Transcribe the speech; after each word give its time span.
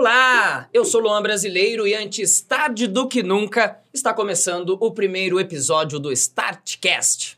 Olá, 0.00 0.66
eu 0.72 0.82
sou 0.82 0.98
Luan 0.98 1.20
Brasileiro 1.20 1.86
e 1.86 1.94
antes 1.94 2.40
tarde 2.40 2.86
do 2.86 3.06
que 3.06 3.22
nunca 3.22 3.78
está 3.92 4.14
começando 4.14 4.78
o 4.80 4.90
primeiro 4.92 5.38
episódio 5.38 5.98
do 5.98 6.10
Startcast. 6.10 7.36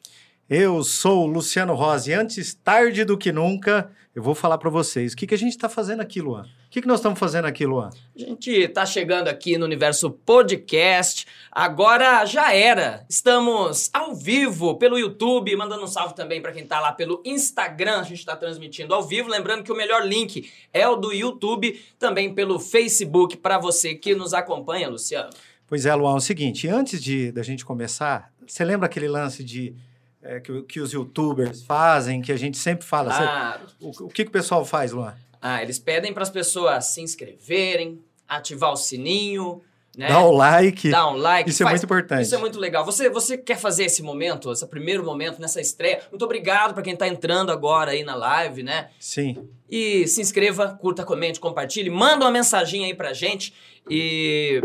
Eu 0.48 0.84
sou 0.84 1.26
Luciano 1.26 1.74
Rosa 1.74 2.12
e 2.12 2.14
antes 2.14 2.54
tarde 2.54 3.04
do 3.04 3.18
que 3.18 3.32
nunca 3.32 3.90
eu 4.14 4.22
vou 4.22 4.34
falar 4.34 4.58
para 4.58 4.68
vocês 4.68 5.14
o 5.14 5.16
que, 5.16 5.26
que 5.26 5.34
a 5.34 5.38
gente 5.38 5.52
está 5.52 5.70
fazendo 5.70 6.00
aqui, 6.00 6.20
Luan. 6.20 6.42
O 6.42 6.70
que, 6.70 6.82
que 6.82 6.86
nós 6.86 6.98
estamos 6.98 7.18
fazendo 7.18 7.46
aqui, 7.46 7.64
Luan? 7.64 7.88
A 8.14 8.18
gente 8.18 8.50
está 8.50 8.84
chegando 8.84 9.28
aqui 9.28 9.56
no 9.56 9.64
universo 9.64 10.10
podcast. 10.10 11.26
Agora 11.50 12.26
já 12.26 12.52
era. 12.52 13.06
Estamos 13.08 13.88
ao 13.90 14.14
vivo 14.14 14.76
pelo 14.76 14.98
YouTube, 14.98 15.56
mandando 15.56 15.84
um 15.84 15.86
salve 15.86 16.14
também 16.14 16.42
para 16.42 16.52
quem 16.52 16.62
está 16.62 16.78
lá 16.78 16.92
pelo 16.92 17.22
Instagram. 17.24 18.00
A 18.00 18.02
gente 18.02 18.18
está 18.18 18.36
transmitindo 18.36 18.94
ao 18.94 19.02
vivo. 19.02 19.30
Lembrando 19.30 19.64
que 19.64 19.72
o 19.72 19.76
melhor 19.76 20.06
link 20.06 20.50
é 20.74 20.86
o 20.86 20.96
do 20.96 21.10
YouTube, 21.10 21.80
também 21.98 22.34
pelo 22.34 22.60
Facebook, 22.60 23.38
para 23.38 23.56
você 23.56 23.94
que 23.94 24.14
nos 24.14 24.34
acompanha, 24.34 24.90
Luciano. 24.90 25.30
Pois 25.66 25.86
é, 25.86 25.94
Luan, 25.94 26.12
é 26.12 26.16
o 26.16 26.20
seguinte: 26.20 26.68
antes 26.68 27.02
de 27.02 27.32
da 27.32 27.42
gente 27.42 27.64
começar, 27.64 28.30
você 28.46 28.62
lembra 28.62 28.84
aquele 28.84 29.08
lance 29.08 29.42
de 29.42 29.74
é, 30.22 30.40
que, 30.40 30.62
que, 30.62 30.80
os 30.80 30.92
youtubers 30.92 31.62
fazem, 31.62 32.22
que 32.22 32.32
a 32.32 32.36
gente 32.36 32.56
sempre 32.56 32.86
fala. 32.86 33.14
Claro. 33.14 33.66
o, 33.80 33.88
o, 34.04 34.08
que, 34.08 34.24
que 34.24 34.30
o 34.30 34.32
pessoal 34.32 34.64
faz, 34.64 34.92
Luan? 34.92 35.14
Ah, 35.40 35.62
eles 35.62 35.78
pedem 35.78 36.12
para 36.12 36.22
as 36.22 36.30
pessoas 36.30 36.86
se 36.86 37.00
inscreverem, 37.00 38.00
ativar 38.28 38.72
o 38.72 38.76
sininho, 38.76 39.60
né? 39.96 40.08
Dá 40.08 40.24
um 40.24 40.32
like. 40.32 40.90
Dá 40.90 41.10
um 41.10 41.16
like. 41.16 41.50
Isso 41.50 41.62
é 41.62 41.66
faz, 41.66 41.72
é 41.72 41.74
muito 41.74 41.84
importante. 41.84 42.22
Isso 42.22 42.34
é 42.34 42.38
muito 42.38 42.58
legal. 42.58 42.84
Você, 42.84 43.10
você 43.10 43.36
quer 43.36 43.58
fazer 43.58 43.84
esse 43.84 44.02
momento, 44.02 44.50
esse 44.50 44.66
primeiro 44.66 45.04
momento 45.04 45.38
nessa 45.40 45.60
estreia? 45.60 46.00
Muito 46.10 46.24
obrigado 46.24 46.72
para 46.72 46.82
quem 46.82 46.94
está 46.94 47.06
entrando 47.06 47.52
agora 47.52 47.90
aí 47.90 48.02
na 48.02 48.14
live, 48.14 48.62
né? 48.62 48.88
Sim. 48.98 49.46
E 49.68 50.06
se 50.08 50.20
inscreva, 50.20 50.78
curta, 50.80 51.04
comente, 51.04 51.38
compartilhe, 51.38 51.90
manda 51.90 52.24
uma 52.24 52.30
mensaginha 52.30 52.86
aí 52.86 52.94
pra 52.94 53.12
gente. 53.12 53.52
E 53.90 54.62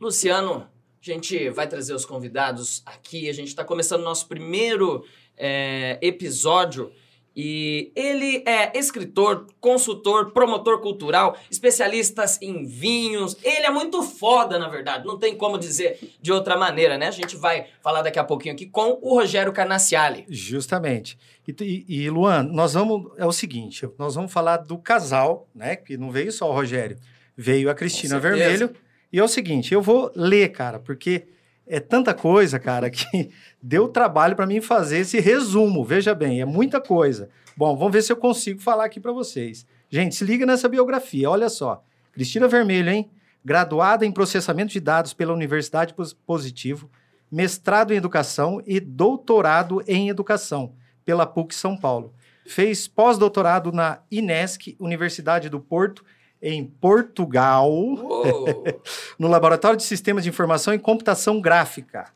Luciano, 0.00 0.66
a 1.02 1.12
gente 1.12 1.48
vai 1.48 1.66
trazer 1.66 1.94
os 1.94 2.04
convidados 2.04 2.82
aqui. 2.84 3.28
A 3.30 3.32
gente 3.32 3.48
está 3.48 3.64
começando 3.64 4.02
o 4.02 4.04
nosso 4.04 4.28
primeiro 4.28 5.02
é, 5.36 5.98
episódio. 6.02 6.92
E 7.34 7.90
ele 7.94 8.42
é 8.44 8.76
escritor, 8.76 9.46
consultor, 9.60 10.32
promotor 10.32 10.80
cultural, 10.80 11.38
especialista 11.50 12.24
em 12.42 12.66
vinhos. 12.66 13.36
Ele 13.42 13.64
é 13.64 13.70
muito 13.70 14.02
foda, 14.02 14.58
na 14.58 14.68
verdade. 14.68 15.06
Não 15.06 15.18
tem 15.18 15.34
como 15.34 15.56
dizer 15.56 15.98
de 16.20 16.32
outra 16.32 16.58
maneira, 16.58 16.98
né? 16.98 17.06
A 17.06 17.12
gente 17.12 17.36
vai 17.36 17.68
falar 17.80 18.02
daqui 18.02 18.18
a 18.18 18.24
pouquinho 18.24 18.52
aqui 18.52 18.66
com 18.66 18.98
o 19.00 19.14
Rogério 19.14 19.52
Carnaciali. 19.52 20.26
Justamente. 20.28 21.16
E, 21.48 21.54
e, 21.88 22.02
e 22.02 22.10
Luan, 22.10 22.42
nós 22.42 22.74
vamos. 22.74 23.12
É 23.16 23.24
o 23.24 23.32
seguinte: 23.32 23.88
nós 23.96 24.16
vamos 24.16 24.32
falar 24.32 24.58
do 24.58 24.76
casal, 24.76 25.48
né? 25.54 25.76
Que 25.76 25.96
não 25.96 26.10
veio 26.10 26.32
só 26.32 26.50
o 26.50 26.52
Rogério, 26.52 26.98
veio 27.34 27.70
a 27.70 27.74
Cristina 27.74 28.18
Vermelho 28.18 28.74
e 29.12 29.18
é 29.18 29.24
o 29.24 29.28
seguinte, 29.28 29.74
eu 29.74 29.82
vou 29.82 30.12
ler, 30.14 30.50
cara, 30.50 30.78
porque 30.78 31.26
é 31.66 31.78
tanta 31.78 32.12
coisa, 32.12 32.58
cara, 32.58 32.90
que 32.90 33.30
deu 33.62 33.88
trabalho 33.88 34.34
para 34.34 34.46
mim 34.46 34.60
fazer 34.60 34.98
esse 34.98 35.20
resumo. 35.20 35.84
Veja 35.84 36.14
bem, 36.14 36.40
é 36.40 36.44
muita 36.44 36.80
coisa. 36.80 37.28
Bom, 37.56 37.76
vamos 37.76 37.92
ver 37.92 38.02
se 38.02 38.12
eu 38.12 38.16
consigo 38.16 38.60
falar 38.60 38.84
aqui 38.84 38.98
para 38.98 39.12
vocês. 39.12 39.66
Gente, 39.88 40.14
se 40.14 40.24
liga 40.24 40.46
nessa 40.46 40.68
biografia, 40.68 41.30
olha 41.30 41.48
só. 41.48 41.84
Cristina 42.12 42.48
Vermelho, 42.48 42.90
hein? 42.90 43.10
Graduada 43.44 44.04
em 44.04 44.12
processamento 44.12 44.72
de 44.72 44.80
dados 44.80 45.14
pela 45.14 45.32
Universidade 45.32 45.94
Positivo, 46.26 46.90
mestrado 47.30 47.92
em 47.92 47.96
educação 47.96 48.62
e 48.66 48.80
doutorado 48.80 49.82
em 49.86 50.08
educação 50.08 50.74
pela 51.04 51.26
PUC 51.26 51.54
São 51.54 51.76
Paulo. 51.76 52.14
Fez 52.46 52.88
pós-doutorado 52.88 53.72
na 53.72 54.00
INESC, 54.10 54.76
Universidade 54.78 55.48
do 55.48 55.60
Porto, 55.60 56.04
em 56.42 56.64
Portugal, 56.64 57.70
no 59.18 59.28
Laboratório 59.28 59.76
de 59.76 59.82
Sistemas 59.82 60.24
de 60.24 60.30
Informação 60.30 60.72
e 60.72 60.78
Computação 60.78 61.40
Gráfica. 61.40 62.10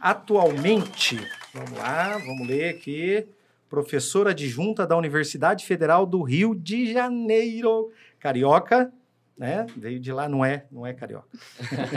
Atualmente, 0.00 1.20
vamos 1.54 1.72
lá, 1.72 2.18
vamos 2.18 2.48
ler 2.48 2.70
aqui, 2.70 3.26
professora 3.68 4.30
adjunta 4.30 4.86
da 4.86 4.96
Universidade 4.96 5.64
Federal 5.64 6.04
do 6.04 6.22
Rio 6.22 6.54
de 6.54 6.92
Janeiro, 6.92 7.92
carioca, 8.18 8.92
né? 9.38 9.66
Veio 9.76 9.98
de 9.98 10.12
lá, 10.12 10.28
não 10.28 10.44
é, 10.44 10.66
não 10.70 10.86
é 10.86 10.92
carioca. 10.92 11.28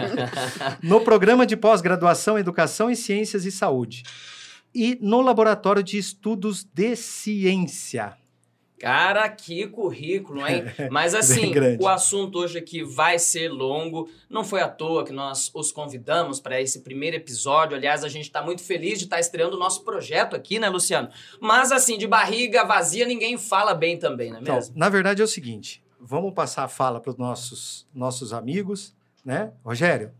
no 0.81 1.01
programa 1.01 1.45
de 1.45 1.57
pós-graduação 1.57 2.39
Educação 2.39 2.89
em 2.89 2.95
Ciências 2.95 3.45
e 3.45 3.51
Saúde 3.51 4.03
e 4.73 4.97
no 5.01 5.21
Laboratório 5.21 5.83
de 5.83 5.97
Estudos 5.97 6.63
de 6.63 6.95
Ciência. 6.95 8.17
Cara, 8.83 9.29
que 9.29 9.65
currículo, 9.67 10.45
hein? 10.45 10.65
Mas 10.91 11.15
assim, 11.15 11.53
o 11.79 11.87
assunto 11.87 12.39
hoje 12.39 12.57
aqui 12.57 12.83
vai 12.83 13.17
ser 13.17 13.47
longo. 13.47 14.09
Não 14.29 14.43
foi 14.43 14.59
à 14.59 14.67
toa 14.67 15.05
que 15.05 15.13
nós 15.13 15.49
os 15.53 15.71
convidamos 15.71 16.41
para 16.41 16.59
esse 16.59 16.81
primeiro 16.81 17.15
episódio. 17.15 17.77
Aliás, 17.77 18.03
a 18.03 18.09
gente 18.09 18.25
está 18.25 18.41
muito 18.41 18.61
feliz 18.61 18.99
de 18.99 19.05
estar 19.05 19.15
tá 19.15 19.19
estreando 19.21 19.55
o 19.55 19.59
nosso 19.59 19.85
projeto 19.85 20.35
aqui, 20.35 20.59
né, 20.59 20.67
Luciano? 20.67 21.07
Mas 21.39 21.71
assim, 21.71 21.97
de 21.97 22.05
barriga 22.05 22.65
vazia, 22.65 23.05
ninguém 23.05 23.37
fala 23.37 23.73
bem 23.73 23.97
também, 23.97 24.31
não 24.31 24.39
é 24.39 24.41
então, 24.41 24.55
mesmo? 24.55 24.77
Na 24.77 24.89
verdade 24.89 25.21
é 25.21 25.23
o 25.23 25.29
seguinte: 25.29 25.81
vamos 25.97 26.33
passar 26.33 26.65
a 26.65 26.67
fala 26.67 26.99
para 26.99 27.11
os 27.11 27.17
nossos, 27.17 27.87
nossos 27.95 28.33
amigos, 28.33 28.93
né? 29.23 29.53
Rogério. 29.63 30.11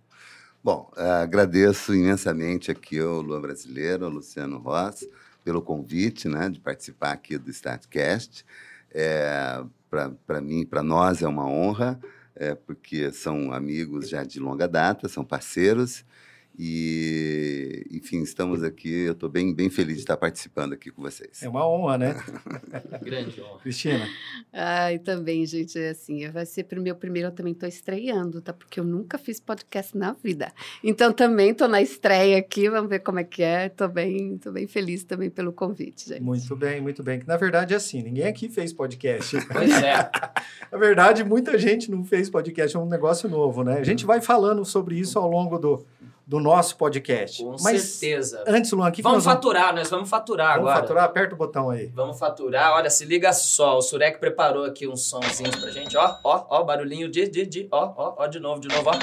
Bom, 0.64 0.90
eh, 0.96 1.22
agradeço 1.22 1.94
imensamente 1.94 2.72
aqui 2.72 2.98
ao 2.98 3.20
Luan 3.20 3.42
Brasileiro, 3.42 4.06
ao 4.06 4.12
Luciano 4.12 4.58
Ross 4.60 5.06
pelo 5.44 5.62
convite, 5.62 6.28
né, 6.28 6.50
de 6.50 6.60
participar 6.60 7.12
aqui 7.12 7.38
do 7.38 7.52
Statcast. 7.52 8.46
É, 8.92 9.64
para 10.26 10.42
mim, 10.42 10.66
para 10.66 10.84
nós 10.84 11.22
é 11.22 11.28
uma 11.28 11.48
honra, 11.48 12.00
é, 12.36 12.56
porque 12.56 13.12
são 13.12 13.52
amigos 13.52 14.10
já 14.10 14.24
de 14.24 14.40
longa 14.40 14.68
data, 14.68 15.08
são 15.08 15.24
parceiros 15.24 16.06
e, 16.58 17.86
enfim, 17.92 18.22
estamos 18.22 18.64
aqui. 18.64 18.90
Eu 18.90 19.14
estou 19.14 19.30
bem, 19.30 19.54
bem 19.54 19.70
feliz 19.70 19.96
de 19.96 20.02
estar 20.02 20.18
participando 20.18 20.74
aqui 20.74 20.92
com 20.92 21.02
vocês. 21.02 21.42
É 21.42 21.50
uma 21.50 21.68
honra, 21.68 21.98
né? 21.98 22.24
Grande 23.02 23.42
honra. 23.42 23.60
Cristina. 23.60 24.08
Ai, 24.52 25.00
também, 25.00 25.46
gente, 25.46 25.80
é 25.80 25.90
assim, 25.90 26.30
vai 26.30 26.46
ser 26.46 26.68
o 26.78 26.82
meu 26.82 26.96
primeiro, 26.96 27.30
eu 27.30 27.32
também 27.32 27.54
estou 27.54 27.68
estreando, 27.68 28.42
tá? 28.42 28.54
Porque 28.54 28.80
eu 28.80 28.84
nunca 28.84 29.18
fiz 29.18 29.40
podcast 29.40 29.98
na 29.98 30.14
vida. 30.14 30.52
Então, 30.84 31.12
também 31.12 31.50
estou 31.50 31.68
na 31.68 31.82
estreia 31.82 32.38
aqui, 32.38 32.70
vamos 32.70 32.90
ver 32.90 33.00
como 33.00 33.20
é 33.20 33.24
que 33.24 33.42
é. 33.42 33.68
Estou 33.68 33.88
bem, 33.88 34.38
tô 34.38 34.52
bem 34.52 34.68
feliz 34.68 35.04
também 35.04 35.30
pelo 35.30 35.52
convite, 35.52 36.10
gente. 36.10 36.22
Muito 36.22 36.56
bem, 36.56 36.82
muito 36.82 37.02
bem. 37.02 37.20
Que 37.20 37.28
na 37.28 37.38
verdade 37.38 37.74
é 37.74 37.78
assim, 37.78 38.04
ninguém 38.04 38.26
aqui 38.26 38.50
fez 38.50 38.72
podcast. 38.72 39.38
Pois 39.54 39.72
é. 39.72 40.10
na 40.72 40.78
verdade, 40.78 41.24
muita 41.24 41.58
gente 41.58 41.92
não 41.92 42.04
fez 42.04 42.30
podcast, 42.30 42.76
é 42.76 42.80
um 42.80 42.88
negócio 42.88 43.30
novo, 43.30 43.64
né? 43.64 43.78
A 43.78 43.84
gente 43.84 44.06
vai 44.06 44.20
falando 44.20 44.66
sobre 44.66 44.98
isso 44.98 45.20
ao 45.20 45.30
longo 45.30 45.60
do 45.60 45.86
do 46.26 46.40
nosso 46.40 46.78
podcast. 46.78 47.44
Com 47.44 47.56
Mas 47.62 47.82
certeza. 47.82 48.44
Antes, 48.48 48.72
Luan, 48.72 48.92
que 48.92 49.02
vamos 49.02 49.20
que 49.20 49.30
faturar, 49.30 49.68
vamos... 49.68 49.82
nós 49.82 49.90
vamos 49.90 50.10
faturar 50.10 50.54
vamos 50.54 50.62
agora. 50.62 50.76
Vamos 50.76 50.90
faturar, 50.90 51.04
aperta 51.06 51.36
o 51.36 51.38
botão 51.38 51.70
aí. 51.70 51.88
Vamos 51.88 52.18
faturar. 52.18 52.74
Olha, 52.74 52.90
se 52.90 53.06
liga 53.06 53.34
só, 53.34 53.78
o 53.78 53.82
Surek 53.82 54.20
preparou 54.20 54.64
aqui 54.64 54.88
uns 54.88 55.04
sonzinhos 55.04 55.56
pra 55.56 55.70
gente, 55.70 55.98
ó, 55.98 56.18
ó, 56.24 56.46
ó, 56.50 56.64
barulhinho 56.64 57.10
de, 57.10 57.28
de, 57.28 57.46
de, 57.46 57.68
ó, 57.72 57.94
ó, 57.96 58.16
ó, 58.20 58.28
de 58.28 58.40
novo, 58.40 58.62
de 58.62 58.70
novo, 58.70 58.90
ó. 58.90 58.94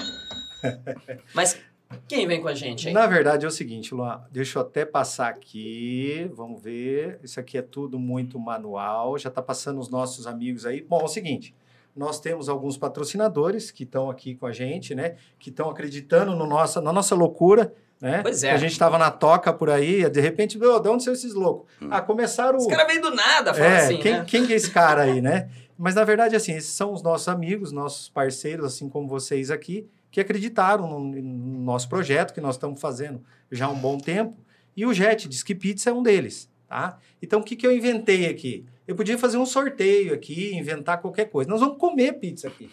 Mas 1.35 1.59
quem 2.07 2.27
vem 2.27 2.41
com 2.41 2.49
a 2.49 2.55
gente, 2.55 2.89
hein? 2.89 2.95
Na 2.95 3.07
verdade 3.07 3.45
é 3.45 3.49
o 3.49 3.51
seguinte, 3.51 3.95
Luan, 3.95 4.23
deixa 4.31 4.59
eu 4.59 4.63
até 4.63 4.85
passar 4.85 5.29
aqui, 5.29 6.31
vamos 6.35 6.63
ver. 6.63 7.19
Isso 7.23 7.39
aqui 7.39 7.59
é 7.59 7.63
tudo 7.63 7.99
muito 7.99 8.39
manual, 8.39 9.19
já 9.19 9.31
tá 9.31 9.43
passando 9.43 9.81
os 9.81 9.89
nossos 9.89 10.27
amigos 10.27 10.65
aí. 10.65 10.81
Bom, 10.81 11.01
é 11.01 11.05
o 11.05 11.09
seguinte, 11.09 11.55
nós 11.95 12.21
temos 12.21 12.49
alguns 12.49 12.77
patrocinadores 12.77 13.71
que 13.71 13.85
estão 13.85 14.11
aqui 14.11 14.35
com 14.35 14.47
a 14.47 14.53
gente, 14.53 14.95
né? 14.95 15.17
Que 15.39 15.51
estão 15.51 15.69
acreditando 15.69 16.35
no 16.35 16.47
nossa, 16.47 16.81
na 16.81 16.93
nossa 16.93 17.15
loucura, 17.15 17.75
né? 18.01 18.23
Pois 18.23 18.43
é. 18.43 18.53
A 18.53 18.57
gente 18.57 18.73
estava 18.73 18.97
na 18.97 19.11
toca 19.11 19.53
por 19.53 19.69
aí, 19.69 20.09
de 20.09 20.21
repente, 20.21 20.59
meu, 20.59 20.81
de 20.81 20.89
onde 20.89 21.05
são 21.05 21.13
esses 21.13 21.35
loucos? 21.35 21.71
Hum. 21.83 21.89
Ah, 21.91 22.01
começaram... 22.01 22.59
Esse 22.59 22.69
cara 22.69 22.87
veio 22.87 23.03
do 23.03 23.15
nada, 23.15 23.53
fala 23.53 23.67
é, 23.67 23.85
assim, 23.85 23.99
quem, 23.99 24.13
né? 24.13 24.25
quem 24.27 24.47
que 24.47 24.53
é 24.53 24.57
esse 24.57 24.71
cara 24.71 25.03
aí, 25.03 25.21
né? 25.21 25.51
Mas, 25.77 25.95
na 25.95 26.05
verdade, 26.05 26.37
assim, 26.37 26.53
esses 26.53 26.73
são 26.73 26.93
os 26.93 27.03
nossos 27.03 27.29
amigos, 27.29 27.73
nossos 27.73 28.09
parceiros, 28.09 28.67
assim 28.67 28.89
como 28.89 29.09
vocês 29.09 29.51
aqui, 29.51 29.89
que 30.11 30.21
acreditaram 30.21 30.87
no, 30.87 31.01
no 31.01 31.61
nosso 31.63 31.89
projeto 31.89 32.35
que 32.35 32.41
nós 32.41 32.57
estamos 32.57 32.81
fazendo 32.81 33.23
já 33.51 33.67
há 33.67 33.71
um 33.71 33.79
bom 33.79 33.97
tempo. 33.97 34.37
E 34.77 34.85
o 34.85 34.93
Jet 34.93 35.29
diz 35.29 35.43
que 35.43 35.55
pizza 35.55 35.91
é 35.91 35.93
um 35.93 36.03
deles, 36.03 36.51
tá? 36.69 36.99
Então, 37.23 37.41
o 37.41 37.43
que, 37.43 37.57
que 37.57 37.67
eu 37.67 37.73
inventei 37.73 38.27
aqui? 38.27 38.67
Eu 38.91 38.97
podia 38.97 39.17
fazer 39.17 39.39
um 39.39 39.47
sorteio 39.47 40.13
aqui, 40.13 40.53
inventar 40.53 41.01
qualquer 41.01 41.27
coisa. 41.27 41.49
Nós 41.49 41.61
vamos 41.61 41.79
comer 41.79 42.15
pizza 42.15 42.49
aqui. 42.49 42.69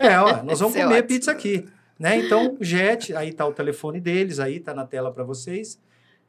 É, 0.00 0.18
ó, 0.18 0.40
nós 0.42 0.60
vamos 0.60 0.74
comer 0.74 1.02
pizza 1.02 1.30
aqui. 1.30 1.68
Né? 1.98 2.16
Então, 2.20 2.56
Jet, 2.58 3.14
aí 3.14 3.34
tá 3.34 3.46
o 3.46 3.52
telefone 3.52 4.00
deles, 4.00 4.40
aí 4.40 4.58
tá 4.58 4.72
na 4.72 4.86
tela 4.86 5.12
para 5.12 5.22
vocês. 5.24 5.78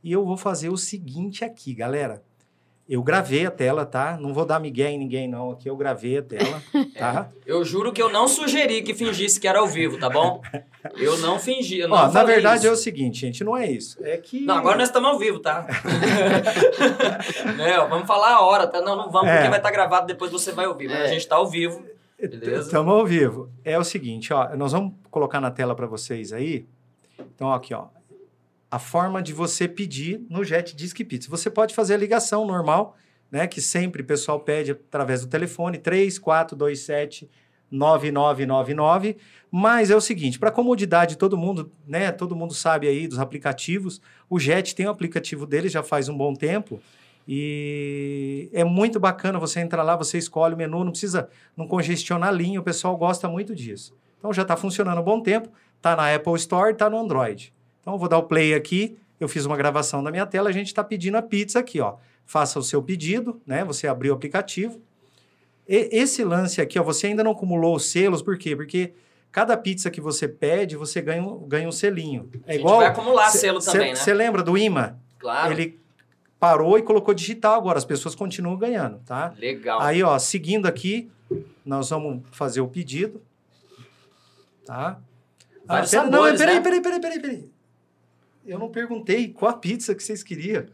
E 0.03 0.11
eu 0.11 0.25
vou 0.25 0.35
fazer 0.35 0.67
o 0.67 0.75
seguinte 0.75 1.45
aqui, 1.45 1.73
galera. 1.73 2.21
Eu 2.93 3.01
gravei 3.01 3.43
a 3.43 3.49
tela, 3.49 3.87
tá? 3.87 4.19
Não 4.21 4.35
vou 4.35 4.45
dar 4.45 4.59
migué 4.59 4.91
em 4.91 4.99
ninguém, 4.99 5.27
não. 5.27 5.49
Aqui 5.49 5.67
eu 5.67 5.75
gravei 5.75 6.19
a 6.19 6.21
tela, 6.21 6.61
tá? 6.95 7.31
É, 7.43 7.51
eu 7.51 7.65
juro 7.65 7.91
que 7.91 7.99
eu 7.99 8.07
não 8.07 8.27
sugeri 8.27 8.83
que 8.83 8.93
fingisse 8.93 9.39
que 9.39 9.47
era 9.47 9.57
ao 9.57 9.67
vivo, 9.67 9.97
tá 9.97 10.07
bom? 10.11 10.43
Eu 10.95 11.17
não 11.17 11.39
fingi, 11.39 11.79
eu 11.79 11.87
não 11.87 11.97
Ó, 11.97 12.07
Na 12.11 12.23
verdade 12.23 12.59
isso. 12.59 12.67
é 12.67 12.71
o 12.71 12.75
seguinte, 12.75 13.21
gente, 13.21 13.43
não 13.43 13.57
é 13.57 13.65
isso. 13.65 13.97
É 14.05 14.15
que... 14.17 14.41
Não, 14.41 14.57
agora 14.57 14.77
nós 14.77 14.89
estamos 14.89 15.09
ao 15.09 15.17
vivo, 15.17 15.39
tá? 15.39 15.65
não, 17.57 17.89
vamos 17.89 18.05
falar 18.05 18.35
a 18.35 18.41
hora, 18.41 18.67
tá? 18.67 18.79
Não, 18.79 18.95
não 18.95 19.09
vamos, 19.09 19.27
é. 19.27 19.37
porque 19.37 19.49
vai 19.49 19.57
estar 19.57 19.69
tá 19.69 19.71
gravado, 19.71 20.05
depois 20.05 20.31
você 20.31 20.51
vai 20.51 20.67
ouvir. 20.67 20.87
Mas 20.87 20.99
é. 20.99 21.03
a 21.05 21.07
gente 21.07 21.21
está 21.21 21.37
ao 21.37 21.49
vivo. 21.49 21.83
Beleza? 22.19 22.67
Estamos 22.67 22.93
ao 22.93 23.07
vivo. 23.07 23.49
É 23.65 23.75
o 23.75 23.83
seguinte, 23.83 24.31
ó, 24.31 24.55
nós 24.55 24.71
vamos 24.71 24.93
colocar 25.09 25.41
na 25.41 25.49
tela 25.49 25.73
para 25.73 25.87
vocês 25.87 26.31
aí. 26.31 26.67
Então, 27.17 27.51
aqui, 27.51 27.73
ó, 27.73 27.87
a 28.73 28.79
forma 28.79 29.21
de 29.21 29.33
você 29.33 29.67
pedir 29.67 30.25
no 30.27 30.43
Jet 30.43 30.75
Disc 30.75 30.99
Pizza. 31.03 31.29
Você 31.29 31.47
pode 31.47 31.75
fazer 31.75 31.93
a 31.93 31.97
ligação 31.97 32.43
normal, 32.43 32.97
né, 33.31 33.45
que 33.45 33.61
sempre 33.61 34.01
o 34.01 34.05
pessoal 34.05 34.39
pede 34.39 34.71
através 34.71 35.21
do 35.21 35.27
telefone 35.27 35.77
3427 35.77 37.29
9999, 37.69 39.17
mas 39.51 39.91
é 39.91 39.95
o 39.95 40.01
seguinte, 40.01 40.39
para 40.39 40.49
comodidade 40.49 41.19
todo 41.19 41.37
mundo, 41.37 41.71
né, 41.87 42.11
todo 42.11 42.35
mundo 42.35 42.55
sabe 42.55 42.87
aí 42.87 43.07
dos 43.07 43.19
aplicativos, 43.19 44.01
o 44.27 44.39
Jet 44.39 44.73
tem 44.73 44.87
o 44.87 44.89
um 44.89 44.91
aplicativo 44.91 45.45
dele 45.45 45.69
já 45.69 45.83
faz 45.83 46.09
um 46.09 46.17
bom 46.17 46.33
tempo, 46.33 46.81
e 47.27 48.49
é 48.53 48.63
muito 48.63 48.99
bacana 48.99 49.37
você 49.37 49.59
entrar 49.59 49.83
lá, 49.83 49.95
você 49.95 50.17
escolhe 50.17 50.55
o 50.55 50.57
menu, 50.57 50.83
não 50.83 50.91
precisa 50.91 51.29
não 51.55 51.67
congestionar 51.67 52.29
a 52.29 52.31
linha, 52.31 52.59
o 52.59 52.63
pessoal 52.63 52.97
gosta 52.97 53.29
muito 53.29 53.53
disso. 53.53 53.95
Então 54.17 54.33
já 54.33 54.41
está 54.41 54.57
funcionando 54.57 54.99
um 54.99 55.03
bom 55.03 55.21
tempo, 55.21 55.49
está 55.77 55.95
na 55.95 56.13
Apple 56.13 56.33
Store, 56.35 56.71
está 56.71 56.89
no 56.89 56.97
Android. 56.97 57.53
Então 57.83 57.93
eu 57.93 57.99
vou 57.99 58.07
dar 58.07 58.17
o 58.17 58.23
play 58.23 58.55
aqui, 58.55 58.97
eu 59.19 59.27
fiz 59.27 59.45
uma 59.45 59.57
gravação 59.57 60.01
da 60.01 60.09
minha 60.09 60.25
tela, 60.25 60.49
a 60.49 60.53
gente 60.53 60.67
está 60.67 60.83
pedindo 60.83 61.17
a 61.17 61.21
pizza 61.21 61.59
aqui, 61.59 61.81
ó. 61.81 61.97
Faça 62.25 62.57
o 62.57 62.63
seu 62.63 62.81
pedido, 62.81 63.41
né? 63.45 63.63
Você 63.65 63.87
abriu 63.87 64.13
o 64.13 64.15
aplicativo, 64.15 64.81
e, 65.67 65.89
esse 65.91 66.23
lance 66.23 66.61
aqui, 66.61 66.79
ó, 66.79 66.83
você 66.83 67.07
ainda 67.07 67.23
não 67.23 67.31
acumulou 67.31 67.75
os 67.75 67.85
selos, 67.85 68.21
por 68.21 68.37
quê? 68.37 68.55
Porque 68.55 68.93
cada 69.31 69.57
pizza 69.57 69.91
que 69.91 69.99
você 69.99 70.27
pede, 70.27 70.77
você 70.77 71.01
ganha, 71.01 71.21
um, 71.21 71.47
ganha 71.47 71.67
um 71.67 71.71
selinho. 71.71 72.29
É 72.45 72.55
igual. 72.55 72.77
vai 72.77 72.87
acumular 72.87 73.29
cê, 73.29 73.39
selo 73.39 73.59
também, 73.59 73.81
cê, 73.81 73.87
né? 73.89 73.95
Você 73.95 74.13
lembra 74.13 74.41
do 74.41 74.57
imã? 74.57 74.95
Claro. 75.19 75.51
Ele 75.51 75.79
parou 76.39 76.77
e 76.77 76.81
colocou 76.81 77.13
digital 77.13 77.55
agora, 77.55 77.77
as 77.77 77.85
pessoas 77.85 78.15
continuam 78.15 78.57
ganhando, 78.57 78.99
tá? 79.05 79.33
Legal. 79.37 79.81
Aí, 79.81 80.01
ó, 80.03 80.17
seguindo 80.19 80.67
aqui, 80.67 81.09
nós 81.65 81.89
vamos 81.89 82.21
fazer 82.31 82.61
o 82.61 82.67
pedido, 82.67 83.21
tá? 84.65 84.99
Ah, 85.65 85.75
pera, 85.75 85.87
sabores, 85.87 86.31
não, 86.31 86.37
peraí, 86.37 86.55
né? 86.55 86.61
peraí, 86.61 86.81
peraí, 86.81 86.99
peraí, 87.01 87.19
peraí. 87.21 87.52
Eu 88.45 88.59
não 88.59 88.69
perguntei 88.69 89.29
qual 89.29 89.51
a 89.51 89.57
pizza 89.57 89.95
que 89.95 90.03
vocês 90.03 90.23
queriam. 90.23 90.65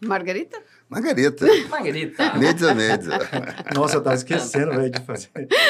Margarita? 0.00 0.60
Margarita. 0.88 1.46
Margarita. 1.68 2.34
Mezza, 2.34 2.74
mezza. 2.74 3.18
Nossa, 3.74 3.96
eu 3.96 4.02
tava 4.02 4.16
esquecendo, 4.16 4.72
velho, 4.72 4.90
de 4.90 5.00
fazer. 5.00 5.28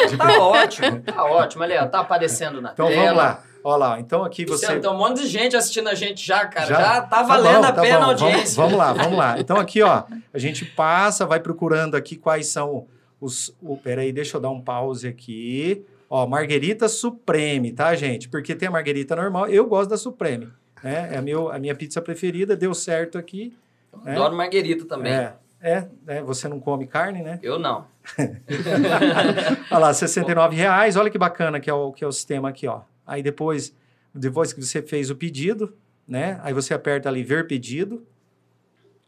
De... 0.09 0.17
Tá 0.17 0.39
ótimo, 0.39 1.01
tá 1.01 1.25
ótimo. 1.25 1.63
Ali, 1.63 1.77
ó, 1.77 1.87
tá 1.87 2.01
aparecendo 2.01 2.61
na 2.61 2.73
então, 2.73 2.89
tela. 2.89 3.03
Então 3.03 3.05
vamos 3.05 3.23
lá. 3.23 3.45
Olha 3.65 3.77
lá, 3.77 4.01
então 4.01 4.25
aqui 4.25 4.45
você... 4.45 4.81
Tem 4.81 4.91
um 4.91 4.97
monte 4.97 5.23
de 5.23 5.29
gente 5.29 5.55
assistindo 5.55 5.89
a 5.89 5.95
gente 5.95 6.27
já, 6.27 6.47
cara. 6.47 6.67
Já, 6.67 6.81
já 6.81 7.01
tá 7.03 7.23
valendo 7.23 7.63
tá 7.63 7.73
bom, 7.73 7.81
a 7.81 7.83
pena 7.83 7.99
tá 7.99 8.05
a 8.05 8.09
audiência. 8.09 8.57
Vamos, 8.57 8.73
vamos, 8.73 8.79
lá, 8.79 8.93
vamos 8.93 9.19
lá. 9.19 9.39
Então 9.39 9.57
aqui, 9.57 9.83
ó, 9.83 10.03
a 10.33 10.39
gente 10.39 10.65
passa, 10.65 11.25
vai 11.25 11.39
procurando 11.39 11.95
aqui 11.95 12.17
quais 12.17 12.49
são 12.49 12.89
os... 13.21 13.55
Oh, 13.63 13.77
peraí, 13.77 14.13
deixa 14.13 14.37
eu 14.37 14.41
dar 14.41 14.51
um 14.51 14.61
pause 14.61 15.07
aqui. 15.07 15.85
Ó, 16.11 16.27
Marguerita 16.27 16.89
Supreme, 16.89 17.71
tá, 17.71 17.95
gente? 17.95 18.29
Porque 18.29 18.55
tem 18.57 18.67
a 18.67 18.71
Marguerita 18.73 19.15
normal, 19.15 19.47
eu 19.47 19.65
gosto 19.67 19.91
da 19.91 19.97
Supreme. 19.97 20.49
Né? 20.83 21.15
É 21.15 21.19
a, 21.19 21.23
meu, 21.23 21.51
a 21.51 21.59
minha 21.59 21.75
pizza 21.75 22.01
preferida, 22.01 22.57
deu 22.57 22.75
certo 22.75 23.19
aqui. 23.19 23.57
Né? 24.05 24.13
Adoro 24.13 24.37
Marguerita 24.37 24.85
também. 24.85 25.13
É. 25.13 25.35
É, 25.65 25.87
é, 26.09 26.23
você 26.23 26.49
não 26.49 26.59
come 26.59 26.89
carne, 26.89 27.23
né? 27.23 27.39
Eu 27.41 27.57
não. 27.57 27.87
olha 29.71 29.79
lá, 29.79 29.95
69 29.95 30.57
reais. 30.57 30.97
Olha 30.97 31.09
que 31.09 31.17
bacana 31.17 31.61
que 31.61 31.71
é 31.71 31.73
o, 31.73 31.93
que 31.93 32.03
é 32.03 32.07
o 32.07 32.11
sistema 32.11 32.49
aqui, 32.49 32.67
ó. 32.67 32.81
Aí 33.07 33.23
depois, 33.23 33.73
depois 34.13 34.53
que 34.53 34.61
você 34.61 34.83
fez 34.83 35.09
o 35.09 35.15
pedido, 35.15 35.73
né? 36.07 36.41
Aí 36.43 36.53
você 36.53 36.75
aperta 36.75 37.09
ali 37.09 37.23
ver 37.23 37.47
pedido. 37.47 38.05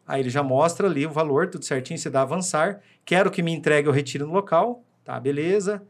Aí 0.07 0.21
ele 0.21 0.31
já 0.31 0.45
mostra 0.45 0.87
ali 0.87 1.05
o 1.05 1.11
valor, 1.11 1.49
tudo 1.49 1.65
certinho, 1.65 1.99
você 1.99 2.09
dá 2.09 2.23
avançar. 2.23 2.81
Quero 3.05 3.33
que 3.33 3.43
me 3.43 3.53
entregue 3.53 3.89
ou 3.89 3.95
retire 3.95 4.23
no 4.23 4.33
local. 4.33 4.85
Tá, 5.05 5.19
beleza. 5.19 5.83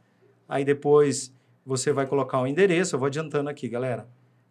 Aí 0.48 0.64
depois 0.64 1.30
você 1.66 1.92
vai 1.92 2.06
colocar 2.06 2.40
o 2.40 2.46
endereço. 2.46 2.94
Eu 2.94 2.98
vou 3.00 3.06
adiantando 3.06 3.50
aqui, 3.50 3.68
galera. 3.68 4.06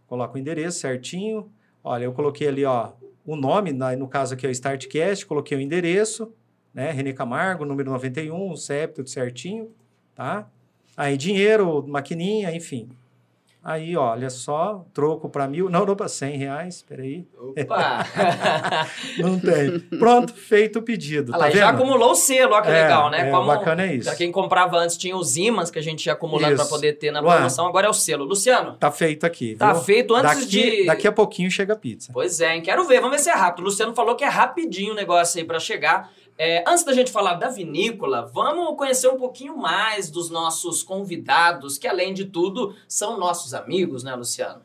Coloca 0.08 0.36
o 0.36 0.40
endereço 0.40 0.80
certinho. 0.80 1.52
Olha, 1.84 2.06
eu 2.06 2.14
coloquei 2.14 2.48
ali, 2.48 2.66
ó, 2.66 2.94
o 3.26 3.36
nome, 3.36 3.72
no 3.72 4.08
caso 4.08 4.34
aqui 4.34 4.46
é 4.46 4.50
o 4.50 4.52
Startcast, 4.52 5.26
coloquei 5.26 5.58
o 5.58 5.62
endereço, 5.62 6.34
né? 6.74 6.92
René 6.92 7.14
Camargo, 7.14 7.66
número 7.66 7.92
91, 7.92 8.52
o 8.52 8.58
CEP, 8.58 8.96
tudo 8.96 9.10
certinho, 9.10 9.72
tá? 10.16 10.50
Aí 10.96 11.18
dinheiro, 11.18 11.86
maquininha, 11.88 12.56
enfim. 12.56 12.90
Aí, 13.66 13.96
olha 13.96 14.30
só, 14.30 14.86
troco 14.94 15.30
para 15.30 15.48
mil, 15.48 15.70
não, 15.70 15.86
não 15.86 15.96
para 15.96 16.10
cem 16.10 16.36
reais, 16.38 16.82
peraí. 16.82 17.26
Opa! 17.40 18.06
não 19.18 19.40
tem. 19.40 19.80
Pronto, 19.98 20.34
feito 20.34 20.80
o 20.80 20.82
pedido, 20.82 21.34
ah, 21.34 21.38
tá 21.38 21.50
já 21.50 21.70
acumulou 21.70 22.12
o 22.12 22.16
selo, 22.16 22.56
olha 22.56 22.62
que 22.62 22.70
é, 22.70 22.84
legal, 22.84 23.10
né? 23.10 23.30
É, 23.30 23.32
Como, 23.32 23.48
bacana 23.48 23.84
é 23.84 23.96
isso. 23.96 24.10
Pra 24.10 24.18
quem 24.18 24.34
comprava 24.34 24.78
antes, 24.78 24.98
tinha 24.98 25.16
os 25.16 25.38
ímãs 25.38 25.72
que 25.72 25.80
a 25.80 25.82
gente 25.82 26.06
ia 26.06 26.12
acumulando 26.12 26.58
para 26.58 26.66
poder 26.66 26.94
ter 26.94 27.10
na 27.10 27.22
promoção, 27.22 27.66
agora 27.66 27.88
é 27.88 27.90
o 27.90 27.94
selo. 27.94 28.26
Luciano? 28.26 28.74
Tá 28.74 28.92
feito 28.92 29.26
aqui, 29.26 29.56
Tá 29.56 29.74
feito 29.76 30.14
antes 30.14 30.42
daqui, 30.42 30.82
de... 30.82 30.86
Daqui 30.86 31.08
a 31.08 31.12
pouquinho 31.14 31.50
chega 31.50 31.72
a 31.72 31.78
pizza. 31.78 32.12
Pois 32.14 32.42
é, 32.42 32.56
hein? 32.56 32.62
quero 32.62 32.84
ver, 32.84 33.00
vamos 33.00 33.16
ver 33.16 33.24
se 33.24 33.30
é 33.30 33.34
rápido. 33.34 33.62
O 33.62 33.66
Luciano 33.66 33.96
falou 33.96 34.16
que 34.16 34.26
é 34.26 34.30
rapidinho 34.30 34.92
o 34.92 34.96
negócio 34.96 35.40
aí 35.40 35.46
para 35.46 35.60
chegar. 35.60 36.12
É, 36.38 36.64
antes 36.68 36.84
da 36.84 36.94
gente 36.94 37.12
falar 37.12 37.36
da 37.36 37.50
vinícola, 37.50 38.30
vamos 38.34 38.76
conhecer 38.76 39.08
um 39.08 39.18
pouquinho 39.18 39.56
mais 39.56 40.10
dos 40.10 40.30
nossos 40.30 40.82
convidados, 40.82 41.78
que 41.78 41.88
além 41.88 42.14
de 42.14 42.26
tudo 42.26 42.76
são 42.88 43.18
nossos 43.20 43.54
amigos, 43.54 44.04
né, 44.04 44.16
Luciano? 44.16 44.62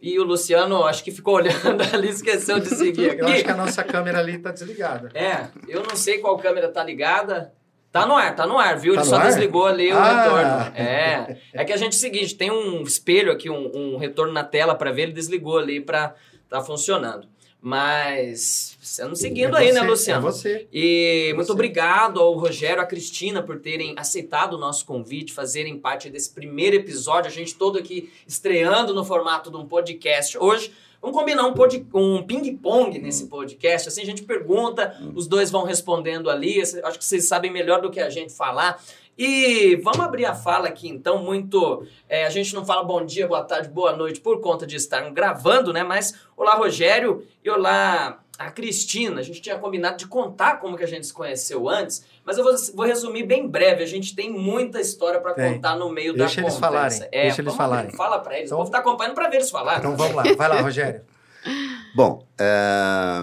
E 0.00 0.18
o 0.18 0.24
Luciano, 0.24 0.84
acho 0.84 1.02
que 1.02 1.10
ficou 1.10 1.34
olhando 1.42 1.82
ali, 1.92 2.08
esqueceu 2.08 2.60
de 2.60 2.68
seguir 2.68 3.10
aqui. 3.10 3.20
Eu 3.20 3.26
acho 3.28 3.44
que 3.44 3.50
a 3.50 3.56
nossa 3.56 3.82
câmera 3.82 4.18
ali 4.18 4.38
tá 4.38 4.52
desligada. 4.52 5.10
É, 5.14 5.48
eu 5.66 5.82
não 5.82 5.96
sei 5.96 6.18
qual 6.18 6.38
câmera 6.38 6.68
tá 6.68 6.84
ligada. 6.84 7.52
Tá 7.90 8.04
no 8.04 8.14
ar, 8.14 8.36
tá 8.36 8.46
no 8.46 8.58
ar, 8.58 8.76
viu? 8.78 8.94
Tá 8.94 9.00
Ele 9.00 9.08
só 9.08 9.16
ar? 9.16 9.26
desligou 9.26 9.64
ali 9.64 9.90
o 9.90 9.96
Ah. 9.96 10.22
retorno. 10.22 10.76
É. 10.76 11.38
É 11.54 11.64
que 11.64 11.72
a 11.72 11.76
gente 11.78 11.94
é 11.94 11.98
seguinte, 11.98 12.34
tem 12.34 12.50
um 12.50 12.82
espelho 12.82 13.32
aqui, 13.32 13.48
um, 13.48 13.94
um 13.94 13.96
retorno 13.96 14.34
na 14.34 14.44
tela 14.44 14.74
para 14.74 14.92
ver, 14.92 15.02
ele 15.04 15.12
desligou 15.12 15.58
ali 15.58 15.80
para 15.80 16.14
tá 16.48 16.60
funcionando. 16.60 17.26
Mas 17.70 18.78
estamos 18.80 19.18
seguindo 19.18 19.56
É 19.56 19.60
aí, 19.60 19.66
você, 19.72 19.72
né, 19.72 19.82
Luciano? 19.82 20.28
É 20.28 20.30
você. 20.30 20.68
E 20.72 21.32
muito 21.34 21.46
Você. 21.48 21.52
obrigado 21.52 22.20
ao 22.20 22.32
Rogério, 22.38 22.80
à 22.80 22.86
Cristina 22.86 23.42
por 23.42 23.58
terem 23.58 23.92
aceitado 23.98 24.54
o 24.54 24.58
nosso 24.58 24.86
convite, 24.86 25.32
fazerem 25.32 25.76
parte 25.76 26.08
desse 26.08 26.30
primeiro 26.30 26.76
episódio. 26.76 27.28
A 27.28 27.34
gente 27.34 27.56
todo 27.56 27.76
aqui 27.76 28.08
estreando 28.24 28.94
no 28.94 29.04
formato 29.04 29.50
de 29.50 29.56
um 29.56 29.66
podcast 29.66 30.38
hoje. 30.38 30.72
Vamos 31.02 31.16
combinar 31.18 31.44
um, 31.44 31.54
pod- 31.54 31.84
um 31.92 32.22
ping-pong 32.22 32.98
nesse 33.00 33.26
podcast. 33.26 33.88
Assim 33.88 34.02
a 34.02 34.06
gente 34.06 34.22
pergunta, 34.22 34.96
os 35.14 35.26
dois 35.26 35.50
vão 35.50 35.64
respondendo 35.64 36.30
ali. 36.30 36.60
Acho 36.62 36.98
que 36.98 37.04
vocês 37.04 37.26
sabem 37.26 37.52
melhor 37.52 37.80
do 37.82 37.90
que 37.90 37.98
a 37.98 38.08
gente 38.08 38.32
falar. 38.32 38.80
E 39.18 39.76
vamos 39.76 40.00
abrir 40.00 40.26
a 40.26 40.34
fala 40.34 40.68
aqui 40.68 40.88
então, 40.88 41.22
muito. 41.22 41.86
é, 42.08 42.26
a 42.26 42.30
gente 42.30 42.54
não 42.54 42.64
fala 42.66 42.84
bom 42.84 43.04
dia, 43.04 43.26
boa 43.26 43.42
tarde, 43.42 43.68
boa 43.68 43.96
noite 43.96 44.20
por 44.20 44.40
conta 44.40 44.66
de 44.66 44.76
estar 44.76 45.00
gravando, 45.10 45.72
né? 45.72 45.82
Mas 45.82 46.14
olá, 46.36 46.54
Rogério, 46.54 47.26
e 47.42 47.48
olá, 47.48 48.18
a 48.38 48.50
Cristina. 48.50 49.18
A 49.20 49.22
gente 49.22 49.40
tinha 49.40 49.56
combinado 49.58 49.96
de 49.96 50.06
contar 50.06 50.60
como 50.60 50.76
que 50.76 50.84
a 50.84 50.86
gente 50.86 51.06
se 51.06 51.14
conheceu 51.14 51.66
antes, 51.66 52.04
mas 52.26 52.36
eu 52.36 52.44
vou, 52.44 52.54
vou 52.74 52.84
resumir 52.84 53.22
bem 53.22 53.48
breve. 53.48 53.82
A 53.82 53.86
gente 53.86 54.14
tem 54.14 54.30
muita 54.30 54.80
história 54.82 55.18
para 55.18 55.32
contar 55.32 55.76
no 55.76 55.88
meio 55.90 56.12
Deixa 56.12 56.36
da 56.36 56.42
eles 56.42 56.54
conversa. 56.54 56.60
falarem, 56.60 57.08
É, 57.10 57.22
deixa 57.22 57.40
eles 57.40 57.44
vamos 57.44 57.56
falarem. 57.56 57.84
abrir, 57.86 57.96
Fala 57.96 58.18
para 58.18 58.36
eles. 58.36 58.48
Então- 58.50 58.58
o 58.58 58.60
povo 58.60 58.70
tá 58.70 58.78
acompanhando 58.80 59.14
para 59.14 59.28
ver 59.30 59.36
eles 59.36 59.50
falar. 59.50 59.78
Então 59.78 59.96
vamos 59.96 60.14
lá. 60.14 60.24
Vai 60.36 60.48
lá, 60.48 60.60
Rogério. 60.60 61.00
Bom, 61.96 62.22
é, 62.38 63.22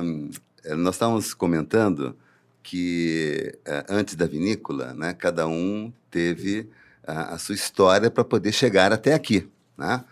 nós 0.75 0.95
estávamos 0.95 1.35
comentando 1.35 2.17
que 2.63 3.53
é, 3.65 3.85
antes 3.89 4.15
da 4.15 4.25
vinícola, 4.25 4.93
né, 4.93 5.13
cada 5.13 5.45
um 5.47 5.91
teve 6.09 6.69
a, 7.05 7.35
a 7.35 7.37
sua 7.37 7.53
história 7.53 8.09
para 8.09 8.23
poder 8.23 8.53
chegar 8.53 8.93
até 8.93 9.13
aqui. 9.13 9.47
Né? 9.77 10.03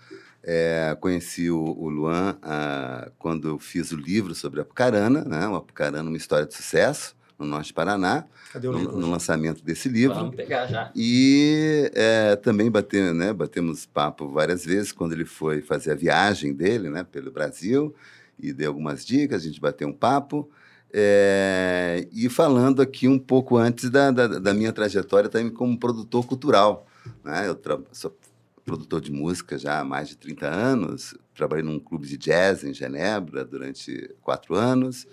É, 0.44 0.96
conheci 1.00 1.50
o, 1.50 1.64
o 1.64 1.88
Luan 1.90 2.38
ah, 2.42 3.10
quando 3.18 3.48
eu 3.48 3.58
fiz 3.58 3.92
o 3.92 3.96
livro 3.96 4.36
sobre 4.36 4.60
a 4.60 4.64
Apucarana, 4.64 5.24
né, 5.24 5.48
o 5.48 5.56
Apucarana, 5.56 6.08
uma 6.08 6.18
história 6.18 6.46
de 6.46 6.54
sucesso, 6.54 7.16
no 7.40 7.46
Norte 7.48 7.68
de 7.68 7.74
Paraná, 7.74 8.26
Cadê 8.52 8.68
o 8.68 8.72
no, 8.72 8.80
livro? 8.80 8.98
no 8.98 9.10
lançamento 9.10 9.64
desse 9.64 9.90
livro. 9.90 10.16
Vamos 10.16 10.36
pegar 10.36 10.68
já. 10.68 10.92
E 10.96 11.90
é, 11.96 12.36
também 12.36 12.70
bate, 12.70 13.00
né, 13.14 13.34
batemos 13.34 13.86
papo 13.86 14.30
várias 14.30 14.66
vezes 14.66 14.92
quando 14.92 15.14
ele 15.14 15.26
foi 15.26 15.62
fazer 15.62 15.92
a 15.92 15.96
viagem 15.96 16.54
dele 16.54 16.90
né, 16.90 17.04
pelo 17.04 17.32
Brasil 17.32 17.96
e 18.38 18.52
deu 18.52 18.70
algumas 18.70 19.06
dicas, 19.06 19.42
a 19.42 19.46
gente 19.46 19.62
bateu 19.62 19.88
um 19.88 19.94
papo. 19.94 20.50
É, 20.94 22.08
e 22.12 22.28
falando 22.30 22.82
aqui 22.82 23.08
um 23.08 23.18
pouco 23.18 23.58
antes 23.58 23.90
da, 23.90 24.12
da, 24.12 24.28
da 24.28 24.54
minha 24.54 24.74
trajetória 24.74 25.30
também 25.30 25.50
como 25.50 25.80
produtor 25.80 26.26
cultural. 26.26 26.86
Né? 27.24 27.48
Eu 27.48 27.60
sou 27.92 28.16
produtor 28.66 29.02
de 29.02 29.12
música 29.12 29.58
já 29.58 29.80
há 29.80 29.84
mais 29.84 30.10
de 30.10 30.18
30 30.18 30.48
anos, 30.48 31.18
trabalhei 31.34 31.64
num 31.64 31.80
clube 31.80 32.08
de 32.08 32.18
jazz 32.18 32.64
em 32.64 32.74
Genebra 32.74 33.44
durante 33.44 34.14
quatro 34.22 34.56
anos, 34.56 35.08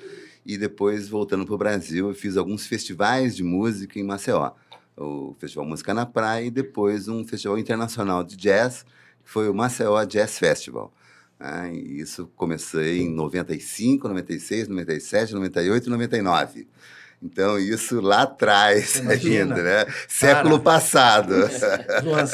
e 0.45 0.59
depois, 0.59 1.09
voltando 1.09 1.47
para 1.47 1.55
o 1.55 1.59
Brasil, 1.59 2.09
eu 2.09 2.15
fiz 2.15 2.37
alguns 2.37 2.67
festivais 2.67 3.35
de 3.35 3.43
música 3.43 3.99
em 3.99 4.05
Maceió 4.05 4.53
o 4.99 5.35
Festival 5.39 5.65
Música 5.65 5.95
na 5.95 6.05
Praia 6.05 6.45
e 6.47 6.51
depois 6.51 7.09
um 7.09 7.25
festival 7.25 7.59
internacional 7.59 8.25
de 8.25 8.37
jazz, 8.37 8.85
que 9.25 9.31
foi 9.31 9.49
o 9.49 9.55
Maceió 9.55 10.05
Jazz 10.05 10.39
Festival. 10.39 10.93
E 11.73 12.01
isso 12.01 12.31
comecei 12.37 13.03
em 13.03 13.15
95, 13.15 14.09
96, 14.09 14.69
97, 14.69 15.35
98 15.35 15.87
e 15.87 15.91
99. 15.91 16.69
Então, 17.21 17.59
isso 17.59 18.01
lá 18.01 18.23
atrás 18.23 18.97
Imagina. 19.03 19.55
ainda, 19.55 19.63
né? 19.63 19.93
Século 20.07 20.61
passado. 20.61 21.35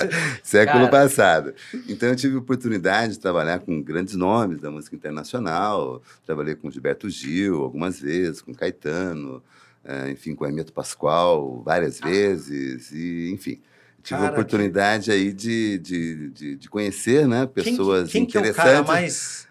Século 0.43 0.89
Cara. 0.89 0.89
passado. 0.89 1.55
Então, 1.89 2.11
eu 2.11 2.17
tive 2.17 2.37
a 2.37 2.39
oportunidade 2.39 3.15
de 3.15 3.19
trabalhar 3.19 3.61
com 3.61 3.81
grandes 3.83 4.15
nomes 4.15 4.61
da 4.61 4.71
música 4.71 4.95
internacional. 4.95 6.03
Trabalhei 6.27 6.55
com 6.55 6.71
Gilberto 6.71 7.09
Gil 7.09 7.63
algumas 7.63 7.99
vezes, 7.99 8.43
com 8.43 8.55
Caetano, 8.55 9.43
eh, 9.85 10.11
enfim, 10.11 10.35
com 10.35 10.45
Hermeto 10.45 10.73
Pascoal 10.73 11.63
várias 11.63 11.99
vezes, 11.99 12.91
e, 12.93 13.31
enfim. 13.33 13.61
Tive 14.05 14.21
Cara, 14.21 14.29
a 14.29 14.33
oportunidade 14.33 15.11
aí 15.11 15.33
de, 15.33 15.79
de, 15.79 16.29
de, 16.29 16.57
de 16.57 16.69
conhecer 16.69 17.27
né, 17.27 17.47
quem, 17.47 17.65
pessoas 17.65 18.13
quem 18.13 18.27
que 18.27 18.37
é 18.37 18.41
o 18.41 18.45
interessantes. 18.45 18.71
cara 18.71 18.83
mais, 18.83 19.49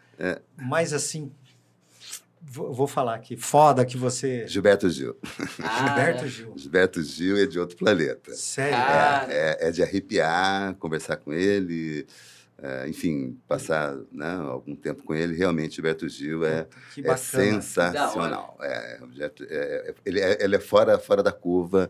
mais 0.56 0.94
assim, 0.94 1.32
vou, 2.40 2.86
falar 2.86 3.16
aqui, 3.16 3.36
foda 3.36 3.84
que 3.84 3.98
você... 3.98 4.48
Gilberto 4.48 4.88
Gil. 4.92 5.18
Ah, 5.60 5.88
Gilberto? 5.88 6.28
Gil. 6.28 6.54
Gilberto 6.56 7.02
Gil 7.02 7.38
é 7.38 7.48
de 7.48 7.60
outro 7.60 7.76
planeta. 7.76 8.32
Sério? 8.36 8.78
Ah. 8.78 9.26
É, 9.28 9.70
é 9.70 9.72
de 9.72 9.82
arrepiar, 9.82 10.76
conversar 10.76 11.18
com 11.18 11.34
ele, 11.34 12.06
é, 12.62 12.88
enfim, 12.88 13.36
passar 13.48 13.98
né, 14.12 14.36
algum 14.36 14.76
tempo 14.76 15.02
com 15.02 15.16
ele. 15.16 15.36
Realmente, 15.36 15.78
Gilberto 15.78 16.08
Gil 16.08 16.46
é, 16.46 16.68
que 16.94 17.06
é 17.08 17.18
sensacional. 17.18 18.56
É, 18.62 19.00
é, 19.20 19.32
é, 19.50 19.96
ele, 20.06 20.20
é, 20.22 20.44
ele 20.44 20.56
é 20.56 20.60
fora, 20.60 21.00
fora 21.00 21.24
da 21.24 21.32
curva. 21.32 21.90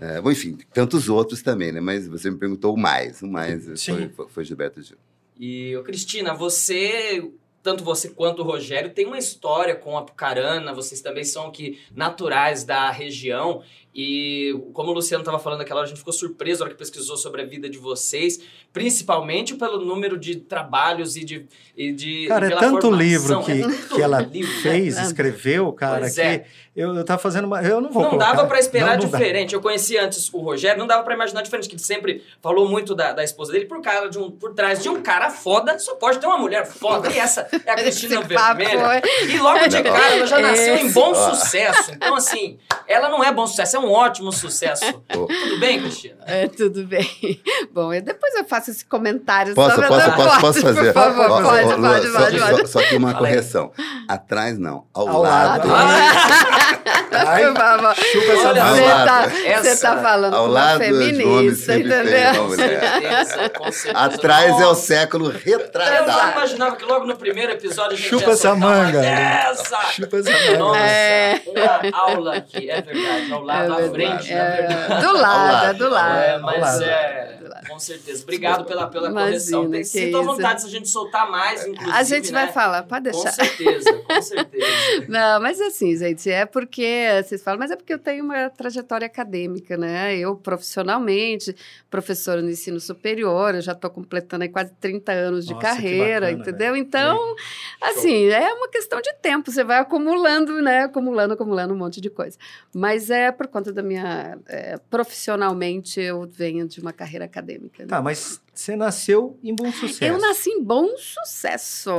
É, 0.00 0.20
bom, 0.20 0.30
enfim, 0.30 0.56
tantos 0.72 1.08
outros 1.08 1.42
também, 1.42 1.72
né? 1.72 1.80
Mas 1.80 2.06
você 2.06 2.30
me 2.30 2.38
perguntou 2.38 2.74
o 2.74 2.78
mais. 2.78 3.20
O 3.22 3.26
mais 3.26 3.64
Sim. 3.80 3.92
foi, 3.92 4.08
foi, 4.08 4.28
foi 4.28 4.44
Gilberto 4.44 4.80
Gil. 4.80 4.96
E, 5.38 5.76
ô, 5.76 5.82
Cristina, 5.82 6.34
você, 6.34 7.30
tanto 7.62 7.84
você 7.84 8.08
quanto 8.08 8.42
o 8.42 8.44
Rogério, 8.44 8.90
tem 8.90 9.06
uma 9.06 9.18
história 9.18 9.74
com 9.74 9.96
a 9.96 10.02
Pucarana, 10.02 10.72
vocês 10.72 11.00
também 11.00 11.24
são 11.24 11.50
que 11.50 11.80
naturais 11.94 12.64
da 12.64 12.90
região. 12.90 13.62
E 13.94 14.54
como 14.72 14.90
o 14.90 14.94
Luciano 14.94 15.22
estava 15.22 15.38
falando 15.38 15.58
naquela 15.60 15.80
hora, 15.80 15.86
a 15.86 15.88
gente 15.88 15.98
ficou 15.98 16.12
surpreso 16.12 16.60
na 16.60 16.66
hora 16.66 16.74
que 16.74 16.78
pesquisou 16.78 17.16
sobre 17.16 17.42
a 17.42 17.44
vida 17.44 17.68
de 17.68 17.78
vocês, 17.78 18.38
principalmente 18.72 19.54
pelo 19.54 19.84
número 19.84 20.16
de 20.18 20.36
trabalhos 20.36 21.16
e 21.16 21.24
de. 21.24 21.46
E 21.76 21.92
de 21.92 22.26
Cara, 22.26 22.48
e 22.48 22.52
é 22.52 22.56
tanto 22.56 22.82
formação. 22.82 22.98
livro 22.98 23.42
que, 23.44 23.52
É 23.52 23.60
tanto 23.62 23.94
que 23.94 24.02
ela 24.02 24.20
livro, 24.20 24.52
né? 24.52 24.60
fez, 24.62 24.96
né? 24.96 25.02
escreveu, 25.04 25.72
cara, 25.72 26.00
Pois 26.00 26.14
que 26.16 26.20
é. 26.20 26.44
eu, 26.74 26.92
eu 26.94 27.04
tava 27.04 27.20
fazendo 27.20 27.44
uma... 27.44 27.62
Eu 27.62 27.80
não 27.80 27.88
vou 27.90 28.02
Não 28.02 28.10
colocar. 28.10 28.32
dava 28.32 28.46
pra 28.48 28.58
esperar 28.58 28.96
Não, 28.96 29.04
não 29.04 29.10
dá. 29.10 29.16
diferente. 29.18 29.54
Eu 29.54 29.60
conheci 29.60 29.96
antes 29.96 30.28
o 30.34 30.38
Rogério, 30.40 30.76
não 30.78 30.88
dava 30.88 31.04
pra 31.04 31.14
imaginar 31.14 31.42
diferente, 31.42 31.68
que 31.68 31.76
ele 31.76 31.82
sempre 31.82 32.24
falou 32.42 32.68
muito 32.68 32.96
da, 32.96 33.12
da 33.12 33.22
esposa 33.22 33.52
dele 33.52 33.66
por, 33.66 33.80
cara 33.80 34.08
de 34.08 34.18
um, 34.18 34.28
por 34.28 34.54
trás 34.54 34.82
de 34.82 34.88
um 34.88 35.00
cara 35.00 35.30
foda, 35.30 35.78
só 35.78 35.94
pode 35.94 36.18
ter 36.18 36.26
uma 36.26 36.36
mulher 36.38 36.66
foda. 36.66 37.08
E 37.12 37.18
essa 37.18 37.46
é 37.64 37.70
a 37.70 37.76
Cristina 37.78 38.22
Vermelha. 38.22 39.02
é- 39.04 39.24
E 39.26 39.38
logo 39.38 39.68
de 39.68 39.82
cara 39.84 40.16
ela 40.16 40.26
já 40.26 40.40
nasceu 40.40 40.74
em 40.78 40.86
Esse. 40.86 40.94
bom 40.94 41.12
Ó. 41.12 41.30
sucesso. 41.34 41.92
Então, 41.92 42.16
assim, 42.16 42.58
ela 42.88 43.08
não 43.08 43.22
é 43.22 43.32
bom 43.32 43.46
sucesso, 43.46 43.76
é 43.78 43.80
um 43.86 43.90
ótimo 43.90 44.32
sucesso. 44.32 44.84
Tudo 45.08 45.58
bem, 45.58 45.80
Cristina? 45.80 46.16
É, 46.26 46.46
tudo 46.46 46.84
bem. 46.84 47.08
Bom, 47.72 47.92
eu, 47.92 48.02
depois 48.02 48.34
eu 48.34 48.44
faço 48.44 48.70
esse 48.70 48.84
comentário 48.84 49.54
Posso, 49.54 49.74
sobre 49.74 49.88
posso, 49.88 50.10
a 50.10 50.12
posso, 50.12 50.40
posso 50.40 50.60
fazer? 50.60 50.92
Por 50.92 51.02
favor, 51.02 51.30
Ó, 51.30 51.42
pode, 51.42 51.46
ó, 51.48 51.68
pode, 51.68 51.80
Lua, 51.80 51.88
pode, 51.90 52.08
só, 52.12 52.18
pode, 52.18 52.38
só- 52.70 52.80
só 52.80 52.86
que 52.86 52.96
uma 52.96 53.14
correção. 53.14 53.72
Atrás 54.06 54.58
não, 54.58 54.84
ao, 54.92 55.08
Ao 55.08 55.22
lado. 55.22 55.68
lado. 55.68 55.88
Ai, 57.10 57.46
Por 57.46 57.56
favor. 57.56 57.94
chupa 57.96 58.32
essa 58.32 58.48
Olha, 58.48 58.64
Você 58.64 58.80
manga. 58.80 58.94
lado. 58.94 59.06
tá, 59.06 59.28
você 59.28 59.46
Essa- 59.46 59.94
tá 59.96 60.02
falando 60.02 60.34
ao 60.34 60.44
com 60.44 60.50
uma 60.50 60.60
lado 60.60 60.78
feminista, 60.78 61.72
tem 61.72 61.82
entendeu? 61.86 62.44
com 62.44 63.70
certeza. 63.72 63.92
Atrás 63.94 64.60
é 64.60 64.66
o 64.66 64.74
século 64.74 65.32
Eu 65.44 66.06
não 66.06 66.32
imaginava 66.32 66.76
que 66.76 66.84
logo 66.84 67.06
no 67.06 67.16
primeiro 67.16 67.52
episódio 67.52 67.92
a 67.92 67.96
gente 67.96 68.08
Chupa 68.08 68.26
ia 68.26 68.32
essa 68.32 68.54
manga. 68.54 69.00
Dessa. 69.00 69.76
Chupa 69.92 70.16
essa 70.18 70.30
manga. 70.30 70.58
Nossa, 70.58 70.78
É. 70.80 71.42
uma 71.46 71.98
aula 71.98 72.36
aqui, 72.36 72.70
é 72.70 72.80
verdade, 72.82 73.32
ao 73.32 73.42
lado, 73.42 73.64
É 73.64 73.67
à 73.74 73.76
verdade. 73.88 73.92
frente, 74.26 74.34
na 74.34 74.40
É, 74.40 74.56
verdade. 74.68 75.06
do 75.06 75.12
lado, 75.12 75.66
é 75.66 75.74
do 75.74 75.88
lado. 75.88 76.18
É, 76.18 76.38
mas 76.38 76.60
lado. 76.60 76.82
é, 76.84 77.38
lado. 77.48 77.66
com 77.68 77.78
certeza. 77.78 78.22
Obrigado 78.22 78.64
pela, 78.64 78.86
pela 78.88 79.08
Imagina, 79.10 79.30
correção. 79.30 79.70
Tem, 79.70 79.84
sinto 79.84 80.16
à 80.18 80.22
vontade 80.22 80.60
se 80.62 80.66
a 80.66 80.70
gente 80.70 80.88
soltar 80.88 81.30
mais, 81.30 81.66
inclusive, 81.66 81.96
A 81.96 82.02
gente 82.02 82.32
né? 82.32 82.44
vai 82.44 82.52
falar, 82.52 82.82
pode 82.84 83.10
Com 83.10 83.22
deixar. 83.22 83.32
certeza, 83.32 83.92
com 83.92 84.22
certeza. 84.22 84.66
Não, 85.08 85.40
mas 85.40 85.60
assim, 85.60 85.96
gente, 85.96 86.30
é 86.30 86.44
porque 86.46 87.06
vocês 87.24 87.42
falam, 87.42 87.58
mas 87.58 87.70
é 87.70 87.76
porque 87.76 87.92
eu 87.94 87.98
tenho 87.98 88.24
uma 88.24 88.50
trajetória 88.50 89.06
acadêmica, 89.06 89.76
né? 89.76 90.16
Eu, 90.16 90.36
profissionalmente, 90.36 91.54
professora 91.90 92.40
no 92.42 92.50
ensino 92.50 92.80
superior, 92.80 93.54
eu 93.54 93.60
já 93.60 93.72
estou 93.72 93.90
completando 93.90 94.42
aí 94.44 94.48
quase 94.48 94.72
30 94.80 95.12
anos 95.12 95.46
de 95.46 95.52
Nossa, 95.54 95.66
carreira, 95.66 96.26
bacana, 96.26 96.30
entendeu? 96.42 96.72
velho. 96.72 96.76
Então, 96.76 97.34
assim, 97.80 98.26
é 98.28 98.52
uma 98.52 98.68
questão 98.68 99.00
de 99.00 99.12
tempo, 99.20 99.50
você 99.50 99.64
vai 99.64 99.78
acumulando, 99.78 100.60
né? 100.62 100.84
Acumulando, 100.84 101.34
acumulando 101.34 101.74
um 101.74 101.76
monte 101.76 102.00
de 102.00 102.10
coisa. 102.10 102.38
Mas 102.74 103.10
é 103.10 103.30
por 103.32 103.46
conta 103.58 103.72
da 103.72 103.82
minha. 103.82 104.38
é, 104.46 104.78
profissionalmente, 104.90 106.00
eu 106.00 106.26
venho 106.26 106.66
de 106.66 106.80
uma 106.80 106.92
carreira 106.92 107.24
acadêmica. 107.24 107.82
né? 107.82 107.88
Tá, 107.88 108.00
mas 108.02 108.40
você 108.54 108.76
nasceu 108.76 109.38
em 109.42 109.54
bom 109.54 109.70
sucesso. 109.72 110.04
Eu 110.04 110.18
nasci 110.18 110.50
em 110.50 110.62
bom 110.62 110.88
sucesso. 110.96 111.90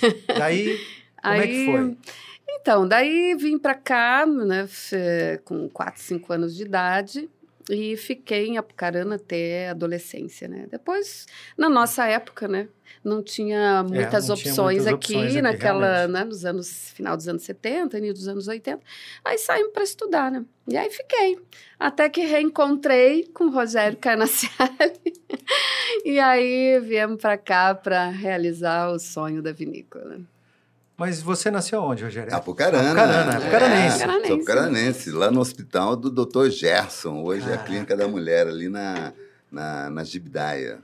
Certo. 0.00 0.24
Daí, 0.38 0.78
como 1.22 1.34
é 1.34 1.46
que 1.46 1.52
Aí- 1.52 1.66
foi? 1.66 1.96
Então, 2.52 2.86
daí 2.86 3.34
vim 3.36 3.58
pra 3.58 3.74
cá, 3.74 4.26
né, 4.26 4.68
com 5.44 5.68
4, 5.68 6.02
5 6.02 6.32
anos 6.32 6.54
de 6.56 6.64
idade 6.64 7.30
e 7.68 7.96
fiquei 7.96 8.46
em 8.46 8.58
Apucarana 8.58 9.16
até 9.16 9.68
a 9.68 9.72
adolescência, 9.72 10.48
né? 10.48 10.66
Depois, 10.70 11.26
na 11.56 11.68
nossa 11.68 12.06
época, 12.06 12.48
né, 12.48 12.68
não 13.04 13.22
tinha 13.22 13.82
muitas 13.82 14.28
não 14.28 14.36
tinha 14.36 14.52
opções 14.52 14.84
muitas 14.84 14.94
aqui, 14.94 15.14
opções 15.14 15.32
aqui, 15.32 15.42
naquela, 15.42 16.08
né, 16.08 16.24
nos 16.24 16.44
anos, 16.44 16.90
final 16.92 17.16
dos 17.16 17.28
anos 17.28 17.42
70, 17.42 17.98
início 17.98 18.14
dos 18.14 18.28
anos 18.28 18.48
80. 18.48 18.82
Aí 19.24 19.38
saímos 19.38 19.72
para 19.72 19.82
estudar, 19.82 20.30
né? 20.30 20.44
E 20.66 20.76
aí 20.76 20.90
fiquei. 20.90 21.38
Até 21.78 22.08
que 22.08 22.22
reencontrei 22.22 23.24
com 23.34 23.44
o 23.44 23.50
Rogério 23.50 23.98
Carnaciari. 23.98 25.12
e 26.04 26.18
aí 26.18 26.80
viemos 26.80 27.20
para 27.20 27.36
cá 27.36 27.74
para 27.74 28.08
realizar 28.08 28.90
o 28.90 28.98
sonho 28.98 29.42
da 29.42 29.52
vinícola. 29.52 30.20
Mas 31.00 31.22
você 31.22 31.50
nasceu 31.50 31.80
onde, 31.82 32.04
Rogério? 32.04 32.34
Apucarana. 32.34 32.90
Apucarana, 32.90 33.32
É, 33.32 33.36
apucaranense. 33.38 33.98
sou 34.26 34.36
apucaranense, 34.36 35.10
lá 35.10 35.30
no 35.30 35.40
hospital 35.40 35.96
do 35.96 36.10
Dr. 36.10 36.50
Gerson. 36.50 37.22
Hoje 37.22 37.40
é 37.40 37.44
a 37.46 37.48
Caraca. 37.52 37.64
clínica 37.64 37.96
da 37.96 38.06
mulher, 38.06 38.46
ali 38.46 38.68
na, 38.68 39.14
na, 39.50 39.88
na 39.88 40.04
Gibidaia. 40.04 40.78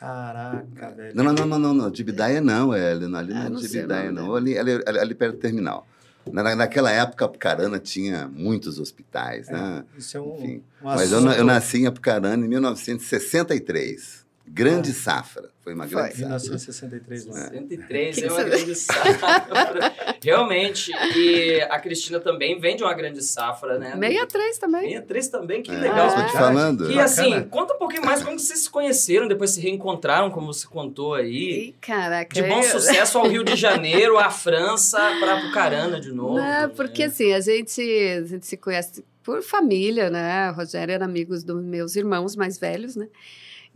Caraca, 0.00 0.90
velho. 0.96 1.14
Não, 1.14 1.22
não, 1.22 1.34
não, 1.34 1.46
não, 1.46 1.58
não, 1.58 1.74
não. 1.74 1.94
Gibidaia 1.94 2.40
não, 2.40 2.72
é 2.72 2.92
ali, 2.92 3.04
ali 3.04 3.34
não 3.34 3.42
Ah, 3.42 3.44
é 3.44 3.48
não 3.50 3.58
o 3.58 3.62
Gibidaia, 3.62 4.10
não. 4.10 4.34
Ali, 4.34 4.56
ali, 4.58 4.80
ali, 4.86 4.98
ali 5.00 5.14
perto 5.14 5.34
do 5.34 5.38
terminal. 5.40 5.86
Na, 6.32 6.42
na- 6.42 6.56
naquela 6.56 6.90
época, 6.90 7.26
Apucarana 7.26 7.78
tinha 7.78 8.26
muitos 8.26 8.78
hospitais, 8.78 9.50
né? 9.50 9.84
Isso 9.98 10.16
é 10.16 10.20
um, 10.22 10.34
Enfim. 10.36 10.62
um 10.80 10.84
Mas 10.86 11.12
eu, 11.12 11.20
eu 11.32 11.44
nasci 11.44 11.82
em 11.82 11.86
Apucarana 11.86 12.42
em 12.42 12.48
1963. 12.48 14.24
Grande 14.46 14.94
safra. 14.94 15.50
Foi 15.68 15.74
uma 15.74 15.86
Foi. 15.86 15.96
grande 15.96 16.10
safra. 16.14 16.26
1963 16.26 17.26
lá. 17.26 17.48
103 17.50 18.14
Que 18.16 18.24
é 18.24 18.26
que 18.26 18.32
uma 18.32 18.42
grande 18.42 18.74
safra. 18.74 19.94
Realmente. 20.24 20.90
E 21.14 21.60
a 21.68 21.78
Cristina 21.78 22.18
também 22.20 22.58
vem 22.58 22.74
de 22.74 22.82
uma 22.82 22.94
grande 22.94 23.22
safra, 23.22 23.78
né? 23.78 23.90
63 23.92 24.58
também. 24.58 24.80
63 24.88 25.28
também, 25.28 25.62
que 25.62 25.70
É, 25.70 25.74
legal. 25.78 26.14
Tô 26.14 26.26
te 26.26 26.32
falando. 26.32 26.90
E 26.90 26.98
assim, 26.98 27.28
Bacana. 27.30 27.46
conta 27.50 27.74
um 27.74 27.78
pouquinho 27.78 28.04
mais 28.04 28.22
como 28.24 28.38
vocês 28.38 28.60
se 28.60 28.70
conheceram, 28.70 29.28
depois 29.28 29.50
se 29.50 29.60
reencontraram, 29.60 30.30
como 30.30 30.46
você 30.46 30.66
contou 30.66 31.12
aí. 31.14 31.68
Ih, 31.68 31.74
caraca. 31.82 32.32
De 32.34 32.42
bom 32.48 32.58
eu- 32.58 32.62
sucesso 32.62 33.18
ao 33.18 33.28
Rio 33.28 33.44
de 33.44 33.54
Janeiro, 33.56 34.18
à 34.18 34.30
França, 34.30 34.96
para 35.20 35.34
Apucarana 35.38 36.00
de 36.00 36.12
novo. 36.12 36.36
Não, 36.38 36.70
porque 36.70 37.02
né? 37.02 37.08
assim, 37.08 37.34
a 37.34 37.40
gente, 37.40 37.82
a 37.82 38.22
gente 38.24 38.46
se 38.46 38.56
conhece 38.56 39.04
por 39.22 39.42
família, 39.42 40.08
né? 40.08 40.50
O 40.50 40.54
Rogério 40.54 40.94
era 40.94 41.04
amigo 41.04 41.34
dos 41.38 41.62
meus 41.62 41.94
irmãos 41.94 42.34
mais 42.34 42.58
velhos, 42.58 42.96
né? 42.96 43.06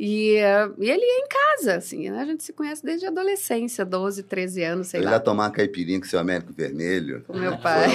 E, 0.04 0.34
e 0.80 0.90
ele 0.90 1.00
ia 1.00 1.18
em 1.24 1.28
casa, 1.28 1.76
assim, 1.76 2.10
né? 2.10 2.18
A 2.20 2.24
gente 2.24 2.42
se 2.42 2.52
conhece 2.52 2.84
desde 2.84 3.06
a 3.06 3.08
adolescência, 3.08 3.84
12, 3.84 4.24
13 4.24 4.64
anos, 4.64 4.86
sei 4.88 4.98
Eu 4.98 5.04
lá, 5.04 5.10
já 5.12 5.20
tomar 5.20 5.44
uma 5.44 5.50
caipirinha 5.50 6.00
com 6.00 6.06
seu 6.06 6.18
Américo 6.18 6.52
Vermelho. 6.52 7.22
com 7.24 7.38
meu 7.38 7.56
pai. 7.58 7.88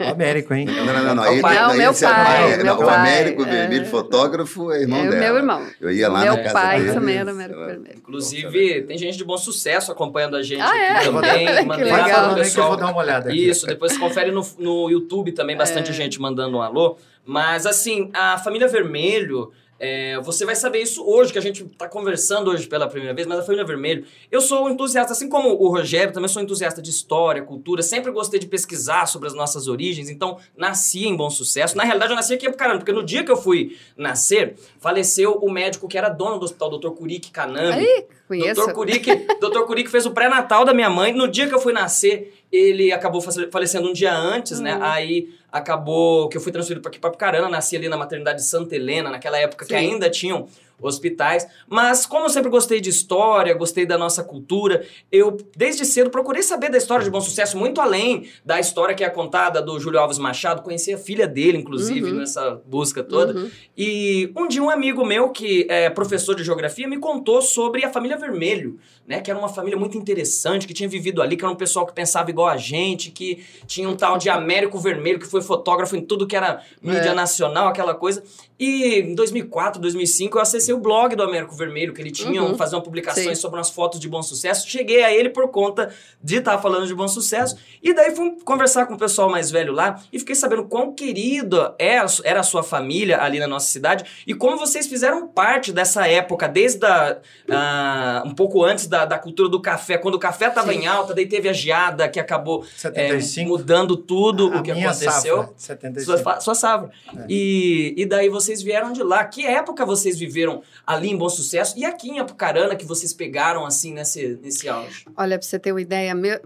O 0.00 0.08
Américo, 0.12 0.54
hein? 0.54 0.66
Não, 0.66 0.84
não, 0.86 0.92
não. 0.92 1.02
não. 1.02 1.14
Não, 1.16 1.32
Ele- 1.32 1.42
pai. 1.42 1.54
Não, 1.56 1.74
meu 1.74 1.90
é- 1.90 1.94
pai, 1.94 2.56
não, 2.58 2.64
meu 2.64 2.74
o 2.74 2.86
pai, 2.86 2.96
Américo 2.96 3.42
é. 3.42 3.50
Vermelho, 3.50 3.86
fotógrafo, 3.86 4.70
é 4.70 4.82
irmão 4.82 5.00
é 5.00 5.08
o 5.08 5.10
dela. 5.10 5.20
meu 5.24 5.36
irmão. 5.36 5.66
Eu 5.80 5.90
ia 5.90 6.08
lá 6.08 6.20
meu 6.22 6.36
na 6.36 6.42
casa 6.44 6.52
pai 6.54 6.78
dele. 6.80 6.92
também 6.94 7.16
era 7.16 7.30
Américo 7.32 7.58
ela- 7.58 7.66
Vermelho. 7.66 7.96
Inclusive, 7.98 8.82
tem 8.82 8.96
gente 8.96 9.18
de 9.18 9.24
bom 9.24 9.36
sucesso 9.36 9.90
acompanhando 9.90 10.36
a 10.36 10.42
gente 10.42 10.60
Ah, 10.62 10.76
é? 10.78 10.88
aqui 10.92 11.04
também. 11.06 11.46
Que 11.56 11.62
Mandei 11.64 11.84
legal. 11.86 11.98
lá 12.08 12.14
pro 12.26 12.34
que 12.34 12.40
eu 12.40 12.44
pessoal. 12.44 12.68
vou 12.68 12.76
dar 12.76 12.86
uma 12.86 12.98
olhada 12.98 13.30
aqui. 13.30 13.48
Isso, 13.48 13.66
depois 13.66 13.98
confere 13.98 14.30
no, 14.30 14.46
no 14.60 14.88
YouTube 14.90 15.32
também, 15.32 15.56
bastante 15.56 15.90
É. 15.90 15.92
gente 15.92 16.20
mandando 16.20 16.56
um 16.58 16.62
alô. 16.62 16.96
Mas 17.26 17.66
assim, 17.66 18.10
a 18.14 18.38
família 18.38 18.68
Vermelho, 18.68 19.52
é, 19.84 20.20
você 20.20 20.44
vai 20.44 20.54
saber 20.54 20.80
isso 20.80 21.04
hoje, 21.04 21.32
que 21.32 21.38
a 21.40 21.42
gente 21.42 21.64
tá 21.64 21.88
conversando 21.88 22.52
hoje 22.52 22.68
pela 22.68 22.86
primeira 22.86 23.12
vez, 23.12 23.26
mas 23.26 23.40
a 23.40 23.42
família 23.42 23.64
Vermelho, 23.64 24.06
eu 24.30 24.40
sou 24.40 24.66
um 24.66 24.70
entusiasta, 24.70 25.12
assim 25.12 25.28
como 25.28 25.48
o 25.48 25.66
Rogério, 25.66 26.12
também 26.12 26.28
sou 26.28 26.40
entusiasta 26.40 26.80
de 26.80 26.88
história, 26.88 27.42
cultura, 27.42 27.82
sempre 27.82 28.12
gostei 28.12 28.38
de 28.38 28.46
pesquisar 28.46 29.06
sobre 29.06 29.26
as 29.26 29.34
nossas 29.34 29.66
origens, 29.66 30.08
então 30.08 30.38
nasci 30.56 31.08
em 31.08 31.16
bom 31.16 31.28
sucesso. 31.28 31.76
Na 31.76 31.82
realidade, 31.82 32.12
eu 32.12 32.16
nasci 32.16 32.34
aqui, 32.34 32.48
caramba, 32.52 32.78
porque 32.78 32.92
no 32.92 33.02
dia 33.02 33.24
que 33.24 33.32
eu 33.32 33.36
fui 33.36 33.76
nascer, 33.96 34.54
faleceu 34.78 35.32
o 35.42 35.50
médico 35.50 35.88
que 35.88 35.98
era 35.98 36.08
dono 36.08 36.38
do 36.38 36.44
hospital, 36.44 36.78
Dr. 36.78 36.90
Kurique 36.90 37.32
Kanami. 37.32 37.72
Aí, 37.72 38.06
conheço. 38.28 38.64
Dr. 38.64 38.72
Curique, 38.72 39.16
Dr. 39.40 39.62
Curique 39.66 39.90
fez 39.90 40.06
o 40.06 40.12
pré-natal 40.12 40.64
da 40.64 40.72
minha 40.72 40.90
mãe. 40.90 41.12
No 41.12 41.26
dia 41.26 41.48
que 41.48 41.54
eu 41.54 41.60
fui 41.60 41.72
nascer, 41.72 42.41
ele 42.52 42.92
acabou 42.92 43.22
falecendo 43.50 43.88
um 43.88 43.92
dia 43.94 44.14
antes, 44.14 44.60
né? 44.60 44.76
Uhum. 44.76 44.82
Aí 44.82 45.34
acabou 45.50 46.28
que 46.28 46.36
eu 46.36 46.40
fui 46.40 46.52
transferido 46.52 46.82
para 46.82 46.90
aqui 46.90 46.98
para 46.98 47.10
Pucarana, 47.10 47.48
nasci 47.48 47.76
ali 47.76 47.88
na 47.88 47.96
maternidade 47.96 48.44
Santa 48.44 48.76
Helena, 48.76 49.10
naquela 49.10 49.38
época 49.38 49.64
Sim. 49.64 49.68
que 49.70 49.74
ainda 49.74 50.10
tinham 50.10 50.46
hospitais. 50.82 51.46
Mas 51.68 52.06
como 52.06 52.26
eu 52.26 52.30
sempre 52.30 52.50
gostei 52.50 52.80
de 52.80 52.90
história, 52.90 53.54
gostei 53.54 53.86
da 53.86 53.96
nossa 53.96 54.22
cultura, 54.22 54.84
eu 55.10 55.36
desde 55.56 55.84
cedo 55.84 56.10
procurei 56.10 56.42
saber 56.42 56.70
da 56.70 56.78
história 56.78 57.04
de 57.04 57.10
Bom 57.10 57.20
Sucesso, 57.20 57.56
muito 57.56 57.80
além 57.80 58.28
da 58.44 58.58
história 58.58 58.94
que 58.94 59.04
é 59.04 59.10
contada 59.10 59.62
do 59.62 59.78
Júlio 59.78 60.00
Alves 60.00 60.18
Machado. 60.18 60.62
Conheci 60.62 60.92
a 60.92 60.98
filha 60.98 61.26
dele, 61.26 61.58
inclusive, 61.58 62.10
uhum. 62.10 62.18
nessa 62.18 62.60
busca 62.66 63.02
toda. 63.02 63.38
Uhum. 63.38 63.50
E 63.76 64.32
um 64.36 64.48
dia 64.48 64.62
um 64.62 64.70
amigo 64.70 65.04
meu, 65.04 65.30
que 65.30 65.66
é 65.68 65.88
professor 65.90 66.34
de 66.34 66.44
geografia, 66.44 66.88
me 66.88 66.98
contou 66.98 67.40
sobre 67.42 67.84
a 67.84 67.90
família 67.90 68.16
Vermelho, 68.16 68.78
né? 69.06 69.20
Que 69.20 69.30
era 69.30 69.38
uma 69.38 69.48
família 69.48 69.78
muito 69.78 69.96
interessante, 69.96 70.66
que 70.66 70.74
tinha 70.74 70.88
vivido 70.88 71.22
ali, 71.22 71.36
que 71.36 71.44
era 71.44 71.52
um 71.52 71.56
pessoal 71.56 71.86
que 71.86 71.92
pensava 71.92 72.30
igual 72.30 72.48
a 72.48 72.56
gente, 72.56 73.10
que 73.10 73.44
tinha 73.66 73.88
um 73.88 73.96
tal 73.96 74.18
de 74.18 74.28
Américo 74.28 74.78
Vermelho, 74.78 75.18
que 75.18 75.26
foi 75.26 75.42
fotógrafo 75.42 75.96
em 75.96 76.02
tudo 76.02 76.26
que 76.26 76.36
era 76.36 76.62
mídia 76.80 77.10
é. 77.10 77.14
nacional, 77.14 77.68
aquela 77.68 77.94
coisa. 77.94 78.22
E 78.62 79.00
em 79.00 79.14
2004, 79.16 79.80
2005, 79.80 80.38
eu 80.38 80.40
acessei 80.40 80.72
o 80.72 80.78
blog 80.78 81.16
do 81.16 81.22
Américo 81.24 81.52
Vermelho, 81.52 81.92
que 81.92 82.00
ele 82.00 82.12
tinha, 82.12 82.40
uhum. 82.44 82.56
fazer 82.56 82.76
uma 82.76 82.82
publicações 82.82 83.26
Sim. 83.26 83.34
sobre 83.34 83.58
umas 83.58 83.70
fotos 83.70 83.98
de 83.98 84.08
bom 84.08 84.22
sucesso. 84.22 84.68
Cheguei 84.68 85.02
a 85.02 85.12
ele 85.12 85.30
por 85.30 85.48
conta 85.48 85.92
de 86.22 86.36
estar 86.36 86.52
tá 86.52 86.58
falando 86.62 86.86
de 86.86 86.94
bom 86.94 87.08
sucesso. 87.08 87.56
E 87.82 87.92
daí 87.92 88.14
fui 88.14 88.36
conversar 88.44 88.86
com 88.86 88.94
o 88.94 88.96
pessoal 88.98 89.28
mais 89.28 89.50
velho 89.50 89.72
lá 89.72 90.00
e 90.12 90.18
fiquei 90.20 90.36
sabendo 90.36 90.64
quão 90.66 90.94
querido 90.94 91.74
é 91.76 92.02
era 92.24 92.40
a 92.40 92.42
sua 92.42 92.62
família 92.62 93.20
ali 93.20 93.40
na 93.40 93.46
nossa 93.46 93.66
cidade 93.66 94.04
e 94.26 94.34
como 94.34 94.56
vocês 94.56 94.86
fizeram 94.86 95.26
parte 95.26 95.72
dessa 95.72 96.06
época, 96.06 96.48
desde 96.48 96.84
a, 96.86 97.18
uh, 97.48 98.28
um 98.28 98.34
pouco 98.34 98.64
antes 98.64 98.86
da, 98.86 99.04
da 99.04 99.18
cultura 99.18 99.48
do 99.48 99.60
café, 99.60 99.98
quando 99.98 100.14
o 100.14 100.18
café 100.18 100.46
estava 100.46 100.72
em 100.72 100.86
alta, 100.86 101.14
daí 101.14 101.26
teve 101.26 101.48
a 101.48 101.52
geada 101.52 102.08
que 102.08 102.18
acabou 102.18 102.64
é, 102.94 103.18
mudando 103.44 103.96
tudo 103.96 104.52
a 104.52 104.58
o 104.58 104.62
que 104.62 104.70
aconteceu. 104.70 105.38
Safra, 105.38 105.54
75. 105.56 106.18
Sua, 106.18 106.40
sua 106.40 106.54
safra. 106.54 106.90
É. 107.16 107.26
E, 107.28 107.94
e 107.96 108.06
daí 108.06 108.28
vocês 108.28 108.51
vieram 108.60 108.92
de 108.92 109.02
lá. 109.04 109.24
Que 109.24 109.46
época 109.46 109.86
vocês 109.86 110.18
viveram 110.18 110.62
ali 110.84 111.08
em 111.08 111.16
Bom 111.16 111.28
Sucesso 111.28 111.78
e 111.78 111.84
aqui 111.84 112.10
em 112.10 112.18
Apucarana 112.18 112.74
que 112.74 112.84
vocês 112.84 113.12
pegaram 113.12 113.64
assim 113.64 113.94
nesse, 113.94 114.38
nesse 114.42 114.68
auge? 114.68 115.06
Olha, 115.16 115.38
para 115.38 115.46
você 115.46 115.58
ter 115.60 115.70
uma 115.70 115.80
ideia, 115.80 116.12
meu, 116.14 116.40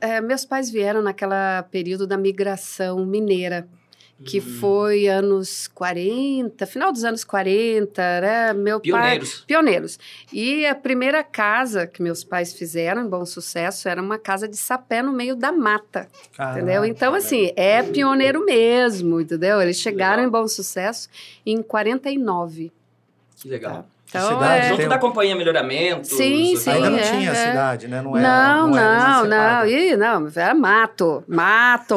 é, 0.00 0.20
meus 0.22 0.46
pais 0.46 0.70
vieram 0.70 1.02
naquela 1.02 1.62
período 1.64 2.06
da 2.06 2.16
migração 2.16 3.04
mineira 3.04 3.68
que 4.24 4.38
hum. 4.38 4.58
foi 4.60 5.08
anos 5.08 5.68
40, 5.68 6.66
final 6.66 6.92
dos 6.92 7.04
anos 7.04 7.24
40, 7.24 8.20
né? 8.20 8.52
Meu 8.52 8.80
pioneiros. 8.80 9.36
pai 9.36 9.46
pioneiros. 9.46 9.98
E 10.32 10.64
a 10.66 10.74
primeira 10.74 11.22
casa 11.22 11.86
que 11.86 12.02
meus 12.02 12.22
pais 12.24 12.52
fizeram 12.52 13.04
em 13.04 13.08
Bom 13.08 13.26
Sucesso 13.26 13.88
era 13.88 14.00
uma 14.00 14.18
casa 14.18 14.48
de 14.48 14.56
sapé 14.56 15.02
no 15.02 15.12
meio 15.12 15.34
da 15.34 15.52
mata, 15.52 16.08
Caraca, 16.36 16.58
entendeu? 16.58 16.84
Então 16.84 17.14
assim, 17.14 17.52
é 17.56 17.82
pioneiro 17.82 18.44
mesmo, 18.44 19.20
entendeu? 19.20 19.60
Eles 19.60 19.76
chegaram 19.76 20.22
Legal. 20.22 20.28
em 20.28 20.30
Bom 20.30 20.48
Sucesso 20.48 21.08
em 21.44 21.62
49. 21.62 22.72
Que 23.36 23.48
legal. 23.48 23.74
Tá? 23.74 23.84
Então, 24.12 24.28
cidade, 24.28 24.66
é... 24.66 24.68
Junto 24.68 24.88
da 24.90 24.98
companhia 24.98 25.34
Melhoramento. 25.34 26.06
Sim, 26.06 26.54
sim. 26.54 26.70
Ainda 26.70 26.90
não 26.90 26.98
é, 26.98 27.02
tinha 27.02 27.30
é. 27.30 27.34
cidade, 27.34 27.88
né? 27.88 28.02
Não, 28.02 28.14
era, 28.14 28.28
não, 28.28 28.68
não, 28.68 29.24
não. 29.24 29.28
não. 29.28 29.66
Ih, 29.66 29.96
não, 29.96 30.28
era 30.36 30.54
mato. 30.54 31.24
Mato. 31.26 31.96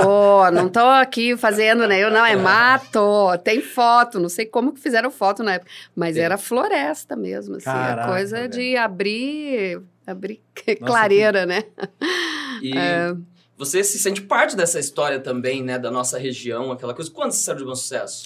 não 0.54 0.70
tô 0.70 0.80
aqui 0.80 1.36
fazendo, 1.36 1.86
né? 1.86 2.00
Eu 2.00 2.10
não, 2.10 2.26
é 2.26 2.38
mato. 2.38 3.38
Tem 3.44 3.62
foto. 3.62 4.18
Não 4.18 4.30
sei 4.30 4.46
como 4.46 4.72
que 4.72 4.80
fizeram 4.80 5.12
foto 5.12 5.44
na 5.44 5.56
época. 5.56 5.70
Mas 5.94 6.16
Sim. 6.16 6.22
era 6.22 6.38
floresta 6.38 7.18
mesmo, 7.18 7.58
assim. 7.58 7.66
Caraca, 7.66 8.04
a 8.04 8.08
coisa 8.08 8.48
de 8.48 8.78
abrir, 8.78 9.82
abrir 10.08 10.42
Nossa, 10.66 10.76
clareira, 10.86 11.42
que... 11.42 11.46
né? 11.48 11.64
E... 12.62 12.78
É... 12.78 13.14
Você 13.58 13.84
se 13.84 14.00
sente 14.00 14.22
parte 14.22 14.56
dessa 14.56 14.80
história 14.80 15.20
também, 15.20 15.62
né? 15.62 15.78
Da 15.78 15.92
nossa 15.92 16.18
região, 16.18 16.72
aquela 16.72 16.94
coisa. 16.94 17.12
Quando 17.12 17.32
você 17.32 17.44
saiu 17.44 17.58
de 17.58 17.66
bom 17.66 17.76
sucesso? 17.76 18.26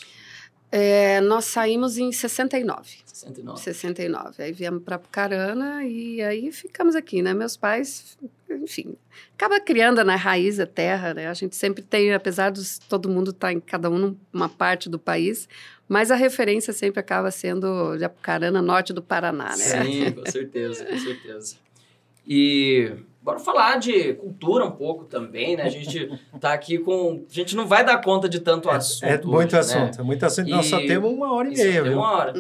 É, 0.71 1.19
nós 1.21 1.45
saímos 1.45 1.97
em 1.97 2.11
69. 2.11 2.97
69. 3.05 3.59
69. 3.59 4.43
Aí 4.43 4.51
viemos 4.51 4.83
para 4.83 4.99
Pucarana 4.99 5.83
e 5.83 6.21
aí 6.21 6.51
ficamos 6.51 6.95
aqui, 6.95 7.21
né? 7.21 7.33
Meus 7.33 7.57
pais, 7.57 8.17
enfim, 8.49 8.96
acaba 9.33 9.59
criando 9.59 10.03
na 10.03 10.15
raiz 10.15 10.59
a 10.59 10.67
terra, 10.67 11.13
né? 11.13 11.27
A 11.27 11.33
gente 11.33 11.55
sempre 11.55 11.81
tem, 11.81 12.13
apesar 12.13 12.51
de 12.51 12.61
todo 12.81 13.09
mundo 13.09 13.31
estar 13.31 13.48
tá 13.48 13.53
em 13.53 13.59
cada 13.59 13.89
um 13.89 14.15
numa 14.31 14.48
parte 14.48 14.89
do 14.89 15.00
país, 15.00 15.50
mas 15.87 16.11
a 16.11 16.15
referência 16.15 16.72
sempre 16.72 17.00
acaba 17.00 17.31
sendo 17.31 17.98
de 17.98 18.05
Apucarana, 18.05 18.61
norte 18.61 18.94
do 18.94 19.01
Paraná, 19.01 19.50
né? 19.50 19.83
Sim, 19.83 20.11
com 20.11 20.25
certeza, 20.29 20.85
com 20.85 20.98
certeza. 21.00 21.55
E 22.27 22.94
Bora 23.29 23.37
falar 23.37 23.77
de 23.77 24.15
cultura 24.15 24.65
um 24.65 24.72
pouco 24.72 25.05
também, 25.05 25.55
né? 25.55 25.61
A 25.61 25.70
gente 25.70 26.20
tá 26.39 26.51
aqui 26.51 26.79
com. 26.79 27.24
A 27.29 27.33
gente 27.33 27.55
não 27.55 27.68
vai 27.68 27.85
dar 27.85 28.01
conta 28.01 28.27
de 28.27 28.39
tanto 28.39 28.72
é, 28.72 28.75
assunto. 28.75 29.05
É 29.05 29.22
muito 29.22 29.35
hoje, 29.35 29.55
assunto, 29.55 29.98
né? 29.98 29.98
é 30.00 30.01
muito 30.01 30.25
assunto. 30.25 30.48
E... 30.48 30.51
Nós 30.51 30.65
só 30.65 30.79
temos 30.79 31.11
uma 31.11 31.31
hora 31.31 31.48
e 31.48 31.55
meia, 31.55 31.83
viu? 31.83 31.94
uma 31.94 32.11
hora. 32.11 32.33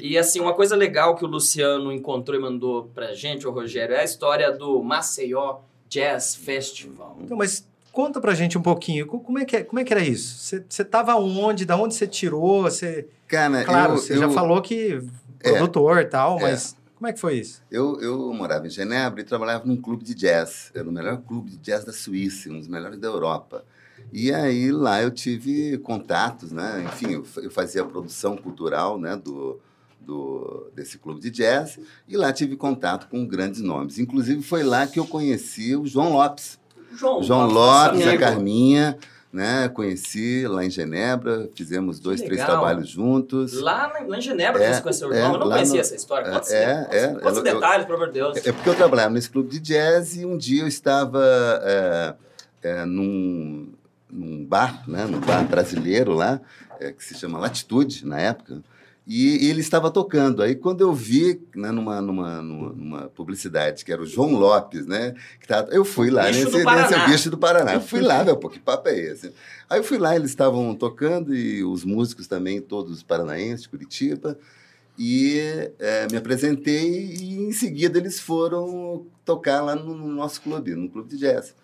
e 0.00 0.16
assim, 0.16 0.38
uma 0.38 0.54
coisa 0.54 0.76
legal 0.76 1.16
que 1.16 1.24
o 1.24 1.26
Luciano 1.26 1.90
encontrou 1.90 2.38
e 2.38 2.40
mandou 2.40 2.88
pra 2.94 3.14
gente, 3.14 3.48
o 3.48 3.50
Rogério, 3.50 3.96
é 3.96 4.00
a 4.02 4.04
história 4.04 4.52
do 4.52 4.80
Maceió 4.80 5.56
Jazz 5.88 6.36
Festival. 6.36 7.16
Então, 7.20 7.36
mas 7.36 7.66
conta 7.90 8.20
pra 8.20 8.32
gente 8.32 8.56
um 8.56 8.62
pouquinho, 8.62 9.08
como 9.08 9.40
é 9.40 9.44
que, 9.44 9.56
é, 9.56 9.64
como 9.64 9.80
é 9.80 9.84
que 9.84 9.92
era 9.92 10.04
isso? 10.04 10.62
Você 10.68 10.84
tava 10.84 11.16
onde? 11.16 11.64
Da 11.64 11.76
onde 11.76 11.96
você 11.96 12.06
tirou? 12.06 12.62
Você... 12.62 13.08
Cara, 13.26 13.64
claro, 13.64 13.94
você 13.94 14.12
eu... 14.12 14.18
já 14.18 14.30
falou 14.30 14.62
que 14.62 15.02
é. 15.42 15.50
produtor 15.50 15.98
e 15.98 16.04
tal, 16.04 16.38
mas... 16.38 16.74
É. 16.74 16.78
Como 16.98 17.06
é 17.06 17.12
que 17.12 17.20
foi 17.20 17.38
isso? 17.38 17.62
Eu, 17.70 18.00
eu 18.00 18.34
morava 18.34 18.66
em 18.66 18.70
Genebra 18.70 19.20
e 19.20 19.24
trabalhava 19.24 19.64
num 19.64 19.76
clube 19.76 20.02
de 20.02 20.16
jazz. 20.16 20.72
Era 20.74 20.88
o 20.88 20.90
melhor 20.90 21.18
clube 21.18 21.52
de 21.52 21.56
jazz 21.58 21.84
da 21.84 21.92
Suíça, 21.92 22.50
um 22.50 22.58
dos 22.58 22.66
melhores 22.66 22.98
da 22.98 23.06
Europa. 23.06 23.64
E 24.12 24.32
aí 24.32 24.72
lá 24.72 25.00
eu 25.00 25.12
tive 25.12 25.78
contatos, 25.78 26.50
né? 26.50 26.84
Enfim, 26.88 27.12
eu, 27.12 27.24
eu 27.36 27.52
fazia 27.52 27.82
a 27.82 27.84
produção 27.84 28.36
cultural, 28.36 28.98
né? 28.98 29.14
Do, 29.14 29.60
do, 30.00 30.72
desse 30.74 30.98
clube 30.98 31.20
de 31.20 31.30
jazz 31.30 31.78
e 32.08 32.16
lá 32.16 32.32
tive 32.32 32.56
contato 32.56 33.08
com 33.08 33.24
grandes 33.24 33.60
nomes. 33.60 34.00
Inclusive 34.00 34.42
foi 34.42 34.64
lá 34.64 34.84
que 34.84 34.98
eu 34.98 35.06
conheci 35.06 35.76
o 35.76 35.86
João 35.86 36.14
Lopes. 36.14 36.58
João, 36.96 37.22
João 37.22 37.46
Lopes, 37.46 38.00
Lopes 38.00 38.08
a 38.08 38.18
Carminha 38.18 38.98
né? 39.32 39.68
Conheci 39.68 40.46
lá 40.46 40.64
em 40.64 40.70
Genebra, 40.70 41.48
fizemos 41.54 41.98
dois, 42.00 42.20
três 42.20 42.42
trabalhos 42.44 42.88
juntos. 42.88 43.52
Lá, 43.60 43.92
lá 44.06 44.18
em 44.18 44.20
Genebra 44.20 44.62
é, 44.62 44.72
você 44.72 44.80
conheceu 44.80 45.08
o 45.08 45.12
João? 45.12 45.22
É, 45.22 45.34
eu 45.34 45.38
não 45.38 45.50
conhecia 45.50 45.74
no, 45.74 45.80
essa 45.80 45.94
história. 45.94 46.30
Quantos, 46.30 46.50
é, 46.50 46.74
quantos, 46.74 46.94
é, 46.94 47.14
quantos 47.20 47.42
detalhes, 47.42 47.86
pelo 47.86 47.96
amor 47.96 48.08
de 48.08 48.14
Deus? 48.14 48.36
É 48.38 48.52
porque 48.52 48.68
eu 48.68 48.74
trabalhava 48.74 49.10
nesse 49.10 49.28
clube 49.28 49.50
de 49.50 49.60
jazz 49.60 50.16
e 50.16 50.24
um 50.24 50.36
dia 50.36 50.62
eu 50.62 50.68
estava 50.68 51.22
é, 51.62 52.14
é, 52.62 52.84
num, 52.84 53.72
num 54.10 54.44
bar, 54.44 54.82
né? 54.88 55.04
Num 55.04 55.20
bar 55.20 55.44
brasileiro 55.44 56.14
lá, 56.14 56.40
é, 56.80 56.92
que 56.92 57.04
se 57.04 57.14
chama 57.14 57.38
Latitude, 57.38 58.06
na 58.06 58.18
época. 58.18 58.62
E, 59.08 59.46
e 59.46 59.48
ele 59.48 59.62
estava 59.62 59.90
tocando. 59.90 60.42
Aí, 60.42 60.54
quando 60.54 60.82
eu 60.82 60.92
vi, 60.92 61.40
né, 61.56 61.70
numa, 61.70 61.98
numa, 62.02 62.42
numa, 62.42 63.08
publicidade, 63.08 63.82
que 63.82 63.90
era 63.90 64.02
o 64.02 64.06
João 64.06 64.34
Lopes, 64.34 64.86
né? 64.86 65.14
Que 65.40 65.48
tava, 65.48 65.70
eu 65.70 65.82
fui 65.82 66.10
lá, 66.10 66.26
bicho 66.26 66.44
nesse, 66.44 66.62
nesse 66.62 67.10
bicho 67.10 67.30
do 67.30 67.38
Paraná. 67.38 67.72
Eu 67.72 67.80
fui 67.80 68.02
lá, 68.02 68.22
meu, 68.24 68.36
pô, 68.36 68.50
que 68.50 68.58
papo 68.58 68.86
é 68.90 68.98
esse? 68.98 69.32
Aí 69.70 69.80
eu 69.80 69.84
fui 69.84 69.96
lá, 69.96 70.14
eles 70.14 70.28
estavam 70.28 70.74
tocando, 70.74 71.34
e 71.34 71.64
os 71.64 71.86
músicos 71.86 72.26
também, 72.26 72.60
todos 72.60 73.02
paranaenses, 73.02 73.62
de 73.62 73.70
Curitiba. 73.70 74.38
E 74.98 75.38
é, 75.78 76.06
me 76.10 76.18
apresentei, 76.18 77.06
e 77.06 77.38
em 77.38 77.52
seguida 77.52 77.98
eles 77.98 78.20
foram 78.20 79.06
tocar 79.24 79.62
lá 79.62 79.74
no, 79.74 79.96
no 79.96 80.08
nosso 80.08 80.42
clube, 80.42 80.74
no 80.74 80.90
clube 80.90 81.08
de 81.08 81.16
jazz. 81.16 81.54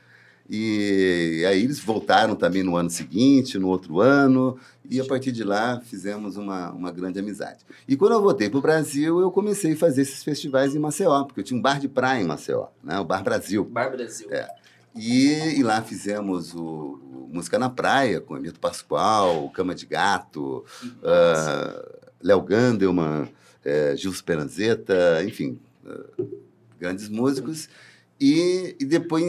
E 0.48 1.42
aí 1.48 1.62
eles 1.62 1.80
voltaram 1.80 2.36
também 2.36 2.62
no 2.62 2.76
ano 2.76 2.90
seguinte, 2.90 3.58
no 3.58 3.68
outro 3.68 4.00
ano, 4.00 4.58
e 4.88 5.00
a 5.00 5.04
partir 5.04 5.32
de 5.32 5.42
lá 5.42 5.80
fizemos 5.80 6.36
uma, 6.36 6.70
uma 6.70 6.92
grande 6.92 7.18
amizade. 7.18 7.64
E 7.88 7.96
quando 7.96 8.12
eu 8.12 8.20
voltei 8.20 8.50
para 8.50 8.58
o 8.58 8.62
Brasil, 8.62 9.20
eu 9.20 9.30
comecei 9.30 9.72
a 9.72 9.76
fazer 9.76 10.02
esses 10.02 10.22
festivais 10.22 10.74
em 10.74 10.78
Maceió, 10.78 11.24
porque 11.24 11.40
eu 11.40 11.44
tinha 11.44 11.58
um 11.58 11.62
bar 11.62 11.80
de 11.80 11.88
praia 11.88 12.22
em 12.22 12.26
Maceió, 12.26 12.66
né? 12.82 12.98
o 12.98 13.04
Bar 13.04 13.24
Brasil. 13.24 13.64
Bar 13.64 13.90
Brasil. 13.90 14.28
É. 14.30 14.46
E, 14.94 15.58
e, 15.58 15.62
lá 15.62 15.82
fizemos 15.82 16.54
o, 16.54 16.60
o, 16.62 17.28
Música 17.32 17.58
na 17.58 17.68
Praia, 17.68 18.20
com 18.20 18.36
Emito 18.36 18.60
Pascoal, 18.60 19.50
Cama 19.50 19.74
de 19.74 19.86
Gato, 19.86 20.64
uh, 20.84 22.00
Léo 22.22 22.40
Gandelman, 22.42 23.22
uh, 23.24 23.96
Gil 23.96 24.12
Speranzeta, 24.12 25.24
enfim, 25.24 25.58
uh, 25.84 26.28
grandes 26.78 27.08
músicos. 27.08 27.68
E, 28.20 28.76
e 28.78 28.84
depois 28.84 29.24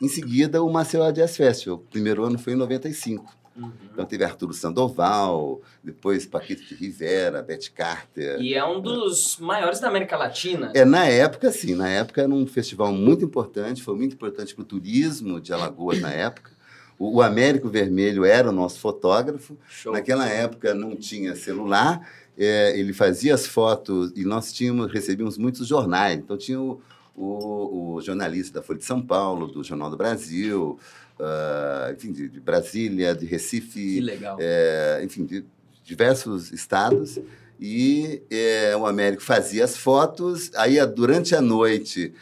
em 0.00 0.08
seguida, 0.08 0.62
o 0.62 0.70
Maceió 0.70 1.10
Jazz 1.10 1.36
Festival. 1.36 1.76
O 1.76 1.90
primeiro 1.90 2.24
ano 2.24 2.38
foi 2.38 2.54
em 2.54 2.56
95. 2.56 3.40
Uhum. 3.56 3.70
Então 3.92 4.04
teve 4.06 4.24
Arturo 4.24 4.52
Sandoval, 4.54 5.60
depois 5.82 6.24
Paquito 6.24 6.62
de 6.64 6.74
Rivera, 6.74 7.42
Beth 7.42 7.70
Carter. 7.74 8.40
E 8.40 8.54
é 8.54 8.64
um 8.64 8.80
dos 8.80 9.36
maiores 9.38 9.80
da 9.80 9.88
América 9.88 10.16
Latina. 10.16 10.72
É, 10.74 10.84
na 10.84 11.04
época, 11.04 11.50
sim. 11.50 11.74
Na 11.74 11.88
época 11.88 12.22
era 12.22 12.30
um 12.30 12.46
festival 12.46 12.92
muito 12.92 13.24
importante, 13.24 13.82
foi 13.82 13.94
muito 13.94 14.14
importante 14.14 14.54
para 14.54 14.62
o 14.62 14.64
turismo 14.64 15.40
de 15.40 15.52
Alagoas 15.52 16.00
na 16.00 16.10
época. 16.10 16.52
O, 16.98 17.16
o 17.16 17.22
Américo 17.22 17.68
Vermelho 17.68 18.24
era 18.24 18.48
o 18.48 18.52
nosso 18.52 18.78
fotógrafo. 18.78 19.58
Show. 19.68 19.92
Naquela 19.92 20.28
época 20.28 20.72
não 20.72 20.96
tinha 20.96 21.34
celular, 21.34 22.08
é, 22.38 22.78
ele 22.78 22.92
fazia 22.92 23.34
as 23.34 23.46
fotos 23.46 24.12
e 24.16 24.24
nós 24.24 24.52
tínhamos, 24.52 24.90
recebíamos 24.90 25.36
muitos 25.36 25.66
jornais. 25.66 26.18
Então 26.18 26.38
tinha 26.38 26.60
o, 26.60 26.80
o, 27.16 27.94
o 27.96 28.00
jornalista 28.00 28.60
da 28.60 28.62
Folha 28.62 28.78
de 28.78 28.84
São 28.84 29.00
Paulo, 29.00 29.46
do 29.46 29.62
Jornal 29.62 29.90
do 29.90 29.96
Brasil, 29.96 30.78
uh, 31.18 31.92
enfim, 31.92 32.12
de, 32.12 32.28
de, 32.28 32.40
Brasília, 32.40 33.14
de 33.14 33.26
Recife. 33.26 33.94
Que 33.94 34.00
legal. 34.00 34.36
É, 34.40 35.00
enfim, 35.04 35.24
de 35.24 35.44
diversos 35.84 36.52
estados. 36.52 37.18
E 37.60 38.22
é, 38.30 38.74
o 38.76 38.86
Américo 38.86 39.22
fazia 39.22 39.64
as 39.64 39.76
fotos, 39.76 40.50
aí 40.54 40.84
durante 40.86 41.34
a 41.34 41.42
noite 41.42 42.14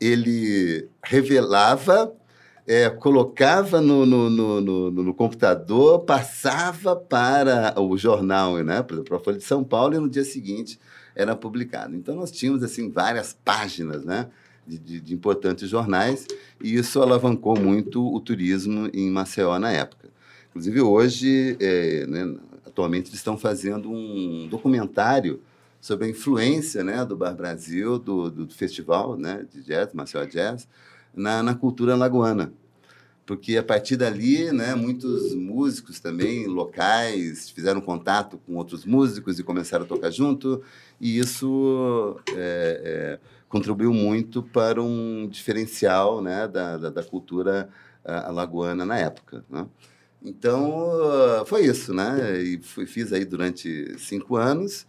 ele 0.00 0.88
revelava, 1.02 2.14
é, 2.66 2.88
colocava 2.88 3.80
no, 3.80 4.06
no, 4.06 4.30
no, 4.30 4.60
no, 4.60 4.90
no 4.90 5.14
computador, 5.14 6.00
passava 6.00 6.96
para 6.96 7.78
o 7.78 7.96
jornal, 7.98 8.56
né, 8.64 8.82
para 8.82 9.16
a 9.16 9.20
Folha 9.20 9.36
de 9.36 9.44
São 9.44 9.62
Paulo, 9.62 9.94
e 9.94 9.98
no 9.98 10.08
dia 10.08 10.24
seguinte 10.24 10.78
era 11.16 11.34
publicado. 11.34 11.96
Então 11.96 12.14
nós 12.14 12.30
tínhamos 12.30 12.62
assim 12.62 12.90
várias 12.90 13.32
páginas, 13.32 14.04
né? 14.04 14.28
De, 14.66 14.78
de, 14.78 15.00
de, 15.00 15.14
importantes 15.14 15.68
jornais, 15.68 16.26
e 16.60 16.74
isso 16.74 17.00
alavancou 17.00 17.56
muito 17.56 18.04
o 18.04 18.18
turismo 18.18 18.90
em 18.92 19.08
Maceió 19.08 19.60
na 19.60 19.70
época. 19.70 20.08
Inclusive, 20.50 20.80
hoje, 20.80 21.56
é, 21.60 22.04
né, 22.08 22.36
atualmente, 22.66 23.06
eles 23.06 23.20
estão 23.20 23.38
fazendo 23.38 23.88
um 23.88 24.48
documentário 24.48 25.40
sobre 25.80 26.06
a 26.06 26.10
influência 26.10 26.82
né, 26.82 27.04
do 27.04 27.16
Bar 27.16 27.36
Brasil, 27.36 27.96
do, 27.96 28.28
do, 28.28 28.52
festival 28.52 29.16
né, 29.16 29.46
de 29.54 29.62
jazz, 29.62 29.94
Maceió 29.94 30.24
Jazz, 30.24 30.66
na, 31.14 31.44
na 31.44 31.54
cultura 31.54 31.94
lagoana 31.94 32.52
porque 33.26 33.56
a 33.56 33.62
partir 33.62 33.96
dali, 33.96 34.52
né, 34.52 34.76
muitos 34.76 35.34
músicos 35.34 35.98
também 35.98 36.46
locais 36.46 37.50
fizeram 37.50 37.80
contato 37.80 38.38
com 38.46 38.54
outros 38.54 38.84
músicos 38.84 39.38
e 39.40 39.42
começaram 39.42 39.84
a 39.84 39.88
tocar 39.88 40.10
junto, 40.12 40.62
e 41.00 41.18
isso 41.18 42.16
é, 42.36 42.80
é, 42.84 43.18
contribuiu 43.48 43.92
muito 43.92 44.44
para 44.44 44.80
um 44.80 45.28
diferencial 45.28 46.22
né, 46.22 46.46
da, 46.46 46.76
da, 46.76 46.90
da 46.90 47.02
cultura 47.02 47.68
alagoana 48.04 48.86
na 48.86 48.96
época. 48.96 49.44
Né? 49.50 49.66
Então, 50.22 51.44
foi 51.46 51.66
isso, 51.66 51.92
né? 51.92 52.40
E 52.40 52.58
fui, 52.62 52.86
fiz 52.86 53.12
aí 53.12 53.24
durante 53.24 53.98
cinco 53.98 54.36
anos 54.36 54.86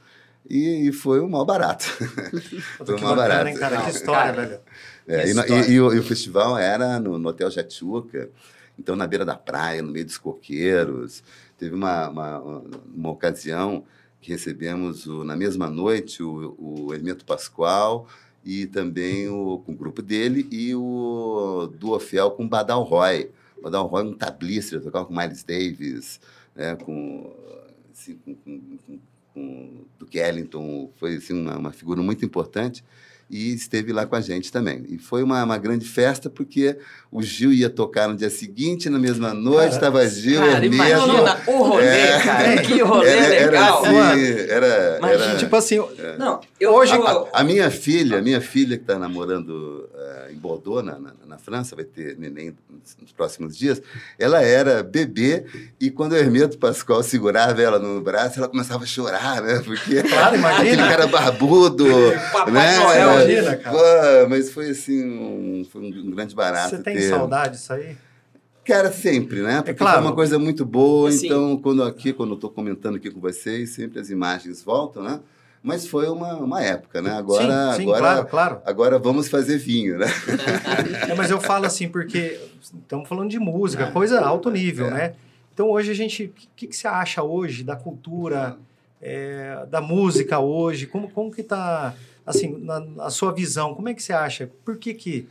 e, 0.49 0.87
e 0.87 0.91
foi 0.91 1.19
um 1.19 1.29
mal 1.29 1.45
barato. 1.45 1.85
foi 2.85 2.95
um 2.95 3.01
mal 3.01 3.15
barato. 3.15 3.47
Hein, 3.47 3.55
cara? 3.57 3.81
Que 3.81 3.89
história, 3.89 4.33
velho. 4.33 4.59
É, 5.07 5.25
e, 5.25 5.31
e, 5.31 5.71
e, 5.71 5.81
o, 5.81 5.93
e, 5.93 5.99
o, 5.99 6.03
festival 6.03 6.57
era 6.57 6.99
no, 6.99 7.17
no 7.17 7.29
Hotel 7.29 7.49
Jatiuca, 7.49 8.29
então 8.77 8.95
na 8.95 9.07
beira 9.07 9.23
da 9.23 9.35
praia, 9.35 9.81
no 9.81 9.91
meio 9.91 10.05
dos 10.05 10.17
coqueiros. 10.17 11.23
Teve 11.57 11.73
uma, 11.73 12.09
uma, 12.09 12.63
uma 12.93 13.09
ocasião 13.09 13.85
que 14.19 14.31
recebemos 14.31 15.07
o, 15.07 15.23
na 15.23 15.35
mesma 15.35 15.69
noite 15.69 16.21
o, 16.21 16.55
o 16.59 16.93
Hermeto 16.93 17.23
Pascoal 17.23 18.07
e 18.43 18.65
também 18.65 19.29
o, 19.29 19.61
com 19.65 19.71
o 19.71 19.75
grupo 19.75 20.01
dele 20.01 20.45
e 20.51 20.75
o 20.75 21.71
Duofel 21.79 22.31
com 22.31 22.43
o 22.43 22.49
Badal 22.49 22.83
Roy. 22.83 23.31
O 23.57 23.61
Badal 23.61 23.87
Roy, 23.87 24.03
um 24.03 24.13
tablista, 24.13 24.79
tocava 24.81 25.05
com 25.05 25.15
Miles 25.15 25.43
Davis, 25.43 26.19
né, 26.53 26.75
com, 26.75 27.33
assim, 27.93 28.15
com, 28.17 28.35
com, 28.35 28.77
com, 28.85 28.99
com 29.33 29.85
Duke 29.97 30.17
Ellington, 30.17 30.91
foi 30.97 31.15
assim, 31.15 31.33
uma, 31.33 31.57
uma 31.57 31.71
figura 31.71 32.01
muito 32.01 32.25
importante 32.25 32.83
e 33.29 33.53
esteve 33.53 33.91
lá 33.91 34.05
com 34.05 34.15
a 34.15 34.21
gente 34.21 34.51
também. 34.51 34.85
E 34.89 34.97
foi 34.97 35.21
uma, 35.21 35.43
uma 35.43 35.57
grande 35.57 35.85
festa, 35.85 36.29
porque 36.29 36.77
o 37.11 37.21
Gil 37.21 37.51
ia 37.51 37.69
tocar 37.69 38.07
no 38.07 38.15
dia 38.15 38.29
seguinte, 38.29 38.89
na 38.89 38.99
mesma 38.99 39.33
noite, 39.33 39.73
estava 39.73 40.07
Gil, 40.07 40.39
cara, 40.39 40.65
Hermeto. 40.65 40.75
imagina 40.75 41.41
o 41.47 41.63
rolê, 41.63 41.85
é, 41.85 42.19
cara, 42.19 42.61
que 42.61 42.81
rolê 42.81 43.09
era, 43.09 43.45
legal. 43.45 43.85
Era, 43.85 44.11
assim, 44.11 44.49
era, 44.49 44.97
imagina, 44.97 45.25
era, 45.25 45.37
tipo 45.37 45.55
assim, 45.55 45.79
é. 45.97 46.17
não, 46.17 46.39
eu, 46.59 46.73
hoje... 46.73 46.93
A, 46.93 46.97
a, 46.97 47.27
a, 47.33 47.43
minha 47.43 47.69
filha, 47.69 48.19
a 48.19 48.21
minha 48.21 48.41
filha 48.41 48.77
que 48.77 48.83
está 48.83 48.97
namorando 48.97 49.89
uh, 49.93 50.31
em 50.31 50.35
Bordeaux, 50.35 50.83
na, 50.83 50.97
na, 50.97 51.13
na, 51.25 51.37
França, 51.37 51.75
vai 51.75 51.85
ter 51.85 52.17
neném 52.17 52.55
nos 53.01 53.11
próximos 53.11 53.57
dias, 53.57 53.81
ela 54.17 54.41
era 54.41 54.83
bebê 54.83 55.45
e 55.79 55.91
quando 55.91 56.13
o 56.13 56.15
Hermeto 56.15 56.57
Pascoal 56.57 57.03
segurava 57.03 57.61
ela 57.61 57.79
no 57.79 58.01
braço, 58.01 58.39
ela 58.39 58.47
começava 58.47 58.83
a 58.83 58.87
chorar, 58.87 59.41
né? 59.41 59.61
Porque 59.63 60.03
claro, 60.03 60.35
imagina. 60.35 60.61
aquele 60.61 60.89
cara 60.89 61.07
barbudo, 61.07 61.85
Papai 62.31 62.53
né? 62.53 62.79
Noel, 62.79 63.16
imagina, 63.23 63.57
cara. 63.57 63.77
Pô, 63.77 64.29
mas 64.29 64.51
foi 64.51 64.69
assim, 64.69 65.03
um, 65.03 65.65
foi 65.65 65.81
um 65.81 66.11
grande 66.11 66.35
barato. 66.35 66.69
Você 66.69 66.81
tem 66.81 66.95
ter... 66.95 67.09
saudade 67.09 67.57
disso 67.57 67.73
aí? 67.73 67.95
Cara, 68.63 68.91
sempre, 68.91 69.41
né? 69.41 69.57
Porque 69.57 69.71
é 69.71 69.73
claro. 69.73 69.99
foi 69.99 70.07
uma 70.07 70.15
coisa 70.15 70.37
muito 70.37 70.65
boa, 70.65 71.09
Sim. 71.11 71.27
então 71.27 71.57
quando 71.57 71.83
aqui, 71.83 72.11
quando 72.11 72.31
eu 72.31 72.35
estou 72.35 72.49
comentando 72.49 72.97
aqui 72.97 73.09
com 73.09 73.19
vocês, 73.19 73.69
sempre 73.69 73.99
as 73.99 74.09
imagens 74.09 74.61
voltam, 74.61 75.01
né? 75.01 75.21
Mas 75.63 75.87
foi 75.87 76.07
uma, 76.07 76.35
uma 76.35 76.61
época, 76.61 77.01
né? 77.01 77.11
Agora, 77.11 77.71
sim, 77.71 77.77
sim, 77.77 77.83
agora, 77.83 77.99
claro, 77.99 78.27
claro. 78.27 78.61
agora 78.65 78.99
vamos 78.99 79.29
fazer 79.29 79.57
vinho, 79.57 79.97
né? 79.97 80.07
É, 81.09 81.15
mas 81.15 81.31
eu 81.31 81.39
falo 81.39 81.65
assim 81.65 81.87
porque 81.87 82.39
estamos 82.61 83.07
falando 83.07 83.29
de 83.29 83.39
música, 83.39 83.89
coisa 83.91 84.19
alto 84.19 84.49
nível, 84.49 84.87
É. 84.87 84.91
né? 84.91 85.13
Então 85.53 85.69
hoje 85.69 85.89
a 85.89 85.93
gente, 85.93 86.25
o 86.25 86.33
que, 86.55 86.67
que 86.67 86.75
você 86.75 86.87
acha 86.87 87.23
hoje 87.23 87.63
da 87.63 87.75
cultura, 87.75 88.57
é, 89.01 89.65
da 89.69 89.81
música 89.81 90.39
hoje? 90.39 90.85
Como, 90.85 91.09
como 91.09 91.31
que 91.31 91.41
tá, 91.41 91.95
assim, 92.27 92.55
na, 92.61 92.79
na 92.81 93.09
sua 93.09 93.31
visão, 93.31 93.73
como 93.73 93.89
é 93.89 93.93
que 93.95 94.03
você 94.03 94.13
acha? 94.13 94.51
Por 94.63 94.77
que 94.77 94.93
que... 94.93 95.27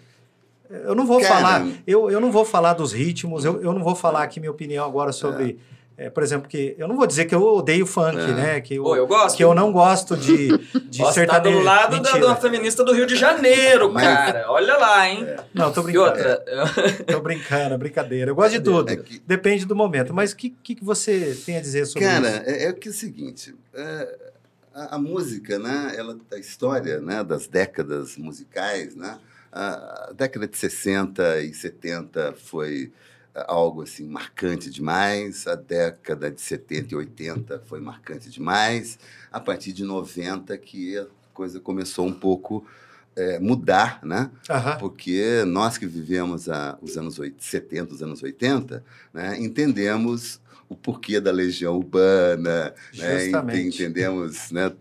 Eu 0.69 0.97
não 0.97 1.07
vou 1.07 1.21
Cara, 1.21 1.33
falar, 1.35 1.67
eu, 1.87 2.11
eu 2.11 2.21
não 2.21 2.33
vou 2.33 2.45
falar 2.45 2.73
dos 2.73 2.93
ritmos, 2.93 3.45
eu, 3.45 3.63
eu 3.63 3.73
não 3.73 3.85
vou 3.85 3.95
falar 3.95 4.25
aqui 4.25 4.41
minha 4.41 4.51
opinião 4.51 4.85
agora 4.85 5.13
sobre, 5.13 5.61
é, 5.97 6.11
por 6.11 6.25
exemplo, 6.25 6.49
que 6.49 6.75
eu 6.77 6.89
não 6.89 6.97
vou 6.97 7.07
dizer 7.07 7.27
que 7.27 7.35
eu 7.37 7.41
odeio 7.41 7.87
funk, 7.87 8.19
É. 8.19 8.27
né? 8.33 8.61
Que 8.61 8.75
eu, 8.75 8.83
Pô, 8.83 8.97
eu 8.97 9.07
gosto. 9.07 9.37
que 9.37 9.45
eu 9.45 9.55
não 9.55 9.71
gosto 9.71 10.17
de, 10.17 10.49
de 10.91 10.99
Nossa, 10.99 11.05
tá 11.05 11.35
sertanejo. 11.35 11.59
do 11.59 11.65
lado 11.65 11.91
da, 12.01 12.11
Mentira. 12.11 12.27
uma 12.27 12.35
feminista 12.35 12.83
do 12.83 12.93
Rio 12.93 13.07
de 13.07 13.15
Janeiro, 13.15 13.93
Mas- 13.93 14.03
cara. 14.03 14.47
Olha 14.51 14.77
lá, 14.77 15.09
hein? 15.09 15.25
Não, 15.55 15.71
tô 15.73 15.83
E 15.83 15.85
brincando. 15.85 16.05
outra, 16.07 16.45
Tô 17.07 17.21
brincando, 17.21 17.75
é 17.75 17.79
brincadeira. 17.79 18.31
Eu 18.33 18.35
gosto 18.35 18.51
de 18.55 18.61
tudo. 18.61 18.91
É 18.91 18.97
que- 18.97 19.23
Depende 19.25 19.67
do 19.67 19.77
momento. 19.77 20.13
Mas 20.13 20.33
o 20.33 20.37
que, 20.37 20.51
que, 20.51 20.75
que 20.75 20.85
você 20.85 21.41
tem 21.47 21.59
a 21.59 21.61
dizer 21.61 21.87
sobre 21.87 22.09
Cara, 22.09 22.29
isso? 22.29 22.43
é, 22.45 22.65
é 22.65 22.73
que 22.73 22.89
é 22.89 22.91
o 22.91 22.95
seguinte, 22.95 23.55
é, 23.73 24.19
a, 24.77 24.97
a 24.97 24.99
música, 24.99 25.59
né? 25.59 25.95
Ela, 25.97 26.19
a 26.33 26.37
história 26.39 27.01
né, 27.01 27.25
das 27.25 27.47
décadas 27.47 28.17
musicais, 28.17 28.95
né? 28.95 29.19
A, 29.51 30.09
a 30.11 30.13
década 30.13 30.47
de 30.47 30.57
60 30.57 31.41
e 31.41 31.55
70 31.55 32.35
foi 32.35 32.93
é, 33.35 33.45
algo 33.49 33.83
assim 33.83 34.07
marcante 34.07 34.71
demais, 34.71 35.47
a 35.47 35.55
década 35.55 36.31
de 36.31 36.41
70 36.41 36.93
e 36.93 36.97
80 36.97 37.63
foi 37.67 37.81
marcante 37.81 38.29
demais, 38.29 38.99
a 39.33 39.41
partir 39.41 39.73
de 39.73 39.83
90 39.83 40.57
que 40.59 40.99
a 40.99 41.07
coisa 41.33 41.59
começou 41.59 42.07
um 42.07 42.13
pouco 42.13 42.67
é, 43.15 43.39
mudar, 43.39 44.01
né? 44.05 44.31
Aham. 44.51 44.77
porque 44.79 45.43
nós 45.47 45.79
que 45.79 45.87
vivemos 45.87 46.51
a, 46.51 46.77
os 46.83 46.99
anos 46.99 47.19
oit- 47.19 47.43
70, 47.43 47.95
os 47.95 48.03
anos 48.03 48.23
80, 48.23 48.85
né, 49.15 49.41
entendemos 49.41 50.39
o 50.69 50.75
porquê 50.77 51.21
da 51.21 51.31
legião 51.31 51.77
urbana, 51.77 52.75
né, 52.97 53.21
Justamente. 53.21 53.83
entendemos, 53.83 54.51
né, 54.51 54.73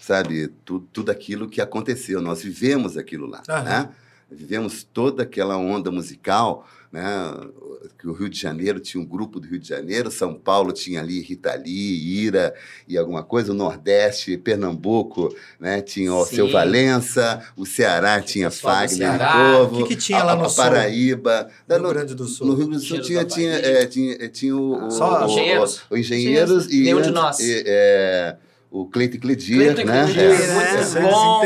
sabe, 0.00 0.48
tudo, 0.64 0.86
tudo 0.92 1.10
aquilo 1.10 1.48
que 1.48 1.60
aconteceu, 1.60 2.20
nós 2.20 2.42
vivemos 2.42 2.96
aquilo 2.96 3.26
lá, 3.26 3.42
Aham. 3.48 3.64
né? 3.64 3.88
Vivemos 4.34 4.82
toda 4.84 5.22
aquela 5.22 5.56
onda 5.56 5.90
musical, 5.90 6.66
né? 6.92 7.02
Que 7.98 8.06
o 8.08 8.12
Rio 8.12 8.28
de 8.28 8.38
Janeiro 8.38 8.78
tinha 8.80 9.02
um 9.02 9.06
grupo 9.06 9.40
do 9.40 9.46
Rio 9.48 9.58
de 9.58 9.68
Janeiro, 9.68 10.10
São 10.10 10.34
Paulo 10.34 10.72
tinha 10.72 11.00
ali 11.00 11.20
Rita 11.20 11.54
Lee, 11.54 12.22
Ira 12.24 12.54
e 12.86 12.96
alguma 12.98 13.22
coisa, 13.22 13.52
o 13.52 13.54
Nordeste, 13.54 14.36
Pernambuco, 14.38 15.34
né? 15.58 15.80
Tinha 15.80 16.12
o 16.14 16.24
Sim. 16.24 16.36
seu 16.36 16.50
Valença, 16.50 17.42
o 17.56 17.64
Ceará 17.66 18.20
tinha 18.20 18.50
Fagner 18.50 18.88
Ceará. 19.08 19.32
Povo, 19.58 19.82
O 19.82 19.86
que 19.86 19.94
que 19.96 20.02
tinha 20.02 20.20
a- 20.20 20.24
lá 20.24 20.36
no 20.36 20.44
a 20.44 20.48
sul? 20.48 20.62
Paraíba, 20.64 21.50
Da- 21.66 21.78
Rio 21.78 21.88
Grande 21.88 22.14
do 22.14 22.26
Sul. 22.26 22.46
No 22.46 22.54
Rio 22.54 22.66
Grande 22.68 22.82
do 22.82 22.86
Sul 22.88 22.98
Engenheiros 22.98 23.34
tinha, 23.34 23.52
tinha, 23.60 23.72
é, 23.72 23.86
tinha, 23.86 24.28
tinha 24.28 24.56
o, 24.56 24.90
Só 24.90 25.22
o- 25.24 25.30
engenheiros. 25.30 25.82
o- 25.90 25.94
o 25.94 25.96
engenheiros 25.98 26.66
e 26.72 26.82
Nenhum 26.82 27.00
de 27.02 27.10
nós. 27.10 27.38
e, 27.40 27.64
é, 27.66 28.36
o 28.76 28.86
Cleiton 28.86 29.18
Cledir, 29.20 29.72
Cleiton 29.72 29.84
né? 29.84 30.00
É. 30.00 30.04
muito 30.04 30.20
É, 30.20 30.82
você 30.82 31.00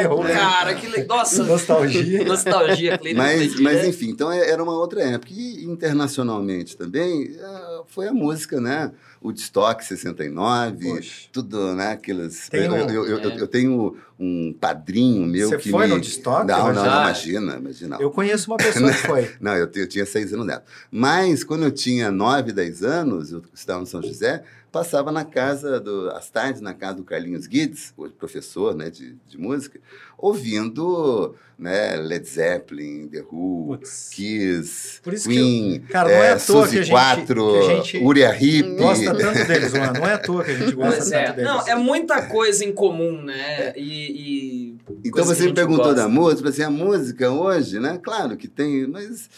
bom, 0.08 0.24
né? 0.24 0.32
cara. 0.32 0.74
Que 0.74 0.86
le... 0.86 1.04
Nossa, 1.04 1.44
Nostalgia. 1.44 2.24
nostalgia, 2.24 2.96
Cleiton 2.96 3.18
Mas, 3.18 3.60
mas 3.60 3.86
enfim, 3.86 4.08
então 4.08 4.32
é- 4.32 4.48
era 4.48 4.62
uma 4.62 4.72
outra 4.72 5.02
época. 5.02 5.30
E 5.34 5.62
internacionalmente 5.62 6.74
também 6.74 7.36
eh, 7.38 7.80
foi 7.86 8.08
a 8.08 8.14
música, 8.14 8.58
né? 8.62 8.92
O 9.20 9.30
Destock 9.32 9.84
69, 9.84 10.88
Poxa. 10.88 11.28
tudo, 11.32 11.74
né? 11.74 11.92
Aqueles. 11.92 12.48
Tem 12.48 12.62
eu, 12.64 12.72
um- 12.72 12.76
eu, 12.76 13.04
eu, 13.04 13.18
eu- 13.18 13.30
é. 13.30 13.40
eu 13.40 13.46
tenho 13.46 13.96
um 14.18 14.54
padrinho 14.58 15.26
meu 15.26 15.48
Você 15.50 15.58
que. 15.58 15.70
foi 15.70 15.86
me... 15.86 15.94
no 15.94 16.00
Destock, 16.00 16.46
Não, 16.46 16.72
não, 16.72 16.74
não, 16.74 16.84
imagina, 17.02 17.56
imagina. 17.56 17.96
Eu 18.00 18.10
conheço 18.10 18.50
uma 18.50 18.56
pessoa 18.56 18.90
que 18.90 19.06
foi. 19.06 19.30
Não, 19.40 19.54
eu, 19.54 19.66
tinha 19.86 20.06
seis 20.06 20.32
anos 20.32 20.46
neto. 20.46 20.62
Mas 20.90 21.44
quando 21.44 21.64
eu 21.64 21.70
tinha 21.70 22.10
nove, 22.10 22.52
dez 22.52 22.82
anos, 22.82 23.32
eu 23.32 23.42
estava 23.52 23.80
no 23.80 23.86
São 23.86 24.02
José, 24.02 24.42
passava 24.70 25.10
na 25.10 25.24
casa, 25.24 25.80
do, 25.80 26.10
às 26.10 26.28
tardes, 26.30 26.60
na 26.60 26.74
casa 26.74 26.94
do 26.96 27.04
Carlinhos 27.04 27.46
Guides, 27.46 27.92
hoje 27.96 28.12
professor 28.14 28.74
né, 28.74 28.90
de, 28.90 29.16
de 29.26 29.38
música, 29.38 29.80
ouvindo 30.16 31.34
né, 31.58 31.96
Led 31.96 32.28
Zeppelin, 32.28 33.08
The 33.08 33.22
Who, 33.22 33.68
Putz. 33.78 34.10
Kiss, 34.12 35.00
Por 35.02 35.14
isso 35.14 35.28
que 35.28 35.34
Queen, 35.34 35.80
Cara, 35.88 36.08
não 36.08 36.16
é 36.16 36.26
é, 36.28 36.32
à 36.32 36.38
toa 36.38 36.66
Suzy 36.66 36.70
que 36.72 36.78
a 36.78 36.82
gente, 36.82 36.90
4, 36.90 37.50
que 37.50 37.58
a 37.58 37.74
gente 37.74 37.96
Uriah 38.04 38.36
Heep. 38.42 38.76
gosta 38.76 39.14
tanto 39.14 39.46
deles, 39.46 39.72
Luan. 39.72 39.92
Não 39.92 40.06
é 40.06 40.12
à 40.12 40.18
toa 40.18 40.44
que 40.44 40.50
a 40.50 40.54
gente 40.54 40.72
gosta 40.72 40.96
Pois 40.96 41.10
tanto 41.10 41.14
é. 41.14 41.32
deles. 41.32 41.44
Não, 41.50 41.66
é 41.66 41.74
muita 41.74 42.22
coisa 42.26 42.64
em 42.64 42.72
comum, 42.72 43.22
né? 43.22 43.72
E. 43.76 43.82
e 43.82 44.78
Então 45.04 45.24
você 45.24 45.46
me 45.46 45.54
perguntou 45.54 45.86
gosta. 45.86 46.02
da 46.02 46.08
música, 46.08 46.48
assim, 46.48 46.62
a 46.62 46.70
música 46.70 47.30
hoje, 47.30 47.80
né? 47.80 47.98
Claro 48.02 48.36
que 48.36 48.46
tem, 48.46 48.86
mas 48.86 49.28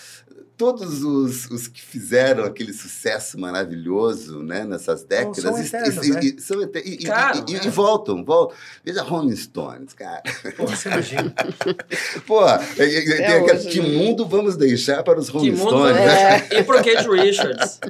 todos 0.60 1.02
os, 1.02 1.46
os 1.50 1.66
que 1.68 1.80
fizeram 1.80 2.44
aquele 2.44 2.74
sucesso 2.74 3.40
maravilhoso, 3.40 4.42
né, 4.42 4.62
nessas 4.66 5.02
décadas, 5.04 5.38
são 5.42 5.56
e- 5.58 5.64
eternos, 5.66 6.06
e, 6.06 6.10
né? 6.10 6.20
e- 6.22 6.40
são 6.40 6.60
ete- 6.62 6.82
e- 6.84 6.98
Cara, 7.06 7.42
e- 7.48 7.52
e- 7.52 7.56
é. 7.56 7.64
e 7.64 7.70
voltam, 7.70 8.22
voltam. 8.22 8.54
Veja 8.84 9.02
Rolling 9.02 9.34
Stones, 9.34 9.94
cara. 9.94 10.22
Pô, 10.58 10.66
você 10.66 10.90
imagina. 10.90 11.32
Pô, 12.26 12.46
é- 12.46 12.58
é- 12.76 12.76
tem 12.76 13.24
aquele- 13.26 13.52
hoje, 13.56 13.68
que 13.70 13.80
né? 13.80 13.88
mundo 13.88 14.26
vamos 14.26 14.54
deixar 14.58 15.02
para 15.02 15.18
os 15.18 15.28
Que 15.30 15.32
Rolling 15.38 15.50
mundo 15.52 15.68
Stones, 15.70 15.96
é. 15.96 16.04
né? 16.06 16.48
E 16.60 16.62
pro 16.62 16.76
Kate 16.76 17.08
Richards. 17.08 17.80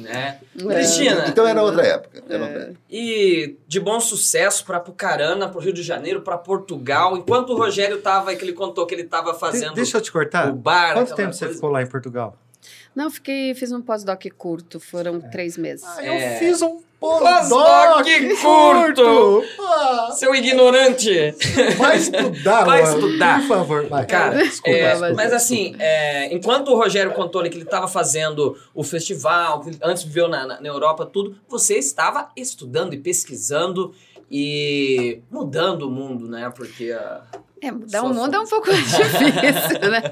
Né? 0.00 0.38
Cristina, 0.56 1.24
Então 1.28 1.46
era 1.46 1.62
outra 1.62 1.86
época. 1.86 2.22
Era 2.28 2.38
É. 2.44 2.46
outra 2.46 2.62
época. 2.64 2.80
e 2.90 3.56
de 3.68 3.80
bom 3.80 4.00
sucesso 4.00 4.64
pra 4.64 4.80
Pucarana, 4.80 5.48
pro 5.48 5.60
Rio 5.60 5.72
de 5.72 5.82
Janeiro, 5.82 6.22
pra 6.22 6.36
Portugal. 6.36 7.16
Enquanto 7.16 7.50
o 7.50 7.56
Rogério 7.56 8.00
tava, 8.00 8.34
que 8.34 8.44
ele 8.44 8.52
contou 8.52 8.86
que 8.86 8.94
ele 8.94 9.04
tava 9.04 9.34
fazendo 9.34 9.70
De- 9.70 9.76
Deixa 9.76 9.96
eu 9.98 10.00
te 10.00 10.10
cortar. 10.10 10.48
o 10.50 10.54
bar. 10.54 10.94
Quanto 10.94 11.14
tempo 11.14 11.32
você 11.32 11.44
coisa. 11.44 11.54
ficou 11.54 11.70
lá 11.70 11.82
em 11.82 11.86
Portugal? 11.86 12.36
Não, 12.94 13.08
fiquei, 13.10 13.54
fiz 13.54 13.70
um 13.72 13.80
pós-doc 13.80 14.22
curto, 14.36 14.80
foram 14.80 15.20
três 15.20 15.56
meses. 15.56 15.84
Ah, 15.86 16.04
É. 16.04 16.34
eu 16.34 16.38
fiz 16.40 16.60
um 16.60 16.80
Pós-doc 17.00 18.06
curto! 18.42 19.42
Ah, 19.58 20.10
Seu 20.12 20.34
ignorante! 20.34 21.34
vai 21.78 21.96
estudar, 21.96 22.64
Vai 22.66 22.82
estudar. 22.82 23.40
Por 23.40 23.48
favor, 23.48 23.86
vai. 23.86 24.04
Cara, 24.06 24.36
desculpa, 24.36 24.68
é, 24.76 24.90
desculpa. 24.90 25.14
mas 25.14 25.32
assim, 25.32 25.74
é, 25.78 26.32
enquanto 26.34 26.68
o 26.68 26.76
Rogério 26.76 27.12
contou 27.12 27.40
ali 27.40 27.48
que 27.48 27.56
ele 27.56 27.64
estava 27.64 27.88
fazendo 27.88 28.54
o 28.74 28.84
festival, 28.84 29.62
que 29.62 29.70
antes 29.82 30.02
viveu 30.02 30.28
na, 30.28 30.46
na, 30.46 30.60
na 30.60 30.68
Europa, 30.68 31.06
tudo, 31.06 31.36
você 31.48 31.78
estava 31.78 32.28
estudando 32.36 32.92
e 32.92 32.98
pesquisando 32.98 33.94
e 34.30 35.20
mudando 35.30 35.88
o 35.88 35.90
mundo, 35.90 36.28
né? 36.28 36.52
Porque 36.54 36.92
a, 36.92 37.22
É, 37.62 37.70
mudar 37.70 38.02
o 38.02 38.14
mundo 38.14 38.34
é 38.34 38.40
um 38.40 38.46
pouco 38.46 38.68
difícil, 38.72 39.90
né? 39.90 40.02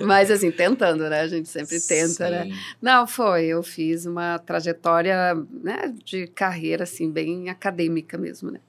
Mas 0.00 0.30
assim, 0.30 0.50
tentando, 0.50 1.08
né? 1.08 1.20
A 1.20 1.28
gente 1.28 1.48
sempre 1.48 1.80
tenta, 1.80 2.30
né? 2.30 2.44
Sim. 2.44 2.52
Não, 2.80 3.06
foi. 3.06 3.46
Eu 3.46 3.62
fiz 3.62 4.06
uma 4.06 4.38
trajetória 4.38 5.34
né, 5.62 5.92
de 6.04 6.28
carreira, 6.28 6.84
assim, 6.84 7.10
bem 7.10 7.48
acadêmica 7.48 8.16
mesmo, 8.16 8.50
né? 8.50 8.60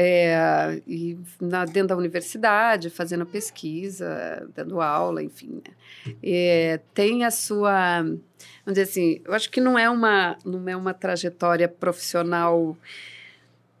É, 0.00 0.80
e 0.86 1.18
na, 1.40 1.64
dentro 1.64 1.88
da 1.88 1.96
universidade, 1.96 2.90
fazendo 2.90 3.24
pesquisa, 3.24 4.46
dando 4.54 4.80
aula, 4.80 5.22
enfim. 5.22 5.62
Né? 5.66 6.14
É, 6.22 6.80
tem 6.92 7.24
a 7.24 7.30
sua... 7.30 8.02
Vamos 8.02 8.78
dizer 8.78 8.82
assim, 8.82 9.20
eu 9.24 9.32
acho 9.32 9.50
que 9.50 9.60
não 9.60 9.78
é 9.78 9.88
uma, 9.88 10.36
não 10.44 10.68
é 10.68 10.76
uma 10.76 10.92
trajetória 10.92 11.66
profissional 11.66 12.76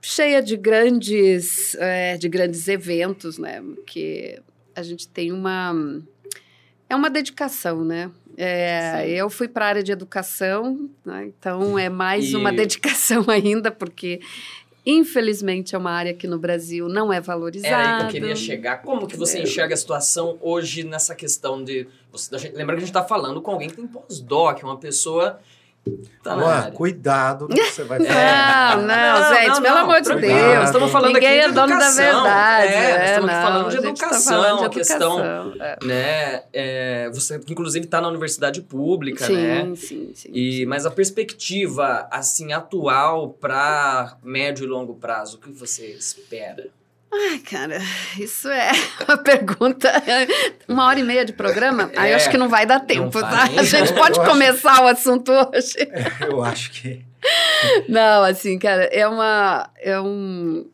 cheia 0.00 0.40
de 0.42 0.56
grandes, 0.56 1.74
é, 1.76 2.16
de 2.16 2.28
grandes 2.28 2.68
eventos, 2.68 3.38
né? 3.38 3.62
Que 3.86 4.38
a 4.74 4.82
gente 4.82 5.08
tem 5.08 5.32
uma... 5.32 5.74
É 6.88 6.96
uma 6.96 7.10
dedicação, 7.10 7.84
né? 7.84 8.10
É, 8.36 9.06
eu 9.10 9.28
fui 9.28 9.48
para 9.48 9.64
a 9.64 9.68
área 9.68 9.82
de 9.82 9.90
educação, 9.92 10.88
né? 11.04 11.26
então 11.26 11.76
é 11.78 11.88
mais 11.88 12.30
E- 12.30 12.36
uma 12.36 12.50
dedicação 12.52 13.24
ainda, 13.28 13.70
porque 13.70 14.20
infelizmente 14.86 15.74
é 15.74 15.78
uma 15.78 15.90
área 15.90 16.14
que 16.14 16.26
no 16.26 16.38
Brasil 16.38 16.88
não 16.88 17.12
é 17.12 17.20
valorizada. 17.20 17.74
Era 17.74 17.92
aí 17.96 17.98
que 17.98 18.04
eu 18.16 18.20
queria 18.20 18.36
chegar. 18.36 18.78
Como 18.82 19.06
que 19.06 19.16
você 19.16 19.38
É. 19.38 19.42
enxerga 19.42 19.74
a 19.74 19.76
situação 19.76 20.38
hoje 20.40 20.84
nessa 20.84 21.14
questão 21.14 21.62
de. 21.62 21.86
Você, 22.12 22.34
lembra 22.54 22.76
que 22.76 22.82
a 22.82 22.86
gente 22.86 22.90
está 22.90 23.04
falando 23.04 23.42
com 23.42 23.50
alguém 23.50 23.68
que 23.68 23.76
tem 23.76 23.86
pós-doc, 23.86 24.62
uma 24.62 24.78
pessoa. 24.78 25.40
Tá 26.22 26.36
na 26.36 26.42
Luan, 26.42 26.52
área. 26.54 26.72
cuidado 26.72 27.48
que 27.48 27.64
você 27.64 27.84
vai 27.84 27.98
Não, 28.00 28.06
falar. 28.06 28.76
não, 28.76 28.86
Não, 28.86 29.34
gente, 29.34 29.48
não, 29.48 29.62
pelo 29.62 29.74
não, 29.74 29.82
amor 29.82 30.00
de. 30.00 30.14
Deus. 30.14 30.64
Estamos 30.64 30.90
falando 30.92 31.14
Ninguém 31.14 31.28
aqui 31.28 31.38
de 31.38 31.44
é 31.44 31.52
dono 31.52 31.66
da 31.68 31.74
educação. 31.74 32.22
verdade. 32.22 32.72
É, 32.72 32.76
É, 32.76 33.04
estamos 33.06 33.30
aqui 33.30 33.36
não, 33.38 33.42
falando 33.42 33.64
de 33.68 33.72
gente 33.76 33.82
tá 33.82 33.88
educação, 33.88 34.42
falando 34.42 34.58
de 34.58 34.64
a 34.64 34.68
questão- 34.68 35.18
educação, 35.20 35.54
é. 35.60 35.76
né? 35.84 36.42
É, 36.52 37.10
você 37.12 37.40
inclusive 37.48 37.84
está 37.84 38.00
na 38.00 38.08
universidade 38.08 38.60
pública, 38.62 39.24
Sim, 39.26 39.36
né? 39.36 39.72
sim, 39.76 40.10
sim. 40.14 40.28
E, 40.32 40.66
mas 40.66 40.84
a 40.86 40.90
perspectiva 40.90 42.06
assim 42.10 42.52
atual 42.52 43.30
para 43.30 44.16
médio 44.22 44.64
e 44.64 44.66
longo 44.66 44.94
prazo, 44.94 45.36
o 45.36 45.40
que 45.40 45.50
você 45.50 45.86
espera? 45.86 46.66
Ai, 47.12 47.38
cara, 47.38 47.78
isso 48.18 48.48
é 48.48 48.70
uma 49.08 49.16
pergunta. 49.18 49.90
Uma 50.68 50.86
hora 50.86 51.00
e 51.00 51.02
meia 51.02 51.24
de 51.24 51.32
programa? 51.32 51.90
Aí 51.96 52.10
É, 52.10 52.12
eu 52.12 52.16
acho 52.16 52.30
que 52.30 52.36
não 52.36 52.48
vai 52.48 52.66
dar 52.66 52.80
tempo, 52.80 53.18
tá? 53.20 53.44
A 53.44 53.62
gente 53.62 53.92
pode 53.94 54.18
Eu 54.18 54.22
acho- 54.22 54.30
começar 54.30 54.82
o 54.84 54.86
assunto 54.88 55.32
hoje. 55.32 55.74
Eu 56.28 56.42
acho 56.42 56.70
que. 56.72 57.04
Não, 57.88 58.22
assim, 58.22 58.58
cara, 58.58 58.84
é 58.84 59.06
uma. 59.08 59.68
É 59.78 60.00
um. 60.00 60.68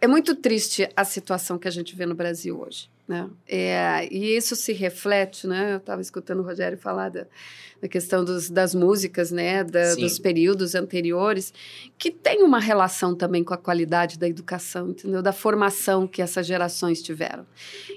É 0.00 0.06
muito 0.08 0.34
triste 0.34 0.88
a 0.96 1.04
situação 1.04 1.56
que 1.58 1.68
a 1.68 1.70
gente 1.70 1.94
vê 1.94 2.04
no 2.06 2.14
Brasil 2.14 2.60
hoje. 2.60 2.90
Né? 3.06 3.28
É, 3.48 4.08
e 4.10 4.36
isso 4.36 4.54
se 4.56 4.72
reflete, 4.72 5.46
né? 5.46 5.72
Eu 5.74 5.76
estava 5.78 6.00
escutando 6.02 6.40
o 6.40 6.42
Rogério 6.42 6.76
falar 6.78 7.08
da, 7.08 7.26
da 7.82 7.88
questão 7.88 8.24
dos, 8.24 8.48
das 8.48 8.76
músicas, 8.76 9.32
né? 9.32 9.64
Da, 9.64 9.86
Sim. 9.86 10.02
dos 10.02 10.16
períodos 10.16 10.76
anteriores, 10.76 11.52
que 11.98 12.12
tem 12.12 12.44
uma 12.44 12.60
relação 12.60 13.12
também 13.12 13.42
com 13.42 13.52
a 13.52 13.56
qualidade 13.56 14.20
da 14.20 14.28
educação, 14.28 14.90
entendeu? 14.90 15.20
Da 15.20 15.32
formação 15.32 16.06
que 16.06 16.22
essas 16.22 16.46
gerações 16.46 17.02
tiveram. 17.02 17.44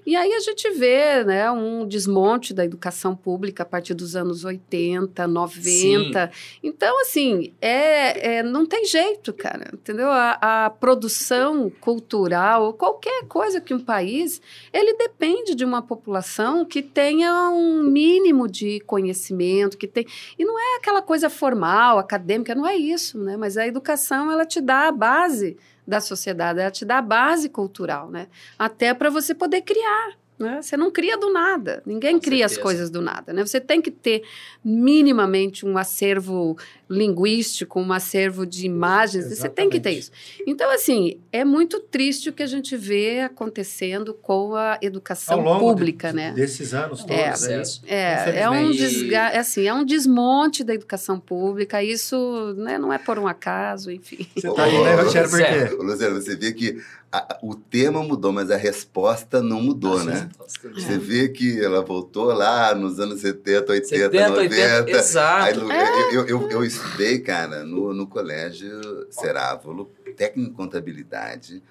E 0.04 0.15
aí 0.15 0.34
a 0.34 0.39
gente 0.39 0.71
vê 0.71 1.24
né, 1.24 1.52
um 1.52 1.88
desmonte 1.88 2.52
da 2.52 2.65
educação 2.65 3.15
pública 3.15 3.62
a 3.62 3.65
partir 3.65 3.93
dos 3.93 4.15
anos 4.15 4.43
80, 4.43 5.28
90. 5.28 6.32
Então, 6.63 7.02
assim, 7.02 7.54
é, 7.62 8.38
é- 8.38 8.43
não 8.43 8.65
tem 8.65 8.86
jeito, 8.86 9.32
cara, 9.34 9.69
entendeu? 9.71 10.10
A, 10.10 10.65
a 10.65 10.69
produção 10.71 11.71
cultural, 11.80 12.74
qualquer 12.74 13.26
coisa 13.28 13.62
que 13.62 13.74
um 13.74 13.80
país, 13.80 14.41
ele 14.74 14.95
depende 14.95 15.54
de 15.54 15.63
uma 15.63 15.84
população 15.84 16.65
que 16.65 16.82
tenha 16.82 17.50
um 17.52 17.84
mínimo 17.84 18.48
de 18.48 18.80
conhecimento, 18.82 19.75
que 19.76 19.88
tem... 19.88 20.06
E 20.38 20.46
não 20.46 20.60
é 20.60 20.78
aquela 20.78 21.02
coisa 21.02 21.30
formal, 21.30 21.98
acadêmica, 21.98 22.56
não 22.56 22.68
é 22.68 22.76
isso, 22.76 23.18
né? 23.20 23.38
Mas 23.38 23.58
a 23.58 23.68
educação, 23.68 24.32
ela 24.32 24.46
te 24.46 24.62
dá 24.62 24.88
a 24.88 24.92
base 24.92 25.58
da 25.88 26.00
sociedade, 26.00 26.60
ela 26.60 26.72
te 26.72 26.86
dá 26.86 26.98
a 26.98 27.02
base 27.02 27.50
cultural, 27.50 28.10
né? 28.10 28.28
Até 28.58 28.94
para 28.94 29.10
você 29.10 29.36
poder 29.36 29.62
criar. 29.62 30.16
Né? 30.38 30.62
Você 30.62 30.76
não 30.76 30.92
cria 30.92 31.18
do 31.18 31.32
nada, 31.32 31.82
ninguém 31.86 32.16
Com 32.16 32.26
cria 32.26 32.46
as 32.46 32.52
certeza. 32.52 32.62
coisas 32.62 32.90
do 32.90 33.02
nada. 33.02 33.32
Né? 33.32 33.46
Você 33.46 33.62
tem 33.62 33.82
que 33.82 33.90
ter 33.90 34.24
minimamente 34.64 35.66
um 35.66 35.78
acervo 35.78 36.58
linguístico, 36.89 37.80
um 37.80 37.91
acervo 37.91 38.45
de 38.45 38.65
imagens, 38.65 39.26
você 39.30 39.50
tem 39.50 39.69
que 39.69 39.80
ter 39.80 39.89
Exatamente. 39.91 40.00
isso. 40.00 40.41
Então, 40.48 40.69
assim, 40.71 41.19
é 41.32 41.43
muito 41.43 41.80
triste 41.80 42.30
o 42.30 42.34
que 42.34 42.43
a 42.43 42.48
gente 42.48 42.76
vê 42.78 43.21
acontecendo 43.21 44.13
com 44.13 44.56
a 44.56 44.74
Ao 44.74 44.80
educação 44.82 45.41
longo 45.41 45.60
pública, 45.60 46.10
de- 46.10 46.15
né? 46.15 46.32
desses 46.32 46.74
anos 46.74 47.00
todos. 47.04 47.15
É. 47.15 47.28
Processo. 47.30 47.82
É, 47.88 48.39
é 48.41 48.50
um, 48.50 48.71
desga 48.71 49.30
é 49.30 49.39
assim, 49.39 49.65
é 49.67 49.74
um 49.74 49.84
desmonte 49.86 50.63
da 50.63 50.74
educação 50.74 51.19
pública, 51.19 51.84
isso 51.84 52.54
né, 52.58 52.78
não 52.78 52.91
é 52.91 52.98
por 52.98 53.17
um 53.19 53.28
acaso, 53.28 53.91
enfim. 53.91 54.28
Você 54.36 54.54
tá 54.54 54.63
aí, 54.63 54.84
né, 54.84 54.95
Rogério? 54.95 55.30
Por 55.30 55.41
é. 55.41 55.67
quê? 55.67 55.76
Luciano, 55.76 56.21
você 56.21 56.36
vê 56.36 56.52
que 56.54 56.82
a- 57.12 57.38
o 57.41 57.56
tema 57.56 58.04
mudou, 58.04 58.32
mas 58.34 58.52
a 58.52 58.58
resposta 58.58 59.41
não 59.41 59.62
mudou, 59.62 60.04
né? 60.04 60.30
Você 60.74 60.98
vê 60.98 61.30
que 61.30 61.63
ela 61.63 61.82
voltou 61.82 62.26
lá 62.34 62.76
nos 62.76 63.00
anos 63.00 63.21
70, 63.21 63.71
80, 63.71 63.88
70, 63.88 64.30
90. 64.30 64.56
80, 64.56 64.91
exato. 64.91 65.43
Aí, 65.45 65.54
Lu, 65.54 65.71
eu, 65.71 66.26
eu, 66.28 66.50
eu 66.52 66.63
estudei, 66.76 67.20
cara, 67.20 67.64
no, 67.64 67.94
no 67.94 68.08
colégio 68.08 68.80
Cerávulo, 69.10 69.92
técnico 70.18 70.50
em 70.52 70.54
contabilidade. 70.54 71.62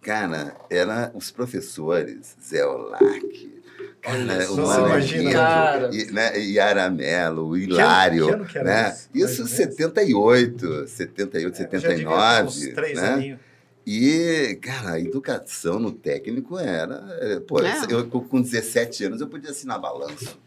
Cara, 0.00 0.54
era 0.68 1.10
os 1.14 1.30
professores, 1.30 2.36
Zé 2.42 2.64
Olac, 2.66 3.52
Olha 4.06 4.26
cara, 4.26 4.46
só, 4.46 4.52
o 4.52 4.66
Mano 4.66 4.86
imagina. 4.88 5.32
Cara. 5.32 5.90
E, 5.94 6.04
né, 6.12 6.38
Yara 6.38 6.90
Mello, 6.90 7.48
o 7.48 7.56
Hilário. 7.56 8.26
que 8.26 8.32
ano 8.34 8.44
que 8.44 8.58
era 8.58 8.64
né? 8.70 8.88
isso? 8.90 9.08
Isso 9.14 9.24
Mais 9.24 9.38
ou 9.38 9.44
menos? 9.46 9.50
78, 9.56 10.86
78, 10.88 11.36
É, 11.36 11.44
eu 11.46 11.80
já 11.80 11.88
devia 11.88 12.06
ter 12.06 12.44
uns 12.44 12.54
79. 12.54 12.72
três 12.74 13.00
né? 13.00 13.38
E, 13.86 14.58
cara, 14.62 14.92
a 14.92 15.00
educação 15.00 15.78
no 15.78 15.90
técnico 15.92 16.58
era. 16.58 17.02
é, 17.20 17.40
Pô, 17.40 17.60
É. 17.60 17.74
eu 17.88 18.06
com 18.08 18.40
17 18.42 19.04
anos 19.04 19.20
eu 19.22 19.26
podia 19.26 19.50
assinar 19.50 19.78
balanço. 19.80 20.38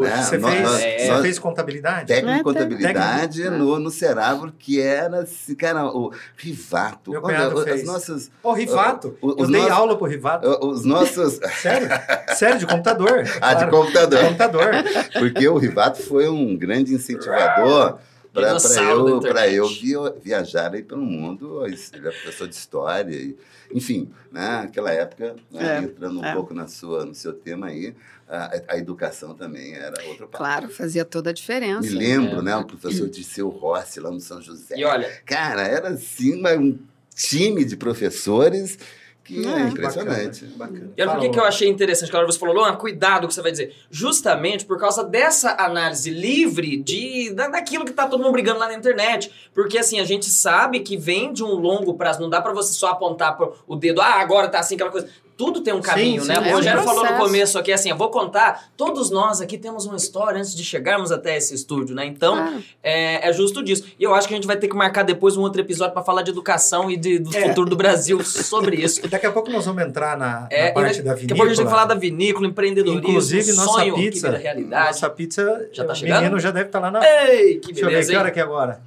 Poxa, 0.00 0.10
né? 0.16 0.22
Você, 0.22 0.38
nós- 0.38 0.52
fez, 0.52 0.62
nós- 0.64 0.82
é. 0.82 1.08
nós- 1.08 1.22
fez 1.22 1.38
contabilidade? 1.38 2.06
Técnico 2.06 2.36
em 2.36 2.40
É, 2.40 2.42
contabilidade 2.42 3.42
técnico. 3.42 3.64
no, 3.64 3.78
no 3.78 3.90
Cerávulo, 3.90 4.52
que 4.58 4.80
era, 4.80 5.20
assim, 5.22 5.54
cara, 5.54 5.84
o 5.86 6.12
Rivato. 6.36 7.10
Meu 7.10 7.22
Olha, 7.22 7.36
cunhado 7.36 7.58
as 7.58 7.64
fez. 7.64 7.84
nossas. 7.84 8.30
Ô, 8.42 8.52
Rivato. 8.52 9.16
o- 9.20 9.30
eu 9.40 9.46
dei 9.46 9.60
nossos- 9.60 9.76
aula 9.76 9.96
pro 9.96 10.06
Rivato. 10.06 10.48
Os 10.66 10.84
nossos. 10.84 11.38
Sério? 11.62 11.88
Sério, 12.34 12.58
de 12.58 12.66
computador. 12.66 13.24
Ah, 13.40 13.54
de 13.54 13.66
Claro. 13.66 13.70
computador. 13.70 14.20
Computador. 14.24 14.70
Porque 15.18 15.48
o 15.48 15.56
Rivato 15.58 16.02
foi 16.02 16.28
um 16.28 16.56
grande 16.56 16.94
incentivador 16.94 17.98
Para 18.36 18.82
eu, 18.82 19.20
pra 19.20 19.48
eu 19.48 19.68
via- 19.68 20.14
viajar 20.22 20.74
aí 20.74 20.82
pelo 20.82 21.02
mundo, 21.02 21.64
ele 21.66 21.76
é 21.94 22.00
professor 22.00 22.46
de 22.46 22.54
história, 22.54 23.14
e, 23.14 23.36
enfim, 23.72 24.10
né, 24.30 24.62
naquela 24.62 24.90
época, 24.92 25.36
né, 25.50 25.78
É, 25.78 25.82
entrando 25.82 26.20
um 26.20 26.24
é. 26.24 26.32
pouco 26.34 26.52
na 26.52 26.68
sua, 26.68 27.04
no 27.06 27.14
seu 27.14 27.32
tema 27.32 27.68
aí, 27.68 27.94
a, 28.28 28.60
a 28.68 28.76
educação 28.78 29.34
também 29.34 29.74
era 29.74 29.94
outro 30.06 30.26
papo. 30.26 30.38
Claro, 30.38 30.68
fazia 30.68 31.04
toda 31.04 31.30
a 31.30 31.32
diferença. 31.32 31.80
Me 31.82 31.88
lembro, 31.90 32.42
né, 32.42 32.54
o 32.56 32.64
professor 32.64 33.08
Disseu 33.08 33.48
Rossi, 33.48 34.00
lá 34.00 34.10
no 34.10 34.20
São 34.20 34.42
José. 34.42 34.76
E 34.76 34.84
olha, 34.84 35.08
Cara, 35.24 35.62
era 35.62 35.88
assim 35.88 36.44
um 36.44 36.78
time 37.14 37.64
de 37.64 37.76
professores 37.76 38.78
que 39.26 39.46
é, 39.46 39.50
É. 39.50 39.60
impressionante. 39.62 40.44
Bacana. 40.56 40.92
E 40.96 41.02
olha 41.02 41.10
por 41.12 41.30
que, 41.30 41.38
eu 41.38 41.44
achei 41.44 41.68
interessante, 41.68 42.10
que 42.10 42.24
você 42.24 42.38
falou, 42.38 42.54
Luan, 42.54 42.76
cuidado 42.76 43.20
com 43.20 43.24
o 43.26 43.28
que 43.28 43.34
você 43.34 43.42
vai 43.42 43.50
dizer. 43.50 43.74
Justamente 43.90 44.64
por 44.64 44.78
causa 44.78 45.02
dessa 45.04 45.56
análise 45.58 46.10
livre 46.10 46.76
de 46.76 47.32
da, 47.34 47.48
daquilo 47.48 47.84
que 47.84 47.92
tá 47.92 48.06
todo 48.06 48.22
mundo 48.22 48.32
brigando 48.32 48.58
lá 48.60 48.68
na 48.68 48.74
internet. 48.74 49.30
Porque 49.52 49.78
assim, 49.78 49.98
a 49.98 50.04
gente 50.04 50.26
sabe 50.26 50.80
que 50.80 50.96
vem 50.96 51.32
de 51.32 51.42
um 51.42 51.54
longo 51.54 51.94
prazo, 51.94 52.20
não 52.20 52.30
dá 52.30 52.40
pra 52.40 52.52
você 52.52 52.72
só 52.72 52.88
apontar 52.88 53.36
pro, 53.36 53.54
o 53.66 53.74
dedo, 53.76 54.00
ah, 54.00 54.20
agora 54.20 54.48
tá 54.48 54.60
assim, 54.60 54.74
aquela 54.74 54.90
coisa. 54.90 55.08
Tudo 55.36 55.60
tem 55.60 55.74
um 55.74 55.82
caminho, 55.82 56.22
sim, 56.22 56.28
né? 56.28 56.36
é 56.36 56.38
o 56.40 56.42
um 56.44 56.52
Rogério 56.54 56.82
falou 56.82 57.04
no 57.04 57.14
começo 57.18 57.58
aqui 57.58 57.70
assim, 57.70 57.90
eu 57.90 57.96
vou 57.96 58.08
contar, 58.10 58.68
todos 58.76 59.10
nós 59.10 59.40
aqui 59.42 59.58
temos 59.58 59.84
uma 59.84 59.96
história 59.96 60.38
antes 60.38 60.54
de 60.54 60.64
chegarmos 60.64 61.12
até 61.12 61.36
esse 61.36 61.54
estúdio, 61.54 61.94
né? 61.94 62.06
Então, 62.06 62.34
Claro. 62.36 62.62
é, 62.82 63.28
é 63.28 63.32
justo 63.34 63.62
disso. 63.62 63.84
E 63.98 64.02
eu 64.04 64.14
acho 64.14 64.26
que 64.26 64.32
a 64.32 64.36
gente 64.36 64.46
vai 64.46 64.56
ter 64.56 64.66
que 64.66 64.74
marcar 64.74 65.02
depois 65.02 65.36
um 65.36 65.42
outro 65.42 65.60
episódio 65.60 65.92
pra 65.92 66.02
falar 66.02 66.22
de 66.22 66.30
educação 66.30 66.90
e 66.90 66.96
de- 66.96 67.18
do 67.18 67.36
É. 67.36 67.48
futuro 67.48 67.68
do 67.68 67.76
Brasil 67.76 68.24
sobre 68.24 68.76
isso. 68.76 69.06
Daqui 69.08 69.26
a 69.26 69.30
pouco 69.32 69.50
nós 69.50 69.66
vamos 69.66 69.82
entrar 69.82 70.16
na, 70.16 70.46
É, 70.50 70.64
na 70.64 70.68
e 70.70 70.72
parte 70.72 71.02
da 71.02 71.12
Daqui 71.12 71.24
a 71.24 71.28
pouco 71.28 71.42
a 71.42 71.46
gente 71.48 71.56
vinícola. 71.58 71.70
falar 71.70 71.84
da 71.84 71.94
vinícola, 71.94 72.46
empreendedorismo, 72.46 73.08
Inclusive, 73.10 73.52
nossa 73.52 73.72
sonho 73.72 73.94
pizza, 73.94 74.26
que 74.28 74.36
vira 74.38 74.42
realidade. 74.42 74.86
nossa 74.88 75.10
pizza, 75.10 75.68
Já 75.70 75.84
tá 75.84 75.92
o 75.92 75.96
chegando? 75.96 76.18
menino 76.20 76.40
já 76.40 76.50
deve 76.50 76.66
estar 76.66 76.80
lá 76.80 76.90
na... 76.90 77.00
Ei, 77.06 77.56
que 77.60 77.72
Deixa 77.72 77.80
eu 77.80 77.84
ver, 77.86 77.90
beleza, 77.92 78.10
que 78.12 78.16
hora 78.18 78.30
que 78.30 78.40
é 78.40 78.42
agora? 78.42 78.80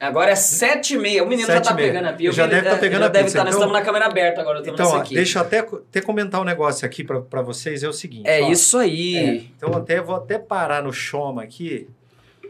Agora 0.00 0.30
é 0.30 0.34
sete 0.36 0.94
e 0.94 0.98
meia. 0.98 1.24
O 1.24 1.28
menino 1.28 1.46
já 1.48 1.54
Sete 1.54 1.64
tá 1.66 1.72
e 1.72 1.74
meia. 1.76 1.88
pegando 1.92 2.08
a 2.08 2.12
pia. 2.12 2.32
Já 2.32 2.46
deve 2.46 2.62
tá 2.62 2.68
deve- 2.70 2.80
pegando 2.80 3.00
já 3.00 3.06
a 3.06 3.08
deve 3.08 3.24
pizza. 3.24 3.38
estar. 3.38 3.44
Nós 3.44 3.54
Então- 3.54 3.66
estamos 3.66 3.78
na 3.80 3.84
câmera 3.84 4.06
aberta 4.06 4.40
agora. 4.40 4.62
Então, 4.64 4.86
ó, 4.90 5.02
deixa 5.02 5.38
eu 5.38 5.42
até, 5.42 5.58
até 5.58 6.00
comentar 6.00 6.40
um 6.40 6.44
negócio 6.44 6.86
aqui 6.86 7.04
pra 7.04 7.42
vocês, 7.42 7.82
é 7.82 7.88
o 7.88 7.92
seguinte. 7.92 8.26
É 8.28 8.40
ó. 8.42 8.50
isso 8.50 8.78
aí. 8.78 9.16
É, 9.16 9.34
então, 9.56 9.74
até 9.74 10.00
vou 10.00 10.16
até 10.16 10.38
parar 10.38 10.82
no 10.82 10.92
Shoma 10.92 11.42
aqui. 11.42 11.86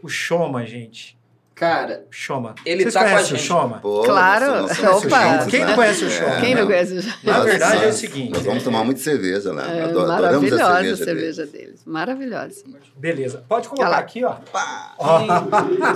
O 0.02 0.08
Shoma, 0.08 0.64
gente. 0.64 1.17
Cara, 1.58 2.04
O 2.08 2.12
Shoma. 2.12 2.54
Ele 2.64 2.82
Vocês 2.84 2.94
tá 2.94 3.00
com 3.00 3.06
a 3.06 3.10
conhecem 3.10 3.34
o 3.34 3.36
gente. 3.36 3.46
Shoma? 3.48 3.78
Pô, 3.80 4.02
Claro. 4.04 4.46
nós 4.62 4.76
somos- 4.76 5.04
Opa. 5.06 5.46
Quem 5.50 5.64
não 5.64 5.74
conhece 5.74 6.04
o 6.04 6.10
Shoma? 6.10 6.40
Quem 6.40 6.54
não 6.54 6.66
conhece? 6.66 6.94
Na 7.24 7.32
Nós- 7.38 7.44
verdade, 7.44 7.84
é 7.84 7.88
o 7.88 7.92
seguinte. 7.92 8.32
Nós 8.34 8.42
vamos 8.44 8.62
tomar 8.62 8.84
muito 8.84 9.00
cerveja 9.00 9.52
lá. 9.52 9.62
É, 9.64 9.82
Ado- 9.82 9.98
adoramos 10.00 10.08
maravilhosa 10.22 10.64
a 10.64 10.70
a 10.70 10.74
cerveja. 10.76 11.04
cerveja, 11.04 11.46
dele. 11.46 11.64
deles. 11.66 11.82
Maravilhosa. 11.84 12.64
Beleza. 12.96 13.44
Pode 13.48 13.68
colocar 13.68 13.98
aqui, 13.98 14.24
ó. 14.24 14.34
Pá! 14.52 14.94
Ó, 14.98 15.20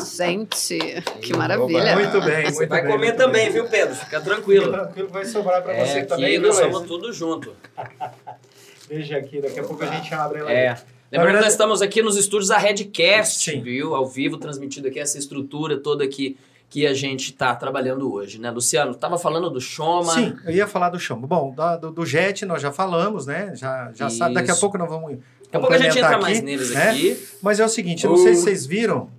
Gente, 0.00 0.78
que 1.20 1.36
maravilha. 1.36 1.94
Muito 1.94 2.20
bem, 2.22 2.44
você 2.46 2.52
muito 2.56 2.68
vai 2.68 2.82
bem, 2.82 2.90
comer 2.92 3.12
também, 3.12 3.44
bem. 3.44 3.52
viu, 3.52 3.64
Pedro? 3.68 3.94
Fica 3.94 4.06
Fica 4.06 4.20
tranquilo. 4.20 4.72
tranquilo, 4.72 5.08
vai 5.10 5.24
sobrar 5.24 5.62
pra 5.62 5.72
É, 5.74 5.84
você 5.86 5.98
aqui 6.00 6.08
também, 6.08 6.38
nós 6.38 6.58
viu, 6.58 6.72
somos 6.72 6.88
tudo 6.88 7.12
junto. 7.12 7.54
Deixa 8.88 9.16
aqui, 9.16 9.40
daqui 9.40 9.60
a 9.60 9.62
pouco 9.62 9.82
a 9.84 9.86
gente 9.86 10.12
abre 10.12 10.40
ela. 10.40 10.52
É. 10.52 10.76
Lembrando 11.12 11.26
verdade- 11.26 11.38
que 11.38 11.44
nós 11.44 11.52
estamos 11.52 11.82
aqui 11.82 12.02
nos 12.02 12.16
estúdios 12.16 12.48
da 12.48 12.56
Redcast, 12.58 13.50
Sim. 13.50 13.60
viu? 13.60 13.94
Ao 13.94 14.06
vivo, 14.06 14.38
transmitido 14.38 14.88
aqui 14.88 14.98
essa 14.98 15.18
estrutura 15.18 15.76
toda 15.76 16.02
aqui 16.04 16.36
que 16.70 16.86
a 16.86 16.94
gente 16.94 17.32
tá 17.34 17.54
trabalhando 17.54 18.10
hoje, 18.10 18.40
né? 18.40 18.50
Luciano, 18.50 18.94
tava 18.94 19.18
falando 19.18 19.50
do 19.50 19.60
Shoma. 19.60 20.14
Sim, 20.14 20.34
eu 20.46 20.52
ia 20.52 20.66
falar 20.66 20.88
do 20.88 20.98
Shoma. 20.98 21.26
Bom, 21.26 21.52
da- 21.54 21.76
do, 21.76 21.90
do 21.90 22.06
Jet 22.06 22.46
nós 22.46 22.62
já 22.62 22.72
falamos, 22.72 23.26
né? 23.26 23.52
Já, 23.54 23.92
já 23.94 24.08
sabe. 24.08 24.34
Daqui 24.34 24.50
a 24.50 24.56
pouco 24.56 24.78
nós 24.78 24.88
vamos 24.88 25.10
Daqui 25.12 25.56
a 25.56 25.60
pouco 25.60 25.74
a 25.74 25.78
gente 25.78 25.98
entra 25.98 26.16
mais 26.18 26.38
aqui, 26.38 26.46
neles 26.46 26.70
né? 26.70 26.88
aqui. 26.90 27.22
Mas 27.42 27.60
é 27.60 27.64
o 27.64 27.68
seguinte, 27.68 28.04
eu 28.06 28.10
não 28.10 28.16
sei 28.16 28.34
se 28.34 28.42
vocês 28.44 28.64
viram. 28.64 29.10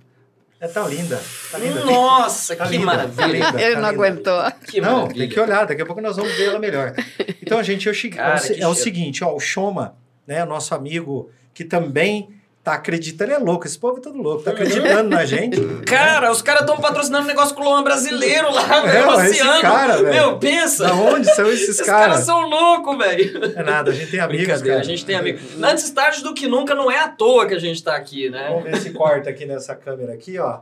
É, 0.58 0.66
tá 0.66 0.84
linda. 0.88 1.22
Tá 1.52 1.58
linda. 1.58 1.84
Nossa, 1.84 2.56
Tá 2.56 2.64
que 2.66 2.72
linda, 2.72 2.86
maravilha. 2.86 3.16
tá 3.16 3.26
linda, 3.28 3.62
Ele 3.62 3.74
tá 3.76 3.80
não 3.82 3.90
linda. 3.90 4.04
aguentou. 4.04 4.42
Que 4.66 4.80
não, 4.80 4.92
maravilha. 5.02 5.18
tem 5.20 5.28
que 5.28 5.40
olhar, 5.40 5.64
daqui 5.66 5.82
a 5.82 5.86
pouco 5.86 6.00
nós 6.00 6.16
vamos 6.16 6.32
ver 6.34 6.46
ela 6.48 6.58
melhor. 6.58 6.92
Então, 7.40 7.62
gente, 7.62 7.86
eu 7.86 7.94
cheguei, 7.94 8.16
Cara, 8.18 8.40
é, 8.48 8.50
o, 8.52 8.62
é 8.62 8.66
o 8.68 8.74
seguinte, 8.74 9.22
ó, 9.22 9.32
o 9.32 9.38
Shoma, 9.38 9.94
né, 10.26 10.44
nosso 10.44 10.74
amigo 10.74 11.30
que 11.54 11.64
também 11.64 12.28
tá 12.62 12.72
acreditando, 12.74 13.30
ele 13.30 13.42
é 13.42 13.44
louco, 13.44 13.66
esse 13.66 13.78
povo 13.78 13.98
é 13.98 14.00
todo 14.00 14.16
louco, 14.16 14.42
tá 14.42 14.52
acreditando 14.52 15.10
na 15.10 15.24
gente. 15.26 15.60
Cara, 15.84 16.32
os 16.32 16.40
caras 16.40 16.62
estão 16.62 16.78
patrocinando 16.78 17.24
um 17.24 17.28
negócio 17.28 17.54
com 17.54 17.60
o 17.60 17.64
Luan 17.64 17.84
brasileiro 17.84 18.50
lá, 18.50 18.78
É, 18.78 18.80
velho, 18.90 19.20
esse 19.20 19.28
Luciano. 19.42 19.60
cara, 19.60 19.96
velho. 19.98 20.08
Meu, 20.14 20.38
pensa. 20.38 20.84
Da 20.86 20.94
onde 20.94 21.26
são 21.34 21.46
esses 21.50 21.68
Esses 21.68 21.86
caras 21.86 22.06
caras? 22.08 22.24
são 22.24 22.40
loucos, 22.48 22.96
velho. 22.96 23.52
É 23.54 23.62
nada, 23.62 23.90
a 23.90 23.94
gente 23.94 24.10
tem 24.10 24.18
amigos, 24.20 24.62
cara. 24.62 24.80
a 24.80 24.82
gente 24.82 25.04
tem 25.04 25.14
amigo. 25.14 25.38
Antes 25.62 25.90
tarde 25.90 26.22
do 26.22 26.32
que 26.32 26.48
nunca, 26.48 26.74
não 26.74 26.90
é 26.90 26.98
à 27.00 27.08
toa 27.08 27.46
que 27.46 27.52
a 27.52 27.58
gente 27.60 27.84
tá 27.84 27.94
aqui, 27.94 28.30
né? 28.30 28.48
Vamos 28.48 28.64
ver 28.64 28.76
se 28.78 28.90
corta 28.92 29.28
aqui 29.28 29.44
nessa 29.44 29.74
câmera 29.74 30.14
aqui, 30.14 30.38
ó. 30.38 30.60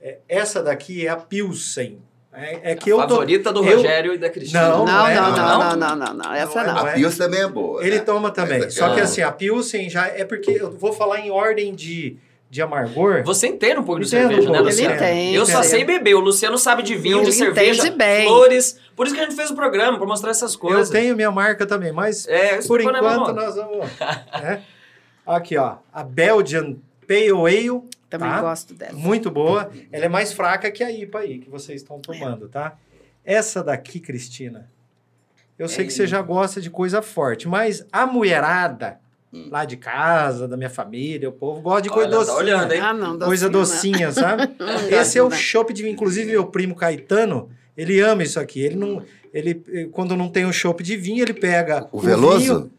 É, 0.00 0.18
essa 0.26 0.62
daqui 0.62 1.06
é 1.06 1.10
a 1.10 1.16
Pilsen. 1.16 1.98
É, 2.34 2.72
é 2.72 2.74
que 2.74 2.88
eu 2.90 2.96
tô... 3.02 3.08
Favorita 3.08 3.52
do 3.52 3.62
eu- 3.64 3.76
Rogério 3.76 4.14
e 4.14 4.18
da 4.18 4.30
Cristina. 4.30 4.68
Não, 4.70 4.78
Não, 4.78 4.86
não, 4.86 5.06
é, 5.06 5.14
não, 5.14 5.30
não. 5.30 5.36
não, 5.36 5.76
não, 5.76 5.96
não, 5.96 6.14
não. 6.14 6.34
Essa 6.34 6.54
Não 6.54 6.62
é, 6.62 6.66
não. 6.66 6.74
não 6.74 6.86
A 6.86 6.92
Pils 6.92 7.18
também 7.18 7.40
é 7.42 7.48
boa. 7.48 7.84
Ele 7.86 7.96
né? 7.98 8.02
toma 8.02 8.30
também. 8.30 8.62
É 8.64 8.70
Só 8.70 8.88
que 8.90 8.96
bom. 8.96 9.02
assim, 9.02 9.20
a 9.20 9.30
Pilsen 9.30 9.90
já 9.90 10.06
é 10.06 10.24
porque 10.24 10.50
eu 10.52 10.70
vou 10.70 10.92
falar 10.94 11.20
em 11.20 11.30
ordem 11.30 11.74
de, 11.74 12.16
de 12.48 12.62
amargor. 12.62 13.22
Você 13.24 13.48
entende 13.48 13.78
um 13.78 13.82
pouco 13.82 14.00
de 14.00 14.06
Entendo 14.06 14.28
cerveja, 14.28 14.48
um 14.48 14.52
né, 14.52 14.58
pouco, 14.58 14.70
Luciano? 14.72 14.94
Ele 14.94 15.04
entende. 15.04 15.34
Eu 15.34 15.44
só 15.46 15.62
sei 15.62 15.84
beber. 15.84 16.14
O 16.14 16.20
Luciano 16.20 16.56
sabe 16.56 16.82
de 16.82 16.94
vinho, 16.94 17.22
de 17.22 17.32
cerveja, 17.32 17.82
entende 17.82 17.96
bem. 17.98 18.26
flores. 18.26 18.78
Por 18.96 19.06
isso 19.06 19.14
que 19.14 19.20
a 19.20 19.24
gente 19.24 19.36
fez 19.36 19.50
o 19.50 19.54
programa, 19.54 19.98
pra 19.98 20.06
mostrar 20.06 20.30
essas 20.30 20.56
coisas. 20.56 20.88
Eu 20.88 20.92
tenho 21.00 21.14
minha 21.14 21.30
marca 21.30 21.66
também, 21.66 21.92
mas 21.92 22.26
É, 22.28 22.62
por 22.66 22.80
enquanto 22.80 23.32
nós 23.34 23.56
vamos. 23.56 23.86
né? 24.42 24.62
Aqui, 25.26 25.56
ó. 25.58 25.74
A 25.92 26.02
Belgian 26.02 26.76
Pale 27.06 27.30
Ale. 27.30 27.82
Também 28.10 28.28
tá? 28.28 28.40
gosto 28.42 28.74
dela. 28.74 28.92
Muito 28.92 29.30
boa. 29.30 29.70
Ela 29.90 30.04
é 30.04 30.08
mais 30.08 30.32
fraca 30.32 30.70
que 30.70 30.84
a 30.84 30.90
IPA 30.90 31.18
aí, 31.20 31.38
que 31.38 31.48
vocês 31.48 31.80
estão 31.80 31.98
tomando, 31.98 32.48
tá? 32.48 32.76
Essa 33.24 33.62
daqui, 33.64 34.00
Cristina, 34.00 34.68
eu 35.58 35.68
sei 35.68 35.86
que 35.86 35.92
você 35.92 36.06
já 36.06 36.20
gosta 36.20 36.60
de 36.60 36.68
coisa 36.68 37.00
forte, 37.00 37.48
mas 37.48 37.86
a 37.92 38.06
mulherada 38.06 39.00
Hum. 39.34 39.48
lá 39.50 39.64
de 39.64 39.78
casa, 39.78 40.46
da 40.46 40.58
minha 40.58 40.68
família, 40.68 41.26
o 41.26 41.32
povo 41.32 41.62
gosta 41.62 41.80
de 41.80 41.88
coisa 41.88 42.06
Olha, 42.08 42.18
tá 42.18 42.32
docinha. 42.32 42.36
olhando, 42.36 42.72
hein? 42.74 42.80
Ah, 42.82 42.92
não, 42.92 43.18
coisa 43.18 43.48
docinho, 43.48 43.92
docinha, 43.92 44.12
sabe? 44.12 44.42
Não 44.58 44.66
dá, 44.90 45.00
Esse 45.00 45.16
é 45.16 45.22
o 45.22 45.30
chopp 45.30 45.72
de 45.72 45.82
vinho. 45.82 45.94
Inclusive, 45.94 46.30
meu 46.32 46.44
primo 46.48 46.74
Caetano, 46.74 47.48
ele 47.74 47.98
ama 47.98 48.22
isso 48.22 48.38
aqui. 48.38 48.60
Ele 48.60 48.74
não. 48.76 49.02
Ele, 49.32 49.62
eh, 49.72 49.88
quando 49.90 50.14
não 50.14 50.28
tem 50.28 50.44
o 50.44 50.52
chopp 50.52 50.82
de 50.82 50.98
vinho, 50.98 51.22
ele 51.22 51.32
pega 51.32 51.88
O 51.90 51.98
Veloso? 51.98 52.38
vinho, 52.38 52.70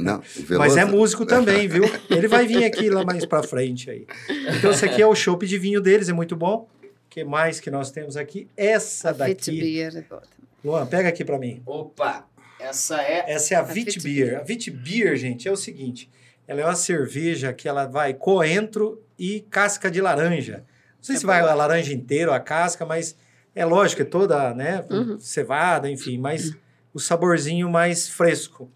Não, 0.00 0.18
o 0.20 0.22
Veloso. 0.22 0.58
mas 0.58 0.76
é 0.76 0.84
músico 0.84 1.26
também, 1.26 1.68
viu? 1.68 1.84
Ele 2.08 2.26
vai 2.28 2.46
vir 2.46 2.64
aqui 2.64 2.88
lá 2.88 3.04
mais 3.04 3.24
pra 3.26 3.42
frente 3.42 3.90
aí. 3.90 4.06
Então, 4.58 4.70
esse 4.70 4.84
aqui 4.84 5.02
é 5.02 5.06
o 5.06 5.14
chopp 5.14 5.46
de 5.46 5.58
vinho 5.58 5.80
deles, 5.80 6.08
é 6.08 6.12
muito 6.12 6.34
bom. 6.34 6.68
O 6.82 6.88
que 7.10 7.24
mais 7.24 7.60
que 7.60 7.70
nós 7.70 7.90
temos 7.90 8.16
aqui? 8.16 8.48
Essa 8.56 9.10
A 9.10 9.14
Fit 9.14 9.50
daqui. 9.50 9.60
Beer 9.60 9.96
é. 9.96 10.04
Luan, 10.64 10.86
pega 10.86 11.08
aqui 11.08 11.24
pra 11.24 11.38
mim. 11.38 11.62
Opa, 11.66 12.26
essa 12.58 13.00
é... 13.02 13.24
Essa 13.32 13.54
é 13.54 13.56
a 13.56 13.60
A 13.60 13.64
Vit 13.64 13.92
Vit 13.98 14.00
Beer. 14.04 14.26
Beer. 14.28 14.40
A 14.40 14.44
Vit 14.44 14.70
Beer, 14.70 15.16
gente, 15.16 15.48
é 15.48 15.52
o 15.52 15.56
seguinte. 15.56 16.08
Ela 16.46 16.60
é 16.60 16.64
uma 16.64 16.74
cerveja 16.74 17.52
que 17.52 17.68
ela 17.68 17.86
vai 17.86 18.14
coentro 18.14 19.02
e 19.18 19.40
casca 19.50 19.90
de 19.90 20.00
laranja. 20.00 20.58
Não 20.96 21.02
sei 21.04 21.16
É 21.16 21.18
se 21.18 21.26
vai 21.26 21.40
boa. 21.40 21.52
a 21.52 21.54
laranja 21.54 21.92
inteira 21.92 22.30
ou 22.30 22.36
a 22.36 22.40
casca, 22.40 22.84
mas 22.86 23.16
é 23.54 23.64
lógico, 23.64 24.02
é 24.02 24.04
toda, 24.04 24.54
né, 24.54 24.84
Uhum. 24.90 25.18
cevada, 25.18 25.90
enfim, 25.90 26.18
mas 26.18 26.54
o 26.94 26.98
saborzinho 27.00 27.68
mais 27.70 28.08
fresco. 28.08 28.70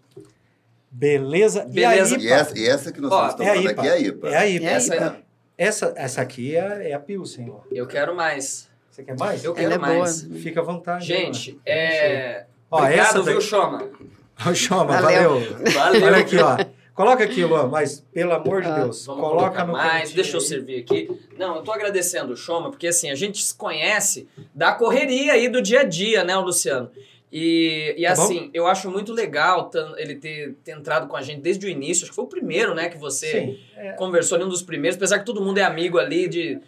Beleza? 0.97 1.65
Beleza. 1.65 1.75
E 1.77 1.85
a 1.85 1.95
E 1.95 2.25
IPA? 2.25 2.33
essa, 2.35 2.57
e 2.59 2.67
essa 2.67 2.91
que 2.91 3.01
nós 3.01 3.11
Ó, 3.11 3.27
estamos 3.27 3.51
é 3.51 3.57
IPA. 3.57 3.69
aqui 3.71 3.87
é 3.87 3.91
a 3.91 3.99
IPA. 3.99 4.29
É 4.29 4.37
a 4.37 4.47
IPA. 4.47 4.65
É 4.65 4.67
a 4.69 4.71
Essa, 4.75 4.95
IPA. 4.95 5.17
essa, 5.57 5.93
essa 5.97 6.21
aqui 6.21 6.55
é, 6.55 6.91
é 6.91 6.93
a 6.93 6.99
Pilsen, 6.99 7.49
ó. 7.49 7.59
Eu 7.69 7.85
quero 7.85 8.15
mais. 8.15 8.69
Você 8.89 9.03
quer 9.03 9.17
mais? 9.19 9.43
Eu 9.43 9.51
Ela 9.51 9.59
quero 9.59 9.73
é 9.73 9.77
boa. 9.77 9.99
mais. 9.99 10.21
Fica 10.41 10.61
à 10.61 10.63
vontade. 10.63 11.05
Gente, 11.05 11.57
ó. 11.57 11.69
é... 11.69 12.45
Ó, 12.71 12.79
Obrigado, 12.81 13.05
essa 13.19 13.21
viu. 13.23 13.41
Choma? 13.41 13.89
Ô, 14.49 14.53
Chama, 14.53 14.85
Valeu. 15.01 15.39
valeu. 15.39 15.73
Valeu. 15.73 16.05
Olha 16.05 16.17
aqui, 16.17 16.37
ó. 16.37 16.57
Coloca 16.93 17.23
aqui, 17.25 17.43
Luan, 17.43 17.67
mas 17.67 17.99
pelo 18.13 18.31
amor 18.33 18.61
de 18.61 18.69
Ah. 18.69 18.79
Deus, 18.79 19.05
Vamos 19.05 19.21
coloca 19.21 19.65
no 19.65 19.73
mais, 19.73 20.13
deixa 20.13 20.37
eu 20.37 20.41
servir 20.41 20.79
aqui. 20.79 21.09
Não, 21.37 21.57
eu 21.57 21.61
tô 21.61 21.73
agradecendo 21.73 22.31
o 22.31 22.37
Choma, 22.37 22.69
porque 22.69 22.87
assim, 22.87 23.09
a 23.11 23.15
gente 23.15 23.43
se 23.43 23.53
conhece 23.53 24.29
da 24.53 24.71
correria 24.73 25.33
aí 25.33 25.49
do 25.49 25.61
dia 25.61 25.81
a 25.81 25.83
dia, 25.83 26.23
né, 26.23 26.37
o 26.37 26.41
Luciano? 26.41 26.89
E, 27.31 27.95
e 27.97 28.03
Tá 28.03 28.15
bom? 28.15 28.21
assim, 28.21 28.49
eu 28.53 28.67
acho 28.67 28.89
muito 28.89 29.11
legal 29.11 29.69
ele 29.97 30.15
ter, 30.15 30.55
ter 30.63 30.71
entrado 30.71 31.07
com 31.07 31.15
a 31.15 31.21
gente 31.21 31.41
desde 31.41 31.65
o 31.65 31.69
início. 31.69 32.03
Acho 32.03 32.11
que 32.11 32.15
foi 32.15 32.25
o 32.25 32.29
primeiro, 32.29 32.73
né, 32.73 32.89
que 32.89 32.97
você 32.97 33.31
Sim, 33.31 33.59
é, 33.75 33.91
conversou, 33.93 34.35
ali, 34.35 34.45
um 34.45 34.49
dos 34.49 34.63
primeiros, 34.63 34.95
apesar 34.95 35.19
que 35.19 35.25
todo 35.25 35.41
mundo 35.41 35.57
é 35.57 35.63
amigo 35.63 35.97
ali 35.97 36.27
de, 36.27 36.59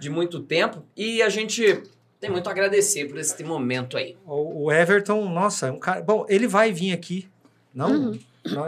de 0.00 0.10
muito 0.10 0.40
tempo. 0.40 0.82
E 0.96 1.22
a 1.22 1.28
gente 1.28 1.82
tem 2.18 2.30
muito 2.30 2.48
a 2.48 2.50
agradecer 2.50 3.06
por 3.06 3.18
esse 3.18 3.42
momento 3.44 3.96
aí. 3.96 4.16
o, 4.26 4.64
o 4.64 4.72
Everton, 4.72 5.28
nossa, 5.28 5.68
é 5.68 5.70
um 5.70 5.78
cara. 5.78 6.00
Bom, 6.00 6.26
ele 6.28 6.48
vai 6.48 6.72
vir 6.72 6.92
aqui, 6.92 7.28
não? 7.74 7.90
Uhum. 7.90 8.18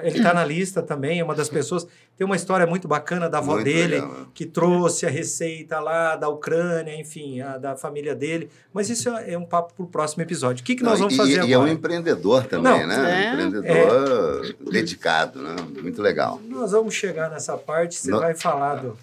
Ele 0.02 0.22
tá 0.22 0.34
na 0.34 0.44
lista 0.44 0.82
também, 0.82 1.20
é 1.20 1.24
uma 1.24 1.34
das 1.34 1.48
pessoas. 1.48 1.86
Tem 2.16 2.24
uma 2.24 2.34
história 2.36 2.66
muito 2.66 2.88
bacana 2.88 3.28
da 3.28 3.38
avó 3.38 3.52
Muito 3.52 3.64
dele, 3.64 3.94
legal, 3.96 4.08
né? 4.08 4.26
que 4.34 4.44
trouxe 4.44 5.06
a 5.06 5.10
receita 5.10 5.78
lá 5.78 6.16
da 6.16 6.28
Ucrânia, 6.28 6.98
enfim, 7.00 7.40
a 7.40 7.56
da 7.58 7.76
família 7.76 8.14
dele. 8.14 8.50
Mas 8.72 8.90
isso 8.90 9.08
é 9.10 9.32
é 9.34 9.38
um 9.38 9.44
papo 9.44 9.72
pro 9.74 9.86
próximo 9.86 10.22
episódio. 10.22 10.62
O 10.62 10.64
que, 10.64 10.74
que 10.74 10.82
nós 10.82 10.94
Não, 10.94 11.08
vamos 11.08 11.14
e, 11.14 11.16
fazer 11.16 11.44
e 11.48 11.52
é 11.52 11.56
um 11.56 11.60
agora? 11.62 11.70
empreendedor 11.72 12.44
também, 12.46 12.72
Não, 12.72 12.86
né? 12.86 13.24
é. 13.24 13.30
Empreendedor 13.32 14.56
dedicado, 14.70 15.40
né? 15.42 15.56
Muito 15.82 16.02
legal. 16.02 16.40
Nós 16.48 16.72
vamos 16.72 16.94
chegar 16.94 17.30
nessa 17.30 17.56
parte, 17.56 17.94
você 17.96 18.10
Não. 18.10 18.18
vai 18.20 18.34
falar 18.34 18.76
do. 18.76 18.96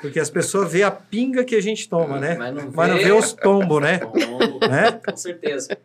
Porque 0.00 0.20
as 0.20 0.30
pessoas 0.30 0.70
vê 0.70 0.84
a 0.84 0.92
pinga 0.92 1.42
que 1.42 1.56
a 1.56 1.60
gente 1.60 1.88
toma, 1.88 2.20
né? 2.20 2.36
Mas 2.38 2.54
não 2.54 2.70
Mas 2.72 2.88
não 2.88 2.96
vê. 2.98 3.04
vê 3.04 3.12
os 3.12 3.32
tombos, 3.32 3.82
né? 3.82 3.98
Tombo. 4.06 4.60
né? 4.68 4.92
Com 4.92 5.16
certeza. 5.16 5.76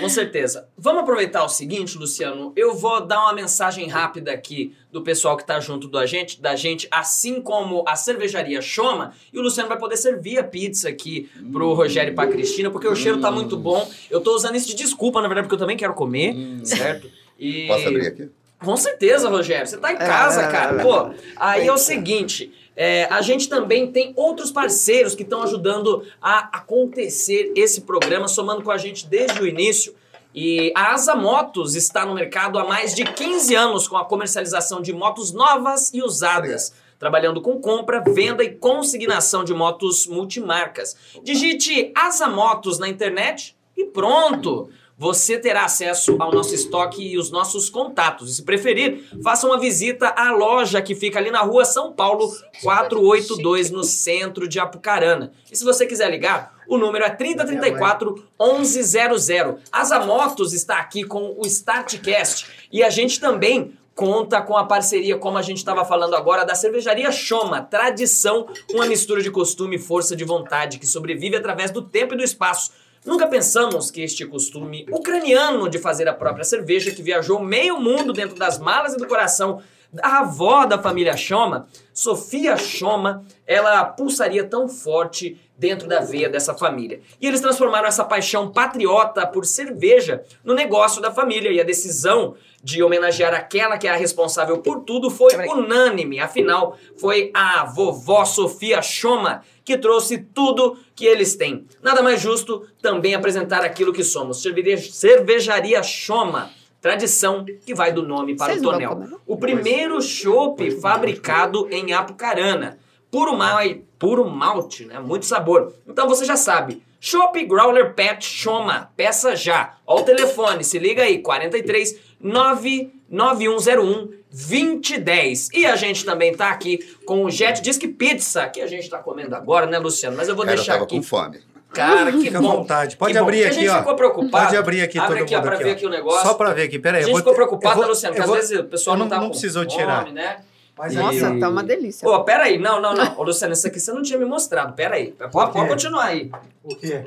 Com 0.00 0.08
certeza. 0.08 0.68
Vamos 0.76 1.02
aproveitar 1.02 1.44
o 1.44 1.48
seguinte, 1.48 1.96
Luciano. 1.96 2.52
Eu 2.56 2.74
vou 2.74 3.00
dar 3.06 3.20
uma 3.22 3.32
mensagem 3.32 3.88
rápida 3.88 4.32
aqui 4.32 4.74
do 4.90 5.02
pessoal 5.02 5.36
que 5.36 5.46
tá 5.46 5.58
junto 5.60 5.88
da 5.88 6.04
gente, 6.04 6.40
da 6.40 6.54
gente, 6.54 6.86
assim 6.90 7.40
como 7.40 7.84
a 7.86 7.96
cervejaria 7.96 8.60
Choma, 8.60 9.14
e 9.32 9.38
o 9.38 9.42
Luciano 9.42 9.68
vai 9.68 9.78
poder 9.78 9.96
servir 9.96 10.38
a 10.38 10.44
pizza 10.44 10.88
aqui 10.88 11.30
pro 11.50 11.72
Rogério 11.72 12.12
e 12.12 12.14
pra 12.14 12.26
Cristina, 12.26 12.70
porque 12.70 12.86
o 12.88 12.94
cheiro 12.94 13.20
tá 13.20 13.30
muito 13.30 13.56
bom. 13.56 13.88
Eu 14.10 14.20
tô 14.20 14.34
usando 14.34 14.56
isso 14.56 14.68
de 14.68 14.74
desculpa, 14.74 15.22
na 15.22 15.28
verdade, 15.28 15.46
porque 15.46 15.54
eu 15.54 15.60
também 15.60 15.76
quero 15.76 15.94
comer, 15.94 16.34
certo? 16.64 17.08
E... 17.38 17.66
Posso 17.66 17.88
abrir 17.88 18.06
aqui? 18.06 18.30
Com 18.58 18.76
certeza, 18.76 19.28
Rogério. 19.28 19.66
Você 19.66 19.76
tá 19.76 19.92
em 19.92 19.96
casa, 19.96 20.42
É, 20.42 20.50
cara. 20.50 20.80
é, 20.80 20.82
Pô, 20.84 21.10
aí 21.36 21.66
é 21.66 21.72
o 21.72 21.78
seguinte. 21.78 22.52
É, 22.76 23.04
a 23.10 23.20
gente 23.20 23.48
também 23.48 23.90
tem 23.90 24.12
outros 24.16 24.50
parceiros 24.50 25.14
que 25.14 25.22
estão 25.22 25.42
ajudando 25.42 26.04
a 26.20 26.56
acontecer 26.56 27.52
esse 27.54 27.82
programa, 27.82 28.28
somando 28.28 28.62
com 28.62 28.70
a 28.70 28.78
gente 28.78 29.06
desde 29.06 29.40
o 29.40 29.46
início. 29.46 29.94
E 30.34 30.72
a 30.74 30.94
Asa 30.94 31.14
Motos 31.14 31.74
está 31.74 32.06
no 32.06 32.14
mercado 32.14 32.58
há 32.58 32.64
mais 32.64 32.94
de 32.94 33.04
15 33.04 33.54
anos 33.54 33.86
com 33.86 33.98
a 33.98 34.04
comercialização 34.04 34.80
de 34.80 34.92
motos 34.92 35.32
novas 35.32 35.92
e 35.92 36.02
usadas. 36.02 36.72
Trabalhando 36.98 37.42
com 37.42 37.60
compra, 37.60 38.00
venda 38.00 38.42
e 38.42 38.54
consignação 38.54 39.44
de 39.44 39.52
motos 39.52 40.06
multimarcas. 40.06 40.96
Digite 41.22 41.92
Asa 41.94 42.28
Motos 42.28 42.78
na 42.78 42.88
internet 42.88 43.56
e 43.76 43.84
pronto! 43.84 44.70
Você 44.98 45.38
terá 45.38 45.64
acesso 45.64 46.16
ao 46.20 46.32
nosso 46.32 46.54
estoque 46.54 47.02
e 47.02 47.18
os 47.18 47.30
nossos 47.30 47.68
contatos. 47.68 48.30
E 48.30 48.34
se 48.34 48.42
preferir, 48.42 49.04
faça 49.22 49.46
uma 49.46 49.58
visita 49.58 50.08
à 50.08 50.30
loja 50.30 50.82
que 50.82 50.94
fica 50.94 51.18
ali 51.18 51.30
na 51.30 51.40
rua 51.40 51.64
São 51.64 51.92
Paulo 51.92 52.30
482, 52.62 53.70
no 53.70 53.82
centro 53.82 54.46
de 54.46 54.60
Apucarana. 54.60 55.32
E 55.50 55.56
se 55.56 55.64
você 55.64 55.86
quiser 55.86 56.10
ligar, 56.10 56.54
o 56.68 56.78
número 56.78 57.04
é 57.04 57.10
3034 57.10 58.24
1100. 58.40 59.56
Asa 59.72 60.00
Motos 60.00 60.52
está 60.52 60.78
aqui 60.78 61.04
com 61.04 61.34
o 61.38 61.46
Startcast 61.46 62.46
e 62.70 62.82
a 62.82 62.90
gente 62.90 63.18
também 63.18 63.76
conta 63.94 64.40
com 64.40 64.56
a 64.56 64.64
parceria, 64.64 65.18
como 65.18 65.38
a 65.38 65.42
gente 65.42 65.58
estava 65.58 65.84
falando 65.84 66.14
agora, 66.14 66.44
da 66.44 66.54
cervejaria 66.54 67.10
Choma, 67.12 67.60
tradição, 67.62 68.46
uma 68.70 68.86
mistura 68.86 69.22
de 69.22 69.30
costume 69.30 69.76
e 69.76 69.78
força 69.78 70.16
de 70.16 70.24
vontade 70.24 70.78
que 70.78 70.86
sobrevive 70.86 71.36
através 71.36 71.70
do 71.70 71.82
tempo 71.82 72.14
e 72.14 72.16
do 72.16 72.22
espaço. 72.22 72.72
Nunca 73.04 73.26
pensamos 73.26 73.90
que 73.90 74.04
este 74.04 74.24
costume 74.24 74.86
ucraniano 74.92 75.68
de 75.68 75.78
fazer 75.78 76.08
a 76.08 76.14
própria 76.14 76.44
cerveja, 76.44 76.92
que 76.92 77.02
viajou 77.02 77.42
meio 77.42 77.80
mundo 77.80 78.12
dentro 78.12 78.36
das 78.36 78.58
malas 78.58 78.94
e 78.94 78.96
do 78.96 79.08
coração 79.08 79.60
da 79.92 80.20
avó 80.20 80.64
da 80.64 80.78
família 80.78 81.16
Choma, 81.16 81.68
Sofia 81.92 82.56
Choma, 82.56 83.24
ela 83.46 83.84
pulsaria 83.84 84.42
tão 84.44 84.66
forte 84.68 85.38
dentro 85.58 85.86
da 85.86 86.00
veia 86.00 86.28
dessa 86.28 86.54
família. 86.54 87.00
E 87.20 87.26
eles 87.26 87.40
transformaram 87.40 87.86
essa 87.86 88.02
paixão 88.04 88.50
patriota 88.50 89.26
por 89.26 89.44
cerveja 89.44 90.24
no 90.42 90.54
negócio 90.54 91.00
da 91.02 91.10
família. 91.12 91.52
E 91.52 91.60
a 91.60 91.64
decisão 91.64 92.34
de 92.64 92.82
homenagear 92.82 93.34
aquela 93.34 93.76
que 93.76 93.86
é 93.86 93.90
a 93.90 93.96
responsável 93.96 94.58
por 94.58 94.80
tudo 94.80 95.10
foi 95.10 95.34
unânime. 95.50 96.18
Afinal, 96.20 96.76
foi 96.96 97.30
a 97.34 97.64
vovó 97.66 98.24
Sofia 98.24 98.80
Choma 98.80 99.42
que 99.64 99.76
trouxe 99.76 100.18
tudo 100.18 100.76
que 100.96 101.04
eles 101.04 101.36
têm. 101.36 101.66
Nada 101.82 102.02
mais 102.02 102.20
justo 102.20 102.66
também 102.80 103.14
apresentar 103.14 103.62
aquilo 103.62 103.92
que 103.92 104.02
somos. 104.02 104.40
Cerveja- 104.42 104.90
Cervejaria 104.90 105.82
Choma. 105.82 106.50
Tradição 106.82 107.46
que 107.64 107.72
vai 107.72 107.92
do 107.92 108.02
nome 108.02 108.36
para 108.36 108.54
Vocês 108.54 108.60
o 108.60 108.70
tonel. 108.70 109.20
O 109.24 109.36
primeiro 109.36 110.02
chopp 110.02 110.68
fabricado 110.80 111.68
em 111.70 111.92
Apucarana. 111.92 112.76
Puro, 113.08 113.36
mal, 113.36 113.60
puro 114.00 114.28
malte, 114.28 114.84
né? 114.84 114.98
Muito 114.98 115.24
sabor. 115.24 115.72
Então 115.86 116.08
você 116.08 116.24
já 116.24 116.34
sabe. 116.34 116.82
Chopp 117.00 117.40
Growler 117.44 117.94
Pet 117.94 118.24
Choma. 118.24 118.90
Peça 118.96 119.36
já. 119.36 119.76
Ó 119.86 120.00
o 120.00 120.02
telefone, 120.02 120.64
se 120.64 120.80
liga 120.80 121.04
aí. 121.04 121.18
43 121.18 122.00
99101 122.20 124.14
2010. 124.32 125.50
E 125.52 125.66
a 125.66 125.76
gente 125.76 126.04
também 126.04 126.34
tá 126.34 126.50
aqui 126.50 126.78
com 127.06 127.24
o 127.24 127.30
Jet 127.30 127.62
Disc 127.62 127.80
Pizza, 127.96 128.48
que 128.48 128.60
a 128.60 128.66
gente 128.66 128.90
tá 128.90 128.98
comendo 128.98 129.36
agora, 129.36 129.66
né, 129.66 129.78
Luciano? 129.78 130.16
Mas 130.16 130.28
eu 130.28 130.34
vou 130.34 130.44
Cara, 130.44 130.54
eu 130.54 130.58
deixar 130.58 130.72
tava 130.72 130.84
aqui. 130.84 130.96
com 130.96 131.02
fome. 131.02 131.38
Cara, 131.72 132.12
que 132.12 132.20
Fica 132.20 132.38
à 132.38 132.40
bom. 132.42 132.56
vontade. 132.58 132.96
Pode 132.96 133.12
Que 133.12 133.18
abrir 133.18 133.44
aqui, 133.44 133.56
A 133.58 133.60
gente 133.60 133.68
ó. 133.70 133.78
ficou 133.78 133.96
preocupado. 133.96 134.44
Pode 134.44 134.56
abrir 134.56 134.82
aqui 134.82 134.98
Abre 134.98 135.14
todo 135.14 135.24
aqui, 135.24 135.34
ó, 135.34 135.38
mundo 135.38 135.46
pra 135.46 135.54
aqui, 135.54 135.64
ver 135.64 135.70
ó. 135.70 135.72
aqui 135.72 135.86
o 135.86 135.90
negócio. 135.90 136.28
Só 136.28 136.34
pra 136.34 136.52
ver 136.52 136.62
aqui, 136.64 136.78
peraí. 136.78 137.00
A 137.00 137.04
gente 137.04 137.12
vou- 137.12 137.20
ficou 137.20 137.34
preocupado, 137.34 137.76
vou- 137.80 137.88
Luciano? 137.88 138.14
Porque 138.14 138.26
vou- 138.28 138.36
às 138.36 138.48
vezes 138.48 138.60
o 138.60 138.64
pessoal 138.68 138.96
não, 138.96 139.04
não, 139.06 139.10
tá 139.10 139.16
não 139.16 139.24
com 139.24 139.30
precisou 139.30 139.64
fome, 139.64 139.76
tirar. 139.76 140.12
né? 140.12 140.36
Mas 140.78 140.94
Nossa, 140.94 141.28
aí- 141.28 141.40
tá 141.40 141.48
uma 141.48 141.62
delícia. 141.62 142.08
Ô, 142.08 142.24
peraí, 142.24 142.58
não, 142.58 142.80
não, 142.80 142.94
não. 142.94 143.18
Ô, 143.18 143.22
Luciano, 143.22 143.52
isso 143.52 143.66
aqui 143.66 143.78
você 143.80 143.92
não 143.92 144.02
tinha 144.02 144.18
me 144.18 144.24
mostrado. 144.24 144.72
Peraí. 144.74 145.12
Pode, 145.30 145.52
pode 145.52 145.68
continuar 145.68 146.04
aí. 146.06 146.30
O 146.64 146.74
quê? 146.76 147.02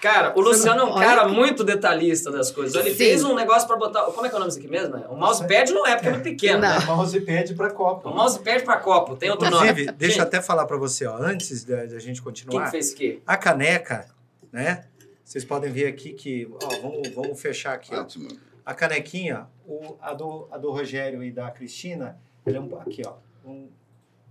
Cara, 0.00 0.32
o 0.36 0.40
Luciano 0.40 0.80
é 0.80 0.84
um 0.84 0.94
cara 0.94 1.26
que- 1.26 1.32
muito 1.32 1.62
detalhista 1.62 2.30
das 2.30 2.50
coisas. 2.50 2.74
Ele 2.74 2.90
Sim. 2.90 2.96
fez 2.96 3.22
um 3.22 3.34
negócio 3.34 3.68
pra 3.68 3.76
botar. 3.76 4.02
Como 4.04 4.24
é 4.24 4.28
que 4.28 4.34
é 4.34 4.36
o 4.36 4.40
nome 4.40 4.48
disso 4.50 4.58
aqui 4.58 4.68
mesmo? 4.68 4.96
O 5.10 5.16
mousepad 5.16 5.70
não 5.72 5.86
é, 5.86 5.94
porque 5.94 6.08
é 6.08 6.10
muito 6.12 6.22
pequeno. 6.24 6.60
Não. 6.60 6.78
Né? 6.78 6.84
Mousepad 6.86 7.54
pra 7.54 7.70
copo. 7.70 8.08
O 8.08 8.14
mousepad 8.14 8.62
pra 8.64 8.76
copo, 8.78 9.16
tem 9.16 9.30
outro 9.30 9.46
Inclusive, 9.46 9.84
nome. 9.86 9.98
deixa 9.98 10.18
eu 10.20 10.22
até 10.22 10.40
falar 10.40 10.64
pra 10.66 10.76
você, 10.78 11.06
ó, 11.06 11.16
antes 11.16 11.64
da, 11.64 11.84
da 11.84 11.98
gente 11.98 12.16
Quem 12.16 12.24
continuar. 12.24 12.64
que 12.64 12.70
fez 12.70 12.92
o 12.92 12.96
quê? 12.96 13.20
A 13.26 13.36
caneca, 13.36 14.06
né? 14.50 14.84
Vocês 15.24 15.44
podem 15.44 15.70
ver 15.70 15.86
aqui 15.86 16.12
que, 16.12 16.48
ó, 16.62 16.68
vamos, 16.82 17.08
vamos 17.14 17.40
fechar 17.40 17.74
aqui, 17.74 17.94
ó. 17.94 18.00
Ótimo. 18.00 18.28
A 18.64 18.74
canequinha, 18.74 19.46
o, 19.66 19.96
a, 20.00 20.12
do, 20.14 20.48
a 20.50 20.58
do 20.58 20.70
Rogério 20.70 21.22
e 21.22 21.30
da 21.30 21.50
Cristina, 21.50 22.18
ele 22.46 22.56
é 22.56 22.60
um, 22.60 22.78
aqui, 22.80 23.02
ó. 23.06 23.14
um- 23.48 23.68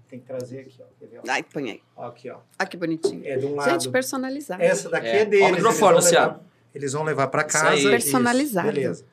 tem 0.10 0.20
que 0.20 0.26
trazer 0.26 0.60
aqui, 0.62 0.76
ó. 0.80 0.86
Quer 1.00 1.06
ver, 1.08 1.20
ó? 1.20 1.22
Ai, 1.32 1.44
põe 1.44 1.72
aí. 1.72 1.82
Ó, 1.96 2.08
Aqui, 2.08 2.30
ó. 2.30 2.40
Ah, 2.58 2.66
que 2.66 2.76
bonitinho. 2.78 3.22
É 3.26 3.38
de 3.38 3.46
um 3.46 3.56
lado. 3.56 3.70
Gente, 3.72 3.90
personalizado. 3.90 4.62
Essa 4.64 4.90
daqui 4.90 5.08
É. 5.08 5.22
é, 5.22 5.26
deles. 5.26 5.46
Ó 5.46 5.50
o 5.50 5.52
microfone, 5.56 5.62
eles 5.72 5.80
vão 5.80 5.90
levar- 5.90 6.26
Luciano. 6.28 6.50
Eles 6.76 6.94
vão 6.94 7.04
levar 7.04 7.28
pra 7.28 7.44
casa. 7.44 7.90
Personalizado. 7.90 8.68
beleza. 8.72 9.06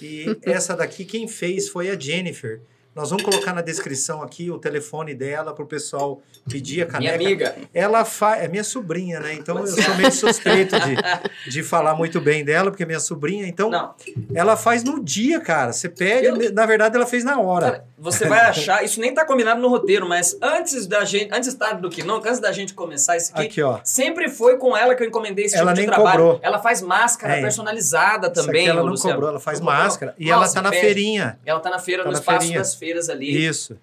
E 0.00 0.24
essa 0.46 0.74
daqui, 0.76 1.04
quem 1.04 1.28
fez 1.28 1.68
foi 1.68 1.90
a 1.90 1.98
Jennifer. 1.98 2.60
Nós 2.96 3.10
vamos 3.10 3.24
colocar 3.24 3.52
na 3.52 3.60
descrição 3.60 4.22
aqui 4.22 4.50
o 4.50 4.58
telefone 4.58 5.14
dela 5.14 5.52
pro 5.54 5.66
pessoal 5.66 6.22
pedir 6.48 6.80
a 6.80 6.98
Minha 6.98 7.12
caneca. 7.12 7.14
amiga. 7.50 7.56
Ela 7.74 8.06
faz. 8.06 8.42
É 8.42 8.48
minha 8.48 8.64
sobrinha, 8.64 9.20
né? 9.20 9.34
Então 9.34 9.58
eu 9.58 9.66
sou 9.66 9.94
meio 9.96 10.10
suspeito 10.10 10.74
de, 10.80 11.50
de 11.50 11.62
falar 11.62 11.94
muito 11.94 12.22
bem 12.22 12.42
dela, 12.42 12.70
porque 12.70 12.84
é 12.84 12.86
minha 12.86 12.98
sobrinha. 12.98 13.46
Então 13.46 13.68
Não, 13.68 13.94
ela 14.34 14.56
faz 14.56 14.82
no 14.82 15.04
dia, 15.04 15.38
cara. 15.40 15.74
Você 15.74 15.90
pede, 15.90 16.26
Eu- 16.26 16.52
na 16.54 16.64
verdade 16.64 16.96
ela 16.96 17.04
fez 17.04 17.22
na 17.22 17.38
hora. 17.38 17.66
cara, 17.70 17.84
você 17.98 18.26
vai 18.26 18.40
achar. 18.40 18.82
Isso 18.82 18.98
nem 18.98 19.12
tá 19.12 19.26
combinado 19.26 19.60
no 19.60 19.68
roteiro, 19.68 20.08
mas 20.08 20.34
antes 20.40 20.86
da 20.86 21.04
gente. 21.04 21.28
Antes 21.34 21.52
tarde 21.52 21.82
do 21.82 21.90
que 21.90 22.02
não, 22.02 22.16
antes 22.16 22.38
da 22.40 22.50
gente 22.50 22.72
começar 22.72 23.14
isso 23.18 23.30
aqui. 23.34 23.42
Aqui, 23.46 23.62
ó. 23.62 23.78
Sempre 23.84 24.30
foi 24.30 24.56
com 24.56 24.74
ela 24.74 24.94
que 24.94 25.02
eu 25.02 25.06
encomendei 25.06 25.44
esse 25.44 25.54
Ela 25.54 25.72
tipo 25.72 25.74
de 25.74 25.80
nem 25.82 25.90
trabalho. 25.90 26.18
cobrou. 26.18 26.40
Ela 26.42 26.58
faz 26.60 26.80
máscara 26.80 27.36
É. 27.36 27.40
personalizada 27.42 28.30
também, 28.30 28.66
ela 28.68 28.80
não 28.82 28.88
Luciano. 28.88 29.16
cobrou, 29.16 29.30
ela 29.32 29.40
faz 29.40 29.60
Não 29.60 29.66
cobrou. 29.66 29.82
máscara. 29.84 30.14
E 30.18 30.30
ela 30.30 30.40
Nossa, 30.40 30.54
tá 30.54 30.62
na 30.62 30.70
pede. 30.70 30.80
feirinha. 30.80 31.38
Ela 31.44 31.60
tá 31.60 31.68
na 31.68 31.78
feira, 31.78 32.02
Tá 32.02 32.08
no 32.08 32.14
espaço 32.14 32.38
feirinha. 32.38 32.58
das 32.58 32.74
feiras 32.74 32.85
ali. 33.10 33.46
Isso. 33.46 33.76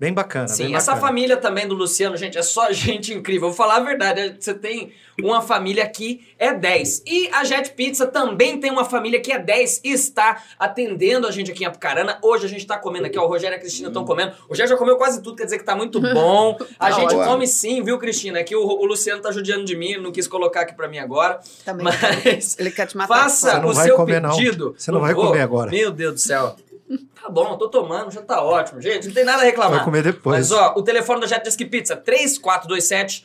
Bem 0.00 0.12
bacana. 0.14 0.46
Sim, 0.46 0.66
bem 0.66 0.76
essa 0.76 0.92
bacana. 0.92 1.08
família 1.08 1.36
também 1.36 1.66
do 1.66 1.74
Luciano, 1.74 2.16
gente, 2.16 2.38
é 2.38 2.42
só 2.42 2.70
gente 2.72 3.12
incrível. 3.12 3.48
Vou 3.48 3.52
falar 3.52 3.78
a 3.78 3.80
verdade, 3.80 4.36
você 4.38 4.54
tem 4.54 4.92
uma 5.20 5.42
família 5.42 5.84
que 5.88 6.20
é 6.38 6.54
10. 6.54 7.02
E 7.04 7.28
a 7.32 7.42
Jet 7.42 7.70
Pizza 7.72 8.06
também 8.06 8.60
tem 8.60 8.70
uma 8.70 8.84
família 8.84 9.20
que 9.20 9.32
é 9.32 9.40
10 9.40 9.80
e 9.82 9.90
está 9.90 10.40
atendendo 10.56 11.26
a 11.26 11.32
gente 11.32 11.50
aqui 11.50 11.64
em 11.64 11.66
Apucarana. 11.66 12.16
Hoje 12.22 12.46
a 12.46 12.48
gente 12.48 12.64
tá 12.64 12.78
comendo 12.78 13.06
aqui, 13.06 13.18
ó, 13.18 13.24
o 13.24 13.26
Rogério 13.26 13.56
e 13.56 13.58
a 13.58 13.60
Cristina 13.60 13.88
estão 13.88 14.04
comendo. 14.04 14.34
O 14.46 14.50
Rogério 14.50 14.70
já 14.70 14.76
comeu 14.76 14.96
quase 14.96 15.20
tudo, 15.20 15.34
quer 15.36 15.46
dizer 15.46 15.58
que 15.58 15.64
tá 15.64 15.74
muito 15.74 15.98
bom. 16.14 16.56
A 16.78 16.90
Tá 16.90 16.90
gente 16.92 17.06
ótimo. 17.16 17.24
come 17.24 17.48
sim, 17.48 17.82
viu, 17.82 17.98
Cristina? 17.98 18.38
Aqui 18.38 18.54
o, 18.54 18.64
o 18.64 18.84
Luciano 18.84 19.20
tá 19.20 19.32
judiando 19.32 19.64
de 19.64 19.74
mim, 19.74 19.96
não 19.96 20.12
quis 20.12 20.28
colocar 20.28 20.60
aqui 20.60 20.74
pra 20.76 20.86
mim 20.86 20.98
agora. 20.98 21.40
Também. 21.64 21.82
Mas 21.84 22.56
Ele 22.56 22.70
quer 22.70 22.86
te 22.86 22.96
matar. 22.96 23.24
faça 23.24 23.50
Você 23.50 23.58
não 23.58 23.68
o 23.70 23.74
vai 23.74 23.84
seu 23.88 23.96
comer, 23.96 24.20
não. 24.20 24.30
pedido. 24.36 24.76
Você 24.78 24.92
não 24.92 25.00
vai 25.00 25.12
vou. 25.12 25.26
comer 25.26 25.40
agora. 25.40 25.72
Meu 25.72 25.90
Deus 25.90 26.14
do 26.14 26.20
céu. 26.20 26.54
Tá 27.20 27.28
bom, 27.28 27.56
tô 27.58 27.68
tomando, 27.68 28.10
já 28.10 28.22
tá 28.22 28.42
ótimo. 28.42 28.80
Gente, 28.80 29.08
não 29.08 29.14
tem 29.14 29.24
nada 29.24 29.42
a 29.42 29.44
reclamar. 29.44 29.76
Vai 29.76 29.84
comer 29.84 30.02
depois. 30.02 30.36
Mas 30.38 30.52
ó, 30.52 30.74
o 30.76 30.82
telefone 30.82 31.20
da 31.20 31.26
Jet 31.26 31.44
Disc 31.44 31.58
Pizza, 31.66 31.96
3427 31.96 33.24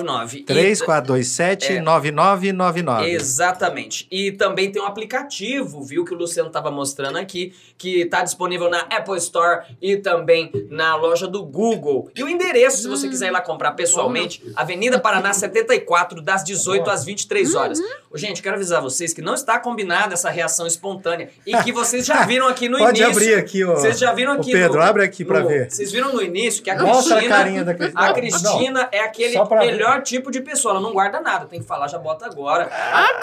99999. 0.00 0.44
3427 0.44 1.80
9999. 1.80 3.10
Exatamente. 3.10 4.06
E 4.10 4.32
também 4.32 4.70
tem 4.70 4.80
um 4.80 4.86
aplicativo, 4.86 5.82
viu, 5.82 6.04
que 6.04 6.14
o 6.14 6.16
Luciano 6.16 6.50
tava 6.50 6.70
mostrando 6.70 7.18
aqui, 7.18 7.52
que 7.76 8.04
tá 8.06 8.22
disponível 8.22 8.70
na 8.70 8.80
Apple 8.80 9.16
Store 9.18 9.66
e 9.80 9.96
também 9.96 10.50
na 10.70 10.96
loja 10.96 11.26
do 11.26 11.44
Google. 11.44 12.10
E 12.16 12.22
o 12.22 12.28
endereço, 12.28 12.78
se 12.82 12.88
você 12.88 13.08
quiser 13.08 13.28
ir 13.28 13.30
lá 13.32 13.40
comprar 13.40 13.72
pessoalmente, 13.72 14.42
Avenida 14.56 14.98
Paraná 14.98 15.32
74, 15.34 16.20
das 16.22 16.44
18 16.44 16.88
às 16.90 17.04
23 17.04 17.54
horas. 17.54 17.78
Ô, 18.10 18.16
Gente, 18.16 18.42
quero 18.42 18.56
avisar 18.56 18.80
vocês 18.80 19.12
que 19.12 19.20
não 19.22 19.34
está 19.34 19.58
combinada 19.58 20.14
essa 20.14 20.30
reação 20.30 20.66
espontânea 20.66 21.30
e 21.46 21.56
que 21.58 21.72
vocês 21.72 22.06
já 22.06 22.24
viram 22.26 22.46
aqui 22.46 22.68
no 22.68 22.78
Pode 22.78 23.00
início. 23.02 23.16
abrir 23.22 23.34
aqui, 23.34 23.64
ó. 23.64 23.74
Vocês 23.74 23.98
já 23.98 24.12
viram 24.12 24.32
aqui 24.34 24.52
Pedro, 24.52 24.74
no- 24.78 24.82
abre 24.82 25.02
aqui 25.02 25.24
pra 25.24 25.40
no- 25.40 25.48
ver. 25.48 25.70
Vocês 25.70 25.90
viram 25.90 26.12
no 26.12 26.22
início 26.22 26.62
que 26.62 26.70
a 26.70 26.80
Mostra 26.80 27.14
a 27.14 27.18
Cristina... 27.18 27.36
carinha 27.36 27.64
da 27.64 27.74
Cristina. 27.74 28.00
A 28.00 28.06
Não, 28.08 28.14
Cristina 28.14 28.88
é 28.92 29.00
aquele 29.00 29.32
ver, 29.32 29.38
melhor 29.82 30.02
tipo 30.02 30.30
de 30.30 30.40
pessoa. 30.40 30.72
Ela 30.72 30.80
não 30.80 30.92
guarda 30.92 31.20
nada, 31.20 31.46
tem 31.46 31.60
que 31.60 31.66
falar, 31.66 31.88
já 31.88 31.98
bota 31.98 32.26
agora. 32.26 32.70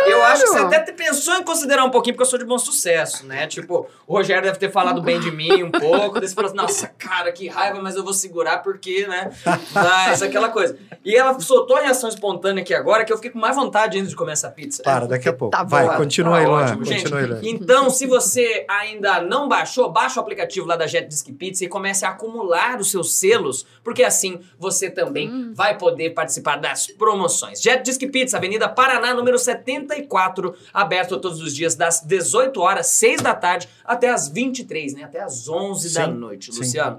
eu 0.05 0.23
acho 0.25 0.43
que 0.43 0.49
você 0.49 0.75
até 0.75 0.91
pensou 0.91 1.35
em 1.35 1.43
considerar 1.43 1.85
um 1.85 1.89
pouquinho, 1.89 2.15
porque 2.15 2.23
eu 2.23 2.29
sou 2.29 2.37
de 2.37 2.45
bom 2.45 2.59
sucesso, 2.59 3.25
né? 3.25 3.47
Tipo, 3.47 3.87
o 4.05 4.13
Rogério 4.13 4.43
deve 4.43 4.57
ter 4.59 4.71
falado 4.71 5.01
bem 5.01 5.19
de 5.19 5.31
mim 5.31 5.63
um 5.63 5.71
pouco. 5.71 6.19
Daí 6.19 6.27
você 6.27 6.35
falou 6.35 6.49
assim, 6.49 6.57
nossa, 6.57 6.87
cara, 6.97 7.31
que 7.31 7.47
raiva, 7.47 7.81
mas 7.81 7.95
eu 7.95 8.03
vou 8.03 8.13
segurar 8.13 8.57
porque, 8.59 9.07
né? 9.07 9.31
Mas 9.73 10.21
aquela 10.21 10.49
coisa. 10.49 10.77
E 11.03 11.15
ela 11.15 11.39
soltou 11.39 11.77
a 11.77 11.81
reação 11.81 12.09
espontânea 12.09 12.61
aqui 12.61 12.73
agora, 12.73 13.05
que 13.05 13.13
eu 13.13 13.17
fiquei 13.17 13.31
com 13.31 13.39
mais 13.39 13.55
vontade 13.55 13.97
ainda 13.97 14.09
de 14.09 14.15
comer 14.15 14.33
essa 14.33 14.49
pizza. 14.49 14.83
Para, 14.83 15.07
daqui 15.07 15.29
a 15.29 15.33
pouco. 15.33 15.55
Tá 15.55 15.63
bom. 15.63 15.69
Vai, 15.69 15.87
Tá 15.89 15.97
continua 15.97 16.37
aí, 16.37 16.45
Luan. 16.45 16.77
Continua 16.77 17.19
aí, 17.19 17.25
Luan. 17.25 17.39
Então, 17.43 17.89
se 17.89 18.05
você 18.05 18.65
ainda 18.69 19.21
não 19.21 19.47
baixou, 19.47 19.89
baixa 19.89 20.19
o 20.19 20.23
aplicativo 20.23 20.67
lá 20.67 20.75
da 20.75 20.85
Jet 20.87 21.07
Disc 21.07 21.27
Pizza 21.33 21.63
e 21.63 21.67
comece 21.67 22.05
a 22.05 22.09
acumular 22.09 22.79
os 22.79 22.91
seus 22.91 23.13
selos, 23.13 23.65
porque 23.83 24.03
assim 24.03 24.39
você 24.57 24.89
também 24.89 25.53
vai 25.53 25.77
poder 25.77 26.11
participar 26.11 26.48
das 26.55 26.87
promoções. 26.87 27.61
Jet 27.61 27.83
Disc 27.83 28.01
Pizza, 28.11 28.37
Avenida 28.37 28.67
Paraná, 28.69 29.13
número 29.13 29.37
74, 29.37 30.55
aberto 30.73 31.19
todos 31.19 31.41
os 31.41 31.55
dias 31.55 31.75
das 31.75 32.01
18 32.01 32.59
horas, 32.61 32.87
6 32.87 33.21
da 33.21 33.33
tarde, 33.35 33.67
até 33.83 34.09
as 34.09 34.27
23, 34.29 34.93
né? 34.93 35.03
Até 35.03 35.21
as 35.21 35.47
11 35.47 35.93
da 35.93 36.05
Sim, 36.05 36.11
noite, 36.13 36.51
sim. 36.51 36.59
Luciano. 36.59 36.97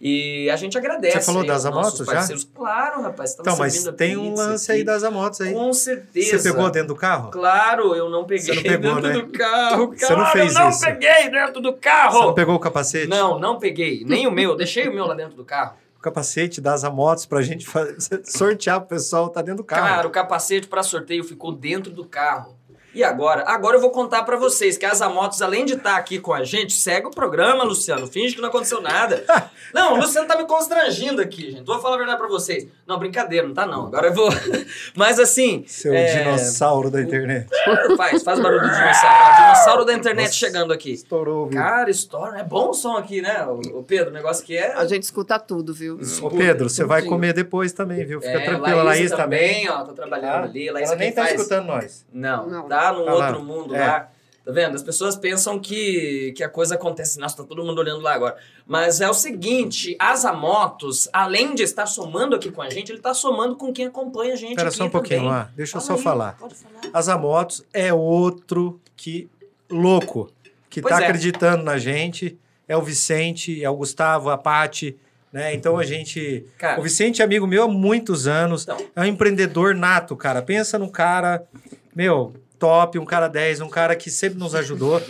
E 0.00 0.48
a 0.48 0.54
gente 0.54 0.78
agradece. 0.78 1.18
Você 1.18 1.26
falou 1.26 1.44
das 1.44 1.66
Amotos 1.66 2.06
já? 2.06 2.24
Claro, 2.54 3.02
rapaz. 3.02 3.36
Então, 3.38 3.56
mas 3.56 3.82
tem 3.96 4.16
um 4.16 4.32
lance 4.32 4.70
aqui. 4.70 4.78
aí 4.80 4.84
das 4.84 5.02
amotos 5.02 5.40
aí. 5.40 5.52
Com 5.52 5.72
certeza. 5.72 6.38
Você 6.38 6.50
pegou 6.52 6.70
dentro 6.70 6.88
do 6.88 6.94
carro? 6.94 7.30
Claro, 7.32 7.96
eu 7.96 8.08
não 8.08 8.24
peguei 8.24 8.44
Você 8.44 8.54
não 8.54 8.62
pegou, 8.62 8.94
dentro 8.94 9.08
né? 9.08 9.14
do 9.14 9.32
carro. 9.32 9.86
Você 9.96 10.08
não 10.10 10.18
Cara, 10.18 10.30
fez 10.30 10.54
eu 10.54 10.60
não 10.60 10.68
isso. 10.70 10.80
peguei 10.84 11.30
dentro 11.30 11.60
do 11.60 11.72
Você 11.72 11.78
carro. 11.78 12.20
não 12.26 12.34
pegou 12.34 12.54
o 12.54 12.60
capacete? 12.60 13.08
Não, 13.08 13.40
não 13.40 13.58
peguei. 13.58 14.04
Nem 14.06 14.24
o 14.28 14.30
meu. 14.30 14.54
Deixei 14.56 14.86
o 14.88 14.94
meu 14.94 15.04
lá 15.04 15.14
dentro 15.14 15.34
do 15.34 15.44
carro. 15.44 15.74
O 15.98 16.00
capacete 16.00 16.60
das 16.60 16.84
amotos 16.84 17.26
pra 17.26 17.42
gente 17.42 17.66
fa- 17.66 17.86
sortear 18.24 18.80
pro 18.80 18.90
pessoal, 18.90 19.28
tá 19.28 19.42
dentro 19.42 19.58
do 19.58 19.64
carro. 19.64 19.86
Cara, 19.86 20.06
o 20.06 20.10
capacete 20.10 20.68
para 20.68 20.82
sorteio 20.82 21.24
ficou 21.24 21.52
dentro 21.52 21.92
do 21.92 22.04
carro. 22.04 22.57
E 22.98 23.04
agora? 23.04 23.44
Agora 23.46 23.76
eu 23.76 23.80
vou 23.80 23.92
contar 23.92 24.24
pra 24.24 24.36
vocês 24.36 24.76
que 24.76 24.84
as 24.84 25.00
Amotos, 25.00 25.40
além 25.40 25.64
de 25.64 25.74
estar 25.74 25.94
aqui 25.96 26.18
com 26.18 26.32
a 26.32 26.42
gente, 26.42 26.72
segue 26.72 27.06
o 27.06 27.10
programa, 27.12 27.62
Luciano. 27.62 28.08
Finge 28.08 28.34
que 28.34 28.40
não 28.40 28.48
aconteceu 28.48 28.80
nada. 28.80 29.24
Não, 29.72 29.92
o 29.94 29.96
Luciano 29.98 30.26
tá 30.26 30.34
me 30.36 30.46
constrangindo 30.46 31.20
aqui, 31.20 31.50
gente. 31.52 31.64
Vou 31.64 31.78
falar 31.78 31.94
a 31.96 31.98
verdade 31.98 32.18
pra 32.18 32.26
vocês. 32.26 32.66
Não, 32.86 32.98
brincadeira, 32.98 33.46
não 33.46 33.54
tá 33.54 33.66
não. 33.66 33.86
Agora 33.86 34.06
eu 34.06 34.14
vou. 34.14 34.30
Mas 34.96 35.18
assim. 35.20 35.62
Seu 35.66 35.92
é, 35.92 36.06
dinossauro 36.18 36.90
da 36.90 37.02
internet. 37.02 37.46
Faz, 37.98 38.22
faz 38.22 38.40
barulho 38.40 38.62
do 38.62 38.68
dinossauro. 38.70 39.14
Ó, 39.14 39.36
dinossauro 39.36 39.84
da 39.84 39.92
internet 39.92 40.26
Nossa. 40.28 40.38
chegando 40.38 40.72
aqui. 40.72 40.92
Estourou, 40.92 41.48
viu? 41.48 41.58
Cara, 41.60 41.90
estoura. 41.90 42.38
É 42.40 42.42
bom 42.44 42.70
o 42.70 42.74
som 42.74 42.96
aqui, 42.96 43.20
né, 43.20 43.46
o, 43.46 43.82
Pedro? 43.82 44.08
O 44.08 44.12
negócio 44.12 44.42
que 44.44 44.56
é. 44.56 44.72
A 44.72 44.86
gente 44.86 45.02
escuta 45.02 45.38
tudo, 45.38 45.74
viu? 45.74 46.00
Ô, 46.22 46.30
Pedro, 46.30 46.68
você 46.70 46.82
vai 46.84 47.02
comer 47.02 47.34
depois 47.34 47.72
também, 47.72 48.06
viu? 48.06 48.20
Fica 48.22 48.32
É, 48.40 48.44
tranquila, 48.46 48.82
Laís, 48.82 49.10
também. 49.10 49.64
também, 49.64 49.68
ó, 49.70 49.84
tá 49.84 49.92
trabalhando 49.92 50.44
ali. 50.44 50.70
Laís 50.70 50.86
Ela 50.88 50.96
é 50.96 50.98
nem 50.98 51.12
tá 51.12 51.22
faz. 51.24 51.34
escutando 51.34 51.66
nós. 51.66 52.06
Não, 52.12 52.48
Não. 52.48 52.62
tá 52.68 52.87
num 52.92 53.04
Tá 53.04 53.12
lá. 53.14 53.26
outro 53.28 53.42
mundo 53.44 53.74
É. 53.74 53.86
lá. 53.86 54.08
Tá 54.44 54.52
vendo? 54.54 54.74
As 54.76 54.82
pessoas 54.82 55.14
pensam 55.14 55.58
que, 55.58 56.32
que 56.34 56.42
a 56.42 56.48
coisa 56.48 56.74
acontece. 56.76 57.18
Nossa, 57.20 57.36
tá 57.36 57.44
todo 57.44 57.62
mundo 57.62 57.78
olhando 57.80 58.00
lá 58.00 58.14
agora. 58.14 58.34
Mas 58.66 58.98
é 59.02 59.08
o 59.08 59.12
seguinte: 59.12 59.94
as 59.98 60.24
Amotos, 60.24 61.06
além 61.12 61.54
de 61.54 61.62
estar 61.62 61.84
somando 61.84 62.34
aqui 62.34 62.50
com 62.50 62.62
a 62.62 62.70
gente, 62.70 62.90
ele 62.90 63.00
tá 63.00 63.12
somando 63.12 63.56
com 63.56 63.70
quem 63.74 63.84
acompanha 63.86 64.32
a 64.32 64.36
gente 64.36 64.52
Espera 64.52 64.68
aqui 64.68 64.78
só 64.78 64.84
um 64.84 64.90
pouquinho 64.90 65.20
também. 65.20 65.32
lá. 65.34 65.50
Deixa 65.54 65.76
eu 65.76 65.80
Fala 65.82 65.86
só 65.92 65.98
aí, 65.98 66.02
falar. 66.02 66.36
Pode 66.38 66.54
falar. 66.54 66.80
As 66.94 67.08
Amotos 67.10 67.62
é 67.74 67.92
outro 67.92 68.80
que 68.96 69.28
louco, 69.70 70.30
que 70.70 70.80
Pois 70.80 70.94
tá 70.94 71.02
é. 71.02 71.04
acreditando 71.04 71.62
na 71.62 71.76
gente. 71.76 72.38
É 72.66 72.74
o 72.76 72.80
Vicente, 72.82 73.62
é 73.62 73.68
o 73.68 73.76
Gustavo, 73.76 74.30
a 74.30 74.38
Pati, 74.38 74.96
né? 75.30 75.52
Então 75.54 75.76
a 75.76 75.84
gente. 75.84 76.46
Cara, 76.56 76.80
O 76.80 76.82
Vicente 76.82 77.20
é 77.20 77.24
amigo 77.24 77.46
meu 77.46 77.64
há 77.64 77.68
muitos 77.68 78.26
anos. 78.26 78.62
então, 78.62 78.78
É 78.96 79.02
um 79.02 79.04
empreendedor 79.04 79.74
nato, 79.74 80.16
cara. 80.16 80.40
Pensa 80.40 80.78
num 80.78 80.88
cara, 80.88 81.46
meu, 81.94 82.32
top, 82.58 82.98
um 82.98 83.04
cara 83.04 83.28
10, 83.28 83.60
um 83.60 83.68
cara 83.68 83.94
que 83.96 84.10
sempre 84.10 84.38
nos 84.38 84.54
ajudou. 84.54 85.00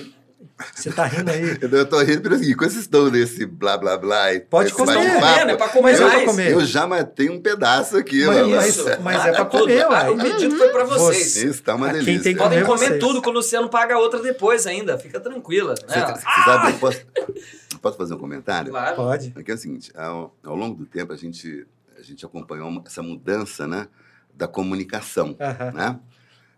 Você 0.75 0.91
tá 0.91 1.05
rindo 1.05 1.31
aí? 1.31 1.57
Eu, 1.61 1.87
tô 1.89 2.01
rindo 2.01 2.21
pelo 2.21 2.37
seguinte, 2.37 2.57
quando 2.57 2.71
vocês 2.71 2.83
estão 2.83 3.09
nesse 3.11 3.47
blá 3.47 3.79
blá 3.79 3.97
blá 3.97 4.35
e 4.35 4.41
Pode 4.41 4.73
comer. 4.73 4.95
comendo, 4.95 5.51
é 5.53 5.57
pra 5.57 5.69
comer 5.69 5.83
Mas 5.93 6.01
eu 6.01 6.07
mais. 6.09 6.17
vou 6.19 6.27
comer. 6.33 6.51
Eu 6.53 6.67
já 6.67 6.85
matei 6.87 7.31
um 7.31 7.41
pedaço 7.41 7.97
aqui, 7.97 8.25
Mas- 8.27 8.37
mano. 8.37 8.57
mas- 8.57 8.67
Isso. 8.77 8.85
mas 9.01 9.25
é 9.27 9.33
pra 9.33 9.45
tudo. 9.45 9.61
comer, 9.63 9.83
Ah, 9.85 9.89
ué. 9.91 10.11
O 10.11 10.17
pedido 10.19 10.57
foi 10.57 10.69
pra 10.71 10.83
vocês. 10.85 11.27
Você- 11.33 11.47
Isso 11.47 11.63
tá 11.63 11.77
uma 11.77 11.87
Ah, 11.89 11.93
quem 11.93 12.01
delícia. 12.05 12.23
tem 12.25 12.35
que 12.35 12.43
Podem 12.43 12.65
comer 12.65 12.87
comer 12.89 12.99
tudo 12.99 13.23
que 13.23 13.29
o 13.29 13.33
Luciano 13.33 13.69
paga 13.69 13.99
outra 13.99 14.21
depois 14.21 14.67
ainda. 14.67 14.99
Fica 14.99 15.21
tranquila. 15.21 15.75
Você, 15.77 15.97
Né? 15.99 16.07
você 16.07 16.23
sabe, 16.45 16.71
eu 16.73 16.79
posso, 16.79 17.01
posso 17.81 17.97
fazer 17.97 18.15
um 18.15 18.19
comentário? 18.19 18.71
Claro. 18.73 18.97
Pode. 18.97 19.33
Aqui 19.37 19.51
é 19.53 19.55
o 19.55 19.59
seguinte, 19.59 19.93
ao, 19.97 20.37
ao 20.45 20.57
longo 20.57 20.75
do 20.77 20.87
tempo 20.87 21.13
a 21.13 21.17
gente, 21.17 21.67
a 21.97 22.03
gente 22.03 22.25
acompanhou 22.27 22.69
uma- 22.69 22.83
essa 22.85 23.03
mudança 23.03 23.65
né, 23.67 23.87
da 24.35 24.49
comunicação, 24.49 25.37
Aham. 25.41 25.71
né? 25.73 25.99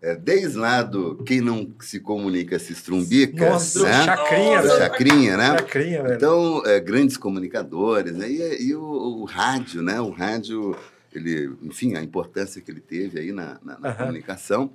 É, 0.02 0.14
desde 0.16 0.56
lá 0.56 0.82
do 0.82 1.16
quem 1.24 1.42
não 1.42 1.70
se 1.80 2.00
comunica 2.00 2.58
se 2.58 2.72
estrumbica, 2.72 3.50
Nossa, 3.50 3.82
né? 3.84 4.04
chacrinha, 4.04 4.62
velho. 4.62 4.78
chacrinha, 4.78 5.36
né? 5.36 5.46
Chacrinha, 5.58 6.02
velho. 6.02 6.14
Então, 6.14 6.62
é, 6.64 6.80
grandes 6.80 7.18
comunicadores, 7.18 8.14
né? 8.16 8.30
e, 8.30 8.68
e 8.68 8.74
o, 8.74 8.82
o 8.82 9.24
rádio, 9.24 9.82
né? 9.82 10.00
O 10.00 10.08
rádio, 10.08 10.74
ele, 11.14 11.50
enfim, 11.62 11.96
a 11.96 12.02
importância 12.02 12.62
que 12.62 12.70
ele 12.70 12.80
teve 12.80 13.20
aí 13.20 13.30
na, 13.30 13.58
na- 13.62 13.78
na 13.78 13.88
Aham. 13.90 13.98
comunicação, 14.06 14.70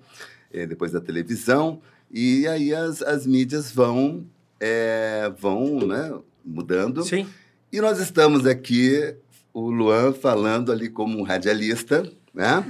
é, 0.54 0.68
depois 0.68 0.92
da 0.92 1.02
televisão, 1.02 1.82
e 2.12 2.48
aí 2.48 2.72
as, 2.72 3.02
as 3.02 3.26
mídias 3.26 3.72
vão, 3.72 4.24
é, 4.60 5.32
vão 5.40 5.88
né, 5.88 6.14
mudando. 6.46 7.02
Sim. 7.04 7.26
E 7.72 7.82
nós 7.82 8.00
estamos 8.00 8.46
aqui, 8.46 9.16
o 9.52 9.72
Luan 9.72 10.14
falando 10.14 10.72
ali 10.72 10.88
como 10.88 11.18
um 11.18 11.24
radialista, 11.24 12.08
né? 12.36 12.64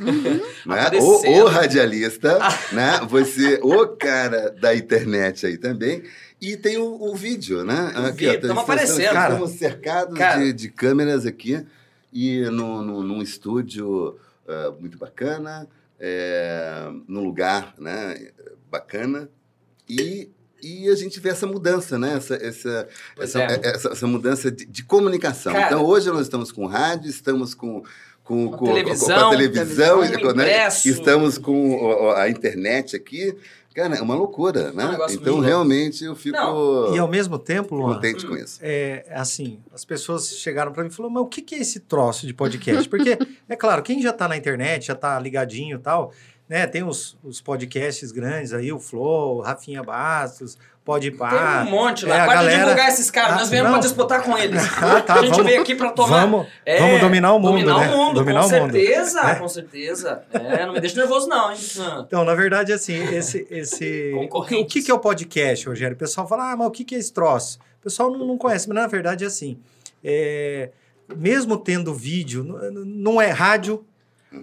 né? 0.65 0.89
O, 0.99 1.41
o 1.41 1.47
radialista, 1.47 2.37
né? 2.71 3.01
Você, 3.09 3.59
o 3.63 3.87
cara 3.87 4.51
da 4.51 4.75
internet 4.75 5.45
aí 5.45 5.57
também. 5.57 6.03
E 6.39 6.55
tem 6.55 6.77
o, 6.77 7.01
o 7.01 7.15
vídeo, 7.15 7.63
né? 7.63 7.91
Tamo 7.93 8.09
estamos- 8.09 8.63
aparecendo. 8.63 9.13
Cara. 9.13 9.33
Estamos 9.33 9.51
cercados 9.51 10.17
Cara. 10.17 10.39
de, 10.39 10.53
de 10.53 10.69
câmeras 10.69 11.25
aqui 11.25 11.65
e 12.13 12.41
no, 12.43 12.81
no, 12.81 13.03
num 13.03 13.21
estúdio 13.21 14.17
ah, 14.47 14.73
muito 14.79 14.97
bacana, 14.97 15.67
é, 15.99 16.87
num 17.07 17.23
lugar 17.23 17.73
né, 17.79 18.29
bacana. 18.69 19.27
E, 19.89 20.29
e 20.61 20.87
a 20.89 20.95
gente 20.95 21.19
vê 21.19 21.29
essa 21.29 21.47
mudança, 21.47 21.97
né? 21.97 22.13
Essa, 22.15 22.35
essa, 22.35 22.87
essa, 23.17 23.41
é. 23.41 23.59
essa, 23.63 23.89
essa 23.89 24.07
mudança 24.07 24.51
de, 24.51 24.65
de 24.65 24.83
comunicação. 24.83 25.53
Cara. 25.53 25.65
então, 25.65 25.83
hoje 25.83 26.09
nós 26.09 26.21
estamos 26.21 26.51
com 26.51 26.65
rádio, 26.67 27.09
estamos 27.09 27.55
com, 27.55 27.83
com, 28.25 28.49
Com 28.49 28.57
com, 28.57 28.65
televisão, 28.65 29.19
com 29.19 29.25
a 29.25 29.29
televisão, 29.29 30.01
televisão, 30.01 30.33
né? 30.33 30.67
estamos 30.67 31.37
com 31.37 32.11
a 32.17 32.27
internet 32.27 32.95
aqui. 32.95 33.37
Cara, 33.75 33.97
é 33.97 34.01
uma 34.01 34.15
loucura, 34.15 34.71
né? 34.71 34.83
É 34.83 34.87
um 34.87 34.91
negócio 34.91 35.19
então, 35.19 35.39
realmente, 35.39 36.03
eu 36.05 36.15
fico 36.15 36.37
E 36.93 36.97
ao 36.97 37.09
mesmo 37.09 37.37
tempo, 37.37 37.75
Luan, 37.75 37.95
contente 37.95 38.25
com 38.25 38.35
isso. 38.35 38.57
é 38.61 39.05
assim, 39.11 39.59
as 39.73 39.83
pessoas 39.83 40.37
chegaram 40.37 40.71
para 40.71 40.81
mim 40.81 40.89
e 40.89 40.93
falaram, 40.93 41.13
mas 41.13 41.23
o 41.23 41.27
que, 41.27 41.41
que 41.41 41.55
é 41.55 41.59
esse 41.59 41.81
troço 41.81 42.25
de 42.25 42.33
podcast? 42.33 42.87
Porque, 42.87 43.17
é 43.47 43.55
claro, 43.55 43.83
quem 43.83 44.01
já 44.01 44.13
tá 44.13 44.29
na 44.29 44.37
internet, 44.37 44.87
já 44.87 44.95
tá 44.95 45.19
ligadinho 45.19 45.75
e 45.77 45.79
tal, 45.79 46.13
né? 46.47 46.65
Tem 46.65 46.83
os, 46.83 47.17
os 47.21 47.41
podcasts 47.41 48.13
grandes 48.13 48.53
aí, 48.53 48.71
o 48.71 48.79
Flow, 48.79 49.37
o 49.37 49.41
Rafinha 49.41 49.83
Bastos, 49.83 50.57
Podpah. 50.85 51.29
Tem 51.63 51.67
um 51.67 51.71
monte 51.71 52.05
lá. 52.05 52.15
é, 52.15 52.19
a 52.21 52.25
Pode 52.25 52.37
galera- 52.37 52.59
divulgar 52.59 52.89
esses 52.89 53.09
caras. 53.09 53.33
Ah, 53.33 53.39
Nós 53.39 53.49
viemos 53.49 53.71
pra 53.71 53.79
disputar 53.79 54.21
com 54.21 54.37
eles. 54.37 54.61
Ah, 54.77 55.01
tá, 55.01 55.15
a 55.15 55.21
gente 55.23 55.31
vamos- 55.31 55.45
veio 55.47 55.61
aqui 55.61 55.73
pra 55.73 55.89
tomar. 55.89 56.21
Vamos, 56.21 56.47
É, 56.63 56.77
vamos 56.79 57.01
dominar 57.01 57.33
o 57.33 57.39
mundo, 57.39 57.51
dominar 57.51 57.79
né? 57.79 57.87
o 57.93 57.97
mundo, 57.97 58.13
dominar 58.19 58.41
com 58.41 58.47
o 58.47 58.59
mundo. 58.61 58.71
certeza, 58.73 59.19
É. 59.21 59.35
com 59.35 59.47
certeza. 59.49 60.23
É, 60.31 60.65
não 60.65 60.73
me 60.73 60.79
deixa 60.79 60.95
nervoso, 60.97 61.27
não, 61.27 61.51
hein? 61.51 61.57
Então, 62.05 62.23
na 62.23 62.35
verdade, 62.35 62.71
assim, 62.71 63.01
esse. 63.15 63.47
esse 63.49 64.13
o, 64.31 64.45
que, 64.65 64.83
que 64.83 64.91
é 64.91 64.93
o 64.93 64.99
podcast, 64.99 65.67
Rogério? 65.67 65.95
O 65.95 65.99
pessoal 65.99 66.27
fala, 66.27 66.51
ah, 66.51 66.55
mas 66.55 66.67
o 66.67 66.71
que, 66.71 66.83
que 66.85 66.93
é 66.93 66.99
esse 66.99 67.11
troço? 67.11 67.57
O 67.79 67.83
pessoal 67.83 68.11
não, 68.11 68.25
não 68.25 68.37
conhece, 68.37 68.67
mas 68.69 68.75
na 68.75 68.85
verdade 68.87 69.23
é 69.23 69.27
assim. 69.27 69.57
é, 70.03 70.69
mesmo 71.15 71.57
tendo 71.57 71.93
vídeo, 71.93 72.43
não 72.85 73.19
é 73.21 73.29
rádio, 73.31 73.83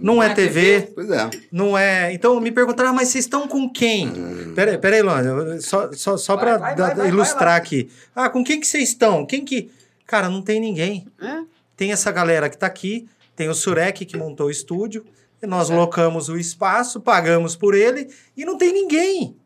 não 0.01 0.23
é 0.23 0.31
é 0.31 0.35
TV, 0.35 0.91
Pois 0.95 1.11
é. 1.11 1.31
não 1.51 1.77
é. 1.77 2.13
Então 2.13 2.39
me 2.41 2.51
perguntaram, 2.51 2.91
ah, 2.91 2.93
mas 2.93 3.09
vocês 3.09 3.25
estão 3.25 3.47
com 3.49 3.69
quem? 3.71 4.11
Peraí, 4.55 4.79
peraí, 4.79 5.03
Luan, 5.03 5.61
só, 5.61 5.93
só, 5.93 6.17
só 6.17 6.37
para 6.37 6.57
vai, 6.59 6.77
vai, 6.77 6.95
vai, 6.95 7.09
ilustrar 7.09 7.49
vai 7.51 7.57
aqui. 7.59 7.91
Ah, 8.15 8.29
com 8.29 8.43
quem 8.45 8.61
que 8.61 8.67
vocês 8.67 8.91
estão? 8.91 9.25
Quem 9.27 9.45
que. 9.45 9.71
Cara, 10.07 10.29
não 10.29 10.43
tem 10.43 10.61
ninguém. 10.61 11.07
É? 11.21 11.43
Tem 11.77 11.93
essa 11.93 12.11
galera 12.13 12.49
que 12.49 12.57
tá 12.59 12.67
aqui, 12.67 13.09
tem 13.35 13.49
o 13.49 13.55
Surek 13.55 14.05
que 14.05 14.17
montou 14.17 14.47
o 14.47 14.51
estúdio, 14.51 15.05
e 15.43 15.47
nós 15.47 15.71
É. 15.71 15.75
locamos 15.75 16.29
o 16.29 16.37
espaço, 16.37 17.01
pagamos 17.01 17.57
por 17.57 17.75
ele 17.75 18.09
e 18.37 18.45
não 18.45 18.57
tem 18.57 18.73
ninguém. 18.73 19.37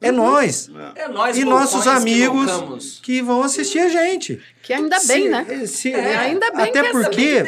É 0.00 0.12
nós 0.12 0.70
É. 0.96 1.02
É 1.04 1.08
nós, 1.08 1.36
E 1.36 1.44
nossos 1.44 1.82
que 1.82 1.88
amigos 1.88 2.46
loucamos. 2.46 3.00
que 3.02 3.20
vão 3.20 3.42
assistir 3.42 3.80
a 3.80 3.88
gente. 3.88 4.40
Que 4.62 4.72
ainda 4.72 4.96
bem, 5.06 5.22
Se- 5.24 5.28
né? 5.28 5.66
se- 5.66 5.92
É, 5.92 6.16
ainda 6.16 6.50
bem 6.52 6.66
Até 6.68 6.82
que 6.82 6.86
que 6.88 6.92
porque 6.92 7.44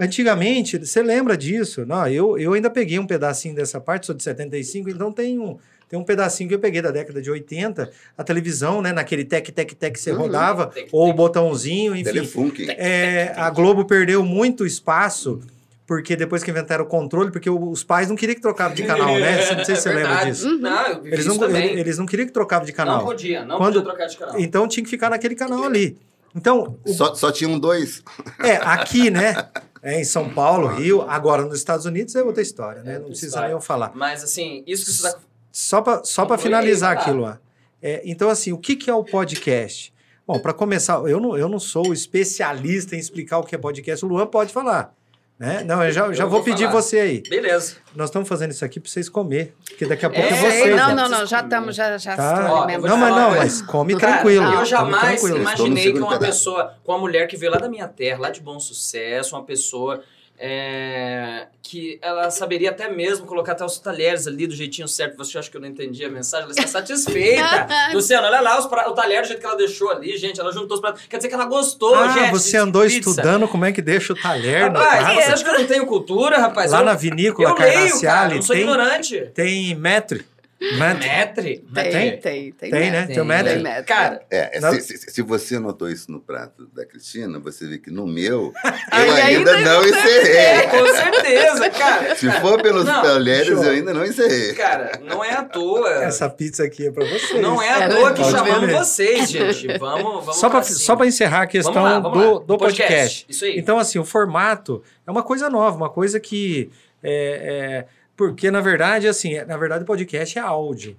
antigamente, 0.00 0.78
você 0.78 1.02
lembra 1.02 1.36
disso? 1.36 1.84
Não, 1.86 2.06
eu, 2.06 2.38
eu 2.38 2.52
ainda 2.52 2.70
peguei 2.70 2.98
um 2.98 3.06
pedacinho 3.06 3.54
dessa 3.54 3.80
parte, 3.80 4.06
sou 4.06 4.14
de 4.14 4.22
75, 4.22 4.88
então 4.90 5.10
tem 5.10 5.38
um, 5.38 5.56
tem 5.88 5.98
um 5.98 6.04
pedacinho 6.04 6.48
que 6.48 6.54
eu 6.54 6.58
peguei 6.60 6.80
da 6.82 6.90
década 6.90 7.20
de 7.20 7.30
80, 7.30 7.90
a 8.16 8.22
televisão, 8.22 8.80
né, 8.82 8.92
naquele 8.92 9.24
tec 9.24 9.50
tec 9.50 9.74
tec 9.74 9.92
que 9.94 10.00
você 10.00 10.12
Uhum. 10.12 10.18
rodava, 10.18 10.66
Tec, 10.66 10.88
ou 10.92 11.08
o 11.08 11.12
botãozinho, 11.14 11.94
enfim. 11.96 12.04
Telefunk. 12.04 12.66
É, 12.70 13.32
a 13.36 13.50
Globo 13.50 13.84
perdeu 13.84 14.22
muito 14.24 14.64
espaço 14.66 15.40
porque 15.88 16.14
depois 16.14 16.44
que 16.44 16.50
inventaram 16.52 16.84
o 16.84 16.86
controle, 16.86 17.32
porque 17.32 17.48
os 17.50 17.82
pais 17.82 18.08
não 18.10 18.14
queriam 18.14 18.36
que 18.36 18.42
trocava 18.42 18.74
de 18.74 18.82
canal, 18.84 19.18
né? 19.18 19.54
Não 19.56 19.64
sei 19.64 19.74
se 19.74 19.82
você 19.82 19.88
É 19.90 19.92
lembra 19.94 20.08
verdade. 20.10 20.30
disso. 20.32 20.58
Não, 20.58 20.86
eu 20.88 21.06
Eles 21.06 21.20
isso 21.20 21.28
não, 21.30 21.38
também. 21.38 21.78
eles 21.78 21.98
não 21.98 22.04
queriam 22.06 22.26
que 22.26 22.32
trocava 22.32 22.64
de 22.66 22.72
Não 22.72 22.76
canal. 22.76 23.04
podia, 23.04 23.44
não 23.44 23.56
Quando- 23.56 23.72
podia 23.82 23.88
trocar 23.90 24.06
de 24.06 24.16
canal. 24.18 24.38
Então 24.38 24.68
tinha 24.68 24.84
que 24.84 24.90
ficar 24.90 25.08
naquele 25.10 25.34
canal 25.34 25.64
ali. 25.64 25.96
Então, 26.36 26.78
o- 26.84 26.92
Só, 26.92 27.14
só 27.14 27.32
tinham 27.32 27.58
dois. 27.58 28.04
é, 28.44 28.56
aqui, 28.56 29.10
né? 29.10 29.34
É, 29.80 30.00
em 30.00 30.04
São 30.04 30.28
Paulo, 30.28 30.66
Rio, 30.66 31.02
agora 31.02 31.42
nos 31.42 31.56
Estados 31.56 31.86
Unidos 31.86 32.14
é 32.16 32.22
outra 32.22 32.42
história, 32.42 32.82
né? 32.82 32.96
É 32.96 32.98
Não 32.98 33.06
precisa 33.06 33.26
história. 33.28 33.46
nem 33.46 33.56
eu 33.56 33.60
falar. 33.60 33.92
Mas 33.94 34.24
assim, 34.24 34.64
isso 34.66 34.84
que 34.84 34.90
você 34.90 35.04
tá... 35.12 35.18
Só 35.52 35.80
para 35.80 36.02
só 36.02 36.26
pra 36.26 36.36
finalizar 36.36 36.90
aí, 36.90 36.96
vai 36.96 37.04
aqui, 37.04 37.10
lá. 37.12 37.16
Luan. 37.16 37.40
É, 37.80 38.02
então, 38.04 38.28
assim, 38.28 38.52
o 38.52 38.58
que, 38.58 38.74
que 38.74 38.90
é 38.90 38.94
o 38.94 39.04
podcast? 39.04 39.94
Bom, 40.26 40.40
para 40.40 40.52
começar, 40.52 41.00
eu 41.08 41.20
não, 41.20 41.38
eu 41.38 41.48
não 41.48 41.60
sou 41.60 41.92
especialista 41.92 42.96
em 42.96 42.98
explicar 42.98 43.38
o 43.38 43.44
que 43.44 43.54
é 43.54 43.58
podcast. 43.58 44.04
O 44.04 44.08
Luan 44.08 44.26
pode 44.26 44.52
falar. 44.52 44.92
Né? 45.38 45.62
Não, 45.64 45.84
eu 45.84 45.92
já, 45.92 46.06
Eu 46.06 46.14
já 46.14 46.24
vou 46.24 46.32
vou 46.36 46.42
pedir 46.42 46.64
falar. 46.66 46.72
você 46.82 46.98
aí. 46.98 47.22
Beleza. 47.28 47.76
Nós 47.94 48.08
estamos 48.08 48.28
fazendo 48.28 48.50
isso 48.50 48.64
aqui 48.64 48.80
para 48.80 48.90
vocês 48.90 49.08
comer, 49.08 49.54
porque 49.68 49.86
daqui 49.86 50.04
a 50.04 50.10
pouco 50.10 50.26
É, 50.26 50.30
é, 50.32 50.34
vocês. 50.40 50.76
não, 50.76 50.88
né? 50.88 50.94
não, 50.94 51.08
não, 51.08 51.26
já 51.26 51.40
estamos, 51.40 51.76
já, 51.76 51.96
já 51.96 52.16
Tá. 52.16 52.52
Ó, 52.52 52.66
Não, 52.66 52.96
mas 52.96 53.14
não, 53.14 53.30
mas 53.30 53.62
come 53.62 53.96
Cara, 53.96 54.14
tranquilo. 54.14 54.44
eu 54.52 54.64
jamais 54.64 55.20
tranquilo. 55.20 55.38
imaginei 55.38 55.92
que 55.92 55.98
uma 56.00 56.08
pedaço. 56.18 56.26
pessoa, 56.32 56.74
com 56.82 56.90
uma 56.92 56.98
mulher 56.98 57.28
que 57.28 57.36
veio 57.36 57.52
lá 57.52 57.58
da 57.58 57.68
minha 57.68 57.86
terra, 57.86 58.18
lá 58.22 58.30
de 58.30 58.40
bom 58.40 58.58
sucesso, 58.58 59.36
uma 59.36 59.44
pessoa 59.44 60.02
é, 60.40 61.46
que 61.62 61.98
ela 62.00 62.30
saberia 62.30 62.70
até 62.70 62.88
mesmo 62.90 63.26
colocar 63.26 63.52
até 63.52 63.64
os 63.64 63.78
talheres 63.78 64.26
ali 64.26 64.46
do 64.46 64.54
jeitinho 64.54 64.86
certo. 64.88 65.16
Você 65.16 65.36
acha 65.38 65.50
que 65.50 65.56
eu 65.56 65.60
não 65.60 65.68
entendi 65.68 66.04
a 66.04 66.08
mensagem? 66.08 66.44
Ela 66.44 66.52
está 66.52 66.66
satisfeita. 66.66 67.66
Luciano, 67.92 68.26
olha 68.26 68.40
lá 68.40 68.58
os 68.58 68.66
pra- 68.66 68.88
o 68.88 68.92
talher 68.92 69.22
do 69.22 69.26
jeito 69.28 69.40
que 69.40 69.46
ela 69.46 69.56
deixou 69.56 69.90
ali, 69.90 70.16
gente. 70.16 70.40
Ela 70.40 70.52
juntou 70.52 70.74
os 70.76 70.80
pratos. 70.80 71.02
Quer 71.08 71.16
dizer 71.16 71.28
que 71.28 71.34
ela 71.34 71.44
gostou, 71.46 71.94
Ah, 71.94 72.08
gente. 72.08 72.30
você 72.30 72.56
andou 72.56 72.82
pizza. 72.82 72.98
estudando 73.10 73.48
como 73.48 73.64
é 73.64 73.72
que 73.72 73.82
deixa 73.82 74.12
o 74.12 74.16
talher 74.16 74.70
Rapaz, 74.70 74.98
você 75.08 75.14
prato. 75.14 75.32
acha 75.32 75.44
que 75.44 75.50
eu 75.50 75.58
não 75.58 75.66
tenho 75.66 75.86
cultura, 75.86 76.38
rapaz? 76.38 76.70
Lá 76.72 76.78
eu, 76.80 76.84
na 76.84 76.94
vinícola 76.94 77.48
eu 77.50 77.54
leio, 77.56 78.00
cara. 78.00 78.34
Não 78.34 78.42
sou 78.42 78.54
tem, 78.54 78.62
ignorante. 78.64 79.20
tem 79.34 79.74
metre. 79.74 80.24
Metre. 80.60 81.08
Metre? 81.08 81.64
Tem, 81.72 81.90
Tem? 81.92 81.92
tem, 82.18 82.52
tem. 82.52 82.70
Tem, 82.70 82.90
né? 82.90 83.06
Tem, 83.06 83.20
o 83.20 83.24
metre. 83.24 83.62
Cara, 83.84 84.20
É, 84.28 84.58
Não. 84.58 84.72
se, 84.72 84.80
se- 84.80 84.98
se 85.10 85.22
você 85.22 85.56
notou 85.60 85.88
isso 85.88 86.10
no 86.10 86.20
prato 86.20 86.66
da 86.74 86.84
Cristina, 86.84 87.38
você 87.38 87.64
vê 87.68 87.78
que 87.78 87.92
no 87.92 88.08
meu, 88.08 88.52
eu 88.64 88.70
Ai, 88.90 89.08
ainda, 89.22 89.54
ainda 89.54 89.70
não 89.72 89.84
é, 89.84 89.88
encerrei. 89.88 90.66
com 90.68 90.86
certeza, 90.96 91.70
cara. 91.70 92.16
Se 92.16 92.28
for 92.40 92.60
pelos 92.60 92.84
Não, 92.84 93.02
talheres, 93.02 93.46
show. 93.46 93.62
eu 93.62 93.70
ainda 93.70 93.94
não 93.94 94.04
encerrei. 94.04 94.52
Cara, 94.54 94.98
não 95.04 95.24
é 95.24 95.30
à 95.32 95.44
toa. 95.44 96.02
Essa 96.02 96.28
pizza 96.28 96.64
aqui 96.64 96.88
é 96.88 96.90
para 96.90 97.04
vocês. 97.04 97.40
Não 97.40 97.62
é 97.62 97.70
à 97.70 97.82
É, 97.84 97.88
toa 97.90 98.12
que 98.12 98.20
pode 98.22 98.30
chamamos 98.36 98.72
vocês, 98.72 99.30
gente. 99.30 99.78
Vamos, 99.78 100.24
vamos 100.24 100.36
Só 100.38 100.50
para 100.50 100.62
cima. 100.64 100.78
só 100.80 100.96
pra 100.96 101.06
encerrar 101.06 101.42
a 101.42 101.46
questão 101.46 101.72
Vamos 101.74 101.90
lá, 101.92 102.00
vamos 102.00 102.18
do, 102.18 102.32
lá. 102.34 102.40
do 102.44 102.58
podcast. 102.58 103.26
Isso 103.28 103.44
aí. 103.44 103.56
Então, 103.58 103.78
assim, 103.78 104.00
o 104.00 104.04
formato 104.04 104.82
é 105.06 105.10
uma 105.10 105.22
coisa 105.22 105.48
nova, 105.48 105.76
uma 105.76 105.90
coisa 105.90 106.18
que. 106.18 106.68
É, 107.00 107.84
é, 107.86 107.97
porque, 108.18 108.50
na 108.50 108.60
verdade, 108.60 109.06
assim, 109.08 109.34
é- 109.34 109.44
na 109.46 109.56
verdade, 109.56 109.84
o 109.84 109.86
podcast 109.86 110.36
é 110.38 110.42
áudio. 110.42 110.98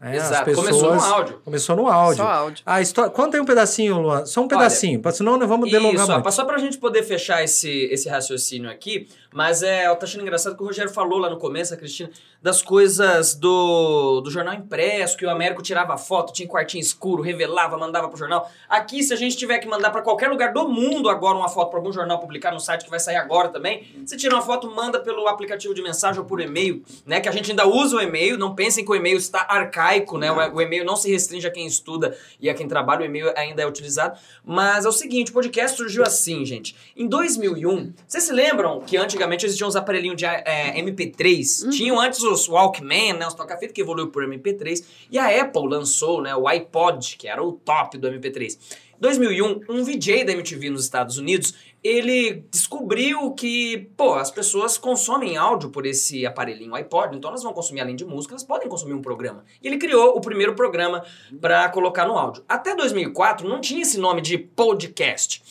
né? 0.00 0.16
As 0.16 0.28
Exato. 0.30 0.52
Começou 0.54 0.94
no 0.94 1.00
áudio. 1.02 1.40
Começou 1.44 1.76
no 1.76 1.86
áudio. 1.88 2.24
Só 2.24 2.30
áudio. 2.30 2.62
A 2.64 2.80
história. 2.80 3.10
Conta 3.10 3.36
aí 3.36 3.40
um 3.42 3.44
pedacinho, 3.44 3.98
Luan. 4.00 4.24
Só 4.24 4.40
um 4.40 4.48
pedacinho, 4.48 4.98
para 4.98 5.12
senão 5.12 5.36
nós 5.36 5.46
vamos 5.46 5.70
delongar 5.70 6.04
Isso, 6.04 6.12
muito. 6.12 6.30
só 6.32 6.44
pra 6.46 6.56
gente 6.56 6.78
poder 6.78 7.02
fechar 7.02 7.44
esse, 7.44 7.68
esse 7.92 8.08
raciocínio 8.08 8.70
aqui, 8.70 9.08
mas 9.32 9.62
é, 9.62 9.86
eu 9.86 9.96
tô 9.96 10.04
achando 10.04 10.22
engraçado 10.22 10.56
que 10.56 10.62
o 10.62 10.66
Rogério 10.66 10.92
falou 10.92 11.18
lá 11.18 11.30
no 11.30 11.38
começo, 11.38 11.72
a 11.72 11.76
Cristina, 11.76 12.10
das 12.42 12.62
coisas 12.62 13.34
do, 13.34 14.20
do 14.20 14.30
jornal 14.30 14.54
impresso, 14.54 15.16
que 15.16 15.24
o 15.24 15.30
Américo 15.30 15.62
tirava 15.62 15.96
foto, 15.96 16.32
tinha 16.32 16.48
quartinho 16.48 16.80
escuro, 16.80 17.22
revelava, 17.22 17.76
mandava 17.76 18.08
pro 18.08 18.18
jornal. 18.18 18.50
Aqui, 18.68 19.02
se 19.02 19.12
a 19.12 19.16
gente 19.16 19.36
tiver 19.36 19.58
que 19.58 19.68
mandar 19.68 19.90
pra 19.90 20.02
qualquer 20.02 20.28
lugar 20.28 20.52
do 20.52 20.68
mundo 20.68 21.08
agora 21.08 21.36
uma 21.36 21.48
foto 21.48 21.70
pra 21.70 21.78
algum 21.78 21.92
jornal 21.92 22.18
publicar 22.18 22.52
no 22.52 22.60
site 22.60 22.84
que 22.84 22.90
vai 22.90 22.98
sair 22.98 23.16
agora 23.16 23.48
também, 23.48 23.86
você 24.04 24.16
tira 24.16 24.34
uma 24.34 24.42
foto, 24.42 24.70
manda 24.70 24.98
pelo 24.98 25.26
aplicativo 25.28 25.74
de 25.74 25.82
mensagem 25.82 26.20
ou 26.20 26.26
por 26.26 26.40
e-mail, 26.40 26.82
né? 27.04 27.20
Que 27.20 27.28
a 27.28 27.32
gente 27.32 27.50
ainda 27.50 27.66
usa 27.66 27.96
o 27.96 28.00
e-mail, 28.00 28.38
não 28.38 28.54
pensem 28.54 28.84
que 28.84 28.90
o 28.90 28.94
e-mail 28.94 29.16
está 29.16 29.46
arcaico, 29.48 30.18
né? 30.18 30.32
O, 30.32 30.56
o 30.56 30.62
e-mail 30.62 30.84
não 30.84 30.96
se 30.96 31.10
restringe 31.10 31.46
a 31.46 31.50
quem 31.50 31.66
estuda 31.66 32.16
e 32.40 32.48
a 32.48 32.54
quem 32.54 32.66
trabalha, 32.66 33.02
o 33.02 33.04
e-mail 33.04 33.32
ainda 33.36 33.62
é 33.62 33.66
utilizado. 33.66 34.18
Mas 34.44 34.84
é 34.84 34.88
o 34.88 34.92
seguinte, 34.92 35.30
o 35.30 35.34
podcast 35.34 35.76
surgiu 35.76 36.02
assim, 36.02 36.44
gente. 36.44 36.74
Em 36.96 37.06
2001, 37.06 37.92
vocês 38.06 38.24
se 38.24 38.32
lembram 38.32 38.80
que 38.80 38.96
antigamente 39.20 39.44
existiam 39.44 39.68
os 39.68 39.76
aparelhinhos 39.76 40.16
de 40.16 40.24
é, 40.24 40.80
MP3? 40.82 41.70
Tinham 41.70 42.00
antes 42.00 42.22
os 42.22 42.48
Walkman, 42.48 43.14
né, 43.14 43.26
os 43.26 43.34
toca-fita 43.34 43.72
que 43.72 43.80
evoluiu 43.82 44.08
por 44.08 44.24
MP3. 44.24 44.82
E 45.10 45.18
a 45.18 45.42
Apple 45.42 45.68
lançou 45.68 46.22
né, 46.22 46.34
o 46.34 46.48
iPod, 46.48 47.16
que 47.18 47.28
era 47.28 47.42
o 47.42 47.52
top 47.52 47.98
do 47.98 48.08
MP3. 48.08 48.56
Em 48.96 49.00
2001, 49.00 49.60
um 49.68 49.84
VJ 49.84 50.24
da 50.24 50.32
MTV 50.32 50.70
nos 50.70 50.84
Estados 50.84 51.16
Unidos, 51.16 51.54
ele 51.82 52.44
descobriu 52.50 53.32
que, 53.32 53.88
pô, 53.96 54.14
as 54.14 54.30
pessoas 54.30 54.76
consomem 54.76 55.38
áudio 55.38 55.70
por 55.70 55.86
esse 55.86 56.26
aparelhinho 56.26 56.74
iPod, 56.74 57.16
então 57.16 57.30
elas 57.30 57.42
vão 57.42 57.54
consumir 57.54 57.80
além 57.80 57.96
de 57.96 58.04
música, 58.04 58.34
elas 58.34 58.44
podem 58.44 58.68
consumir 58.68 58.92
um 58.92 59.00
programa. 59.00 59.44
E 59.62 59.66
ele 59.66 59.78
criou 59.78 60.16
o 60.16 60.20
primeiro 60.20 60.54
programa 60.54 61.02
para 61.40 61.68
colocar 61.70 62.06
no 62.06 62.18
áudio. 62.18 62.44
Até 62.46 62.74
2004 62.74 63.48
não 63.48 63.60
tinha 63.60 63.80
esse 63.80 63.98
nome 63.98 64.20
de 64.20 64.36
podcast. 64.36 65.42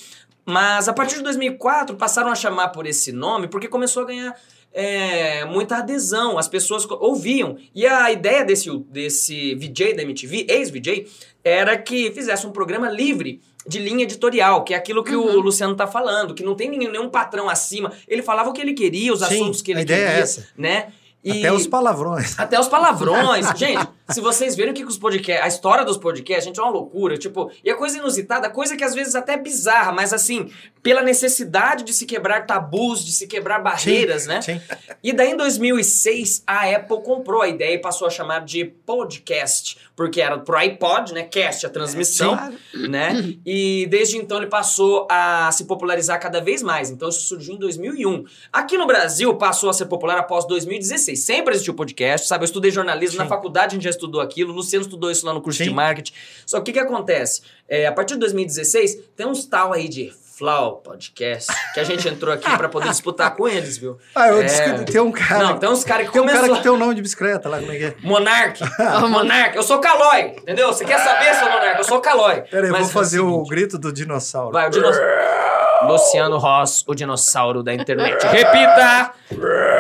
Mas 0.50 0.88
a 0.88 0.94
partir 0.94 1.18
de 1.18 1.24
2004 1.24 1.96
passaram 1.96 2.32
a 2.32 2.36
chamar 2.36 2.70
por 2.70 2.88
esse 2.88 3.12
nome 3.12 3.48
porque 3.48 3.68
começou 3.68 4.02
a 4.02 4.06
ganhar 4.08 4.36
é, 4.74 5.46
muita 5.46 5.78
adesão. 5.78 6.40
As 6.40 6.48
pessoas 6.48 6.90
ouviam. 6.90 7.56
E 7.74 7.86
a 7.86 8.12
ideia 8.12 8.44
desse, 8.44 8.76
desse 8.90 9.54
VJ 9.54 9.94
da 9.94 10.02
MTV, 10.02 10.48
ex-VJ, 10.50 11.08
era 11.44 11.78
que 11.78 12.12
fizesse 12.12 12.48
um 12.48 12.52
programa 12.52 12.90
livre 12.90 13.42
de 13.68 13.78
linha 13.78 14.04
editorial, 14.04 14.64
que 14.64 14.74
é 14.74 14.78
aquilo 14.78 15.04
que 15.04 15.16
o 15.16 15.40
Luciano 15.40 15.76
tá 15.76 15.86
falando, 15.86 16.34
que 16.34 16.42
não 16.42 16.56
tem 16.56 16.70
nenhum, 16.70 16.92
nenhum 16.92 17.10
patrão 17.10 17.48
acima. 17.48 17.92
Ele 18.08 18.24
falava 18.24 18.50
o 18.50 18.54
que 18.54 18.62
ele 18.62 18.74
queria, 18.74 19.14
os 19.14 19.20
Sim, 19.20 19.26
assuntos 19.26 19.62
que 19.62 19.72
ele 19.72 19.82
a 19.82 19.84
ideia 19.84 20.02
é 20.02 20.08
queria, 20.08 20.24
essa. 20.24 20.48
né? 20.58 20.88
E- 21.24 21.40
Até 21.40 21.52
os 21.52 21.68
palavrões. 21.68 22.40
até 22.40 22.58
os 22.60 22.68
palavrões. 22.70 23.46
gente, 23.58 23.86
se 24.10 24.22
vocês 24.22 24.56
verem 24.56 24.72
o 24.72 24.76
que 24.76 24.84
que 24.84 24.90
os 24.90 24.98
podcasts. 24.98 25.44
A 25.44 25.48
história 25.48 25.84
dos 25.84 25.98
podcasts, 25.98 26.46
gente, 26.46 26.60
é 26.60 26.64
uma 26.64 26.72
loucura. 26.72 27.18
Tipo, 27.18 27.52
e 27.64 27.70
a 27.70 27.76
coisa 27.76 27.98
inusitada, 27.98 28.50
coisa 28.50 28.78
que 28.78 28.84
às 28.84 28.96
vezes 28.96 29.16
até 29.16 29.34
é 29.34 29.38
bizarra, 29.38 29.92
mas 29.92 30.14
assim, 30.14 30.50
pela 30.82 31.02
necessidade 31.02 31.84
de 31.84 31.94
se 31.94 32.06
quebrar 32.06 32.46
tabus, 32.46 33.04
de 33.06 33.12
se 33.12 33.28
quebrar 33.28 33.60
barreiras, 33.60 34.26
né? 34.28 34.42
Sim. 34.42 34.62
E 35.04 35.12
daí 35.12 35.32
em 35.32 35.36
2006, 35.38 36.44
a 36.48 36.70
Apple 36.74 37.02
comprou 37.04 37.42
a 37.42 37.50
ideia 37.50 37.74
e 37.76 37.80
passou 37.80 38.08
a 38.08 38.10
chamar 38.10 38.46
de 38.46 38.64
podcast, 38.66 39.78
porque 40.00 40.22
era 40.22 40.40
pro 40.40 40.56
iPod, 40.56 41.14
né? 41.14 41.24
Cast, 41.24 41.66
a 41.66 41.70
transmissão, 41.70 42.34
né? 42.74 43.36
E 43.46 43.86
desde 43.90 44.16
então 44.16 44.38
ele 44.38 44.48
passou 44.48 45.06
a 45.12 45.52
se 45.52 45.66
popularizar 45.66 46.18
cada 46.22 46.40
vez 46.40 46.64
mais. 46.64 46.90
Então 46.90 47.10
isso 47.10 47.20
surgiu 47.24 47.56
em 47.56 47.58
2001. 47.58 48.24
Aqui 48.54 48.78
no 48.78 48.88
Brasil 48.88 49.36
passou 49.36 49.70
a 49.70 49.74
ser 49.74 49.88
popular 49.88 50.18
após 50.18 50.48
2016. 50.48 51.20
Sempre 51.20 51.54
existiu 51.54 51.74
podcast, 51.74 52.30
sabe? 52.30 52.44
Eu 52.44 52.46
estudei 52.46 52.72
jornalismo 52.72 53.18
na 53.18 53.26
Sim. 53.26 53.30
faculdade, 53.30 53.74
a 53.74 53.76
gente 53.76 53.84
já 53.84 53.90
estudou 53.90 54.22
aquilo. 54.22 54.54
O 54.54 54.56
Luciano 54.56 54.86
estudou 54.86 55.12
isso 55.12 55.26
lá 55.26 55.34
no 55.34 55.42
curso 55.42 55.58
Sim. 55.58 55.66
de 55.66 55.72
marketing. 55.72 56.14
Só 56.46 56.62
que 56.62 56.62
o 56.62 56.64
que, 56.64 56.72
que 56.72 56.80
acontece? 56.80 57.42
É, 57.68 57.86
a 57.86 57.92
partir 57.92 58.14
de 58.14 58.22
2016, 58.22 59.00
tem 59.18 59.28
uns 59.28 59.44
tal 59.48 59.74
aí 59.74 59.90
de 59.90 60.14
Flow 60.40 60.78
Podcast, 60.78 61.52
que 61.74 61.82
a 61.82 61.84
gente 61.84 62.08
entrou 62.08 62.34
aqui 62.34 62.50
pra 62.58 62.70
poder 62.70 62.88
disputar 62.88 63.36
com 63.36 63.46
eles, 63.46 63.78
viu? 63.78 63.98
Ah, 64.16 64.30
eu 64.30 64.42
É. 64.42 64.84
tem 64.86 65.02
um 65.02 65.12
cara. 65.12 65.44
Não, 65.44 65.60
tem 65.60 65.68
uns 65.70 65.84
caras 65.84 66.08
que 66.08 66.14
tem 66.14 66.22
um 66.22 66.26
começou... 66.26 66.48
cara 66.48 66.58
que 66.58 66.64
tem 66.64 66.72
o 66.72 66.78
nome 66.78 66.96
de 66.96 67.02
bicicleta 67.02 67.50
lá, 67.50 67.60
como 67.60 67.74
é 67.74 67.78
que 67.78 67.84
é? 67.84 67.96
Monark. 68.02 68.62
Monark. 69.10 69.58
Eu 69.58 69.64
sou 69.64 69.80
Calói, 69.80 70.36
entendeu? 70.38 70.68
Você 70.70 70.86
quer 70.86 70.98
saber, 71.00 71.34
seu 71.36 71.50
Monark? 71.50 71.78
Eu 71.80 71.84
sou 71.84 72.00
Calói. 72.00 72.42
Pera 72.44 72.68
aí, 72.68 72.72
eu 72.72 72.78
vou 72.78 72.88
fazer 72.88 73.18
é 73.18 73.22
o 73.22 73.30
seguinte, 73.32 73.50
grito 73.50 73.78
do 73.78 73.92
dinossauro. 73.92 74.54
Vai, 74.54 74.68
o 74.68 74.72
dinossauro. 74.72 75.10
Luciano 75.88 76.38
Ross, 76.38 76.84
o 76.88 76.94
dinossauro 76.96 77.64
da 77.64 77.74
internet. 77.74 78.22
Repita! 78.28 79.14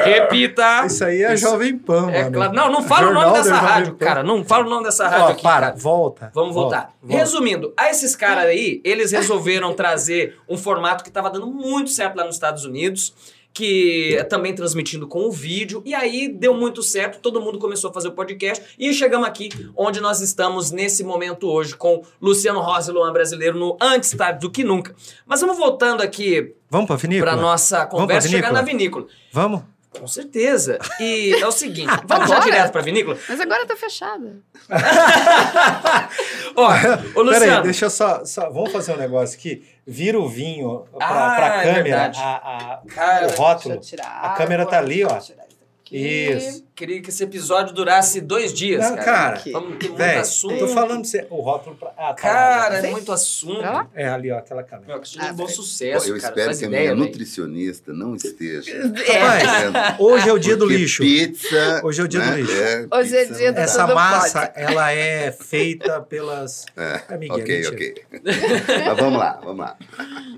Repita! 0.03 0.85
Isso 0.85 1.03
aí 1.03 1.23
é 1.23 1.33
Isso. 1.33 1.43
Jovem 1.49 1.77
Pan, 1.77 2.09
É 2.11 2.23
mano. 2.23 2.31
claro. 2.35 2.53
Não, 2.53 2.71
não 2.71 2.83
fala 2.83 3.09
o 3.09 3.13
nome 3.13 3.33
dessa 3.33 3.55
rádio, 3.55 3.93
Pan. 3.95 4.05
cara. 4.05 4.23
Não 4.23 4.43
fala 4.43 4.65
o 4.65 4.69
nome 4.69 4.83
dessa 4.85 5.07
rádio 5.07 5.25
Ó, 5.25 5.29
aqui. 5.31 5.43
para, 5.43 5.67
cara. 5.67 5.75
volta. 5.77 6.31
Vamos 6.33 6.53
volta, 6.53 6.75
voltar. 6.77 6.93
volta. 7.01 7.17
Resumindo, 7.17 7.73
a 7.77 7.89
esses 7.89 8.15
caras 8.15 8.45
aí, 8.45 8.81
eles 8.83 9.11
resolveram 9.11 9.73
trazer 9.73 10.37
um 10.47 10.57
formato 10.57 11.03
que 11.03 11.09
estava 11.09 11.29
dando 11.29 11.47
muito 11.47 11.89
certo 11.89 12.15
lá 12.15 12.23
nos 12.23 12.35
Estados 12.35 12.65
Unidos, 12.65 13.13
que 13.59 14.25
também 14.29 14.55
transmitindo 14.55 15.05
com 15.05 15.27
o 15.27 15.31
vídeo, 15.33 15.83
e 15.85 15.93
aí 15.93 16.29
deu 16.29 16.53
muito 16.53 16.81
certo, 16.81 17.19
todo 17.19 17.41
mundo 17.41 17.59
começou 17.59 17.89
a 17.89 17.93
fazer 17.93 18.07
o 18.07 18.13
podcast, 18.13 18.63
e 18.79 18.93
chegamos 18.93 19.27
aqui 19.27 19.49
onde 19.75 19.99
nós 19.99 20.21
estamos 20.21 20.71
nesse 20.71 21.03
momento 21.03 21.45
hoje, 21.45 21.75
com 21.75 22.01
Luciano 22.21 22.61
Rosa 22.61 22.89
e 22.89 22.93
Luan 22.93 23.11
Brasileiro 23.11 23.59
no 23.59 23.77
Antes 23.81 24.11
Tarde 24.11 24.39
do 24.39 24.49
Que 24.49 24.63
Nunca. 24.63 24.95
Mas 25.27 25.41
vamos 25.41 25.57
voltando 25.57 26.01
aqui 26.01 26.55
Vamos 26.69 26.87
pra 26.87 26.95
vinícola? 26.95 27.31
para 27.33 27.41
nossa 27.41 27.85
conversa, 27.85 28.29
chegar 28.29 28.53
na 28.53 28.61
vinícola. 28.61 29.07
Vamos? 29.33 29.61
Com 29.97 30.07
certeza. 30.07 30.77
E 30.99 31.33
é 31.33 31.47
o 31.47 31.51
seguinte, 31.51 31.89
vamos 32.05 32.29
já 32.29 32.35
Agora? 32.35 32.51
direto 32.51 32.71
para 32.71 32.81
a 32.81 32.83
vinícola? 32.83 33.17
Mas 33.27 33.39
agora 33.39 33.65
tá 33.65 33.75
fechada. 33.75 34.37
Ó, 36.55 36.69
ô 37.15 37.21
Luciano... 37.23 37.57
aí, 37.57 37.63
deixa 37.63 37.85
eu 37.85 37.89
só, 37.89 38.23
só... 38.25 38.49
Vamos 38.49 38.71
fazer 38.71 38.93
um 38.93 38.97
negócio 38.97 39.37
aqui. 39.37 39.65
Vira 39.85 40.19
o 40.19 40.27
vinho 40.27 40.85
pra, 40.95 41.07
Ah, 41.07 41.35
pra 41.35 41.45
é 41.47 41.63
câmera, 41.63 41.83
verdade. 41.83 42.19
a, 42.19 42.35
a- 42.35 42.81
Cara, 42.93 43.27
o 43.27 43.31
rótulo. 43.35 43.75
Deixa 43.75 43.95
eu 43.95 43.99
tirar 43.99 44.21
A 44.23 44.29
câmera 44.35 44.65
tá 44.65 44.77
ali, 44.77 45.03
ó. 45.03 45.07
Deixa 45.09 45.31
eu 45.31 45.35
tirar 45.35 45.48
isso 45.91 46.47
Isso. 46.47 46.69
Queria 46.75 47.01
que 47.01 47.09
esse 47.09 47.21
episódio 47.23 47.73
durasse 47.73 48.21
dois 48.21 48.53
dias, 48.53 48.89
Não, 48.89 48.95
cara. 48.95 49.33
cara, 49.37 49.51
Vamos 49.51 49.77
ter 49.79 49.87
muito 49.89 49.97
Véi, 49.97 50.15
assunto. 50.17 50.53
eu 50.53 50.59
tô 50.59 50.67
falando 50.69 51.03
você, 51.05 51.27
o 51.29 51.41
rótulo 51.41 51.75
pra... 51.75 51.89
Ah, 51.89 51.93
tá 51.93 52.05
lá, 52.07 52.13
Cara, 52.15 52.81
já. 52.81 52.87
é 52.87 52.91
muito 52.91 53.11
assunto. 53.11 53.59
Lá? 53.59 53.89
É 53.93 54.07
ali, 54.07 54.31
ó, 54.31 54.37
aquela 54.37 54.63
câmera. 54.63 54.87
Meu, 54.87 54.97
é 54.97 55.27
Ah, 55.27 55.31
um 55.31 55.35
bom 55.35 55.47
sucesso, 55.49 56.07
eu 56.07 56.17
cara. 56.21 56.29
espero 56.29 56.57
que 56.57 56.65
a 56.65 56.69
minha 56.69 56.95
nutricionista 56.95 57.91
não 57.91 58.15
esteja. 58.15 58.71
Rapaz, 58.81 59.95
hoje 59.99 60.29
é 60.29 60.33
o 60.33 60.39
dia 60.39 60.55
do 60.55 60.65
lixo. 60.65 61.03
Pizza. 61.03 61.81
Hoje 61.83 61.99
é 61.99 62.03
o 62.05 62.07
dia 62.07 62.21
do 62.21 62.25
né, 62.29 62.35
lixo. 62.37 62.53
Hoje 62.93 63.17
é 63.17 63.25
dia 63.25 63.51
do. 63.51 63.59
Essa 63.59 63.87
massa, 63.87 64.47
pode. 64.47 64.51
ela 64.55 64.91
é 64.93 65.31
feita 65.33 65.99
pelas... 66.01 66.65
É, 66.77 67.01
É, 67.13 67.17
Miguel, 67.17 67.37
ok, 67.39 67.55
mentira. 67.57 67.75
ok. 67.75 68.03
Mas 68.87 68.97
vamos 68.97 69.19
lá, 69.19 69.39
vamos 69.43 69.57
lá. 69.59 69.77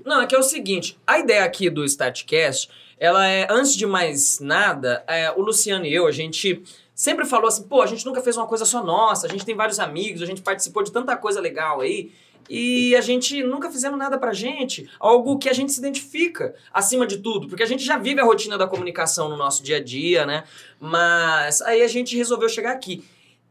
Não, 0.04 0.22
é 0.22 0.26
que 0.26 0.34
é 0.34 0.38
o 0.38 0.42
seguinte, 0.42 0.98
a 1.06 1.20
ideia 1.20 1.44
aqui 1.44 1.70
do 1.70 1.84
StartCast, 1.84 2.68
ela 3.02 3.26
é, 3.26 3.48
antes 3.50 3.74
de 3.74 3.84
mais 3.84 4.38
nada, 4.38 5.02
é, 5.08 5.28
o 5.32 5.42
Luciano 5.42 5.84
e 5.84 5.92
eu, 5.92 6.06
a 6.06 6.12
gente 6.12 6.62
sempre 6.94 7.24
falou 7.24 7.48
assim, 7.48 7.64
pô, 7.64 7.82
a 7.82 7.86
gente 7.86 8.06
nunca 8.06 8.22
fez 8.22 8.36
uma 8.36 8.46
coisa 8.46 8.64
só 8.64 8.80
nossa, 8.80 9.26
a 9.26 9.28
gente 9.28 9.44
tem 9.44 9.56
vários 9.56 9.80
amigos, 9.80 10.22
a 10.22 10.24
gente 10.24 10.40
participou 10.40 10.84
de 10.84 10.92
tanta 10.92 11.16
coisa 11.16 11.40
legal 11.40 11.80
aí, 11.80 12.12
e 12.48 12.94
a 12.94 13.00
gente 13.00 13.42
nunca 13.42 13.68
fizemos 13.72 13.98
nada 13.98 14.16
pra 14.16 14.32
gente, 14.32 14.88
algo 15.00 15.36
que 15.36 15.48
a 15.48 15.52
gente 15.52 15.72
se 15.72 15.80
identifica 15.80 16.54
acima 16.72 17.04
de 17.04 17.18
tudo, 17.18 17.48
porque 17.48 17.64
a 17.64 17.66
gente 17.66 17.84
já 17.84 17.98
vive 17.98 18.20
a 18.20 18.24
rotina 18.24 18.56
da 18.56 18.68
comunicação 18.68 19.28
no 19.28 19.36
nosso 19.36 19.64
dia 19.64 19.78
a 19.78 19.82
dia, 19.82 20.24
né? 20.24 20.44
Mas 20.78 21.60
aí 21.62 21.82
a 21.82 21.88
gente 21.88 22.16
resolveu 22.16 22.48
chegar 22.48 22.70
aqui. 22.70 23.02